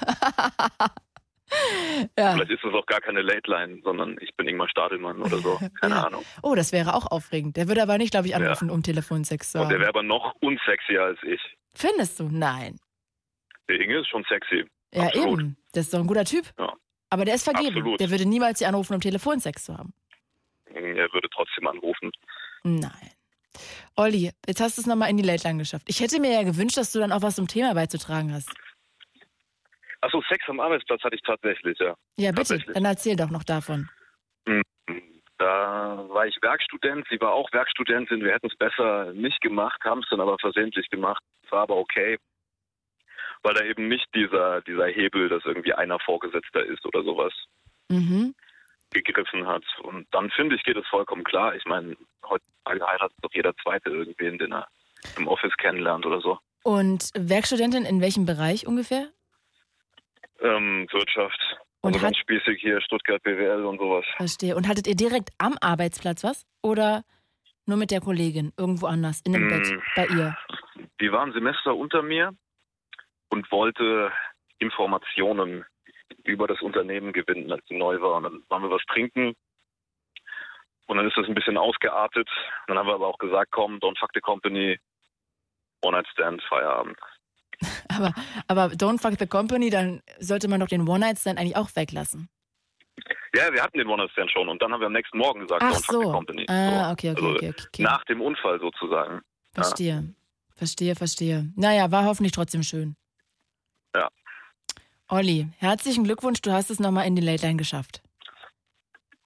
ja. 2.18 2.32
Vielleicht 2.34 2.50
ist 2.50 2.64
es 2.64 2.72
auch 2.74 2.86
gar 2.86 3.00
keine 3.00 3.22
Late 3.22 3.50
Line, 3.50 3.80
sondern 3.82 4.16
ich 4.20 4.34
bin 4.36 4.48
Ingmar 4.48 4.68
Stadelmann 4.68 5.20
oder 5.20 5.38
so. 5.38 5.58
Keine 5.80 6.04
Ahnung. 6.06 6.24
Oh, 6.42 6.54
das 6.54 6.72
wäre 6.72 6.94
auch 6.94 7.06
aufregend. 7.10 7.56
Der 7.56 7.68
würde 7.68 7.82
aber 7.82 7.98
nicht, 7.98 8.12
glaube 8.12 8.28
ich, 8.28 8.36
anrufen, 8.36 8.70
um 8.70 8.82
Telefonsex 8.82 9.52
zu 9.52 9.58
Und 9.58 9.68
der 9.68 9.74
haben. 9.74 9.80
wäre 9.80 9.90
aber 9.90 10.02
noch 10.02 10.34
unsexier 10.40 11.02
als 11.02 11.18
ich. 11.24 11.40
Findest 11.74 12.20
du? 12.20 12.28
Nein. 12.30 12.78
Der 13.68 13.80
Inge 13.80 14.00
ist 14.00 14.08
schon 14.08 14.24
sexy. 14.28 14.64
Ja, 14.92 15.04
Absolut. 15.04 15.40
eben. 15.40 15.56
Der 15.74 15.80
ist 15.82 15.92
doch 15.92 15.98
ein 16.00 16.06
guter 16.06 16.24
Typ. 16.24 16.46
Ja. 16.58 16.72
Aber 17.10 17.24
der 17.24 17.34
ist 17.34 17.44
vergeben. 17.44 17.76
Absolut. 17.76 18.00
Der 18.00 18.10
würde 18.10 18.26
niemals 18.26 18.58
sie 18.58 18.66
anrufen, 18.66 18.94
um 18.94 19.00
Telefonsex 19.00 19.64
zu 19.64 19.76
haben. 19.76 19.92
Er 20.66 21.12
würde 21.12 21.28
trotzdem 21.32 21.66
anrufen. 21.66 22.10
Nein. 22.64 23.10
Olli, 23.96 24.30
jetzt 24.46 24.60
hast 24.60 24.76
du 24.76 24.82
es 24.82 24.86
nochmal 24.86 25.10
in 25.10 25.16
die 25.16 25.22
Late 25.22 25.46
Line 25.48 25.58
geschafft. 25.58 25.86
Ich 25.88 26.00
hätte 26.00 26.20
mir 26.20 26.32
ja 26.32 26.42
gewünscht, 26.42 26.76
dass 26.76 26.92
du 26.92 26.98
dann 26.98 27.12
auch 27.12 27.22
was 27.22 27.36
zum 27.36 27.48
Thema 27.48 27.74
beizutragen 27.74 28.32
hast. 28.32 28.50
Achso, 30.02 30.22
Sex 30.28 30.44
am 30.48 30.60
Arbeitsplatz 30.60 31.02
hatte 31.02 31.16
ich 31.16 31.22
tatsächlich, 31.22 31.78
ja. 31.78 31.94
Ja, 32.16 32.32
bitte. 32.32 32.58
Dann 32.58 32.84
erzähl 32.84 33.16
doch 33.16 33.30
noch 33.30 33.44
davon. 33.44 33.88
Mhm. 34.46 34.62
Da 35.38 36.06
war 36.08 36.26
ich 36.26 36.36
Werkstudent, 36.40 37.06
sie 37.10 37.20
war 37.20 37.32
auch 37.32 37.50
Werkstudentin. 37.52 38.22
Wir 38.22 38.32
hätten 38.32 38.46
es 38.46 38.56
besser 38.56 39.12
nicht 39.12 39.40
gemacht, 39.40 39.82
haben 39.84 40.00
es 40.00 40.08
dann 40.08 40.20
aber 40.20 40.36
versehentlich 40.38 40.88
gemacht. 40.88 41.22
War 41.50 41.62
aber 41.62 41.76
okay, 41.76 42.18
weil 43.46 43.54
da 43.54 43.64
eben 43.64 43.86
nicht 43.86 44.06
dieser, 44.12 44.60
dieser 44.62 44.86
Hebel, 44.88 45.28
dass 45.28 45.44
irgendwie 45.44 45.72
einer 45.72 46.00
Vorgesetzter 46.00 46.64
ist 46.64 46.84
oder 46.84 47.04
sowas, 47.04 47.32
Mhm. 47.88 48.34
gegriffen 48.90 49.46
hat. 49.46 49.62
Und 49.82 50.06
dann 50.10 50.30
finde 50.30 50.56
ich, 50.56 50.64
geht 50.64 50.76
es 50.76 50.86
vollkommen 50.88 51.22
klar. 51.22 51.54
Ich 51.54 51.64
meine, 51.64 51.96
heutzutage 52.28 52.84
heiratet 52.84 53.16
doch 53.22 53.32
jeder 53.32 53.54
Zweite 53.62 53.90
irgendwen, 53.90 54.38
den 54.38 54.52
er 54.52 54.66
im 55.16 55.28
Office 55.28 55.56
kennenlernt 55.58 56.04
oder 56.06 56.20
so. 56.20 56.38
Und 56.64 57.10
Werkstudentin 57.14 57.84
in 57.84 58.00
welchem 58.00 58.26
Bereich 58.26 58.66
ungefähr? 58.66 59.06
Ähm, 60.40 60.88
Wirtschaft. 60.90 61.40
Und 61.82 61.94
also 61.94 62.04
ganz 62.04 62.16
spießig 62.18 62.60
hier, 62.60 62.80
Stuttgart 62.80 63.22
BWL 63.22 63.64
und 63.64 63.78
sowas. 63.78 64.04
Verstehe. 64.16 64.56
Und 64.56 64.66
hattet 64.66 64.86
ihr 64.88 64.96
direkt 64.96 65.30
am 65.38 65.56
Arbeitsplatz 65.60 66.24
was? 66.24 66.44
Oder 66.62 67.04
nur 67.66 67.76
mit 67.76 67.90
der 67.92 68.00
Kollegin 68.00 68.52
irgendwo 68.58 68.86
anders, 68.86 69.20
in 69.24 69.32
dem 69.32 69.46
Mm. 69.46 69.48
Bett, 69.50 69.78
bei 69.94 70.06
ihr? 70.08 70.36
Die 71.00 71.12
war 71.12 71.24
ein 71.24 71.32
Semester 71.32 71.76
unter 71.76 72.02
mir 72.02 72.32
und 73.28 73.50
wollte 73.50 74.12
Informationen 74.58 75.64
über 76.24 76.46
das 76.46 76.60
Unternehmen 76.62 77.12
gewinnen, 77.12 77.50
als 77.52 77.64
sie 77.68 77.76
neu 77.76 78.00
war. 78.00 78.16
Und 78.16 78.22
dann 78.24 78.42
waren 78.48 78.62
wir 78.62 78.70
was 78.70 78.84
trinken. 78.86 79.34
Und 80.86 80.96
dann 80.96 81.06
ist 81.06 81.16
das 81.16 81.26
ein 81.26 81.34
bisschen 81.34 81.56
ausgeartet. 81.56 82.28
Dann 82.68 82.78
haben 82.78 82.86
wir 82.86 82.94
aber 82.94 83.08
auch 83.08 83.18
gesagt, 83.18 83.50
komm, 83.50 83.78
don't 83.78 83.98
fuck 83.98 84.10
the 84.14 84.20
company, 84.20 84.78
One-Night-Stand, 85.82 86.42
Feierabend. 86.48 86.98
Aber, 87.88 88.12
aber 88.48 88.64
Don't 88.74 89.00
Fuck 89.00 89.18
the 89.18 89.26
Company, 89.26 89.70
dann 89.70 90.02
sollte 90.18 90.46
man 90.46 90.60
doch 90.60 90.68
den 90.68 90.86
One-Night-Stand 90.86 91.38
eigentlich 91.38 91.56
auch 91.56 91.70
weglassen. 91.74 92.28
Ja, 93.34 93.50
wir 93.50 93.62
hatten 93.62 93.78
den 93.78 93.86
One-Night-Stand 93.86 94.30
schon 94.30 94.48
und 94.50 94.60
dann 94.60 94.72
haben 94.72 94.80
wir 94.80 94.88
am 94.88 94.92
nächsten 94.92 95.16
Morgen 95.16 95.40
gesagt, 95.40 95.62
Ach 95.62 95.72
don't 95.72 95.86
fuck 95.86 95.94
the 95.94 96.02
so. 96.02 96.12
company. 96.12 96.44
Ah, 96.48 96.92
okay, 96.92 97.12
okay, 97.12 97.24
also 97.24 97.30
okay, 97.30 97.48
okay, 97.48 97.66
okay. 97.68 97.82
Nach 97.82 98.04
dem 98.04 98.20
Unfall 98.20 98.60
sozusagen. 98.60 99.22
Verstehe. 99.54 100.14
Verstehe, 100.54 100.94
verstehe. 100.96 101.50
Naja, 101.56 101.90
war 101.90 102.04
hoffentlich 102.04 102.32
trotzdem 102.32 102.62
schön. 102.62 102.96
Olli, 105.08 105.48
herzlichen 105.58 106.04
Glückwunsch, 106.04 106.40
du 106.42 106.52
hast 106.52 106.70
es 106.70 106.80
nochmal 106.80 107.06
in 107.06 107.14
die 107.16 107.22
Late 107.22 107.46
Line 107.46 107.56
geschafft. 107.58 108.02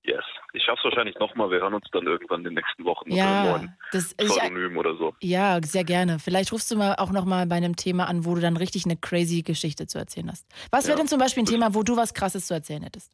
Yes. 0.03 0.25
Ich 0.53 0.65
schaff's 0.65 0.83
wahrscheinlich 0.83 1.15
nochmal. 1.19 1.51
Wir 1.51 1.61
hören 1.61 1.75
uns 1.75 1.87
dann 1.93 2.07
irgendwann 2.07 2.41
in 2.41 2.45
den 2.47 2.55
nächsten 2.55 2.85
Wochen 2.85 3.11
Ja, 3.13 3.43
einem 3.43 3.51
neuen 3.53 3.77
das- 3.93 4.13
ich- 4.19 4.29
Pseudonym 4.29 4.77
oder 4.77 4.97
so. 4.97 5.15
Ja, 5.21 5.61
sehr 5.63 5.85
gerne. 5.85 6.19
Vielleicht 6.19 6.53
rufst 6.53 6.71
du 6.71 6.77
mal 6.77 6.97
auch 6.97 7.13
nochmal 7.13 7.47
bei 7.47 7.55
einem 7.57 7.77
Thema 7.77 8.09
an, 8.09 8.25
wo 8.25 8.35
du 8.35 8.41
dann 8.41 8.57
richtig 8.57 8.85
eine 8.85 8.97
crazy 8.97 9.43
Geschichte 9.43 9.87
zu 9.87 9.99
erzählen 9.99 10.29
hast. 10.31 10.47
Was 10.71 10.85
wäre 10.87 10.95
Ja. 10.95 10.99
denn 10.99 11.07
zum 11.09 11.21
Beispiel 11.21 11.45
ein 11.45 11.47
Thema, 11.47 11.75
wo 11.75 11.83
du 11.85 11.97
was 11.97 12.15
Krasses 12.15 12.47
zu 12.47 12.55
erzählen 12.55 12.83
hättest? 12.83 13.13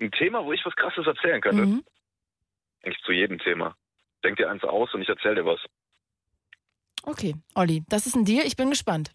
Ein 0.00 0.10
Thema, 0.10 0.44
wo 0.44 0.52
ich 0.52 0.64
was 0.66 0.74
Krasses 0.74 1.06
erzählen 1.06 1.40
könnte. 1.40 1.64
Mhm. 1.66 1.84
Eigentlich 2.82 3.02
zu 3.04 3.12
jedem 3.12 3.38
Thema. 3.38 3.76
Denk 4.24 4.36
dir 4.36 4.50
eins 4.50 4.64
aus 4.64 4.92
und 4.94 5.02
ich 5.02 5.08
erzähl 5.08 5.36
dir 5.36 5.46
was. 5.46 5.60
Okay, 7.04 7.36
Olli, 7.54 7.84
das 7.88 8.06
ist 8.06 8.16
ein 8.16 8.24
Deal. 8.24 8.44
Ich 8.46 8.56
bin 8.56 8.70
gespannt. 8.70 9.12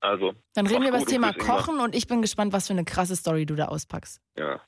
Also. 0.00 0.32
Dann 0.54 0.66
reden 0.66 0.82
wir 0.82 0.88
über 0.88 0.98
das 0.98 1.06
Thema. 1.06 1.32
Kochen 1.32 1.78
und 1.80 1.94
ich 1.94 2.06
bin 2.06 2.22
gespannt, 2.22 2.52
was 2.52 2.66
für 2.66 2.72
eine 2.72 2.84
krasse 2.84 3.16
Story 3.16 3.46
du 3.46 3.54
da 3.54 3.66
auspackst. 3.66 4.20
Ja. 4.36 4.60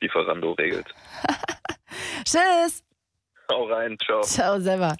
Lieferando 0.00 0.52
regelt. 0.52 0.86
Tschüss! 2.24 2.84
Hau 3.50 3.64
rein, 3.66 3.96
ciao. 4.04 4.22
Ciao, 4.22 4.60
selber. 4.60 4.96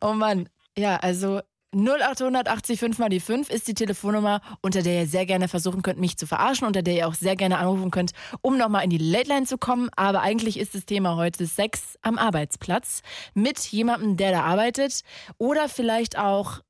Oh 0.00 0.12
Mann. 0.12 0.48
Ja, 0.76 0.96
also 0.96 1.40
0880 1.74 2.80
5 2.80 2.98
mal 2.98 3.08
die 3.08 3.20
5 3.20 3.50
ist 3.50 3.68
die 3.68 3.74
Telefonnummer, 3.74 4.40
unter 4.62 4.82
der 4.82 5.00
ihr 5.00 5.06
sehr 5.06 5.26
gerne 5.26 5.48
versuchen 5.48 5.82
könnt, 5.82 5.98
mich 5.98 6.16
zu 6.16 6.26
verarschen, 6.26 6.66
unter 6.66 6.82
der 6.82 6.94
ihr 6.94 7.08
auch 7.08 7.14
sehr 7.14 7.36
gerne 7.36 7.58
anrufen 7.58 7.90
könnt, 7.90 8.12
um 8.40 8.56
nochmal 8.56 8.84
in 8.84 8.90
die 8.90 8.98
Late 8.98 9.28
Line 9.28 9.46
zu 9.46 9.58
kommen. 9.58 9.90
Aber 9.94 10.22
eigentlich 10.22 10.58
ist 10.58 10.74
das 10.74 10.86
Thema 10.86 11.16
heute 11.16 11.46
Sex 11.46 11.98
am 12.00 12.16
Arbeitsplatz 12.16 13.02
mit 13.34 13.58
jemandem, 13.58 14.16
der 14.16 14.32
da 14.32 14.42
arbeitet. 14.42 15.02
Oder 15.36 15.68
vielleicht 15.68 16.18
auch, 16.18 16.60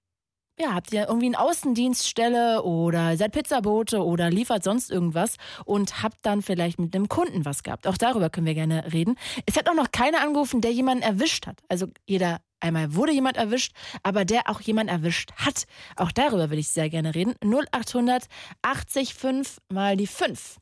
ja, 0.59 0.75
habt 0.75 0.93
ihr 0.93 1.09
irgendwie 1.09 1.27
eine 1.27 1.39
Außendienststelle 1.39 2.63
oder 2.63 3.17
seid 3.17 3.33
Pizzabote 3.33 4.05
oder 4.05 4.31
liefert 4.31 4.65
sonst 4.65 4.91
irgendwas 4.91 5.37
und 5.65 6.03
habt 6.03 6.19
dann 6.23 6.43
vielleicht 6.43 6.79
mit 6.79 6.95
einem 6.95 7.09
Kunden 7.09 7.45
was 7.45 7.63
gehabt. 7.63 7.87
Auch 7.87 7.97
darüber 7.97 8.29
können 8.29 8.47
wir 8.47 8.55
gerne 8.55 8.93
reden. 8.93 9.17
Es 9.47 9.57
hat 9.57 9.69
auch 9.69 9.75
noch 9.75 9.93
keiner 9.93 10.21
angerufen, 10.21 10.61
der 10.61 10.73
jemanden 10.73 11.03
erwischt 11.03 11.47
hat. 11.47 11.61
Also 11.69 11.87
jeder 12.07 12.41
einmal 12.61 12.95
wurde 12.95 13.13
jemand 13.13 13.37
erwischt, 13.37 13.73
aber 14.03 14.25
der 14.25 14.51
auch 14.51 14.61
jemand 14.61 14.91
erwischt 14.91 15.31
hat. 15.37 15.65
Auch 15.97 16.11
darüber 16.11 16.51
will 16.51 16.59
ich 16.59 16.69
sehr 16.69 16.91
gerne 16.91 17.15
reden. 17.15 17.35
0800 17.45 18.27
80 18.63 19.15
5 19.15 19.59
mal 19.69 19.97
die 19.97 20.09
5. 20.09 20.57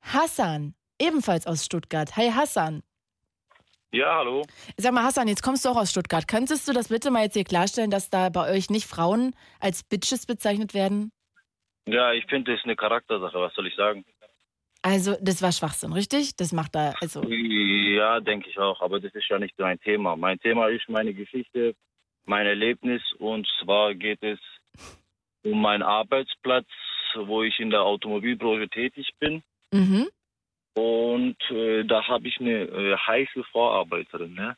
Hassan, 0.00 0.74
ebenfalls 0.98 1.46
aus 1.46 1.64
Stuttgart. 1.64 2.16
Hi 2.16 2.30
Hassan. 2.30 2.82
Ja, 3.92 4.16
hallo. 4.16 4.42
Sag 4.78 4.94
mal, 4.94 5.04
Hassan, 5.04 5.28
jetzt 5.28 5.42
kommst 5.42 5.66
du 5.66 5.68
auch 5.68 5.76
aus 5.76 5.90
Stuttgart. 5.90 6.26
Könntest 6.26 6.66
du 6.66 6.72
das 6.72 6.88
bitte 6.88 7.10
mal 7.10 7.24
jetzt 7.24 7.34
hier 7.34 7.44
klarstellen, 7.44 7.90
dass 7.90 8.08
da 8.08 8.30
bei 8.30 8.50
euch 8.50 8.70
nicht 8.70 8.86
Frauen 8.86 9.36
als 9.60 9.84
Bitches 9.84 10.24
bezeichnet 10.24 10.72
werden? 10.72 11.12
Ja, 11.86 12.12
ich 12.12 12.24
finde, 12.24 12.52
das 12.52 12.60
ist 12.60 12.64
eine 12.64 12.76
Charaktersache, 12.76 13.38
was 13.38 13.52
soll 13.52 13.66
ich 13.66 13.74
sagen? 13.74 14.04
Also, 14.80 15.16
das 15.20 15.42
war 15.42 15.52
Schwachsinn, 15.52 15.92
richtig? 15.92 16.36
Das 16.36 16.52
macht 16.52 16.74
da, 16.74 16.94
also. 17.00 17.22
Ja, 17.22 18.20
denke 18.20 18.48
ich 18.48 18.58
auch, 18.58 18.80
aber 18.80 18.98
das 18.98 19.14
ist 19.14 19.28
ja 19.28 19.38
nicht 19.38 19.58
mein 19.58 19.78
Thema. 19.80 20.16
Mein 20.16 20.40
Thema 20.40 20.68
ist 20.68 20.88
meine 20.88 21.12
Geschichte, 21.12 21.74
mein 22.24 22.46
Erlebnis 22.46 23.02
und 23.18 23.46
zwar 23.60 23.94
geht 23.94 24.22
es 24.22 24.38
um 25.44 25.60
meinen 25.60 25.82
Arbeitsplatz, 25.82 26.66
wo 27.14 27.42
ich 27.42 27.60
in 27.60 27.70
der 27.70 27.82
Automobilbranche 27.82 28.68
tätig 28.70 29.10
bin. 29.20 29.42
Mhm. 29.70 30.08
Und 30.74 31.36
äh, 31.50 31.84
da 31.84 32.06
habe 32.08 32.28
ich 32.28 32.40
eine 32.40 32.62
äh, 32.62 32.96
heiße 32.96 33.44
Vorarbeiterin. 33.52 34.34
Ne? 34.34 34.56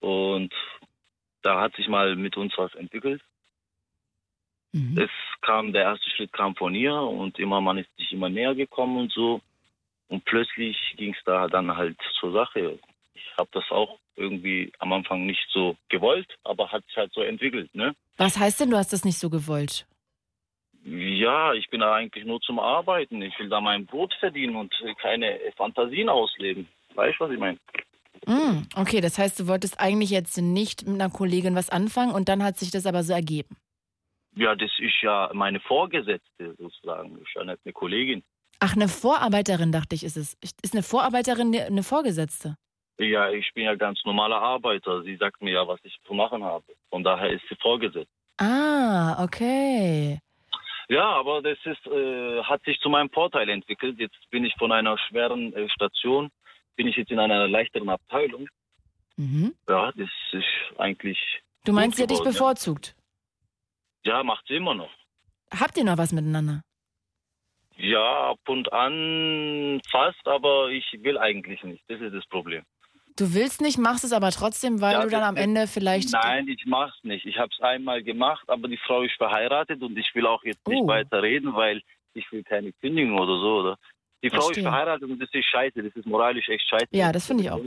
Und 0.00 0.52
da 1.42 1.60
hat 1.60 1.74
sich 1.76 1.88
mal 1.88 2.16
mit 2.16 2.36
uns 2.36 2.52
was 2.56 2.74
entwickelt. 2.74 3.22
Es 4.72 5.10
kam, 5.40 5.72
der 5.72 5.82
erste 5.82 6.08
Schritt 6.10 6.32
kam 6.32 6.54
von 6.54 6.74
ihr 6.74 6.94
und 6.94 7.38
immer 7.38 7.60
man 7.60 7.78
ist 7.78 7.88
sich 7.96 8.12
immer 8.12 8.28
näher 8.28 8.54
gekommen 8.54 8.98
und 8.98 9.12
so. 9.12 9.40
Und 10.08 10.24
plötzlich 10.24 10.76
ging 10.96 11.14
es 11.14 11.24
da 11.24 11.48
dann 11.48 11.76
halt 11.76 11.96
zur 12.20 12.32
Sache. 12.32 12.78
Ich 13.14 13.36
habe 13.36 13.48
das 13.52 13.64
auch 13.70 13.98
irgendwie 14.16 14.72
am 14.78 14.92
Anfang 14.92 15.26
nicht 15.26 15.44
so 15.50 15.76
gewollt, 15.88 16.36
aber 16.44 16.70
hat 16.70 16.84
sich 16.86 16.96
halt 16.96 17.12
so 17.12 17.22
entwickelt, 17.22 17.74
ne? 17.74 17.94
Was 18.16 18.38
heißt 18.38 18.60
denn, 18.60 18.70
du 18.70 18.76
hast 18.76 18.92
das 18.92 19.04
nicht 19.04 19.18
so 19.18 19.30
gewollt? 19.30 19.86
Ja, 20.84 21.52
ich 21.52 21.68
bin 21.68 21.80
da 21.80 21.94
eigentlich 21.94 22.24
nur 22.24 22.40
zum 22.40 22.58
Arbeiten. 22.58 23.20
Ich 23.22 23.38
will 23.38 23.48
da 23.48 23.60
mein 23.60 23.86
Brot 23.86 24.14
verdienen 24.18 24.56
und 24.56 24.74
keine 25.00 25.38
Fantasien 25.56 26.08
ausleben. 26.08 26.68
Weißt 26.94 27.20
du, 27.20 27.24
was 27.24 27.32
ich 27.32 27.38
meine? 27.38 27.58
Mm, 28.26 28.66
okay, 28.76 29.00
das 29.00 29.18
heißt, 29.18 29.40
du 29.40 29.46
wolltest 29.46 29.80
eigentlich 29.80 30.10
jetzt 30.10 30.36
nicht 30.38 30.86
mit 30.86 31.00
einer 31.00 31.10
Kollegin 31.10 31.54
was 31.54 31.70
anfangen 31.70 32.12
und 32.12 32.28
dann 32.28 32.42
hat 32.42 32.58
sich 32.58 32.70
das 32.70 32.86
aber 32.86 33.02
so 33.02 33.12
ergeben. 33.12 33.56
Ja, 34.36 34.54
das 34.54 34.70
ist 34.78 35.02
ja 35.02 35.30
meine 35.32 35.60
Vorgesetzte 35.60 36.54
sozusagen. 36.58 37.18
Ist 37.18 37.34
ja 37.34 37.44
nicht 37.44 37.60
eine 37.64 37.72
Kollegin. 37.72 38.22
Ach, 38.60 38.74
eine 38.74 38.88
Vorarbeiterin, 38.88 39.72
dachte 39.72 39.94
ich, 39.94 40.04
ist 40.04 40.16
es. 40.16 40.36
Ist 40.42 40.74
eine 40.74 40.82
Vorarbeiterin 40.82 41.54
eine 41.54 41.82
Vorgesetzte? 41.82 42.56
Ja, 42.98 43.30
ich 43.30 43.50
bin 43.54 43.64
ja 43.64 43.74
ganz 43.74 44.04
normaler 44.04 44.40
Arbeiter. 44.40 45.02
Sie 45.02 45.16
sagt 45.16 45.40
mir 45.40 45.52
ja, 45.52 45.66
was 45.66 45.80
ich 45.82 45.96
zu 46.06 46.12
machen 46.12 46.44
habe. 46.44 46.64
Von 46.90 47.02
daher 47.02 47.30
ist 47.30 47.42
sie 47.48 47.56
vorgesetzt. 47.56 48.10
Ah, 48.36 49.22
okay. 49.24 50.18
Ja, 50.90 51.08
aber 51.08 51.40
das 51.40 51.56
ist, 51.64 51.86
äh, 51.86 52.42
hat 52.42 52.64
sich 52.64 52.80
zu 52.80 52.88
meinem 52.88 53.10
Vorteil 53.10 53.48
entwickelt. 53.48 54.00
Jetzt 54.00 54.28
bin 54.30 54.44
ich 54.44 54.52
von 54.58 54.72
einer 54.72 54.98
schweren 54.98 55.52
äh, 55.54 55.68
Station, 55.68 56.30
bin 56.74 56.88
ich 56.88 56.96
jetzt 56.96 57.12
in 57.12 57.20
einer 57.20 57.46
leichteren 57.46 57.88
Abteilung. 57.88 58.48
Mhm. 59.16 59.54
Ja, 59.68 59.92
das 59.92 60.10
ist 60.32 60.78
eigentlich. 60.78 61.16
Du 61.64 61.72
meinst, 61.72 61.96
sie 61.96 62.02
hat 62.02 62.10
dich 62.10 62.24
bevorzugt? 62.24 62.96
Ja. 64.04 64.16
ja, 64.16 64.24
macht 64.24 64.44
sie 64.48 64.56
immer 64.56 64.74
noch. 64.74 64.90
Habt 65.56 65.76
ihr 65.76 65.84
noch 65.84 65.96
was 65.96 66.10
miteinander? 66.10 66.62
Ja, 67.76 68.30
ab 68.30 68.40
und 68.48 68.72
an 68.72 69.80
fast, 69.92 70.26
aber 70.26 70.70
ich 70.70 70.84
will 71.04 71.18
eigentlich 71.18 71.62
nicht. 71.62 71.84
Das 71.86 72.00
ist 72.00 72.14
das 72.14 72.26
Problem. 72.26 72.64
Du 73.20 73.34
willst 73.34 73.60
nicht, 73.60 73.76
machst 73.76 74.02
es 74.04 74.12
aber 74.12 74.30
trotzdem, 74.30 74.80
weil 74.80 74.94
Ja, 74.94 75.02
du 75.02 75.10
dann 75.10 75.22
am 75.22 75.36
Ende 75.36 75.66
vielleicht. 75.66 76.10
Nein, 76.12 76.48
ich 76.48 76.64
mach's 76.66 76.96
nicht. 77.02 77.26
Ich 77.26 77.36
habe 77.36 77.50
es 77.52 77.60
einmal 77.62 78.02
gemacht, 78.02 78.48
aber 78.48 78.66
die 78.66 78.78
Frau 78.78 79.02
ist 79.02 79.12
verheiratet 79.18 79.82
und 79.82 79.96
ich 79.98 80.10
will 80.14 80.26
auch 80.26 80.42
jetzt 80.42 80.66
nicht 80.66 80.80
Oh. 80.82 80.86
weiter 80.88 81.22
reden, 81.22 81.54
weil 81.54 81.82
ich 82.14 82.24
will 82.32 82.42
keine 82.42 82.72
Kündigung 82.72 83.18
oder 83.18 83.38
so, 83.38 83.58
oder? 83.60 83.76
Die 84.22 84.30
Frau 84.30 84.48
ist 84.50 84.60
verheiratet 84.60 85.10
und 85.10 85.18
das 85.20 85.28
ist 85.32 85.44
scheiße. 85.46 85.82
Das 85.82 85.94
ist 85.94 86.06
moralisch 86.06 86.48
echt 86.48 86.66
scheiße. 86.66 86.86
Ja, 86.92 87.12
das 87.12 87.26
finde 87.26 87.44
ich 87.44 87.50
auch. 87.50 87.60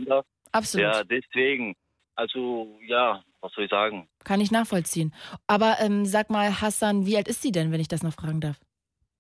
Absolut. 0.52 0.86
Ja, 0.88 1.04
deswegen. 1.04 1.76
Also, 2.16 2.80
ja, 2.88 3.24
was 3.42 3.52
soll 3.54 3.66
ich 3.66 3.70
sagen? 3.70 4.08
Kann 4.24 4.42
ich 4.42 4.50
nachvollziehen. 4.52 5.14
Aber 5.46 5.78
ähm, 5.82 6.06
sag 6.06 6.30
mal, 6.32 6.62
Hassan, 6.62 7.06
wie 7.06 7.18
alt 7.18 7.28
ist 7.28 7.42
sie 7.44 7.52
denn, 7.52 7.72
wenn 7.72 7.80
ich 7.80 7.88
das 7.88 8.02
noch 8.04 8.14
fragen 8.14 8.40
darf? 8.42 8.60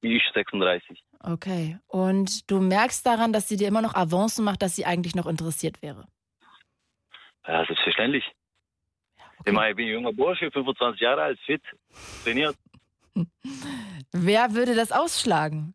Ich 0.01 0.23
36. 0.33 1.03
Okay. 1.21 1.77
Und 1.87 2.49
du 2.51 2.59
merkst 2.59 3.05
daran, 3.05 3.33
dass 3.33 3.47
sie 3.47 3.55
dir 3.57 3.67
immer 3.67 3.81
noch 3.81 3.95
Avancen 3.95 4.43
macht, 4.43 4.61
dass 4.61 4.75
sie 4.75 4.85
eigentlich 4.85 5.15
noch 5.15 5.27
interessiert 5.27 5.81
wäre. 5.81 6.05
Ja, 7.47 7.65
selbstverständlich. 7.65 8.23
Ich 9.45 9.51
meine, 9.51 9.71
ich 9.71 9.75
bin 9.75 9.87
ein 9.87 9.93
junger 9.93 10.13
Bursche, 10.13 10.49
25 10.49 11.01
Jahre 11.01 11.23
alt, 11.23 11.39
fit, 11.41 11.61
trainiert. 12.23 12.55
Wer 14.11 14.53
würde 14.53 14.75
das 14.75 14.91
ausschlagen? 14.91 15.73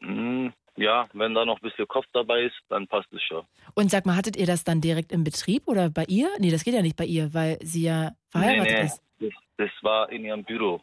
Hm, 0.00 0.52
ja, 0.76 1.08
wenn 1.12 1.34
da 1.34 1.44
noch 1.44 1.56
ein 1.56 1.62
bisschen 1.62 1.86
Kopf 1.86 2.06
dabei 2.12 2.44
ist, 2.44 2.56
dann 2.68 2.88
passt 2.88 3.12
es 3.12 3.22
schon. 3.22 3.44
Und 3.74 3.90
sag 3.90 4.06
mal, 4.06 4.16
hattet 4.16 4.36
ihr 4.36 4.46
das 4.46 4.64
dann 4.64 4.80
direkt 4.80 5.12
im 5.12 5.24
Betrieb 5.24 5.68
oder 5.68 5.90
bei 5.90 6.04
ihr? 6.04 6.30
Nee, 6.38 6.50
das 6.50 6.64
geht 6.64 6.74
ja 6.74 6.82
nicht 6.82 6.96
bei 6.96 7.04
ihr, 7.04 7.34
weil 7.34 7.58
sie 7.62 7.84
ja 7.84 8.12
verheiratet 8.30 8.72
nee, 8.72 8.78
nee, 8.78 8.86
ist. 8.86 9.02
Das, 9.20 9.30
das 9.58 9.82
war 9.82 10.10
in 10.10 10.24
ihrem 10.24 10.44
Büro. 10.44 10.80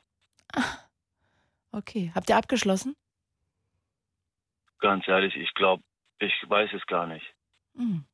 Okay. 1.72 2.12
Habt 2.16 2.30
ihr 2.30 2.38
abgeschlossen? 2.38 2.96
Ganz 4.80 5.08
ehrlich, 5.08 5.36
ich 5.36 5.54
glaube, 5.54 5.84
ich 6.20 6.34
weiß 6.48 6.72
es 6.74 6.86
gar 6.88 7.06
nicht. 7.06 7.26
Hm. 7.76 8.06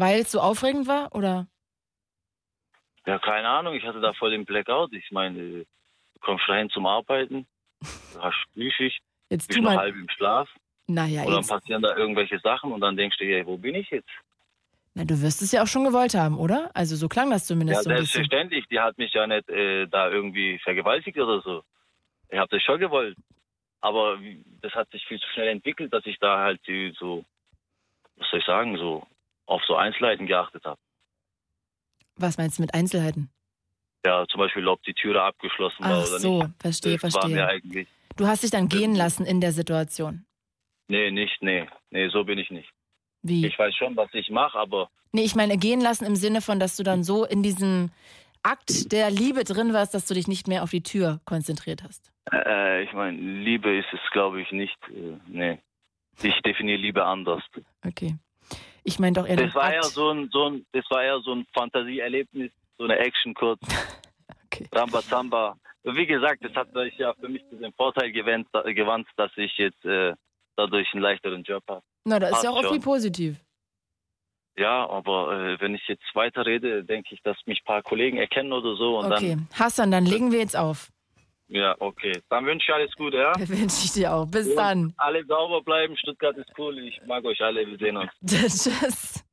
Weil 0.00 0.20
es 0.20 0.32
so 0.32 0.40
aufregend 0.40 0.88
war 0.88 1.14
oder? 1.14 1.46
Ja, 3.06 3.18
keine 3.18 3.48
Ahnung, 3.48 3.74
ich 3.74 3.84
hatte 3.84 4.00
da 4.00 4.14
voll 4.14 4.30
den 4.30 4.46
Blackout. 4.46 4.94
Ich 4.94 5.10
meine, 5.10 5.38
du 5.38 5.66
kommst 6.22 6.48
dahin 6.48 6.70
zum 6.70 6.86
Arbeiten, 6.86 7.46
du 7.80 8.20
hast 8.22 8.36
Frühschicht, 8.54 9.02
Jetzt 9.28 9.48
bist 9.48 9.60
noch 9.60 9.74
halb 9.74 9.94
im 9.94 10.08
Schlaf 10.08 10.48
Naja, 10.86 11.24
und 11.24 11.32
dann 11.32 11.40
jetzt. 11.40 11.50
passieren 11.50 11.82
da 11.82 11.94
irgendwelche 11.94 12.38
Sachen 12.38 12.72
und 12.72 12.80
dann 12.80 12.96
denkst 12.96 13.18
du, 13.18 13.24
hey, 13.26 13.44
wo 13.44 13.58
bin 13.58 13.74
ich 13.74 13.90
jetzt? 13.90 14.08
Na, 14.94 15.04
du 15.04 15.20
wirst 15.20 15.42
es 15.42 15.52
ja 15.52 15.62
auch 15.62 15.66
schon 15.66 15.84
gewollt 15.84 16.14
haben, 16.14 16.38
oder? 16.38 16.70
Also 16.72 16.96
so 16.96 17.06
klang 17.06 17.28
das 17.30 17.42
Ja, 17.42 17.48
zumindest 17.48 17.84
so 17.84 17.90
ein 17.90 17.96
bisschen. 17.96 18.06
selbstverständlich, 18.06 18.66
die 18.68 18.80
hat 18.80 18.96
mich 18.96 19.12
ja 19.12 19.26
nicht 19.26 19.50
äh, 19.50 19.86
da 19.86 20.08
irgendwie 20.10 20.58
vergewaltigt 20.60 21.18
oder 21.18 21.42
so. 21.42 21.62
Ich 22.30 22.38
habe 22.38 22.48
das 22.48 22.62
schon 22.62 22.80
gewollt. 22.80 23.18
Aber 23.82 24.18
das 24.62 24.72
hat 24.74 24.90
sich 24.90 25.04
viel 25.06 25.20
zu 25.20 25.28
schnell 25.34 25.48
entwickelt, 25.48 25.92
dass 25.92 26.06
ich 26.06 26.18
da 26.18 26.38
halt 26.38 26.60
so, 26.98 27.22
was 28.16 28.28
soll 28.30 28.40
ich 28.40 28.46
sagen, 28.46 28.78
so 28.78 29.06
auf 29.50 29.62
so 29.66 29.74
Einzelheiten 29.76 30.26
geachtet 30.26 30.64
habe. 30.64 30.78
Was 32.16 32.38
meinst 32.38 32.58
du 32.58 32.62
mit 32.62 32.74
Einzelheiten? 32.74 33.30
Ja, 34.04 34.26
zum 34.28 34.38
Beispiel, 34.38 34.66
ob 34.68 34.82
die 34.84 34.94
Türe 34.94 35.22
abgeschlossen 35.22 35.84
war 35.84 36.02
Ach 36.02 36.08
oder 36.08 36.18
so, 36.20 36.42
nicht. 36.42 36.54
verstehe, 36.60 36.96
das 36.98 37.14
war 37.14 37.28
mir 37.28 37.36
verstehe. 37.36 37.48
eigentlich. 37.48 37.88
Du 38.16 38.26
hast 38.26 38.42
dich 38.42 38.50
dann 38.50 38.68
gehen 38.68 38.94
lassen 38.94 39.26
in 39.26 39.40
der 39.40 39.52
Situation. 39.52 40.24
Nee, 40.88 41.10
nicht, 41.10 41.40
nee. 41.42 41.66
Nee, 41.90 42.08
so 42.08 42.24
bin 42.24 42.38
ich 42.38 42.50
nicht. 42.50 42.68
Wie? 43.22 43.46
Ich 43.46 43.58
weiß 43.58 43.74
schon, 43.74 43.96
was 43.96 44.08
ich 44.14 44.30
mache, 44.30 44.58
aber 44.58 44.88
Nee, 45.12 45.22
ich 45.24 45.34
meine 45.34 45.58
gehen 45.58 45.80
lassen 45.80 46.04
im 46.06 46.14
Sinne 46.16 46.40
von, 46.40 46.60
dass 46.60 46.76
du 46.76 46.82
dann 46.84 47.02
so 47.02 47.24
in 47.24 47.42
diesem 47.42 47.90
Akt 48.44 48.92
der 48.92 49.10
Liebe 49.10 49.42
drin 49.44 49.72
warst, 49.72 49.92
dass 49.92 50.06
du 50.06 50.14
dich 50.14 50.28
nicht 50.28 50.46
mehr 50.48 50.62
auf 50.62 50.70
die 50.70 50.82
Tür 50.82 51.20
konzentriert 51.24 51.82
hast. 51.82 52.10
äh, 52.32 52.82
ich 52.84 52.92
meine, 52.92 53.18
Liebe 53.18 53.76
ist 53.76 53.88
es, 53.92 54.00
glaube 54.12 54.40
ich, 54.40 54.50
nicht. 54.52 54.76
Äh, 54.88 55.18
nee. 55.26 55.58
Ich 56.22 56.40
definiere 56.42 56.78
Liebe 56.78 57.04
anders. 57.04 57.42
Okay. 57.86 58.16
Ich 58.90 58.98
meine 58.98 59.12
doch 59.14 59.26
eher 59.26 59.36
Das 59.36 59.46
den 59.46 59.54
war 59.54 59.64
Akt. 59.64 59.74
eher 59.74 59.82
so 59.84 60.10
ein, 60.10 60.28
so 60.32 60.46
ein, 60.46 60.66
das 60.72 60.84
war 60.90 61.02
eher 61.04 61.20
so 61.20 61.32
ein 61.32 61.46
Fantasieerlebnis, 61.54 62.50
so 62.76 62.84
eine 62.84 62.98
Action 62.98 63.34
kurz. 63.34 63.60
Rambazamba. 64.72 65.56
Wie 65.84 66.06
gesagt, 66.06 66.44
das 66.44 66.52
hat 66.54 66.72
sich 66.74 66.98
ja 66.98 67.14
für 67.14 67.28
mich 67.28 67.42
zu 67.48 67.56
dem 67.56 67.72
Vorteil 67.74 68.12
gewandt, 68.12 68.48
gewandt 68.74 69.06
dass 69.16 69.30
ich 69.36 69.56
jetzt 69.56 69.82
äh, 69.84 70.14
dadurch 70.56 70.92
einen 70.92 71.02
leichteren 71.02 71.42
Job 71.42 71.62
habe. 71.68 71.82
Na, 72.04 72.18
da 72.18 72.28
ist 72.28 72.42
ja 72.42 72.50
auch 72.50 72.62
irgendwie 72.62 72.80
positiv. 72.84 73.40
Ja, 74.58 74.88
aber 74.90 75.32
äh, 75.32 75.60
wenn 75.60 75.74
ich 75.74 75.86
jetzt 75.86 76.04
weiterrede, 76.14 76.84
denke 76.84 77.14
ich, 77.14 77.22
dass 77.22 77.36
mich 77.46 77.60
ein 77.62 77.64
paar 77.64 77.82
Kollegen 77.82 78.18
erkennen 78.18 78.52
oder 78.52 78.74
so. 78.76 78.98
Und 78.98 79.12
Okay. 79.12 79.38
Hassan, 79.58 79.90
dann 79.90 80.04
legen 80.04 80.32
wir 80.32 80.40
jetzt 80.40 80.56
auf. 80.56 80.90
Ja, 81.50 81.74
okay. 81.80 82.12
Dann 82.28 82.46
wünsche 82.46 82.66
ich 82.68 82.74
alles 82.74 82.94
Gute, 82.94 83.16
ja? 83.18 83.32
Wünsche 83.48 83.84
ich 83.84 83.92
dir 83.92 84.14
auch. 84.14 84.26
Bis 84.26 84.46
Und 84.46 84.56
dann. 84.56 84.94
Alle 84.96 85.24
sauber 85.26 85.62
bleiben. 85.62 85.96
Stuttgart 85.96 86.36
ist 86.36 86.50
cool. 86.56 86.78
Ich 86.78 87.00
mag 87.06 87.24
euch 87.24 87.40
alle. 87.40 87.66
Wir 87.66 87.76
sehen 87.76 87.96
uns. 87.96 88.10
Tschüss. 88.26 89.24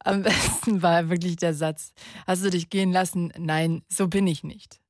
Am 0.00 0.22
besten 0.22 0.82
war 0.82 1.08
wirklich 1.10 1.36
der 1.36 1.54
Satz. 1.54 1.94
Hast 2.26 2.44
du 2.44 2.50
dich 2.50 2.70
gehen 2.70 2.92
lassen? 2.92 3.32
Nein, 3.38 3.82
so 3.88 4.08
bin 4.08 4.26
ich 4.26 4.42
nicht. 4.42 4.81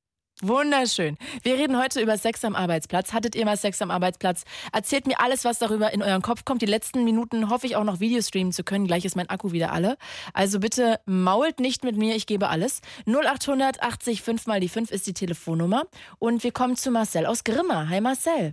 Wunderschön. 0.43 1.17
Wir 1.43 1.53
reden 1.53 1.81
heute 1.81 2.01
über 2.01 2.17
Sex 2.17 2.43
am 2.43 2.53
Arbeitsplatz. 2.53 3.13
Hattet 3.13 3.33
ihr 3.33 3.45
mal 3.45 3.55
Sex 3.55 3.81
am 3.81 3.89
Arbeitsplatz? 3.91 4.43
Erzählt 4.73 5.07
mir 5.07 5.21
alles, 5.21 5.45
was 5.45 5.57
darüber 5.57 5.93
in 5.93 6.03
euren 6.03 6.21
Kopf 6.21 6.43
kommt. 6.43 6.61
Die 6.61 6.65
letzten 6.65 7.05
Minuten 7.05 7.49
hoffe 7.49 7.65
ich 7.65 7.77
auch 7.77 7.85
noch 7.85 8.01
Video 8.01 8.21
streamen 8.21 8.51
zu 8.51 8.65
können. 8.65 8.85
Gleich 8.85 9.05
ist 9.05 9.15
mein 9.15 9.29
Akku 9.29 9.53
wieder 9.53 9.71
alle. 9.71 9.95
Also 10.33 10.59
bitte 10.59 10.99
mault 11.05 11.61
nicht 11.61 11.85
mit 11.85 11.95
mir, 11.95 12.17
ich 12.17 12.27
gebe 12.27 12.49
alles. 12.49 12.81
0800 13.05 13.81
80 13.81 14.21
5 14.21 14.47
mal 14.47 14.59
die 14.59 14.67
5 14.67 14.91
ist 14.91 15.07
die 15.07 15.13
Telefonnummer. 15.13 15.85
Und 16.19 16.43
wir 16.43 16.51
kommen 16.51 16.75
zu 16.75 16.91
Marcel 16.91 17.25
aus 17.25 17.45
Grimma. 17.45 17.87
Hi 17.87 18.01
Marcel. 18.01 18.51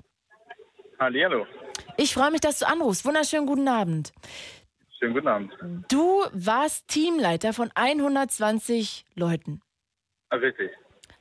Hallihallo. 1.01 1.45
Ich 1.97 2.15
freue 2.15 2.31
mich, 2.31 2.41
dass 2.41 2.61
du 2.61 2.69
anrufst. 2.69 3.05
Wunderschönen 3.05 3.47
guten 3.47 3.67
Abend. 3.67 4.13
Schönen 5.01 5.15
guten 5.15 5.27
Abend. 5.27 5.53
Du 5.89 6.23
warst 6.33 6.87
Teamleiter 6.87 7.53
von 7.53 7.73
120 7.75 9.07
Leuten. 9.17 9.61
Ah, 10.29 10.37
richtig. 10.37 10.71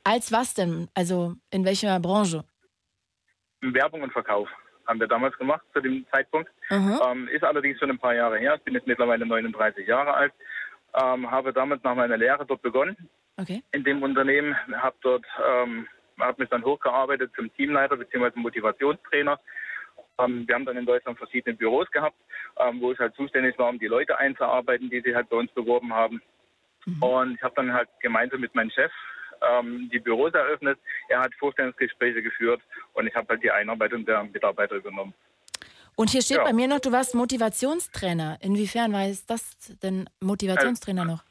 Als 0.04 0.32
was 0.32 0.54
denn? 0.54 0.88
Also 0.94 1.34
in 1.50 1.64
welcher 1.64 1.98
Branche? 2.00 2.44
Werbung 3.60 4.02
und 4.02 4.12
Verkauf 4.12 4.48
haben 4.86 4.98
wir 5.00 5.06
damals 5.06 5.36
gemacht 5.36 5.62
zu 5.72 5.80
dem 5.80 6.06
Zeitpunkt. 6.10 6.50
Mhm. 6.70 6.98
Ähm, 7.06 7.28
ist 7.28 7.44
allerdings 7.44 7.78
schon 7.78 7.90
ein 7.90 7.98
paar 7.98 8.14
Jahre 8.14 8.38
her. 8.38 8.54
Ich 8.56 8.62
bin 8.62 8.74
jetzt 8.74 8.86
mittlerweile 8.86 9.26
39 9.26 9.86
Jahre 9.86 10.14
alt. 10.14 10.32
Ähm, 10.94 11.30
habe 11.30 11.52
damit 11.52 11.84
nach 11.84 11.94
meiner 11.94 12.16
Lehre 12.16 12.44
dort 12.46 12.62
begonnen 12.62 12.96
Okay. 13.36 13.62
in 13.72 13.84
dem 13.84 14.02
Unternehmen. 14.02 14.56
Habe 14.82 14.96
dort 15.02 15.24
ähm, 15.46 15.86
habe 16.18 16.42
mich 16.42 16.50
dann 16.50 16.64
hochgearbeitet 16.64 17.32
zum 17.36 17.54
Teamleiter 17.54 17.96
bzw. 17.96 18.32
Motivationstrainer. 18.34 19.38
Ähm, 20.18 20.46
wir 20.48 20.54
haben 20.54 20.64
dann 20.64 20.76
in 20.76 20.86
Deutschland 20.86 21.18
verschiedene 21.18 21.54
Büros 21.56 21.90
gehabt, 21.92 22.16
ähm, 22.58 22.80
wo 22.80 22.90
ich 22.92 22.98
halt 22.98 23.14
zuständig 23.14 23.56
war, 23.58 23.68
um 23.68 23.78
die 23.78 23.86
Leute 23.86 24.18
einzuarbeiten, 24.18 24.90
die 24.90 25.00
sich 25.00 25.14
halt 25.14 25.28
bei 25.28 25.36
uns 25.36 25.52
beworben 25.52 25.92
haben. 25.92 26.20
Und 27.00 27.34
ich 27.36 27.42
habe 27.42 27.54
dann 27.56 27.72
halt 27.74 27.88
gemeinsam 28.00 28.40
mit 28.40 28.54
meinem 28.54 28.70
Chef 28.70 28.90
ähm, 29.48 29.90
die 29.92 29.98
Büros 30.00 30.32
eröffnet. 30.34 30.78
Er 31.08 31.20
hat 31.20 31.34
Vorstellungsgespräche 31.34 32.22
geführt 32.22 32.60
und 32.94 33.06
ich 33.06 33.14
habe 33.14 33.28
halt 33.28 33.42
die 33.42 33.50
Einarbeitung 33.50 34.04
der 34.04 34.24
Mitarbeiter 34.24 34.76
übernommen. 34.76 35.14
Und 35.96 36.10
hier 36.10 36.22
steht 36.22 36.38
Ja. 36.38 36.44
bei 36.44 36.52
mir 36.52 36.68
noch, 36.68 36.80
du 36.80 36.92
warst 36.92 37.14
Motivationstrainer. 37.14 38.38
Inwiefern 38.40 38.92
war 38.92 39.06
es 39.06 39.26
das 39.26 39.56
denn 39.82 40.08
Motivationstrainer 40.20 41.04
noch? 41.04 41.24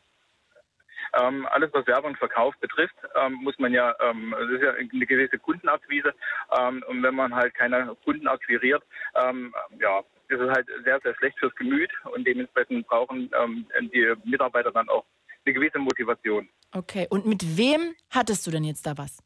Ähm, 1.20 1.48
alles, 1.48 1.72
was 1.74 1.88
Werbung 1.88 2.12
und 2.12 2.18
Verkauf 2.18 2.56
betrifft, 2.60 2.96
ähm, 3.16 3.34
muss 3.42 3.58
man 3.58 3.74
ja, 3.74 3.96
ähm, 4.00 4.36
das 4.38 4.50
ist 4.52 4.62
ja 4.62 4.74
eine 4.74 5.06
gewisse 5.08 5.40
Kundenakquise. 5.40 6.14
Ähm, 6.60 6.84
und 6.88 7.02
wenn 7.02 7.16
man 7.16 7.34
halt 7.34 7.56
keine 7.56 7.96
Kunden 8.04 8.28
akquiriert, 8.28 8.84
ähm, 9.16 9.54
ja, 9.80 10.02
ist 10.28 10.40
es 10.40 10.50
halt 10.52 10.68
sehr, 10.84 11.00
sehr 11.02 11.16
schlecht 11.16 11.40
fürs 11.40 11.56
Gemüt 11.56 11.92
und 12.14 12.28
dementsprechend 12.28 12.86
brauchen 12.88 13.32
ähm, 13.42 13.66
die 13.92 14.14
Mitarbeiter 14.24 14.72
dann 14.72 14.88
auch 14.90 15.06
eine 15.50 15.54
gewisse 15.54 15.80
Motivation. 15.80 16.48
Okay. 16.72 17.08
Und 17.10 17.26
mit 17.26 17.58
wem 17.58 17.96
hattest 18.12 18.46
du 18.46 18.52
denn 18.52 18.64
jetzt 18.64 18.86
da 18.86 18.98
was? 18.98 19.24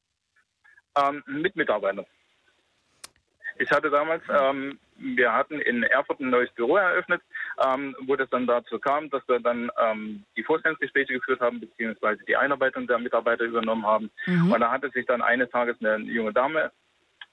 Ähm, 0.96 1.24
mit 1.28 1.56
Mitarbeitern. 1.56 2.06
Ich 3.60 3.70
hatte 3.70 3.90
damals, 3.92 4.24
ähm, 4.30 4.80
wir 4.98 5.32
hatten 5.32 5.60
in 5.60 5.84
Erfurt 5.84 6.20
ein 6.20 6.32
neues 6.32 6.50
Büro 6.54 6.78
eröffnet, 6.78 7.22
ähm, 7.64 7.96
wo 8.08 8.16
das 8.16 8.30
dann 8.30 8.48
dazu 8.48 8.80
kam, 8.80 9.10
dass 9.12 9.28
wir 9.28 9.40
dann 9.40 9.70
ähm, 9.80 10.24
die 10.36 10.44
Vorstellungsgespräche 10.44 11.14
geführt 11.14 11.40
haben, 11.40 11.60
beziehungsweise 11.60 12.24
die 12.26 12.36
Einarbeitung 12.36 12.88
der 12.88 12.98
Mitarbeiter 12.98 13.44
übernommen 13.44 13.86
haben. 13.86 14.10
Mhm. 14.26 14.52
Und 14.52 14.60
da 14.60 14.72
hatte 14.72 14.90
sich 14.90 15.06
dann 15.06 15.22
eines 15.22 15.50
Tages 15.52 15.78
eine 15.80 15.98
junge 15.98 16.34
Dame 16.34 16.72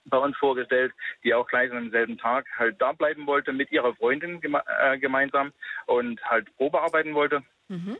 bei 0.05 0.19
uns 0.19 0.37
vorgestellt, 0.37 0.93
die 1.25 1.33
auch 1.35 1.47
gleich 1.47 1.71
am 1.73 1.91
selben 1.91 2.19
Tag 2.19 2.47
halt 2.57 2.81
da 2.81 2.93
bleiben 2.93 3.27
wollte 3.27 3.53
mit 3.53 3.71
ihrer 3.73 3.95
Freundin 3.95 4.41
geme 4.41 4.63
äh, 4.83 4.99
gemeinsam 4.99 5.53
und 5.87 6.23
halt 6.25 6.55
Probe 6.57 6.81
arbeiten 6.81 7.15
wollte. 7.15 7.43
Mhm. 7.69 7.97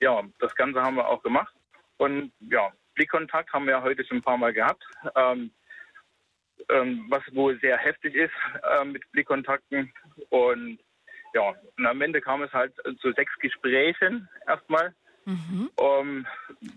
Ja, 0.00 0.22
das 0.38 0.54
Ganze 0.54 0.82
haben 0.82 0.96
wir 0.96 1.06
auch 1.06 1.22
gemacht. 1.22 1.54
Und 1.98 2.32
ja, 2.40 2.72
Blickkontakt 2.94 3.52
haben 3.52 3.66
wir 3.66 3.82
heute 3.82 4.04
schon 4.04 4.18
ein 4.18 4.22
paar 4.22 4.38
Mal 4.38 4.52
gehabt. 4.52 4.82
Ähm, 5.14 5.50
ähm, 6.68 7.06
was 7.08 7.22
wohl 7.34 7.58
sehr 7.60 7.76
heftig 7.78 8.14
ist 8.14 8.32
äh, 8.62 8.84
mit 8.84 9.02
Blickkontakten. 9.12 9.92
Und 10.30 10.78
ja, 11.34 11.54
und 11.76 11.86
am 11.86 12.00
Ende 12.00 12.20
kam 12.20 12.42
es 12.42 12.52
halt 12.52 12.74
zu 13.00 13.12
sechs 13.12 13.32
Gesprächen 13.38 14.28
erstmal. 14.46 14.94
Mhm. 15.26 15.70
Um, 15.76 16.26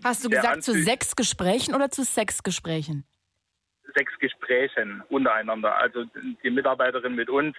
Hast 0.04 0.24
du 0.24 0.30
gesagt 0.30 0.62
zu 0.62 0.72
Anzü- 0.72 0.84
sechs 0.84 1.16
Gesprächen 1.16 1.74
oder 1.74 1.90
zu 1.90 2.04
sechs 2.04 2.42
Gesprächen? 2.42 3.04
sechs 3.96 4.18
Gesprächen 4.18 5.02
untereinander. 5.08 5.76
Also 5.76 6.04
die 6.42 6.50
Mitarbeiterin 6.50 7.14
mit 7.14 7.30
uns 7.30 7.56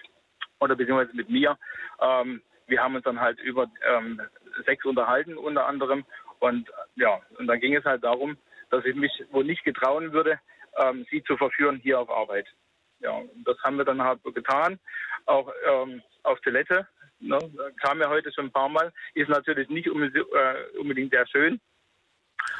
oder 0.60 0.76
beziehungsweise 0.76 1.16
mit 1.16 1.30
mir. 1.30 1.58
Ähm, 2.00 2.42
wir 2.66 2.82
haben 2.82 2.94
uns 2.94 3.04
dann 3.04 3.20
halt 3.20 3.38
über 3.40 3.70
ähm, 3.88 4.20
sechs 4.64 4.84
unterhalten 4.84 5.36
unter 5.36 5.66
anderem. 5.66 6.04
Und 6.38 6.68
ja, 6.96 7.20
und 7.38 7.46
dann 7.46 7.60
ging 7.60 7.74
es 7.76 7.84
halt 7.84 8.04
darum, 8.04 8.36
dass 8.70 8.84
ich 8.84 8.94
mich 8.94 9.12
wohl 9.30 9.44
nicht 9.44 9.64
getrauen 9.64 10.12
würde, 10.12 10.38
ähm, 10.78 11.06
sie 11.10 11.22
zu 11.24 11.36
verführen 11.36 11.80
hier 11.82 12.00
auf 12.00 12.10
Arbeit. 12.10 12.46
Ja, 13.00 13.20
das 13.44 13.56
haben 13.62 13.76
wir 13.78 13.84
dann 13.84 14.02
halt 14.02 14.20
getan. 14.34 14.78
Auch 15.26 15.50
ähm, 15.68 16.02
auf 16.22 16.40
Toilette. 16.40 16.86
Ne, 17.18 17.38
kam 17.82 18.00
ja 18.00 18.10
heute 18.10 18.30
schon 18.32 18.46
ein 18.46 18.52
paar 18.52 18.68
Mal. 18.68 18.92
Ist 19.14 19.28
natürlich 19.30 19.68
nicht 19.70 19.88
unbedingt, 19.88 20.26
äh, 20.34 20.78
unbedingt 20.78 21.12
sehr 21.12 21.26
schön. 21.26 21.60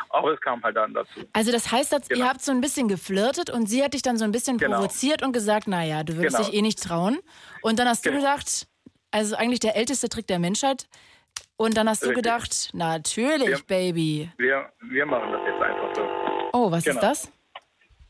Aber 0.08 0.32
es 0.32 0.40
kam 0.40 0.62
halt 0.62 0.76
dann 0.76 0.94
dazu. 0.94 1.20
Also 1.32 1.52
das 1.52 1.70
heißt, 1.70 1.92
dass 1.92 2.08
Genau. 2.08 2.24
ihr 2.24 2.28
habt 2.30 2.40
so 2.42 2.52
ein 2.52 2.60
bisschen 2.60 2.88
geflirtet 2.88 3.50
und 3.50 3.66
sie 3.66 3.84
hat 3.84 3.92
dich 3.94 4.02
dann 4.02 4.16
so 4.16 4.24
ein 4.24 4.32
bisschen 4.32 4.56
Genau. 4.58 4.76
provoziert 4.78 5.22
und 5.22 5.32
gesagt, 5.32 5.68
naja, 5.68 6.02
du 6.04 6.16
würdest 6.16 6.36
Genau. 6.36 6.48
dich 6.48 6.58
eh 6.58 6.62
nicht 6.62 6.82
trauen. 6.82 7.18
Und 7.60 7.78
dann 7.78 7.86
hast 7.88 8.04
du 8.06 8.10
Genau. 8.10 8.22
gedacht, 8.22 8.66
also 9.10 9.36
eigentlich 9.36 9.60
der 9.60 9.76
älteste 9.76 10.08
Trick 10.08 10.26
der 10.26 10.38
Menschheit. 10.38 10.86
Und 11.56 11.76
dann 11.76 11.88
hast 11.88 12.02
du 12.02 12.08
Richtig. 12.08 12.24
gedacht, 12.24 12.70
natürlich, 12.74 13.48
Ja. 13.48 13.64
Baby. 13.66 14.30
Wir, 14.36 14.70
wir 14.80 15.06
machen 15.06 15.32
das 15.32 15.40
jetzt 15.46 15.62
einfach 15.62 15.94
so. 15.94 16.50
Oh, 16.52 16.70
was 16.70 16.84
Genau. 16.84 16.96
ist 16.96 17.02
das? 17.02 17.32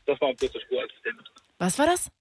Das 0.05 0.19
war 0.21 0.33
bloß 0.33 0.51
der 0.51 0.59
Spurassistent. 0.59 1.21
Was 1.57 1.79
war 1.79 1.85
das? 1.85 2.11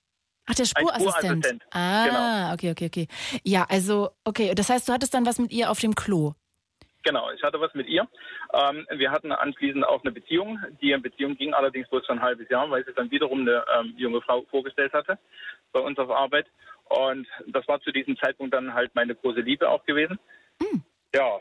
Ach, 0.49 0.55
der 0.55 0.65
Spurassistent. 0.65 1.45
Spurassistent, 1.45 1.63
Ah, 1.73 2.07
genau. 2.07 2.55
okay, 2.55 2.71
okay, 2.71 2.87
okay. 2.87 3.09
Ja, 3.45 3.67
also, 3.69 4.11
okay, 4.25 4.55
das 4.55 4.71
heißt, 4.71 4.89
du 4.89 4.93
hattest 4.93 5.15
dann 5.15 5.27
was 5.27 5.39
mit 5.39 5.53
ihr 5.53 5.71
auf 5.71 5.81
dem 5.81 5.95
Klo. 5.95 6.33
Genau, 7.03 7.31
ich 7.31 7.43
hatte 7.43 7.61
was 7.61 7.73
mit 7.75 7.87
ihr. 7.89 8.07
Ähm, 8.53 8.87
wir 8.91 9.11
hatten 9.13 9.31
anschließend 9.33 9.85
auch 9.87 10.03
eine 10.03 10.13
Beziehung. 10.13 10.59
Die 10.81 10.97
Beziehung 10.97 11.37
ging 11.37 11.55
allerdings 11.55 11.89
bloß 11.89 12.07
für 12.07 12.13
ein 12.13 12.23
halbes 12.23 12.49
Jahr, 12.49 12.69
weil 12.71 12.85
sie 12.85 12.93
dann 12.95 13.11
wiederum 13.11 13.41
eine 13.43 13.65
ähm, 13.79 13.95
junge 13.97 14.21
Frau 14.23 14.43
vorgestellt 14.51 14.93
hatte 14.93 15.19
bei 15.73 15.81
uns 15.81 15.99
auf 15.99 16.11
Arbeit. 16.11 16.47
Und 16.89 17.27
das 17.49 17.67
war 17.69 17.81
zu 17.81 17.93
diesem 17.93 18.17
Zeitpunkt 18.19 18.55
dann 18.55 18.73
halt 18.75 18.93
meine 18.95 19.15
große 19.15 19.41
Liebe 19.41 19.69
auch 19.69 19.85
gewesen. 19.85 20.19
Ja, 21.15 21.39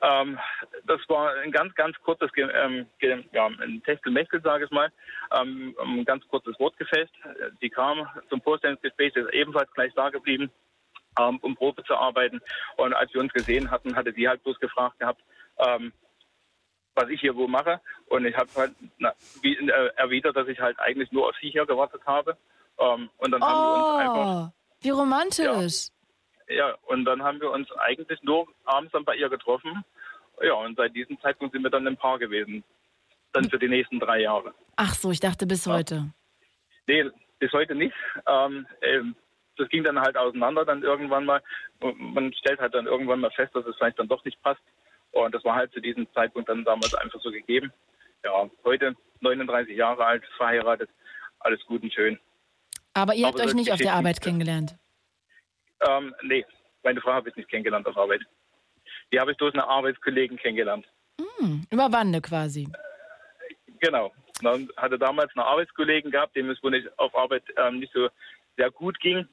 ähm, 0.00 0.38
das 0.86 1.00
war 1.08 1.34
ein 1.34 1.50
ganz, 1.52 1.74
ganz 1.74 1.96
kurzes, 2.02 2.30
ähm, 2.36 2.86
ja, 3.32 3.46
ein 3.46 3.82
Techtelmechtel, 3.84 4.40
sage 4.42 4.64
ich 4.64 4.70
mal, 4.70 4.90
ähm, 5.38 5.76
ein 5.78 6.04
ganz 6.04 6.26
kurzes 6.28 6.58
Wortgefecht. 6.58 7.12
Sie 7.60 7.68
kam 7.68 8.08
zum 8.30 8.40
Vorstellungsgespräch, 8.40 9.14
ist 9.16 9.32
ebenfalls 9.34 9.70
gleich 9.72 9.92
da 9.94 10.08
geblieben, 10.08 10.50
ähm, 11.20 11.38
um 11.42 11.54
Probe 11.56 11.82
zu 11.84 11.94
arbeiten. 11.96 12.40
Und 12.76 12.94
als 12.94 13.12
wir 13.12 13.20
uns 13.20 13.32
gesehen 13.32 13.70
hatten, 13.70 13.96
hatte 13.96 14.12
sie 14.12 14.28
halt 14.28 14.42
bloß 14.44 14.58
gefragt 14.60 14.98
gehabt, 14.98 15.20
ähm, 15.58 15.92
was 16.94 17.08
ich 17.10 17.20
hier 17.20 17.36
wo 17.36 17.46
mache. 17.48 17.80
Und 18.06 18.24
ich 18.24 18.36
habe 18.36 18.48
halt 18.56 18.72
na, 18.98 19.12
wie, 19.42 19.56
äh, 19.56 19.90
erwidert, 19.96 20.36
dass 20.36 20.48
ich 20.48 20.58
halt 20.60 20.78
eigentlich 20.80 21.12
nur 21.12 21.28
auf 21.28 21.36
sie 21.40 21.50
hier 21.50 21.66
gewartet 21.66 22.00
habe. 22.06 22.36
Ähm, 22.78 23.10
und 23.18 23.30
dann 23.32 23.42
haben 23.42 23.62
wir 23.62 23.76
uns 23.76 24.00
einfach 24.00 24.46
Oh, 24.46 24.52
wie 24.80 24.90
romantisch. 24.90 25.44
ja, 25.44 25.94
und 26.86 27.04
dann 27.04 27.22
haben 27.22 27.40
wir 27.40 27.50
uns 27.50 27.70
eigentlich 27.72 28.22
nur 28.22 28.46
abends 28.64 28.92
dann 28.92 29.04
bei 29.04 29.16
ihr 29.16 29.28
getroffen. 29.28 29.84
Ja, 30.42 30.54
und 30.54 30.76
seit 30.76 30.94
diesem 30.94 31.20
Zeitpunkt 31.20 31.52
sind 31.52 31.62
wir 31.62 31.70
dann 31.70 31.86
im 31.86 31.96
Paar 31.96 32.18
gewesen. 32.18 32.64
Dann 33.32 33.50
für 33.50 33.58
die 33.58 33.68
nächsten 33.68 34.00
drei 34.00 34.20
Jahre. 34.20 34.54
Ach 34.76 34.94
so, 34.94 35.10
ich 35.10 35.20
dachte 35.20 35.46
bis 35.46 35.66
heute. 35.66 36.12
Nee, 36.86 37.04
bis 37.38 37.52
heute 37.52 37.74
nicht. 37.74 37.94
Ähm, 38.26 38.66
ähm, 38.80 39.14
das 39.56 39.68
ging 39.68 39.84
dann 39.84 40.00
halt 40.00 40.16
auseinander 40.16 40.64
dann 40.64 40.82
irgendwann 40.82 41.24
mal. 41.24 41.42
Man 41.80 42.32
stellt 42.32 42.60
halt 42.60 42.74
dann 42.74 42.86
irgendwann 42.86 43.20
mal 43.20 43.30
fest, 43.30 43.54
dass 43.54 43.66
es 43.66 43.76
vielleicht 43.76 43.98
dann 43.98 44.08
doch 44.08 44.24
nicht 44.24 44.40
passt. 44.42 44.62
Und 45.12 45.34
das 45.34 45.44
war 45.44 45.54
halt 45.54 45.72
zu 45.72 45.80
diesem 45.80 46.10
Zeitpunkt 46.14 46.48
dann 46.48 46.64
damals 46.64 46.94
einfach 46.94 47.20
so 47.20 47.30
gegeben. 47.30 47.72
Ja, 48.24 48.48
heute 48.64 48.94
39 49.20 49.76
Jahre 49.76 50.04
alt, 50.04 50.24
verheiratet, 50.36 50.88
alles 51.40 51.64
gut 51.66 51.82
und 51.82 51.92
schön. 51.92 52.18
Aber 52.94 53.14
ihr 53.14 53.26
habt 53.26 53.40
Aber 53.40 53.48
euch 53.48 53.54
nicht 53.54 53.72
auf 53.72 53.78
der 53.78 53.94
Arbeit 53.94 54.20
kennengelernt. 54.20 54.76
Ähm, 55.86 56.14
nee, 56.22 56.44
meine 56.82 57.00
Frau 57.00 57.12
habe 57.12 57.28
ich 57.28 57.36
nicht 57.36 57.48
kennengelernt 57.48 57.86
auf 57.86 57.96
Arbeit. 57.96 58.22
Die 59.12 59.20
habe 59.20 59.32
ich 59.32 59.36
durch 59.38 59.54
eine 59.54 59.66
Arbeitskollegen 59.66 60.36
kennengelernt. 60.36 60.86
Hm, 61.20 61.66
über 61.70 61.88
Bande 61.88 62.20
quasi. 62.20 62.68
Genau. 63.80 64.12
Man 64.42 64.68
hatte 64.76 64.98
damals 64.98 65.30
einen 65.34 65.46
Arbeitskollegen 65.46 66.10
gehabt, 66.10 66.36
dem 66.36 66.50
es 66.50 66.62
wohl 66.62 66.70
nicht 66.70 66.88
auf 66.98 67.14
Arbeit 67.16 67.42
ähm, 67.56 67.80
nicht 67.80 67.92
so 67.92 68.08
sehr 68.56 68.70
gut 68.70 68.98
ging. 69.00 69.26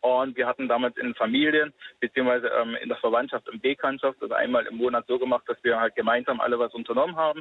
Und 0.00 0.34
wir 0.36 0.46
hatten 0.46 0.66
damals 0.66 0.96
in 0.96 1.14
Familien, 1.14 1.74
beziehungsweise 2.00 2.48
ähm, 2.48 2.74
in 2.76 2.88
der 2.88 2.96
Verwandtschaft 2.98 3.46
und 3.50 3.60
Bekanntschaft, 3.60 4.16
das 4.22 4.30
einmal 4.30 4.64
im 4.66 4.76
Monat 4.78 5.04
so 5.06 5.18
gemacht, 5.18 5.44
dass 5.46 5.62
wir 5.62 5.78
halt 5.78 5.94
gemeinsam 5.94 6.40
alle 6.40 6.58
was 6.58 6.72
unternommen 6.72 7.16
haben. 7.16 7.40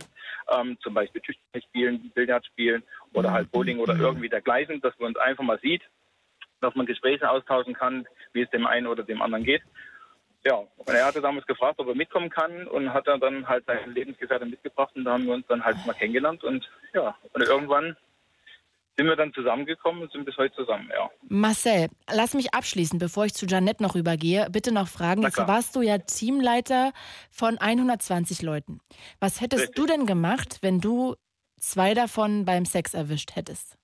Ähm, 0.50 0.78
zum 0.82 0.94
Beispiel 0.94 1.22
Tischtennis 1.22 1.64
spielen, 1.64 2.12
Billard 2.14 2.46
spielen 2.46 2.84
oder 3.14 3.32
halt 3.32 3.50
Bowling 3.52 3.80
oder 3.80 3.96
irgendwie 3.96 4.28
dergleichen, 4.28 4.82
dass 4.82 4.98
man 5.00 5.10
uns 5.10 5.18
einfach 5.18 5.44
mal 5.44 5.60
sieht, 5.60 5.84
dass 6.62 6.76
man 6.76 6.86
Gespräche 6.86 7.30
austauschen 7.30 7.74
kann, 7.74 8.08
wie 8.34 8.42
es 8.42 8.50
dem 8.50 8.68
einen 8.68 8.88
oder 8.88 9.04
dem 9.04 9.22
anderen 9.22 9.44
geht. 9.44 9.62
Ja, 10.46 10.56
und 10.56 10.90
er 10.90 11.06
hatte 11.06 11.22
damals 11.22 11.46
gefragt, 11.48 11.80
ob 11.80 11.88
er 11.88 11.96
mitkommen 11.96 12.30
kann 12.30 12.68
und 12.68 12.94
hat 12.94 13.08
dann 13.08 13.48
halt 13.48 13.66
seinen 13.66 13.94
Lebensgefährten 13.94 14.50
mitgebracht 14.50 14.96
und 14.96 15.04
da 15.04 15.14
haben 15.14 15.26
wir 15.26 15.34
uns 15.34 15.46
dann 15.48 15.64
halt 15.64 15.78
mal 15.86 15.94
kennengelernt 15.94 16.44
und 16.44 16.70
ja, 16.94 17.16
und 17.34 17.42
irgendwann 17.42 17.98
sind 18.96 19.08
wir 19.08 19.16
dann 19.16 19.34
zusammengekommen 19.34 20.02
und 20.04 20.12
sind 20.12 20.26
bis 20.26 20.38
heute 20.38 20.54
zusammen, 20.56 20.90
ja. 20.94 21.10
Marcel, 21.28 21.88
lass 22.14 22.34
mich 22.34 22.54
abschließen, 22.54 23.00
bevor 23.00 23.26
ich 23.26 23.34
zu 23.34 23.46
Janette 23.46 23.82
noch 23.82 23.96
rübergehe. 23.96 24.48
Bitte 24.52 24.74
noch 24.74 24.90
fragen. 24.90 25.22
Jetzt 25.24 25.38
warst 25.38 25.74
du 25.76 25.82
ja 25.82 26.00
Teamleiter 26.00 26.92
von 27.32 27.58
120 27.58 28.42
Leuten. 28.42 28.82
Was 29.22 29.40
hättest 29.40 29.70
Richtig. 29.70 29.76
du 29.76 29.86
denn 29.86 30.06
gemacht, 30.06 30.60
wenn 30.62 30.82
du 30.82 31.16
zwei 31.60 31.94
davon 31.94 32.44
beim 32.44 32.66
Sex 32.66 32.94
erwischt 32.94 33.38
hättest? 33.38 33.78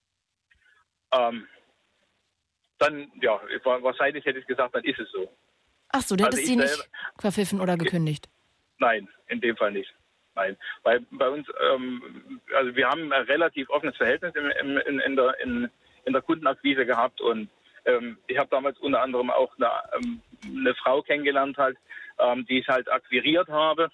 Ähm, 1.14 1.47
dann, 2.80 3.11
ja, 3.22 3.39
wa- 3.64 3.81
wahrscheinlich 3.81 4.26
hätte 4.26 4.39
ich 4.39 4.47
gesagt, 4.47 4.76
dann 4.76 4.84
ist 4.84 4.99
es 4.99 5.10
so. 5.11 5.30
Ach 5.89 6.02
so, 6.02 6.15
du 6.15 6.23
Also 6.26 6.38
hättest 6.38 6.43
ich 6.43 6.47
sie 6.49 6.56
nicht 6.57 6.68
selber- 6.69 6.89
verpfiffen 7.19 7.61
oder 7.61 7.77
gekündigt. 7.77 8.27
Nein, 8.80 9.07
in 9.27 9.39
dem 9.41 9.56
Fall 9.56 9.72
nicht. 9.72 9.93
Nein, 10.35 10.57
weil 10.84 10.99
bei 11.11 11.30
uns, 11.30 11.47
ähm, 11.72 12.41
also 12.53 12.76
wir 12.76 12.89
haben 12.89 13.14
ein 13.14 13.22
relativ 13.23 13.69
offenes 13.69 13.95
Verhältnis 13.95 14.34
im, 14.35 14.49
im, 14.49 14.77
in, 14.80 14.99
in, 14.99 15.15
der, 15.15 15.39
in, 15.39 15.69
in 16.03 16.11
der 16.14 16.22
Kundenakquise 16.22 16.85
gehabt 16.85 17.22
und 17.22 17.49
ähm, 17.85 18.18
ich 18.27 18.38
habe 18.38 18.49
damals 18.49 18.77
unter 18.80 19.02
anderem 19.02 19.30
auch 19.30 19.56
eine, 19.57 19.69
ähm, 19.95 20.22
eine 20.45 20.76
Frau 20.76 21.02
kennengelernt, 21.02 21.57
halt, 21.57 21.77
ähm, 22.19 22.45
die 22.47 22.60
ich 22.60 22.68
halt 22.68 22.91
akquiriert 22.91 23.47
habe, 23.47 23.89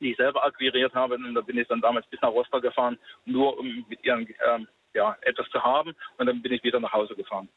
die 0.00 0.12
ich 0.12 0.16
selber 0.16 0.44
akquiriert 0.46 0.94
habe 0.94 1.16
und 1.16 1.34
da 1.34 1.42
bin 1.42 1.58
ich 1.58 1.68
dann 1.68 1.82
damals 1.82 2.06
bis 2.06 2.20
nach 2.22 2.30
Rostock 2.30 2.62
gefahren, 2.62 2.98
nur 3.26 3.58
um 3.58 3.84
mit 3.88 4.02
ihren 4.02 4.26
ähm, 4.48 4.66
ja, 4.94 5.14
etwas 5.22 5.46
zu 5.50 5.62
haben 5.62 5.94
und 6.16 6.24
dann 6.26 6.40
bin 6.40 6.52
ich 6.52 6.62
wieder 6.62 6.80
nach 6.80 6.92
Hause 6.94 7.14
gefahren. 7.14 7.50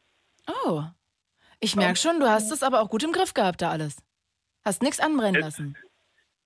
Oh, 0.64 0.82
ich 1.60 1.76
merke 1.76 1.96
schon, 1.98 2.20
du 2.20 2.28
hast 2.28 2.50
es 2.50 2.62
aber 2.62 2.80
auch 2.80 2.88
gut 2.88 3.02
im 3.02 3.12
Griff 3.12 3.34
gehabt 3.34 3.60
da 3.62 3.70
alles. 3.70 3.96
Hast 4.64 4.82
nichts 4.82 5.00
anbrennen 5.00 5.40
lassen. 5.40 5.76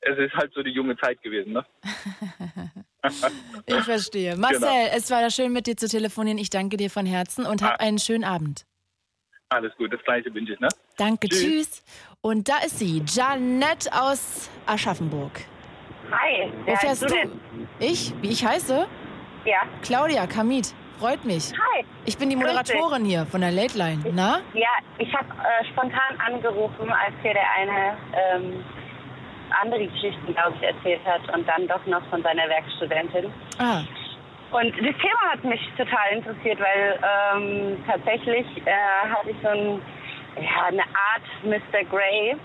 Es 0.00 0.18
ist 0.18 0.34
halt 0.34 0.52
so 0.54 0.62
die 0.62 0.70
junge 0.70 0.96
Zeit 0.98 1.22
gewesen, 1.22 1.52
ne? 1.54 1.64
Ich 3.66 3.80
verstehe. 3.82 4.36
Marcel, 4.36 4.60
Genau. 4.60 4.96
es 4.96 5.10
war 5.10 5.20
ja 5.20 5.30
schön 5.30 5.52
mit 5.52 5.66
dir 5.66 5.76
zu 5.76 5.88
telefonieren. 5.88 6.38
Ich 6.38 6.48
danke 6.50 6.76
dir 6.78 6.90
von 6.90 7.04
Herzen 7.06 7.44
und 7.46 7.62
hab 7.62 7.80
einen 7.80 7.98
schönen 7.98 8.24
Abend. 8.24 8.64
Alles 9.50 9.74
gut, 9.76 9.92
das 9.92 10.02
gleiche 10.04 10.32
wünsche 10.34 10.54
ich, 10.54 10.60
ne? 10.60 10.68
Danke, 10.96 11.28
Tschüss. 11.28 11.42
tschüss. 11.42 11.82
Und 12.22 12.48
da 12.48 12.58
ist 12.64 12.78
sie, 12.78 13.02
Janette 13.06 13.90
aus 13.92 14.48
Aschaffenburg. 14.66 15.38
Hi, 16.10 16.50
Wo 16.50 16.66
wer 16.66 16.76
fährst 16.78 17.02
heißt 17.02 17.02
du? 17.02 17.06
du 17.08 17.14
denn? 17.14 17.68
Ich? 17.78 18.14
Wie 18.22 18.30
ich 18.30 18.44
heiße? 18.44 18.86
Ja. 19.44 19.62
Claudia 19.82 20.26
Kamit. 20.26 20.74
Freut 20.98 21.24
mich. 21.24 21.52
Hi. 21.52 21.84
Ich 22.04 22.16
bin 22.18 22.30
die. 22.30 22.36
Moderatorin 22.36 23.04
hier 23.04 23.26
von 23.26 23.40
der 23.40 23.50
Late 23.50 23.76
Line. 23.76 24.04
Na? 24.12 24.40
Ja, 24.54 24.68
ich 24.98 25.12
habe 25.14 25.26
äh, 25.26 25.64
spontan 25.72 26.18
angerufen, 26.24 26.90
als 26.90 27.14
hier 27.22 27.32
der 27.32 27.50
eine 27.56 27.96
ähm, 28.12 28.64
andere 29.60 29.86
Geschichten, 29.86 30.34
glaube 30.34 30.54
ich, 30.56 30.62
erzählt 30.62 31.00
hat 31.04 31.22
und 31.34 31.48
dann 31.48 31.66
doch 31.68 31.84
noch 31.86 32.04
von 32.10 32.22
seiner 32.22 32.48
Werkstudentin. 32.48 33.32
Ah. 33.58 33.82
Und 34.52 34.70
das 34.70 34.96
Thema 35.00 35.32
hat 35.32 35.44
mich 35.44 35.60
total 35.76 36.12
interessiert, 36.12 36.60
weil 36.60 36.98
ähm, 37.02 37.84
tatsächlich 37.86 38.46
äh, 38.64 39.08
hatte 39.08 39.30
ich 39.30 39.36
so 39.42 39.48
ein, 39.48 39.82
ja, 40.36 40.66
eine 40.68 40.82
Art 40.82 41.26
Mr. 41.42 41.84
Grey, 41.90 42.36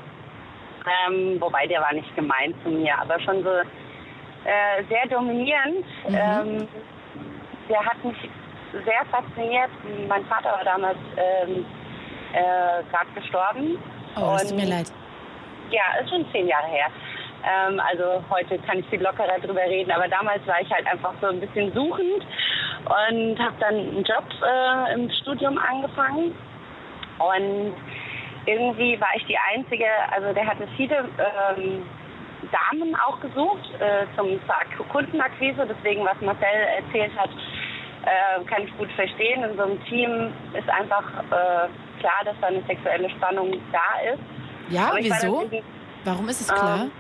ähm, 1.08 1.40
wobei 1.40 1.68
der 1.68 1.82
war 1.82 1.94
nicht 1.94 2.16
gemein 2.16 2.54
zu 2.64 2.70
mir, 2.70 2.98
aber 2.98 3.20
schon 3.20 3.44
so 3.44 3.50
äh, 3.50 4.84
sehr 4.90 5.08
dominierend. 5.08 5.86
Mhm. 6.08 6.16
Ähm, 6.16 6.68
der 7.70 7.86
hat 7.86 8.04
mich 8.04 8.18
sehr 8.72 9.06
fasziniert. 9.12 9.70
Mein 10.08 10.26
Vater 10.26 10.52
war 10.52 10.64
damals 10.64 10.98
ähm, 11.18 11.66
äh, 12.34 12.84
gerade 12.90 13.12
gestorben. 13.16 13.78
Oh, 14.16 14.36
es 14.36 14.50
tut 14.50 14.58
mir 14.58 14.68
leid. 14.68 14.92
Ja, 15.72 16.02
ist 16.02 16.10
schon 16.10 16.26
zehn 16.32 16.48
Jahre 16.48 16.68
her. 16.68 16.88
Ähm, 17.44 17.80
also 17.80 18.24
heute 18.30 18.60
kann 18.60 18.80
ich 18.80 18.86
viel 18.88 19.02
lockerer 19.02 19.40
drüber 19.40 19.62
reden, 19.62 19.92
aber 19.92 20.08
damals 20.08 20.46
war 20.46 20.62
ich 20.62 20.70
halt 20.70 20.86
einfach 20.88 21.14
so 21.22 21.28
ein 21.28 21.40
bisschen 21.40 21.72
suchend 21.74 22.26
und 22.86 23.40
habe 23.40 23.56
dann 23.60 23.76
einen 23.76 24.04
Job 24.04 24.26
äh, 24.44 24.94
im 24.94 25.10
Studium 25.22 25.58
angefangen. 25.58 26.36
Und 27.20 27.76
irgendwie 28.46 29.00
war 29.00 29.10
ich 29.16 29.26
die 29.26 29.38
Einzige, 29.54 29.86
also 30.12 30.34
der 30.34 30.46
hatte 30.46 30.68
viele 30.76 30.98
ähm, 30.98 31.86
Damen 32.52 32.96
auch 32.96 33.20
gesucht 33.20 33.70
äh, 33.80 34.06
zum 34.16 34.40
zur 34.76 34.88
Kundenakquise. 34.88 35.68
Deswegen, 35.68 36.06
was 36.06 36.20
Marcel 36.22 36.48
erzählt 36.78 37.12
hat, 37.18 37.30
äh, 38.10 38.44
kann 38.46 38.64
ich 38.64 38.78
gut 38.78 38.92
verstehen. 38.94 39.44
In 39.44 39.56
so 39.58 39.64
einem 39.64 39.84
Team 39.86 40.34
ist 40.54 40.70
einfach 40.70 41.04
äh, 41.32 41.68
klar, 42.00 42.22
dass 42.26 42.36
da 42.42 42.48
eine 42.48 42.62
sexuelle 42.64 43.10
Spannung 43.12 43.52
da 43.72 44.12
ist. 44.14 44.20
Ja, 44.70 44.88
Aber 44.90 44.98
wieso? 44.98 45.42
natürlich- 45.44 45.64
Warum 46.06 46.30
ist 46.30 46.42
es 46.42 46.48
klar? 46.54 46.84
Ähm, 46.84 46.92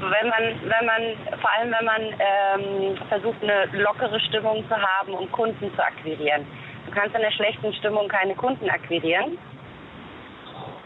wenn 0.00 0.28
man, 0.28 0.42
wenn 0.62 0.86
man, 0.86 1.38
vor 1.40 1.50
allem 1.50 1.74
wenn 1.76 1.84
man 1.84 2.02
ähm, 2.02 2.96
versucht, 3.08 3.42
eine 3.42 3.66
lockere 3.82 4.20
Stimmung 4.20 4.64
zu 4.68 4.76
haben, 4.76 5.14
um 5.14 5.30
Kunden 5.32 5.74
zu 5.74 5.82
akquirieren. 5.84 6.46
Du 6.86 6.92
kannst 6.92 7.14
in 7.16 7.22
einer 7.22 7.32
schlechten 7.32 7.72
Stimmung 7.74 8.08
keine 8.08 8.34
Kunden 8.34 8.68
akquirieren. 8.70 9.38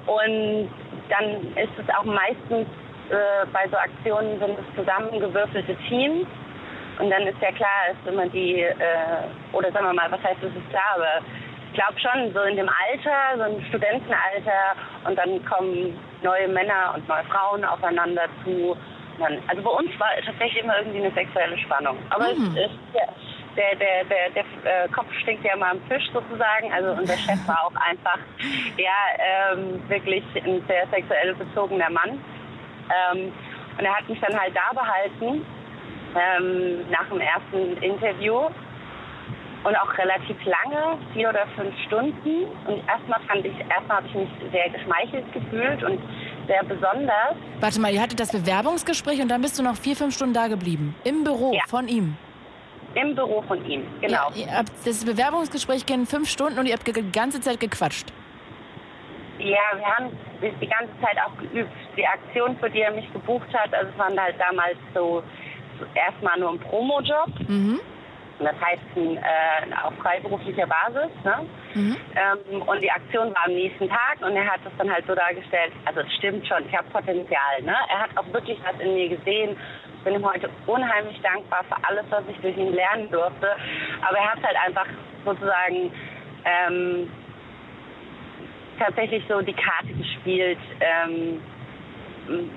Und 0.07 0.71
dann 1.09 1.57
ist 1.57 1.73
es 1.79 1.95
auch 1.95 2.05
meistens 2.05 2.67
äh, 3.11 3.47
bei 3.53 3.69
so 3.69 3.77
Aktionen 3.77 4.39
sind 4.39 4.57
es 4.59 4.77
zusammengewürfelte 4.77 5.77
Teams. 5.89 6.27
Und 7.03 7.11
dann 7.11 7.27
ist 7.27 7.41
ja 7.43 7.51
klar, 7.51 7.91
ist 7.91 8.07
immer 8.09 8.29
die, 8.29 8.61
äh, 8.61 8.77
oder 9.53 9.73
sagen 9.73 9.87
wir 9.87 9.93
mal, 9.93 10.09
was 10.13 10.23
heißt, 10.23 10.41
es 10.41 10.55
ist 10.55 10.71
klar, 10.71 10.95
aber 10.95 11.19
ich 11.67 11.75
glaube 11.75 11.99
schon, 11.99 12.33
so 12.33 12.43
in 12.43 12.55
dem 12.57 12.69
Alter, 12.69 13.39
so 13.39 13.57
im 13.57 13.65
Studentenalter, 13.67 14.77
und 15.05 15.19
dann 15.19 15.45
kommen 15.45 15.99
neue 16.23 16.47
Männer 16.47 16.93
und 16.95 17.09
neue 17.09 17.25
Frauen 17.25 17.65
aufeinander 17.65 18.27
zu. 18.45 18.77
Man, 19.19 19.43
also 19.49 19.63
bei 19.63 19.71
uns 19.71 19.91
war 19.99 20.11
tatsächlich 20.25 20.63
immer 20.63 20.79
irgendwie 20.79 20.99
eine 21.01 21.11
sexuelle 21.11 21.59
Spannung. 21.59 21.99
Aber 22.11 22.29
Mhm. 22.29 22.57
es 22.57 22.71
ist 22.71 22.79
ja, 22.95 23.03
der, 23.57 23.75
der, 23.75 24.05
der, 24.05 24.31
der 24.31 24.45
äh, 24.85 24.89
Kopf 24.89 25.13
stinkt 25.23 25.45
ja 25.45 25.57
mal 25.57 25.73
am 25.73 25.81
Fisch 25.89 26.09
sozusagen. 26.13 26.73
Also 26.73 26.93
unser 26.93 27.19
Chef 27.19 27.41
war 27.49 27.65
auch 27.67 27.75
einfach 27.85 28.19
ja, 28.77 29.53
ähm, 29.53 29.83
wirklich 29.89 30.23
ein 30.37 30.63
sehr 30.69 30.87
sexuell 30.87 31.35
bezogener 31.35 31.91
Mann. 31.91 32.23
Ähm, 33.11 33.33
und 33.77 33.85
er 33.85 33.99
hat 33.99 34.09
mich 34.09 34.21
dann 34.21 34.39
halt 34.39 34.55
da 34.55 34.73
behalten 34.73 35.45
ähm, 36.15 36.91
nach 36.91 37.09
dem 37.09 37.21
ersten 37.21 37.83
Interview 37.83 38.49
und 39.65 39.77
auch 39.77 39.97
relativ 39.97 40.37
lange, 40.45 40.99
vier 41.13 41.29
oder 41.29 41.47
fünf 41.57 41.75
Stunden. 41.87 42.45
Und 42.67 42.83
erstmal 42.89 43.21
fand 43.29 43.45
ich, 43.45 43.55
erstmal 43.59 43.99
habe 43.99 44.07
ich 44.09 44.15
mich 44.15 44.29
sehr 44.51 44.71
geschmeichelt 44.71 45.33
gefühlt 45.33 45.83
und 45.85 46.01
sehr 46.47 46.65
besonders. 46.65 47.37
Warte 47.61 47.81
mal, 47.81 47.93
ihr 47.93 48.03
hattet 48.03 48.19
das 48.19 48.33
Bewerbungsgespräch 48.33 49.21
und 49.21 49.29
dann 49.29 49.41
bist 49.41 49.59
du 49.59 49.63
noch 49.63 49.77
vier, 49.77 49.97
fünf 49.97 50.15
Stunden 50.15 50.35
da 50.35 50.49
geblieben. 50.49 50.95
Im 51.05 51.25
Büro 51.25 51.57
von 51.69 51.89
ihm. 51.89 52.17
Im 52.95 53.15
Büro 53.15 53.41
von 53.43 53.65
ihm, 53.65 53.87
genau. 54.01 54.31
Habt, 54.55 54.71
das 54.85 55.05
Bewerbungsgespräch 55.05 55.87
ging 55.87 56.05
fünf 56.05 56.29
Stunden 56.29 56.59
und 56.59 56.67
ihr 56.67 56.75
habt 56.75 56.87
die 56.87 57.13
ganze 57.13 57.41
Zeit 57.41 57.59
gequatscht. 57.59 58.13
Ja, 59.39 59.59
wir 59.77 59.87
haben 59.87 60.11
die 60.41 60.67
ganze 60.67 60.93
Zeit 61.01 61.17
auch 61.25 61.37
geübt. 61.39 61.73
Die 61.97 62.07
Aktion, 62.07 62.57
für 62.59 62.69
die 62.69 62.81
er 62.81 62.93
mich 62.93 63.11
gebucht 63.13 63.49
hat, 63.55 63.73
also 63.75 63.91
es 63.91 63.99
waren 63.99 64.21
halt 64.21 64.37
damals 64.39 64.77
so 64.95 65.23
erstmal 65.95 66.39
nur 66.39 66.51
ein 66.51 66.59
Promojob. 66.59 67.29
Mhm. 67.49 67.81
Und 68.39 68.47
Das 68.47 68.57
heißt 68.61 68.83
äh, 68.97 69.87
auf 69.87 69.95
freiberuflicher 70.03 70.67
Basis. 70.67 71.11
Ne? 71.25 71.47
Mhm. 71.75 71.97
Ähm, 72.17 72.63
und 72.63 72.81
die 72.83 72.91
Aktion 72.91 73.35
war 73.35 73.45
am 73.47 73.53
nächsten 73.53 73.89
Tag 73.89 74.19
und 74.21 74.35
er 74.35 74.47
hat 74.47 74.61
das 74.65 74.73
dann 74.79 74.93
halt 74.93 75.07
so 75.07 75.15
dargestellt, 75.15 75.73
also 75.85 76.01
es 76.01 76.13
stimmt 76.15 76.47
schon, 76.47 76.67
ich 76.67 76.77
habe 76.77 76.89
Potenzial. 76.91 77.63
Ne? 77.63 77.75
Er 77.89 78.01
hat 78.01 78.11
auch 78.17 78.33
wirklich 78.33 78.59
was 78.65 78.81
in 78.81 78.95
mir 78.95 79.09
gesehen. 79.11 79.57
Ich 79.99 80.05
bin 80.05 80.15
ihm 80.15 80.25
heute 80.25 80.51
unheimlich 80.67 81.21
dankbar 81.23 81.63
für 81.69 81.77
alles, 81.89 82.05
was 82.11 82.25
ich 82.29 82.37
durch 82.39 82.57
ihn 82.57 82.73
lernen 82.73 83.09
durfte. 83.11 83.55
Aber 84.01 84.19
er 84.19 84.33
hat 84.33 84.43
halt 84.43 84.57
einfach 84.67 84.87
sozusagen 85.25 85.93
ähm, 86.45 87.09
tatsächlich 88.79 89.23
so 89.29 89.41
die 89.41 89.53
Karte 89.53 89.93
gespielt, 89.93 90.59
ähm, 90.81 91.41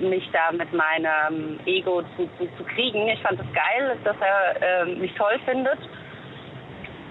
mich 0.00 0.28
da 0.32 0.52
mit 0.52 0.72
meinem 0.72 1.58
Ego 1.66 2.02
zu, 2.16 2.28
zu, 2.38 2.48
zu 2.56 2.64
kriegen. 2.64 3.08
Ich 3.08 3.20
fand 3.22 3.40
es 3.40 3.46
geil, 3.52 3.96
dass 4.04 4.16
er 4.20 4.86
ähm, 4.86 4.98
mich 4.98 5.12
toll 5.14 5.38
findet. 5.44 5.78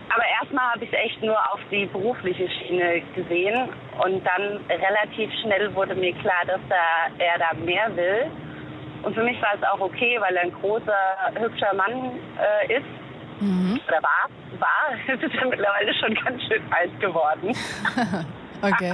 Aber 0.10 0.24
erstmal 0.42 0.72
habe 0.72 0.86
ich 0.86 0.94
es 0.94 1.00
echt 1.00 1.22
nur 1.22 1.38
auf 1.52 1.60
die 1.70 1.86
berufliche 1.88 2.48
Schiene 2.50 3.02
gesehen 3.16 3.70
und 4.04 4.24
dann 4.26 4.60
relativ 4.70 5.30
schnell 5.42 5.74
wurde 5.76 5.96
mir 5.96 6.14
klar, 6.14 6.46
dass 6.48 6.62
da, 6.70 7.14
er 7.18 7.38
da 7.40 7.54
mehr 7.66 7.94
will. 7.96 8.32
Und 9.04 9.14
für 9.14 9.24
mich 9.24 9.42
war 9.42 9.56
es 9.56 9.64
auch 9.64 9.80
okay, 9.82 10.18
weil 10.22 10.36
er 10.36 10.44
ein 10.44 10.54
großer, 10.54 10.94
hübscher 11.38 11.74
Mann 11.74 12.12
äh, 12.40 12.78
ist. 12.78 12.86
Mhm. 13.42 13.80
Oder 13.88 14.02
war. 14.02 14.30
War. 14.60 15.14
Ist 15.14 15.36
er 15.36 15.48
mittlerweile 15.48 15.94
schon 15.96 16.16
ganz 16.16 16.42
schön 16.44 16.64
alt 16.72 17.00
geworden. 17.02 17.52
Okay. 18.62 18.94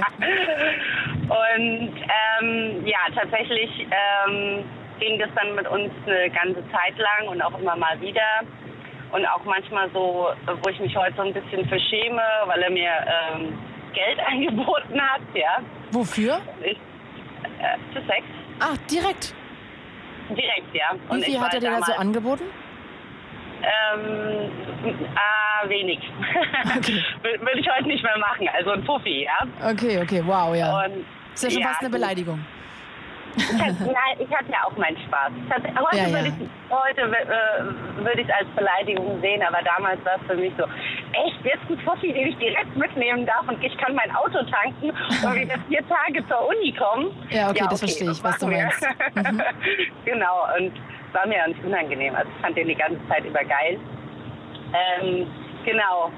Und 1.22 1.94
ähm, 2.40 2.86
ja, 2.86 2.98
tatsächlich 3.14 3.70
ähm, 3.80 4.64
ging 4.98 5.18
das 5.18 5.28
dann 5.34 5.54
mit 5.54 5.66
uns 5.68 5.90
eine 6.06 6.30
ganze 6.30 6.62
Zeit 6.70 6.96
lang 6.98 7.28
und 7.28 7.42
auch 7.42 7.58
immer 7.58 7.76
mal 7.76 8.00
wieder. 8.00 8.42
Und 9.12 9.26
auch 9.26 9.44
manchmal 9.44 9.90
so, 9.92 10.28
wo 10.46 10.70
ich 10.70 10.80
mich 10.80 10.96
heute 10.96 11.14
so 11.16 11.22
ein 11.22 11.34
bisschen 11.34 11.68
verschäme, 11.68 12.22
weil 12.46 12.62
er 12.62 12.70
mir 12.70 12.90
ähm, 13.34 13.58
Geld 13.92 14.18
angeboten 14.26 15.00
hat, 15.00 15.20
ja. 15.34 15.58
Wofür? 15.90 16.40
Ich, 16.62 16.78
äh, 17.58 17.78
für 17.92 18.00
Sex. 18.06 18.22
Ach, 18.60 18.76
direkt. 18.90 19.34
Direkt, 20.30 20.74
ja. 20.74 20.94
Wie 20.94 21.12
Und 21.12 21.24
viel 21.24 21.34
ich 21.34 21.40
hat 21.40 21.54
er 21.54 21.60
dir 21.60 21.70
da 21.70 21.82
so 21.82 21.92
angeboten? 21.92 22.44
Ähm, 23.62 24.50
ah, 25.14 25.68
wenig. 25.68 25.98
Will- 27.22 27.40
Würde 27.40 27.60
ich 27.60 27.68
heute 27.70 27.86
nicht 27.88 28.02
mehr 28.02 28.18
machen. 28.18 28.48
Also 28.56 28.70
ein 28.72 28.84
Fuffi, 28.84 29.24
ja. 29.24 29.70
Okay, 29.70 30.00
okay, 30.02 30.22
wow, 30.24 30.54
ja. 30.54 30.84
Und, 30.84 31.04
ist 31.34 31.44
ja 31.44 31.50
schon 31.50 31.60
ja, 31.62 31.68
fast 31.68 31.80
eine. 31.80 31.90
Beleidigung. 31.90 32.44
Ich 33.36 33.44
hatte, 33.52 33.62
nein, 33.84 34.16
ich 34.18 34.28
hatte 34.36 34.50
ja 34.50 34.58
auch 34.66 34.76
meinen 34.76 34.96
Spaß. 35.06 35.32
Hatte, 35.50 35.68
heute 35.80 35.96
Ja, 35.96 36.06
ja. 36.08 36.12
würde 36.12 36.28
ich 36.28 36.48
heute 36.70 37.00
äh, 37.02 38.04
würde 38.04 38.20
ich 38.20 38.28
es 38.28 38.34
als 38.34 38.48
Beleidigung 38.56 39.20
sehen, 39.20 39.42
aber 39.42 39.58
damals 39.62 40.04
war 40.04 40.16
es 40.16 40.26
für 40.26 40.36
mich 40.36 40.52
so, 40.58 40.64
echt, 40.64 41.44
jetzt 41.44 41.70
ein 41.70 41.78
Fuffi, 41.84 42.12
den 42.12 42.28
ich 42.28 42.36
direkt 42.38 42.74
mitnehmen 42.76 43.24
darf 43.26 43.46
und 43.48 43.62
ich 43.62 43.76
kann 43.78 43.94
mein 43.94 44.10
Auto 44.14 44.38
tanken 44.44 44.90
und 45.24 45.34
wieder 45.34 45.56
vier 45.68 45.82
Tage 45.88 46.26
zur 46.28 46.46
Uni 46.48 46.72
kommen. 46.72 47.10
Ja, 47.30 47.50
okay, 47.50 47.64
das 47.70 47.78
verstehe 47.78 48.10
ich, 48.10 48.22
was 48.22 48.38
du 48.38 48.46
meinst. 48.48 48.86
Mhm. 49.14 49.42
genau, 50.04 50.46
und 50.58 50.72
es 51.12 51.18
war 51.18 51.26
mir 51.26 51.42
auch 51.42 51.48
nicht 51.48 51.62
unangenehm. 51.64 52.14
Also 52.14 52.30
ich 52.34 52.40
fand 52.42 52.56
den 52.56 52.68
die 52.68 52.74
ganze 52.74 53.06
Zeit 53.08 53.24
über 53.24 53.44
geil. 53.44 53.78
Ähm, 54.72 55.26
genau. 55.64 56.10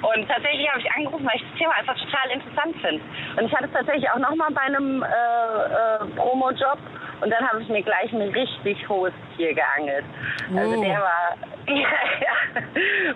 Und 0.00 0.28
tatsächlich 0.28 0.68
habe 0.70 0.78
ich 0.80 0.90
angerufen, 0.92 1.26
weil 1.26 1.34
ich 1.36 1.42
das 1.50 1.58
Thema 1.58 1.72
einfach 1.74 1.96
total 1.98 2.30
interessant 2.30 2.76
finde. 2.80 3.02
Und 3.36 3.46
ich 3.46 3.52
hatte 3.52 3.64
es 3.64 3.72
tatsächlich 3.72 4.08
auch 4.10 4.18
nochmal 4.18 4.50
bei 4.52 4.60
einem 4.60 5.02
äh, 5.02 5.06
äh, 5.06 6.06
Promo-Job. 6.14 6.78
Und 7.20 7.30
dann 7.30 7.48
habe 7.48 7.60
ich 7.60 7.68
mir 7.68 7.82
gleich 7.82 8.12
ein 8.12 8.20
richtig 8.30 8.88
hohes 8.88 9.12
Tier 9.36 9.52
geangelt. 9.54 10.04
Also 10.56 10.78
Oh. 10.78 10.84
der 10.84 11.00
war, 11.00 11.36
ja, 11.66 11.74
ja. 11.74 12.62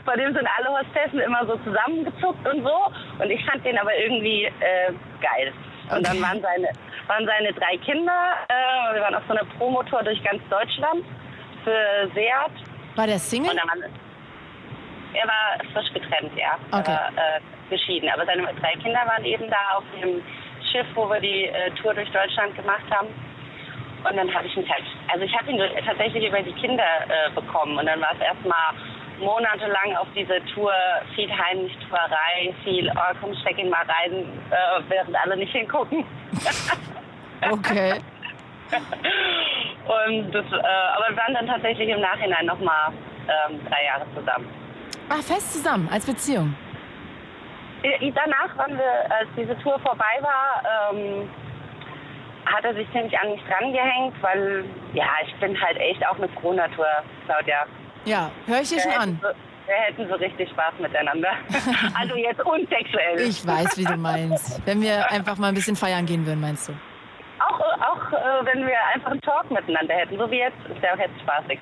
Vor 0.04 0.14
dem 0.14 0.34
sind 0.34 0.48
alle 0.58 0.70
Hostessen 0.76 1.20
immer 1.20 1.46
so 1.46 1.56
zusammengezuckt 1.58 2.48
und 2.48 2.64
so. 2.64 2.76
Und 3.22 3.30
ich 3.30 3.44
fand 3.46 3.64
den 3.64 3.78
aber 3.78 3.94
irgendwie 3.96 4.46
äh, 4.46 4.92
geil. 5.20 5.52
Und 5.94 6.04
dann 6.04 6.20
waren 6.20 6.40
seine, 6.42 6.68
waren 7.08 7.26
seine 7.26 7.52
drei 7.52 7.76
Kinder. 7.78 8.34
Äh, 8.48 8.94
wir 8.94 9.02
waren 9.02 9.14
auf 9.14 9.22
so 9.26 9.34
einer 9.34 9.44
Promotour 9.58 10.02
durch 10.02 10.22
ganz 10.22 10.42
Deutschland 10.48 11.04
für 11.64 12.10
Seat. 12.14 12.52
War 12.96 13.06
der 13.06 13.18
Single? 13.18 13.56
Waren, 13.56 13.84
er 15.14 15.26
war 15.26 15.72
frisch 15.72 15.92
getrennt, 15.92 16.32
ja. 16.36 16.58
Okay. 16.70 16.90
Er 16.90 17.12
war 17.16 17.36
äh, 17.36 17.40
geschieden. 17.70 18.08
Aber 18.10 18.24
seine 18.26 18.42
drei 18.42 18.72
Kinder 18.82 19.00
waren 19.06 19.24
eben 19.24 19.48
da 19.50 19.76
auf 19.76 19.84
dem 20.00 20.22
Schiff, 20.70 20.86
wo 20.94 21.08
wir 21.08 21.20
die 21.20 21.46
äh, 21.46 21.70
Tour 21.82 21.94
durch 21.94 22.10
Deutschland 22.10 22.54
gemacht 22.56 22.84
haben. 22.90 23.08
Und 24.08 24.16
dann 24.16 24.34
habe 24.34 24.46
ich 24.46 24.56
ihn 24.56 24.68
halt, 24.68 24.82
also 25.12 25.24
ich 25.24 25.34
habe 25.38 25.50
ihn 25.50 25.60
tatsächlich 25.86 26.26
über 26.26 26.42
die 26.42 26.52
Kinder 26.54 26.84
äh, 27.08 27.30
bekommen. 27.30 27.78
Und 27.78 27.86
dann 27.86 28.00
war 28.00 28.12
es 28.14 28.20
erstmal 28.20 28.74
monatelang 29.20 29.96
auf 29.96 30.08
dieser 30.14 30.44
Tour 30.46 30.72
viel 31.14 31.30
Heimlichtuerei, 31.30 32.54
viel, 32.64 32.90
oh 32.94 33.14
komm, 33.20 33.34
steck 33.42 33.58
ihn 33.58 33.70
mal 33.70 33.84
rein, 33.84 34.26
äh, 34.50 34.80
während 34.88 35.16
alle 35.16 35.36
nicht 35.36 35.52
hingucken. 35.52 36.04
Okay. 37.50 37.94
Und 38.72 40.32
das, 40.32 40.44
äh, 40.44 40.56
aber 40.56 41.08
wir 41.08 41.16
waren 41.16 41.34
dann 41.34 41.46
tatsächlich 41.46 41.88
im 41.88 42.00
Nachhinein 42.00 42.46
nochmal 42.46 42.92
ähm, 43.22 43.60
drei 43.68 43.84
Jahre 43.84 44.06
zusammen. 44.14 44.48
Ah, 45.08 45.16
fest 45.16 45.52
zusammen, 45.52 45.88
als 45.92 46.06
Beziehung. 46.06 46.54
Danach 47.82 48.56
waren 48.56 48.78
wir, 48.78 49.12
als 49.12 49.28
diese 49.36 49.58
Tour 49.58 49.78
vorbei 49.80 50.20
war, 50.20 50.92
ähm, 50.94 51.28
hat 52.46 52.64
er 52.64 52.74
sich 52.74 52.88
ziemlich 52.92 53.18
an 53.18 53.32
mich 53.32 53.42
drangehängt, 53.44 54.14
weil, 54.22 54.64
ja, 54.92 55.06
ich 55.26 55.34
bin 55.36 55.60
halt 55.60 55.76
echt 55.78 56.06
auch 56.06 56.16
eine 56.16 56.28
Frohnatur, 56.28 56.86
Claudia. 57.26 57.66
Ja, 58.04 58.30
höre 58.46 58.60
ich 58.60 58.68
dir 58.68 58.80
schon 58.80 58.92
an. 58.92 59.20
Wir 59.66 59.74
hätten 59.74 60.08
so 60.08 60.14
richtig 60.16 60.48
Spaß 60.50 60.74
miteinander. 60.80 61.30
Also 61.98 62.16
jetzt 62.16 62.44
unsexuell. 62.44 63.20
Ich 63.20 63.46
weiß, 63.46 63.78
wie 63.78 63.84
du 63.84 63.96
meinst. 63.96 64.60
Wenn 64.66 64.80
wir 64.82 65.10
einfach 65.10 65.36
mal 65.38 65.48
ein 65.48 65.54
bisschen 65.54 65.76
feiern 65.76 66.04
gehen 66.04 66.26
würden, 66.26 66.40
meinst 66.40 66.68
du? 66.68 66.72
Auch, 67.38 67.60
auch 67.60 68.12
äh, 68.12 68.46
wenn 68.46 68.66
wir 68.66 68.74
einfach 68.94 69.10
einen 69.10 69.20
Talk 69.20 69.50
miteinander 69.50 69.94
hätten, 69.94 70.18
so 70.18 70.30
wie 70.30 70.38
jetzt, 70.38 70.56
auch 70.66 70.98
jetzt 70.98 71.20
spaßig. 71.20 71.58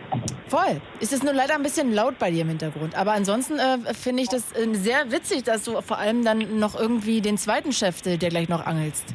Voll. 0.49 0.81
Ist 1.01 1.13
es 1.13 1.23
nur 1.23 1.33
leider 1.33 1.55
ein 1.55 1.63
bisschen 1.63 1.93
laut 1.93 2.19
bei 2.19 2.31
dir 2.31 2.43
im 2.43 2.49
Hintergrund. 2.49 2.97
Aber 2.97 3.13
ansonsten 3.13 3.59
äh, 3.59 3.95
finde 3.95 4.23
ich 4.23 4.29
das 4.29 4.53
äh, 4.53 4.75
sehr 4.75 5.11
witzig, 5.13 5.45
dass 5.45 5.65
du 5.65 5.81
vor 5.81 5.99
allem 5.99 6.25
dann 6.25 6.59
noch 6.59 6.79
irgendwie 6.79 7.21
den 7.21 7.39
zweiten 7.39 7.73
Chef, 7.73 8.03
der 8.03 8.17
gleich 8.19 8.49
noch 8.49 8.67
angelst. 8.67 9.15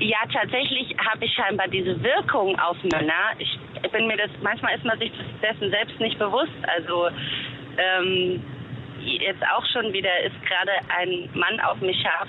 Ja, 0.00 0.18
tatsächlich 0.32 0.94
habe 0.98 1.24
ich 1.24 1.32
scheinbar 1.34 1.68
diese 1.68 2.02
Wirkung 2.02 2.58
auf 2.58 2.76
Männer. 2.84 3.34
Ich 3.38 3.58
bin 3.92 4.06
mir 4.06 4.16
das, 4.16 4.30
manchmal 4.42 4.76
ist 4.76 4.84
man 4.84 4.98
sich 4.98 5.12
dessen 5.42 5.70
selbst 5.70 5.98
nicht 6.00 6.18
bewusst. 6.18 6.52
Also 6.76 7.08
ähm, 7.78 8.42
jetzt 9.00 9.42
auch 9.54 9.64
schon 9.72 9.92
wieder 9.92 10.20
ist 10.20 10.34
gerade 10.42 10.72
ein 10.98 11.28
Mann 11.34 11.60
auf 11.60 11.80
mich 11.80 11.96
scharf. 12.00 12.28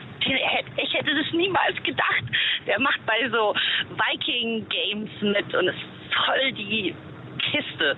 Ich 0.77 0.93
hätte 0.93 1.15
das 1.15 1.33
niemals 1.33 1.81
gedacht. 1.83 2.23
Der 2.67 2.79
macht 2.79 3.05
bei 3.05 3.29
so 3.29 3.53
Viking 3.89 4.67
Games 4.69 5.09
mit 5.21 5.53
und 5.55 5.67
ist 5.67 5.79
voll 6.25 6.51
die 6.53 6.95
Kiste. 7.39 7.95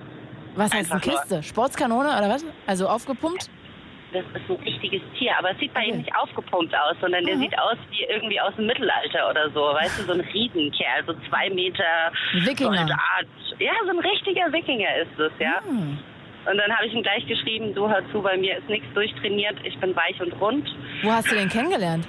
Was 0.55 0.73
heißt 0.73 0.91
eine 0.91 1.01
Kiste? 1.01 1.43
Sportskanone 1.43 2.09
oder 2.09 2.29
was? 2.29 2.45
Also 2.67 2.87
aufgepumpt? 2.87 3.49
Das 4.13 4.23
ist 4.23 4.49
ein 4.49 4.55
richtiges 4.63 5.01
Tier, 5.17 5.31
aber 5.39 5.51
es 5.51 5.57
sieht 5.57 5.73
bei 5.73 5.85
ihm 5.85 5.97
nicht 5.97 6.15
aufgepumpt 6.15 6.73
aus, 6.75 6.95
sondern 7.01 7.25
der 7.25 7.37
sieht 7.37 7.57
aus 7.57 7.77
wie 7.89 8.03
irgendwie 8.03 8.39
aus 8.39 8.55
dem 8.55 8.67
Mittelalter 8.67 9.29
oder 9.29 9.49
so. 9.49 9.61
Weißt 9.61 9.99
du, 9.99 10.03
so 10.03 10.13
ein 10.13 10.19
Riesenkerl, 10.21 11.03
so 11.07 11.13
zwei 11.27 11.49
Meter. 11.49 12.11
Wikinger. 12.33 12.77
Soldat. 12.77 13.27
Ja, 13.57 13.73
so 13.83 13.89
ein 13.89 13.99
richtiger 13.99 14.53
Wikinger 14.53 14.95
ist 14.97 15.19
es, 15.19 15.31
ja. 15.39 15.61
Hm. 15.65 15.97
Und 16.45 16.57
dann 16.57 16.75
habe 16.75 16.85
ich 16.85 16.93
ihm 16.93 17.01
gleich 17.01 17.25
geschrieben, 17.25 17.73
du 17.73 17.89
hör 17.89 18.03
zu, 18.11 18.21
bei 18.21 18.37
mir 18.37 18.57
ist 18.57 18.69
nichts 18.69 18.87
durchtrainiert, 18.93 19.55
ich 19.63 19.77
bin 19.79 19.95
weich 19.95 20.19
und 20.21 20.33
rund. 20.41 20.67
Wo 21.01 21.11
hast 21.11 21.31
du 21.31 21.35
den 21.35 21.49
kennengelernt? 21.49 22.07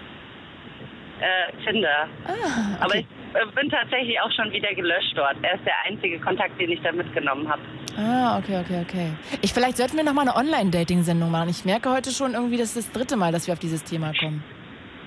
Äh, 1.20 1.64
Tinder. 1.64 2.08
Ah, 2.26 2.30
okay. 2.30 2.76
Aber 2.80 2.94
ich 2.96 3.06
bin 3.54 3.68
tatsächlich 3.68 4.20
auch 4.20 4.30
schon 4.32 4.50
wieder 4.52 4.72
gelöscht 4.74 5.12
dort. 5.16 5.36
Er 5.42 5.54
ist 5.54 5.64
der 5.64 5.74
einzige 5.84 6.18
Kontakt, 6.20 6.60
den 6.60 6.70
ich 6.70 6.80
da 6.82 6.92
mitgenommen 6.92 7.48
habe. 7.48 7.62
Ah, 7.96 8.38
okay, 8.38 8.60
okay, 8.60 8.84
okay. 8.88 9.10
Ich, 9.42 9.52
vielleicht 9.52 9.76
sollten 9.76 9.96
wir 9.96 10.04
noch 10.04 10.12
mal 10.12 10.22
eine 10.22 10.36
Online-Dating-Sendung 10.36 11.30
machen. 11.30 11.48
Ich 11.48 11.64
merke 11.64 11.90
heute 11.90 12.10
schon 12.10 12.34
irgendwie, 12.34 12.56
das 12.56 12.76
ist 12.76 12.88
das 12.88 12.92
dritte 12.92 13.16
Mal, 13.16 13.32
dass 13.32 13.46
wir 13.46 13.54
auf 13.54 13.60
dieses 13.60 13.82
Thema 13.84 14.12
kommen. 14.18 14.42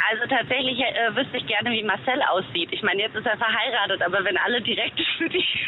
Also 0.09 0.23
tatsächlich 0.29 0.79
äh, 0.79 1.15
wüsste 1.15 1.37
ich 1.37 1.45
gerne, 1.47 1.71
wie 1.71 1.83
Marcel 1.83 2.21
aussieht. 2.31 2.69
Ich 2.71 2.81
meine, 2.83 3.01
jetzt 3.01 3.15
ist 3.15 3.25
er 3.25 3.37
verheiratet, 3.37 4.01
aber 4.01 4.23
wenn 4.23 4.37
alle 4.37 4.61
direkt 4.61 4.99
für 5.17 5.29
dich. 5.29 5.65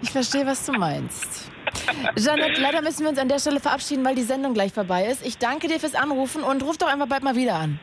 Ich 0.00 0.10
verstehe, 0.10 0.46
was 0.46 0.64
du 0.66 0.72
meinst. 0.72 1.50
Jeanette, 2.16 2.60
leider 2.60 2.82
müssen 2.82 3.02
wir 3.02 3.10
uns 3.10 3.18
an 3.18 3.28
der 3.28 3.38
Stelle 3.38 3.60
verabschieden, 3.60 4.04
weil 4.04 4.14
die 4.14 4.22
Sendung 4.22 4.54
gleich 4.54 4.72
vorbei 4.72 5.06
ist. 5.06 5.26
Ich 5.26 5.38
danke 5.38 5.68
dir 5.68 5.80
fürs 5.80 5.94
Anrufen 5.94 6.42
und 6.42 6.62
ruf 6.62 6.78
doch 6.78 6.90
einfach 6.90 7.08
bald 7.08 7.22
mal 7.22 7.36
wieder 7.36 7.56
an. 7.56 7.78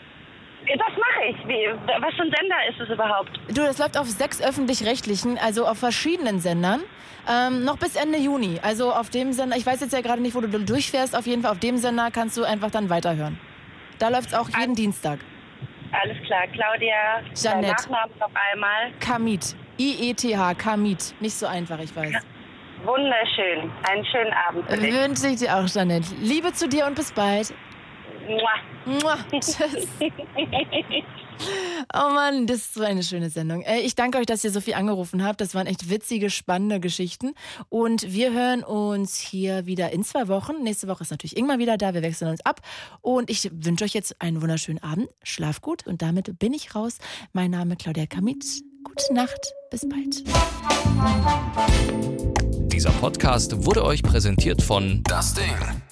Das 0.77 0.97
mache 0.97 1.25
ich. 1.29 1.47
Wie, 1.47 1.67
was 2.01 2.13
für 2.15 2.23
ein 2.23 2.33
Sender 2.37 2.55
ist 2.69 2.79
es 2.79 2.89
überhaupt? 2.89 3.31
Du, 3.47 3.61
das 3.63 3.79
läuft 3.79 3.97
auf 3.97 4.07
sechs 4.07 4.41
öffentlich-rechtlichen, 4.41 5.37
also 5.37 5.65
auf 5.65 5.79
verschiedenen 5.79 6.39
Sendern. 6.39 6.81
Ähm, 7.27 7.63
noch 7.63 7.77
bis 7.77 7.95
Ende 7.95 8.17
Juni. 8.17 8.59
Also 8.61 8.93
auf 8.93 9.09
dem 9.09 9.33
Sender, 9.33 9.57
ich 9.57 9.65
weiß 9.65 9.81
jetzt 9.81 9.93
ja 9.93 10.01
gerade 10.01 10.21
nicht, 10.21 10.35
wo 10.35 10.41
du 10.41 10.47
durchfährst, 10.47 11.15
auf 11.15 11.25
jeden 11.27 11.41
Fall 11.41 11.51
auf 11.51 11.59
dem 11.59 11.77
Sender 11.77 12.09
kannst 12.11 12.37
du 12.37 12.43
einfach 12.43 12.71
dann 12.71 12.89
weiterhören. 12.89 13.39
Da 13.97 14.09
läuft 14.09 14.29
es 14.29 14.33
auch 14.33 14.49
jeden 14.49 14.75
Dienstag. 14.75 15.19
Alles 15.91 16.17
klar. 16.25 16.43
Claudia, 16.53 17.21
dein 17.23 17.35
Jeanette. 17.35 17.83
Nachnamen 17.83 18.15
noch 18.19 18.31
einmal. 18.51 18.91
Kamit. 18.99 19.55
I-E-T-H, 19.79 20.53
Kamit. 20.55 21.15
Nicht 21.19 21.33
so 21.33 21.47
einfach, 21.47 21.79
ich 21.79 21.95
weiß. 21.95 22.13
Wunderschön. 22.85 23.71
Einen 23.89 24.05
schönen 24.05 24.33
Abend. 24.47 24.69
Wünsche 24.69 25.27
ich 25.27 25.39
dir 25.39 25.55
auch, 25.55 25.65
Jeanette. 25.65 26.15
Liebe 26.21 26.53
zu 26.53 26.69
dir 26.69 26.85
und 26.85 26.95
bis 26.95 27.11
bald. 27.11 27.53
Mua. 28.29 28.53
Mua. 28.85 29.17
Tschüss. 29.39 29.87
Oh 31.93 32.09
Mann, 32.13 32.45
das 32.47 32.57
ist 32.57 32.73
so 32.75 32.83
eine 32.83 33.01
schöne 33.01 33.29
Sendung. 33.29 33.61
Äh, 33.63 33.79
Ich 33.79 33.95
danke 33.95 34.17
euch, 34.19 34.25
dass 34.25 34.43
ihr 34.43 34.51
so 34.51 34.61
viel 34.61 34.75
angerufen 34.75 35.23
habt. 35.23 35.41
Das 35.41 35.55
waren 35.55 35.65
echt 35.67 35.89
witzige, 35.89 36.29
spannende 36.29 36.79
Geschichten. 36.79 37.33
Und 37.69 38.13
wir 38.13 38.31
hören 38.33 38.63
uns 38.63 39.17
hier 39.17 39.65
wieder 39.65 39.91
in 39.91 40.03
zwei 40.03 40.27
Wochen. 40.27 40.61
Nächste 40.63 40.87
Woche 40.87 41.03
ist 41.03 41.11
natürlich 41.11 41.37
Ingmar 41.37 41.57
wieder 41.57 41.77
da. 41.77 41.93
Wir 41.93 42.03
wechseln 42.03 42.29
uns 42.29 42.45
ab. 42.45 42.61
Und 43.01 43.29
ich 43.29 43.49
wünsche 43.51 43.85
euch 43.85 43.93
jetzt 43.93 44.21
einen 44.21 44.41
wunderschönen 44.41 44.83
Abend. 44.83 45.09
Schlaf 45.23 45.61
gut. 45.61 45.87
Und 45.87 46.01
damit 46.01 46.37
bin 46.37 46.53
ich 46.53 46.75
raus. 46.75 46.97
Mein 47.33 47.51
Name 47.51 47.77
Claudia 47.77 48.05
Kamit. 48.05 48.68
Gute 48.83 49.13
Nacht. 49.13 49.53
Bis 49.71 49.87
bald. 49.87 50.23
Dieser 52.71 52.91
Podcast 52.91 53.65
wurde 53.65 53.83
euch 53.83 54.01
präsentiert 54.03 54.61
von 54.61 55.01
Das 55.03 55.33
Ding. 55.33 55.45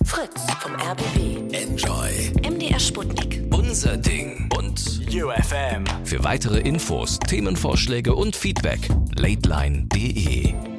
Fritz 0.06 0.46
vom 0.62 0.74
RBB. 0.76 1.54
Enjoy. 1.54 2.32
MDR 2.50 2.80
Sputnik. 2.80 3.44
Unser 3.52 3.98
Ding. 3.98 4.50
Und 4.58 5.02
UFM. 5.10 5.84
für 6.06 6.24
weitere 6.24 6.60
Infos, 6.60 7.20
Themenvorschläge 7.20 8.16
und 8.16 8.36
Feedback, 8.36 8.80
lateline.de. 9.16 10.77